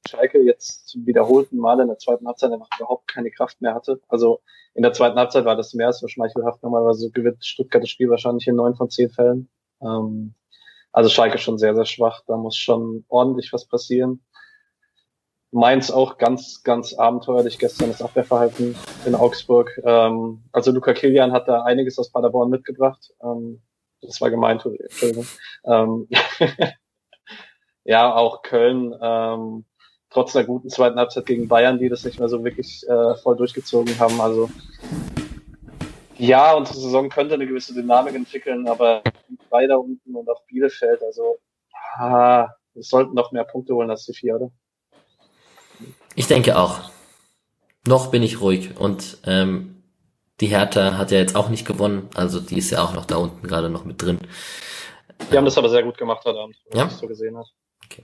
Schalke 0.06 0.42
jetzt 0.42 0.88
zum 0.88 1.06
wiederholten 1.06 1.56
Mal 1.56 1.80
in 1.80 1.88
der 1.88 1.98
zweiten 1.98 2.26
Halbzeit 2.26 2.52
einfach 2.52 2.68
überhaupt 2.78 3.08
keine 3.08 3.30
Kraft 3.30 3.60
mehr 3.62 3.74
hatte. 3.74 4.00
Also 4.08 4.40
in 4.74 4.82
der 4.82 4.92
zweiten 4.92 5.18
Halbzeit 5.18 5.44
war 5.44 5.56
das 5.56 5.72
mehr 5.72 5.86
als 5.86 6.04
schmeichelhaft. 6.06 6.62
Normalerweise 6.62 7.10
gewinnt 7.10 7.44
Stuttgart 7.44 7.82
das 7.82 7.90
Spiel 7.90 8.10
wahrscheinlich 8.10 8.46
in 8.46 8.56
neun 8.56 8.74
von 8.74 8.90
zehn 8.90 9.10
Fällen. 9.10 9.48
Ähm, 9.80 10.34
also 10.92 11.08
Schalke 11.08 11.38
schon 11.38 11.58
sehr, 11.58 11.74
sehr 11.74 11.86
schwach. 11.86 12.22
Da 12.26 12.36
muss 12.36 12.56
schon 12.56 13.04
ordentlich 13.08 13.52
was 13.52 13.66
passieren. 13.66 14.22
Mainz 15.54 15.92
auch 15.92 16.18
ganz, 16.18 16.64
ganz 16.64 16.94
abenteuerlich 16.94 17.60
gestern 17.60 17.88
das 17.88 18.02
Abwehrverhalten 18.02 18.74
in 19.06 19.14
Augsburg. 19.14 19.70
Ähm, 19.84 20.42
also 20.50 20.72
Luca 20.72 20.92
Kilian 20.94 21.30
hat 21.30 21.46
da 21.46 21.62
einiges 21.62 21.96
aus 21.96 22.10
Paderborn 22.10 22.50
mitgebracht. 22.50 23.12
Ähm, 23.22 23.62
das 24.02 24.20
war 24.20 24.30
gemeint, 24.30 24.66
Entschuldigung. 24.66 25.26
Ähm, 25.64 26.08
ja, 27.84 28.12
auch 28.12 28.42
Köln, 28.42 28.96
ähm, 29.00 29.64
trotz 30.10 30.34
einer 30.34 30.44
guten 30.44 30.70
zweiten 30.70 30.98
Halbzeit 30.98 31.26
gegen 31.26 31.46
Bayern, 31.46 31.78
die 31.78 31.88
das 31.88 32.04
nicht 32.04 32.18
mehr 32.18 32.28
so 32.28 32.42
wirklich 32.42 32.82
äh, 32.88 33.14
voll 33.14 33.36
durchgezogen 33.36 33.96
haben. 34.00 34.20
Also 34.20 34.50
ja, 36.18 36.52
unsere 36.54 36.80
Saison 36.80 37.08
könnte 37.10 37.34
eine 37.34 37.46
gewisse 37.46 37.74
Dynamik 37.74 38.16
entwickeln, 38.16 38.66
aber 38.66 39.04
drei 39.50 39.68
da 39.68 39.76
unten 39.76 40.16
und 40.16 40.28
auch 40.28 40.42
Bielefeld, 40.46 41.00
also 41.04 41.36
ah, 41.96 42.48
wir 42.72 42.82
sollten 42.82 43.14
noch 43.14 43.30
mehr 43.30 43.44
Punkte 43.44 43.72
holen 43.76 43.90
als 43.90 44.04
die 44.04 44.14
vier, 44.14 44.34
oder? 44.34 44.50
Ich 46.14 46.26
denke 46.26 46.58
auch. 46.58 46.80
Noch 47.86 48.10
bin 48.10 48.22
ich 48.22 48.40
ruhig 48.40 48.78
und 48.78 49.18
ähm, 49.24 49.82
die 50.40 50.46
Hertha 50.46 50.96
hat 50.96 51.10
ja 51.10 51.18
jetzt 51.18 51.36
auch 51.36 51.48
nicht 51.48 51.66
gewonnen, 51.66 52.08
also 52.14 52.40
die 52.40 52.58
ist 52.58 52.70
ja 52.70 52.82
auch 52.82 52.94
noch 52.94 53.04
da 53.04 53.16
unten 53.16 53.46
gerade 53.46 53.68
noch 53.68 53.84
mit 53.84 54.00
drin. 54.00 54.18
Die 55.30 55.36
haben 55.36 55.44
das 55.44 55.58
aber 55.58 55.68
sehr 55.68 55.82
gut 55.82 55.98
gemacht 55.98 56.24
heute 56.24 56.38
Abend, 56.38 56.56
wenn 56.70 56.78
ja? 56.78 56.88
so 56.88 57.06
gesehen 57.06 57.36
hat. 57.36 57.46
Okay. 57.84 58.02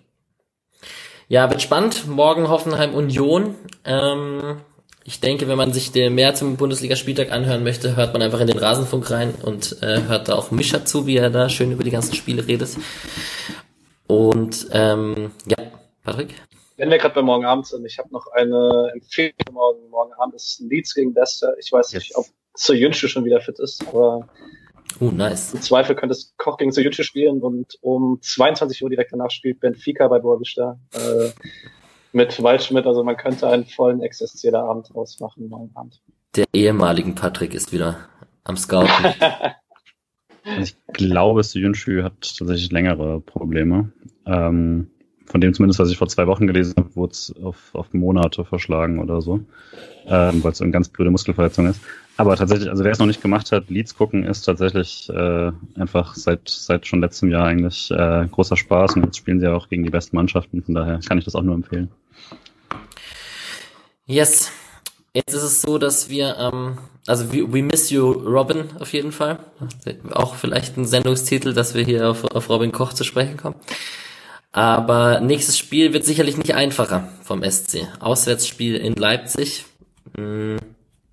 Ja, 1.28 1.50
wird 1.50 1.62
spannend. 1.62 2.06
Morgen 2.06 2.48
Hoffenheim 2.48 2.94
Union. 2.94 3.54
Ähm, 3.84 4.60
ich 5.04 5.20
denke, 5.20 5.48
wenn 5.48 5.56
man 5.56 5.72
sich 5.72 5.92
mehr 5.94 6.34
zum 6.34 6.56
Bundesligaspieltag 6.56 7.32
anhören 7.32 7.64
möchte, 7.64 7.96
hört 7.96 8.12
man 8.12 8.22
einfach 8.22 8.40
in 8.40 8.46
den 8.46 8.58
Rasenfunk 8.58 9.10
rein 9.10 9.34
und 9.42 9.82
äh, 9.82 10.02
hört 10.02 10.28
da 10.28 10.34
auch 10.34 10.50
Mischa 10.50 10.84
zu, 10.84 11.06
wie 11.06 11.16
er 11.16 11.30
da 11.30 11.48
schön 11.48 11.72
über 11.72 11.84
die 11.84 11.90
ganzen 11.90 12.14
Spiele 12.14 12.46
redet. 12.46 12.76
Und 14.06 14.68
ähm, 14.72 15.32
ja, 15.46 15.56
Patrick? 16.04 16.34
Wenn 16.80 16.90
wir 16.90 16.96
gerade 16.96 17.14
bei 17.14 17.22
morgen 17.22 17.44
Abend 17.44 17.66
sind, 17.66 17.84
ich 17.84 17.98
habe 17.98 18.08
noch 18.10 18.26
eine 18.32 18.90
Empfehlung 18.94 19.34
für 19.46 19.52
morgen. 19.52 19.90
Morgen 19.90 20.14
Abend 20.14 20.34
ist 20.34 20.60
Leeds 20.60 20.94
gegen 20.94 21.12
Leicester. 21.12 21.54
Ich 21.58 21.70
weiß 21.70 21.92
yes. 21.92 22.02
nicht, 22.02 22.16
ob 22.16 22.24
Soyuncu 22.54 23.06
schon 23.06 23.26
wieder 23.26 23.38
fit 23.42 23.58
ist, 23.58 23.86
aber 23.86 24.26
uh, 24.98 25.10
nice. 25.10 25.52
im 25.52 25.60
Zweifel 25.60 25.94
könnte 25.94 26.14
es 26.14 26.34
Koch 26.38 26.56
gegen 26.56 26.72
Soyuncu 26.72 27.02
spielen 27.02 27.42
und 27.42 27.76
um 27.82 28.18
22 28.22 28.82
Uhr 28.82 28.88
direkt 28.88 29.12
danach 29.12 29.30
spielt 29.30 29.60
Benfica 29.60 30.08
bei 30.08 30.20
Boavista 30.20 30.80
äh, 30.94 31.28
mit 32.12 32.42
Waldschmidt. 32.42 32.86
Also 32.86 33.04
man 33.04 33.18
könnte 33.18 33.46
einen 33.46 33.66
vollen 33.66 34.00
Ex-SCler 34.00 34.64
Abend 34.64 34.90
ausmachen 34.94 35.50
morgen 35.50 35.70
Abend. 35.74 36.00
Der 36.34 36.46
ehemaligen 36.54 37.14
Patrick 37.14 37.52
ist 37.52 37.74
wieder 37.74 38.08
am 38.44 38.56
Scouten. 38.56 38.88
ich 40.62 40.74
glaube, 40.94 41.42
Soyuncu 41.42 42.02
hat 42.02 42.14
tatsächlich 42.38 42.72
längere 42.72 43.20
Probleme. 43.20 43.92
Ähm, 44.24 44.90
von 45.30 45.40
dem 45.40 45.54
zumindest, 45.54 45.78
was 45.78 45.90
ich 45.90 45.96
vor 45.98 46.08
zwei 46.08 46.26
Wochen 46.26 46.46
gelesen 46.46 46.74
habe, 46.76 46.94
wurde 46.96 47.12
es 47.12 47.32
auf, 47.42 47.56
auf 47.72 47.92
Monate 47.92 48.44
verschlagen 48.44 48.98
oder 48.98 49.22
so, 49.22 49.40
ähm, 50.06 50.42
weil 50.42 50.52
es 50.52 50.60
eine 50.60 50.72
ganz 50.72 50.88
blöde 50.88 51.10
Muskelverletzung 51.10 51.66
ist. 51.66 51.80
Aber 52.16 52.36
tatsächlich, 52.36 52.68
also 52.68 52.84
wer 52.84 52.90
es 52.90 52.98
noch 52.98 53.06
nicht 53.06 53.22
gemacht 53.22 53.52
hat, 53.52 53.70
Leads 53.70 53.94
gucken 53.96 54.24
ist 54.24 54.42
tatsächlich 54.42 55.08
äh, 55.08 55.52
einfach 55.76 56.16
seit 56.16 56.48
seit 56.48 56.86
schon 56.86 57.00
letztem 57.00 57.30
Jahr 57.30 57.46
eigentlich 57.46 57.90
äh, 57.90 58.26
großer 58.30 58.56
Spaß 58.56 58.96
und 58.96 59.04
jetzt 59.04 59.16
spielen 59.16 59.40
sie 59.40 59.46
ja 59.46 59.54
auch 59.54 59.68
gegen 59.68 59.84
die 59.84 59.90
besten 59.90 60.16
Mannschaften, 60.16 60.62
von 60.62 60.74
daher 60.74 60.98
kann 61.06 61.16
ich 61.16 61.24
das 61.24 61.34
auch 61.34 61.42
nur 61.42 61.54
empfehlen. 61.54 61.88
Yes. 64.06 64.50
Jetzt 65.12 65.34
ist 65.34 65.42
es 65.42 65.62
so, 65.62 65.78
dass 65.78 66.08
wir, 66.08 66.36
ähm, 66.38 66.78
also 67.06 67.32
we, 67.32 67.52
we 67.52 67.62
miss 67.62 67.90
you, 67.90 68.10
Robin, 68.10 68.64
auf 68.78 68.92
jeden 68.92 69.10
Fall. 69.10 69.38
Auch 70.12 70.34
vielleicht 70.36 70.76
ein 70.76 70.84
Sendungstitel, 70.84 71.52
dass 71.52 71.74
wir 71.74 71.84
hier 71.84 72.10
auf, 72.10 72.24
auf 72.24 72.48
Robin 72.48 72.70
Koch 72.70 72.92
zu 72.92 73.02
sprechen 73.02 73.36
kommen. 73.36 73.56
Aber 74.52 75.20
nächstes 75.20 75.58
Spiel 75.58 75.92
wird 75.92 76.04
sicherlich 76.04 76.36
nicht 76.36 76.54
einfacher 76.54 77.08
vom 77.22 77.42
SC. 77.42 77.86
Auswärtsspiel 78.00 78.76
in 78.76 78.94
Leipzig. 78.94 79.64
Hm, 80.16 80.58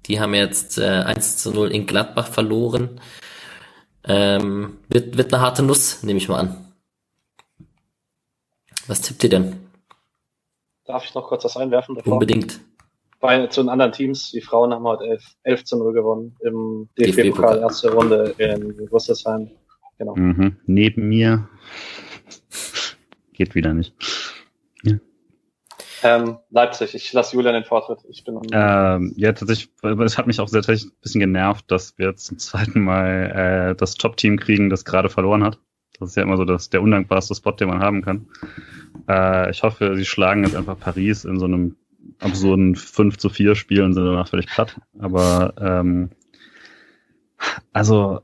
die 0.07 0.19
haben 0.19 0.33
jetzt 0.33 0.77
äh, 0.79 1.03
1 1.05 1.37
zu 1.37 1.51
0 1.51 1.71
in 1.71 1.85
Gladbach 1.85 2.27
verloren. 2.27 2.99
Ähm, 4.03 4.77
wird, 4.87 5.17
wird 5.17 5.33
eine 5.33 5.43
harte 5.43 5.63
Nuss, 5.63 6.01
nehme 6.01 6.17
ich 6.17 6.29
mal 6.29 6.39
an. 6.39 6.73
Was 8.87 9.01
tippt 9.01 9.23
ihr 9.25 9.29
denn? 9.29 9.57
Darf 10.85 11.03
ich 11.03 11.13
noch 11.13 11.27
kurz 11.27 11.43
was 11.43 11.57
einwerfen? 11.57 11.95
Davor? 11.95 12.13
Unbedingt. 12.13 12.61
Bei, 13.19 13.47
zu 13.47 13.61
den 13.61 13.69
anderen 13.69 13.91
Teams, 13.91 14.31
die 14.31 14.41
Frauen 14.41 14.73
haben 14.73 14.85
heute 14.85 15.03
11, 15.05 15.23
11 15.43 15.63
zu 15.65 15.77
0 15.77 15.93
gewonnen 15.93 16.35
im 16.41 16.87
DFB-Pokal, 16.97 17.59
erste 17.59 17.91
Runde 17.91 18.35
in 18.37 18.87
Rüsselsheim. 18.91 19.51
Genau. 19.97 20.15
Mhm. 20.15 20.55
Neben 20.65 21.09
mir 21.09 21.49
geht 23.37 23.55
wieder 23.55 23.73
nicht. 23.73 23.93
Ähm, 26.03 26.37
Leipzig, 26.51 26.93
ich 26.93 27.11
lasse 27.13 27.35
Julian 27.35 27.53
den 27.53 27.63
Vortritt. 27.63 27.99
Ich 28.09 28.23
bin 28.23 28.39
ähm, 28.51 29.13
ja, 29.15 29.33
tatsächlich, 29.33 29.71
es 29.81 30.17
hat 30.17 30.27
mich 30.27 30.39
auch 30.39 30.47
sehr 30.47 30.61
tatsächlich 30.61 30.91
ein 30.91 31.01
bisschen 31.01 31.21
genervt, 31.21 31.71
dass 31.71 31.97
wir 31.97 32.07
jetzt 32.07 32.25
zum 32.25 32.37
zweiten 32.37 32.81
Mal 32.81 33.71
äh, 33.71 33.75
das 33.75 33.95
Top-Team 33.95 34.37
kriegen, 34.37 34.69
das 34.69 34.85
gerade 34.85 35.09
verloren 35.09 35.43
hat. 35.43 35.59
Das 35.99 36.09
ist 36.09 36.15
ja 36.15 36.23
immer 36.23 36.37
so 36.37 36.45
das, 36.45 36.69
der 36.69 36.83
undankbarste 36.83 37.33
Spot, 37.33 37.51
den 37.51 37.69
man 37.69 37.79
haben 37.79 38.03
kann. 38.03 38.27
Äh, 39.07 39.49
ich 39.49 39.63
hoffe, 39.63 39.95
sie 39.95 40.05
schlagen 40.05 40.43
jetzt 40.43 40.55
einfach 40.55 40.79
Paris 40.79 41.25
in 41.25 41.39
so 41.39 41.45
einem 41.45 41.75
absurden 42.19 42.75
5 42.75 43.17
zu 43.17 43.29
4 43.29 43.55
Spiel 43.55 43.81
und 43.81 43.93
sind 43.93 44.05
danach 44.05 44.27
völlig 44.27 44.47
platt. 44.47 44.79
Aber 44.99 45.53
ähm, 45.59 46.11
also 47.73 48.21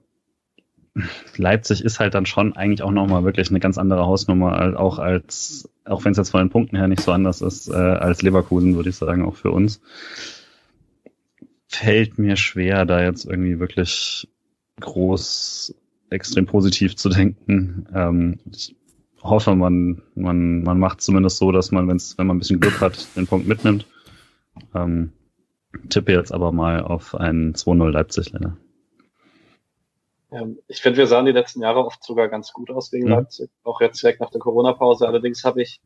Leipzig 1.38 1.84
ist 1.84 2.00
halt 2.00 2.14
dann 2.14 2.26
schon 2.26 2.56
eigentlich 2.56 2.84
auch 2.84 2.92
nochmal 2.92 3.24
wirklich 3.24 3.50
eine 3.50 3.60
ganz 3.60 3.78
andere 3.78 4.06
Hausnummer, 4.06 4.80
auch 4.80 5.00
als, 5.00 5.70
auch 5.86 6.06
wenn 6.06 6.12
es 6.12 6.18
jetzt 6.18 6.30
von 6.30 6.42
den 6.42 6.50
Punkten 6.52 6.76
her 6.76 6.88
nicht 6.88 7.02
so 7.02 7.12
anders 7.12 7.42
ist, 7.42 7.68
äh, 7.68 7.74
als 7.74 8.22
Leverkusen, 8.22 8.76
würde 8.76 8.90
ich 8.90 8.96
sagen, 8.96 9.26
auch 9.26 9.36
für 9.36 9.52
uns. 9.52 9.82
Fällt 11.68 12.20
mir 12.20 12.36
schwer, 12.36 12.86
da 12.86 13.02
jetzt 13.02 13.26
irgendwie 13.26 13.60
wirklich 13.60 14.28
groß 14.80 15.74
extrem 16.12 16.46
positiv 16.46 16.96
zu 16.96 17.10
denken. 17.10 17.88
Ähm, 17.94 18.40
ich 18.52 18.76
hoffe, 19.24 19.56
man, 19.56 20.04
man, 20.14 20.62
man 20.62 20.80
macht 20.80 21.02
zumindest 21.02 21.38
so, 21.38 21.52
dass 21.52 21.72
man, 21.72 21.88
wenn's, 21.88 22.18
wenn 22.20 22.28
man 22.28 22.36
ein 22.36 22.40
bisschen 22.40 22.60
Glück 22.60 22.82
hat, 22.82 23.08
den 23.16 23.26
Punkt 23.26 23.48
mitnimmt. 23.48 23.88
Ähm, 24.76 25.12
tippe 25.90 26.12
jetzt 26.12 26.32
aber 26.32 26.52
mal 26.52 26.82
auf 26.82 27.16
einen 27.16 27.54
2-0 27.54 27.90
Leipzig 27.90 28.32
leider. 28.32 28.58
Ähm, 30.34 30.60
ich 30.68 30.82
finde, 30.82 30.98
wir 30.98 31.08
sahen 31.08 31.26
die 31.26 31.32
letzten 31.32 31.62
Jahre 31.62 31.86
oft 31.86 32.04
sogar 32.04 32.28
ganz 32.28 32.52
gut 32.52 32.72
aus 32.72 32.90
gegen 32.92 33.06
mhm. 33.06 33.14
Leipzig, 33.14 33.50
auch 33.64 33.82
jetzt 33.82 34.02
direkt 34.02 34.20
nach 34.20 34.32
der 34.32 34.42
Corona-Pause. 34.42 35.08
Allerdings 35.08 35.44
habe 35.44 35.62
ich, 35.62 35.80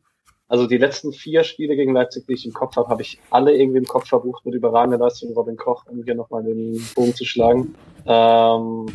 also 0.48 0.66
die 0.66 0.78
letzten 0.78 1.12
vier 1.12 1.44
Spiele 1.44 1.76
gegen 1.76 1.92
Leipzig, 1.92 2.26
die 2.26 2.32
ich 2.32 2.46
im 2.46 2.52
Kopf 2.52 2.76
habe, 2.76 2.88
habe 2.88 3.02
ich 3.02 3.20
alle 3.30 3.54
irgendwie 3.54 3.78
im 3.78 3.86
Kopf 3.86 4.08
verbucht 4.08 4.46
mit 4.46 4.54
überragender 4.54 4.98
Leistung 4.98 5.32
Robin 5.34 5.56
Koch, 5.56 5.84
um 5.86 6.02
hier 6.04 6.14
nochmal 6.14 6.42
den 6.42 6.82
Bogen 6.94 7.14
zu 7.14 7.24
schlagen. 7.24 7.74
Ähm, 8.06 8.86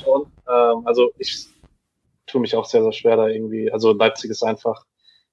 schon, 0.00 0.26
ähm, 0.48 0.86
also 0.86 1.10
ich 1.18 1.48
tue 2.26 2.40
mich 2.40 2.54
auch 2.54 2.64
sehr, 2.64 2.82
sehr 2.82 2.92
schwer 2.92 3.16
da 3.16 3.26
irgendwie. 3.26 3.72
Also 3.72 3.92
Leipzig 3.92 4.30
ist 4.30 4.44
einfach 4.44 4.84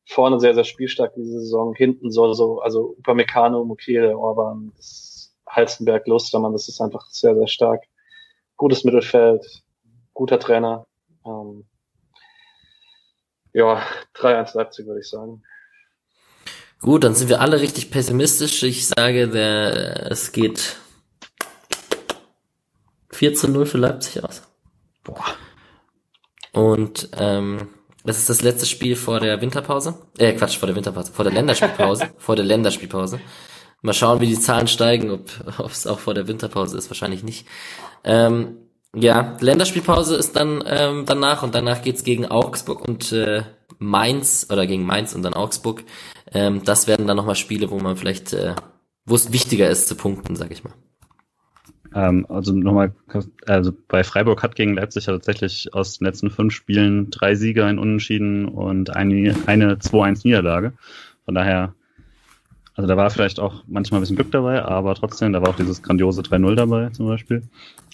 vorne 0.06 0.40
sehr, 0.40 0.56
sehr 0.56 0.64
spielstark 0.64 1.14
diese 1.16 1.40
Saison, 1.42 1.76
hinten 1.76 2.10
so, 2.10 2.34
so, 2.34 2.62
also 2.62 2.96
Upamecano, 2.98 3.64
Mukele, 3.64 4.18
Orban, 4.18 4.72
Halstenberg, 5.48 6.08
Lustermann, 6.08 6.54
das 6.54 6.68
ist 6.68 6.82
einfach 6.82 7.06
sehr, 7.12 7.36
sehr 7.36 7.48
stark 7.48 7.84
gutes 8.60 8.84
Mittelfeld, 8.84 9.64
guter 10.14 10.38
Trainer. 10.38 10.86
Ähm, 11.26 11.66
ja, 13.54 13.82
3-1 14.16 14.56
Leipzig 14.56 14.86
würde 14.86 15.00
ich 15.00 15.10
sagen. 15.10 15.42
Gut, 16.82 17.04
dann 17.04 17.16
sind 17.16 17.30
wir 17.30 17.42
alle 17.42 17.60
richtig 17.60 17.90
pessimistisch. 17.90 18.62
Ich 18.64 18.88
sage, 18.88 19.28
der, 19.28 20.12
es 20.12 20.32
geht 20.32 20.78
4 23.12 23.34
zu 23.34 23.50
0 23.50 23.66
für 23.66 23.78
Leipzig 23.80 24.24
aus. 24.24 24.44
Boah. 25.04 25.26
Und 26.52 27.10
ähm, 27.18 27.70
das 28.04 28.18
ist 28.18 28.30
das 28.30 28.42
letzte 28.42 28.66
Spiel 28.66 28.96
vor 28.96 29.20
der 29.20 29.42
Winterpause. 29.42 30.00
Äh, 30.18 30.34
Quatsch, 30.34 30.58
vor 30.58 30.68
der 30.68 30.76
Winterpause, 30.76 31.12
vor 31.12 31.24
der 31.24 31.34
Länderspielpause. 31.34 32.10
vor 32.18 32.36
der 32.36 32.46
Länderspielpause. 32.46 33.20
Mal 33.82 33.94
schauen, 33.94 34.20
wie 34.20 34.28
die 34.28 34.40
Zahlen 34.40 34.68
steigen, 34.68 35.10
ob 35.12 35.72
es 35.72 35.88
auch 35.88 36.00
vor 36.00 36.14
der 36.14 36.28
Winterpause 36.28 36.78
ist, 36.78 36.90
wahrscheinlich 36.90 37.24
nicht. 37.24 37.48
Ähm, 38.04 38.58
ja, 38.96 39.38
Länderspielpause 39.40 40.16
ist 40.16 40.36
dann 40.36 40.64
ähm, 40.66 41.04
danach 41.06 41.44
und 41.44 41.54
danach 41.54 41.82
geht's 41.82 42.04
gegen 42.04 42.26
Augsburg 42.26 42.88
und 42.88 43.12
äh, 43.12 43.44
Mainz 43.78 44.48
oder 44.52 44.66
gegen 44.66 44.86
Mainz 44.86 45.14
und 45.14 45.24
dann 45.24 45.34
Augsburg. 45.34 45.84
Ähm, 46.32 46.64
das 46.66 46.88
werden 46.88 47.08
dann 47.08 47.18
nochmal 47.18 47.36
Spiele, 47.36 47.70
wo 47.70 47.80
man 47.80 47.96
vielleicht, 47.96 48.34
äh, 48.34 48.56
wo 49.06 49.16
es 49.16 49.32
wichtiger 49.32 49.70
ist 49.70 49.88
zu 49.88 49.96
punkten, 49.96 50.36
sag 50.36 50.52
ich 50.52 50.64
mal. 50.64 50.74
Ähm, 51.94 52.26
also 52.30 52.54
nochmal, 52.54 52.94
also 53.46 53.72
bei 53.88 54.04
Freiburg 54.04 54.44
hat 54.44 54.56
gegen 54.56 54.76
Leipzig 54.76 55.06
ja 55.06 55.14
tatsächlich 55.14 55.74
aus 55.74 55.98
den 55.98 56.06
letzten 56.06 56.30
fünf 56.30 56.54
Spielen 56.54 57.10
drei 57.10 57.36
Sieger 57.36 57.70
in 57.70 57.80
Unentschieden 57.80 58.46
und 58.48 58.96
eine, 58.96 59.36
eine 59.46 59.76
2-1 59.76 60.22
Niederlage. 60.24 60.74
Von 61.26 61.36
daher 61.36 61.74
also 62.80 62.88
da 62.88 62.96
war 62.96 63.10
vielleicht 63.10 63.42
auch 63.42 63.66
manchmal 63.68 64.00
ein 64.00 64.04
bisschen 64.04 64.16
Glück 64.16 64.32
dabei, 64.32 64.64
aber 64.64 64.96
trotzdem, 64.96 65.34
da 65.34 65.42
war 65.42 65.50
auch 65.50 65.58
dieses 65.58 65.84
grandiose 65.84 66.22
3-0 66.22 66.56
dabei 66.56 66.90
zum 66.92 67.08
Beispiel. 67.08 67.44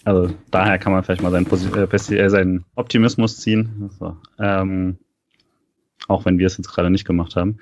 Also 0.04 0.30
daher 0.52 0.78
kann 0.78 0.94
man 0.94 1.04
vielleicht 1.04 1.24
mal 1.24 1.32
seinen, 1.32 1.48
äh, 1.76 2.18
äh, 2.18 2.30
seinen 2.30 2.66
Optimismus 2.76 3.40
ziehen. 3.40 3.90
Also, 3.90 4.16
ähm, 4.38 5.00
auch 6.08 6.26
wenn 6.26 6.38
wir 6.38 6.46
es 6.46 6.58
jetzt 6.58 6.68
gerade 6.68 6.92
nicht 6.92 7.04
gemacht 7.04 7.36
haben. 7.36 7.58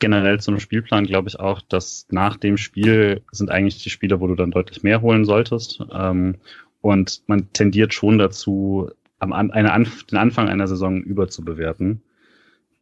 Generell 0.00 0.40
zu 0.40 0.50
einem 0.50 0.58
Spielplan 0.58 1.04
glaube 1.04 1.28
ich 1.28 1.38
auch, 1.38 1.60
dass 1.60 2.08
nach 2.10 2.36
dem 2.36 2.56
Spiel 2.56 3.22
sind 3.30 3.52
eigentlich 3.52 3.80
die 3.84 3.90
Spiele, 3.90 4.18
wo 4.18 4.26
du 4.26 4.34
dann 4.34 4.50
deutlich 4.50 4.82
mehr 4.82 5.02
holen 5.02 5.24
solltest. 5.24 5.80
Ähm, 5.92 6.38
und 6.80 7.22
man 7.28 7.52
tendiert 7.52 7.94
schon 7.94 8.18
dazu, 8.18 8.90
am, 9.20 9.32
eine, 9.32 9.86
den 10.10 10.18
Anfang 10.18 10.48
einer 10.48 10.66
Saison 10.66 11.00
überzubewerten. 11.00 12.02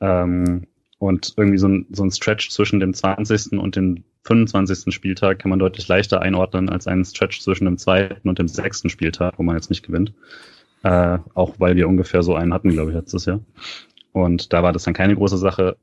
Ähm, 0.00 0.68
und 0.98 1.34
irgendwie 1.36 1.58
so 1.58 1.68
ein, 1.68 1.86
so 1.90 2.04
ein 2.04 2.10
Stretch 2.10 2.50
zwischen 2.50 2.80
dem 2.80 2.92
20. 2.92 3.58
und 3.58 3.76
dem 3.76 4.04
25. 4.24 4.92
Spieltag 4.92 5.38
kann 5.38 5.50
man 5.50 5.58
deutlich 5.58 5.86
leichter 5.88 6.20
einordnen 6.20 6.68
als 6.68 6.86
einen 6.86 7.04
Stretch 7.04 7.40
zwischen 7.40 7.64
dem 7.64 7.78
zweiten 7.78 8.28
und 8.28 8.38
dem 8.38 8.48
sechsten 8.48 8.90
Spieltag, 8.90 9.34
wo 9.38 9.42
man 9.42 9.56
jetzt 9.56 9.70
nicht 9.70 9.86
gewinnt. 9.86 10.12
Äh, 10.82 11.18
auch 11.34 11.54
weil 11.58 11.76
wir 11.76 11.88
ungefähr 11.88 12.22
so 12.22 12.34
einen 12.34 12.52
hatten, 12.52 12.70
glaube 12.70 12.90
ich, 12.90 12.96
letztes 12.96 13.24
Jahr. 13.24 13.40
Und 14.12 14.52
da 14.52 14.62
war 14.62 14.72
das 14.72 14.84
dann 14.84 14.94
keine 14.94 15.14
große 15.14 15.38
Sache. 15.38 15.76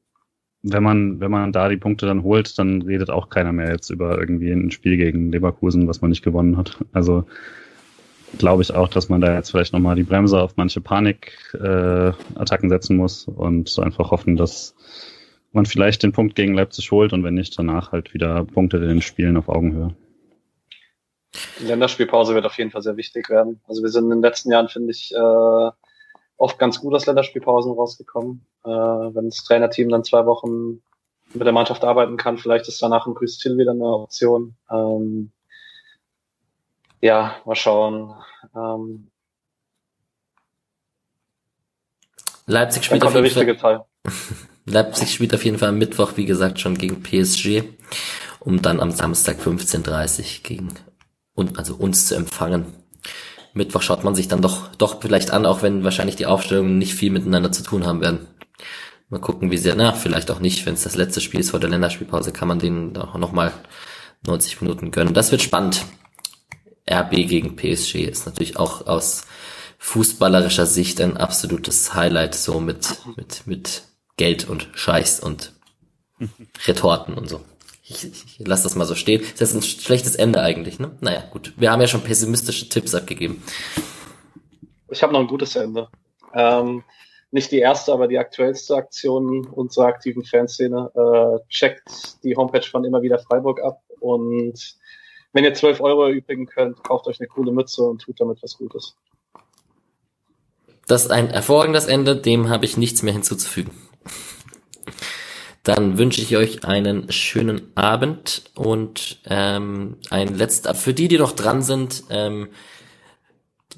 Wenn 0.61 0.83
man, 0.83 1.19
wenn 1.19 1.31
man 1.31 1.51
da 1.51 1.69
die 1.69 1.77
Punkte 1.77 2.05
dann 2.05 2.23
holt, 2.23 2.57
dann 2.59 2.81
redet 2.81 3.09
auch 3.09 3.29
keiner 3.29 3.51
mehr 3.51 3.71
jetzt 3.71 3.89
über 3.89 4.19
irgendwie 4.19 4.51
ein 4.51 4.71
Spiel 4.71 4.97
gegen 4.97 5.31
Leverkusen, 5.31 5.87
was 5.87 6.01
man 6.01 6.09
nicht 6.09 6.23
gewonnen 6.23 6.57
hat. 6.57 6.77
Also 6.91 7.25
glaube 8.37 8.61
ich 8.61 8.73
auch, 8.73 8.87
dass 8.89 9.09
man 9.09 9.21
da 9.21 9.33
jetzt 9.33 9.51
vielleicht 9.51 9.73
nochmal 9.73 9.95
die 9.95 10.03
Bremse 10.03 10.41
auf 10.41 10.57
manche 10.57 10.81
Panikattacken 10.81 12.69
äh, 12.69 12.69
setzen 12.69 12.97
muss 12.97 13.27
und 13.27 13.77
einfach 13.79 14.11
hoffen, 14.11 14.35
dass 14.35 14.75
man 15.51 15.65
vielleicht 15.65 16.03
den 16.03 16.11
Punkt 16.11 16.35
gegen 16.35 16.53
Leipzig 16.53 16.91
holt 16.91 17.13
und 17.13 17.23
wenn 17.23 17.33
nicht, 17.33 17.57
danach 17.57 17.91
halt 17.91 18.13
wieder 18.13 18.43
Punkte 18.45 18.77
in 18.77 18.87
den 18.87 19.01
Spielen 19.01 19.37
auf 19.37 19.49
Augenhöhe. 19.49 19.95
Die 21.59 21.65
Länderspielpause 21.65 22.33
wird 22.33 22.45
auf 22.45 22.57
jeden 22.57 22.71
Fall 22.71 22.81
sehr 22.81 22.97
wichtig 22.97 23.29
werden. 23.29 23.61
Also 23.67 23.81
wir 23.81 23.89
sind 23.89 24.05
in 24.05 24.09
den 24.11 24.21
letzten 24.21 24.51
Jahren, 24.51 24.69
finde 24.69 24.91
ich, 24.91 25.13
äh, 25.13 25.71
oft 26.37 26.59
ganz 26.59 26.79
gut 26.79 26.93
aus 26.93 27.05
Länderspielpausen 27.05 27.73
rausgekommen. 27.73 28.45
Äh, 28.63 28.69
wenn 28.69 29.25
das 29.25 29.43
Trainerteam 29.43 29.89
dann 29.89 30.03
zwei 30.03 30.25
Wochen 30.25 30.81
mit 31.33 31.45
der 31.45 31.53
Mannschaft 31.53 31.83
arbeiten 31.83 32.17
kann, 32.17 32.37
vielleicht 32.37 32.67
ist 32.67 32.81
danach 32.81 33.07
ein 33.07 33.15
Küstil 33.15 33.57
wieder 33.57 33.71
eine 33.71 33.85
Option. 33.85 34.55
Ähm, 34.69 35.31
ja, 37.05 37.35
mal 37.45 37.55
schauen. 37.55 38.15
Ähm, 38.55 39.11
Leipzig 42.47 42.85
spielt 42.85 43.03
auf 43.03 43.15
jeden 43.15 43.29
Fall. 43.29 43.57
Teil. 43.57 43.85
Leipzig 44.65 45.13
spielt 45.13 45.33
auf 45.35 45.45
jeden 45.45 45.59
Fall 45.59 45.69
am 45.69 45.77
Mittwoch, 45.77 46.13
wie 46.15 46.25
gesagt, 46.25 46.59
schon 46.59 46.77
gegen 46.77 47.03
PSG, 47.03 47.63
um 48.39 48.61
dann 48.63 48.79
am 48.79 48.91
Samstag 48.91 49.37
15.30 49.39 50.41
gegen 50.41 50.73
und 51.35 51.59
also 51.59 51.75
uns 51.75 52.07
zu 52.07 52.15
empfangen. 52.15 52.73
Mittwoch 53.53 53.83
schaut 53.83 54.03
man 54.03 54.15
sich 54.15 54.27
dann 54.27 54.41
doch 54.41 54.75
doch 54.75 54.99
vielleicht 55.01 55.31
an, 55.31 55.45
auch 55.45 55.61
wenn 55.61 55.83
wahrscheinlich 55.83 56.15
die 56.15 56.25
Aufstellungen 56.25 56.79
nicht 56.79 56.95
viel 56.95 57.11
miteinander 57.11 57.51
zu 57.51 57.61
tun 57.61 57.85
haben 57.85 58.01
werden. 58.01 58.27
Mal 59.09 59.21
gucken, 59.21 59.51
wie 59.51 59.57
sie, 59.57 59.71
na, 59.75 59.93
vielleicht 59.93 60.31
auch 60.31 60.39
nicht, 60.39 60.65
wenn 60.65 60.73
es 60.73 60.83
das 60.83 60.95
letzte 60.95 61.21
Spiel 61.21 61.39
ist 61.39 61.51
vor 61.51 61.59
der 61.59 61.69
Länderspielpause, 61.69 62.31
kann 62.31 62.47
man 62.47 62.57
denen 62.57 62.97
auch 62.97 63.15
nochmal 63.15 63.53
90 64.25 64.61
Minuten 64.61 64.89
gönnen. 64.89 65.13
Das 65.13 65.31
wird 65.31 65.43
spannend. 65.43 65.85
RB 66.89 67.27
gegen 67.27 67.55
PSG 67.55 68.05
ist 68.05 68.25
natürlich 68.25 68.57
auch 68.57 68.85
aus 68.87 69.25
fußballerischer 69.79 70.65
Sicht 70.65 71.01
ein 71.01 71.17
absolutes 71.17 71.93
Highlight, 71.93 72.35
so 72.35 72.59
mit, 72.59 72.87
mit, 73.15 73.47
mit 73.47 73.83
Geld 74.17 74.47
und 74.49 74.69
Scheiß 74.73 75.19
und 75.19 75.53
Retorten 76.65 77.13
und 77.13 77.29
so. 77.29 77.41
Ich, 77.83 78.03
ich, 78.03 78.39
ich 78.39 78.47
lasse 78.47 78.63
das 78.63 78.75
mal 78.75 78.85
so 78.85 78.95
stehen. 78.95 79.21
Das 79.37 79.49
ist 79.49 79.55
ein 79.55 79.61
schlechtes 79.61 80.15
Ende 80.15 80.41
eigentlich, 80.41 80.79
ne? 80.79 80.91
Naja, 81.01 81.23
gut. 81.31 81.53
Wir 81.57 81.71
haben 81.71 81.81
ja 81.81 81.87
schon 81.87 82.01
pessimistische 82.01 82.67
Tipps 82.67 82.95
abgegeben. 82.95 83.43
Ich 84.89 85.03
habe 85.03 85.13
noch 85.13 85.19
ein 85.19 85.27
gutes 85.27 85.55
Ende. 85.55 85.89
Ähm, 86.33 86.83
nicht 87.31 87.51
die 87.51 87.59
erste, 87.59 87.93
aber 87.93 88.07
die 88.07 88.17
aktuellste 88.17 88.75
Aktion 88.75 89.45
unserer 89.47 89.85
aktiven 89.85 90.23
Fanszene. 90.23 90.89
Äh, 90.95 91.47
checkt 91.49 92.23
die 92.23 92.35
Homepage 92.35 92.63
von 92.63 92.85
immer 92.85 93.01
wieder 93.01 93.19
Freiburg 93.19 93.61
ab 93.61 93.81
und 93.99 94.77
wenn 95.35 95.43
ihr 95.43 95.53
12 95.53 95.81
Euro 95.81 96.07
übrigen 96.09 96.45
könnt, 96.45 96.81
kauft 96.81 97.07
euch 97.07 97.19
eine 97.19 97.27
coole 97.27 97.51
Mütze 97.51 97.83
und 97.83 98.01
tut 98.01 98.19
damit 98.21 98.41
was 98.41 98.57
Gutes. 98.57 98.95
Das 100.87 101.03
ist 101.03 101.11
ein 101.11 101.29
hervorragendes 101.29 101.87
Ende, 101.87 102.15
dem 102.15 102.47
habe 102.47 102.63
ich 102.63 102.77
nichts 102.77 103.03
mehr 103.03 103.11
hinzuzufügen. 103.11 103.71
Dann 105.63 105.97
wünsche 105.97 106.21
ich 106.21 106.37
euch 106.37 106.63
einen 106.63 107.11
schönen 107.11 107.75
Abend 107.75 108.43
und 108.55 109.19
ähm, 109.25 109.97
ein 110.09 110.37
letzter, 110.37 110.73
für 110.73 110.93
die, 110.93 111.09
die 111.09 111.17
noch 111.17 111.33
dran 111.33 111.61
sind, 111.61 112.05
ähm, 112.11 112.47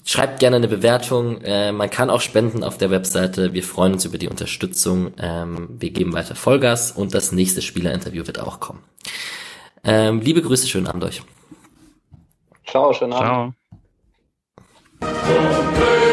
schreibt 0.06 0.40
gerne 0.40 0.58
eine 0.58 0.68
Bewertung. 0.68 1.42
Äh, 1.42 1.72
man 1.72 1.90
kann 1.90 2.12
auch 2.12 2.22
spenden 2.22 2.64
auf 2.64 2.78
der 2.78 2.92
Webseite. 2.92 3.54
Wir 3.54 3.64
freuen 3.64 3.94
uns 3.94 4.06
über 4.06 4.20
die 4.20 4.30
Unterstützung. 4.30 5.14
Ähm, 5.18 5.70
wir 5.80 5.90
geben 5.90 6.14
weiter 6.14 6.36
Vollgas 6.36 6.92
und 6.92 7.16
das 7.16 7.32
nächste 7.32 7.64
Spielerinterview 7.64 8.28
wird 8.28 8.40
auch 8.40 8.60
kommen. 8.60 8.84
Ähm, 9.84 10.22
liebe 10.22 10.44
Grüße, 10.44 10.68
schönen 10.68 10.86
Abend 10.86 11.04
euch. 11.04 11.24
Ciao, 12.68 12.94
schönen 12.94 13.14
Abend. 13.14 13.56
Ciao. 15.00 16.07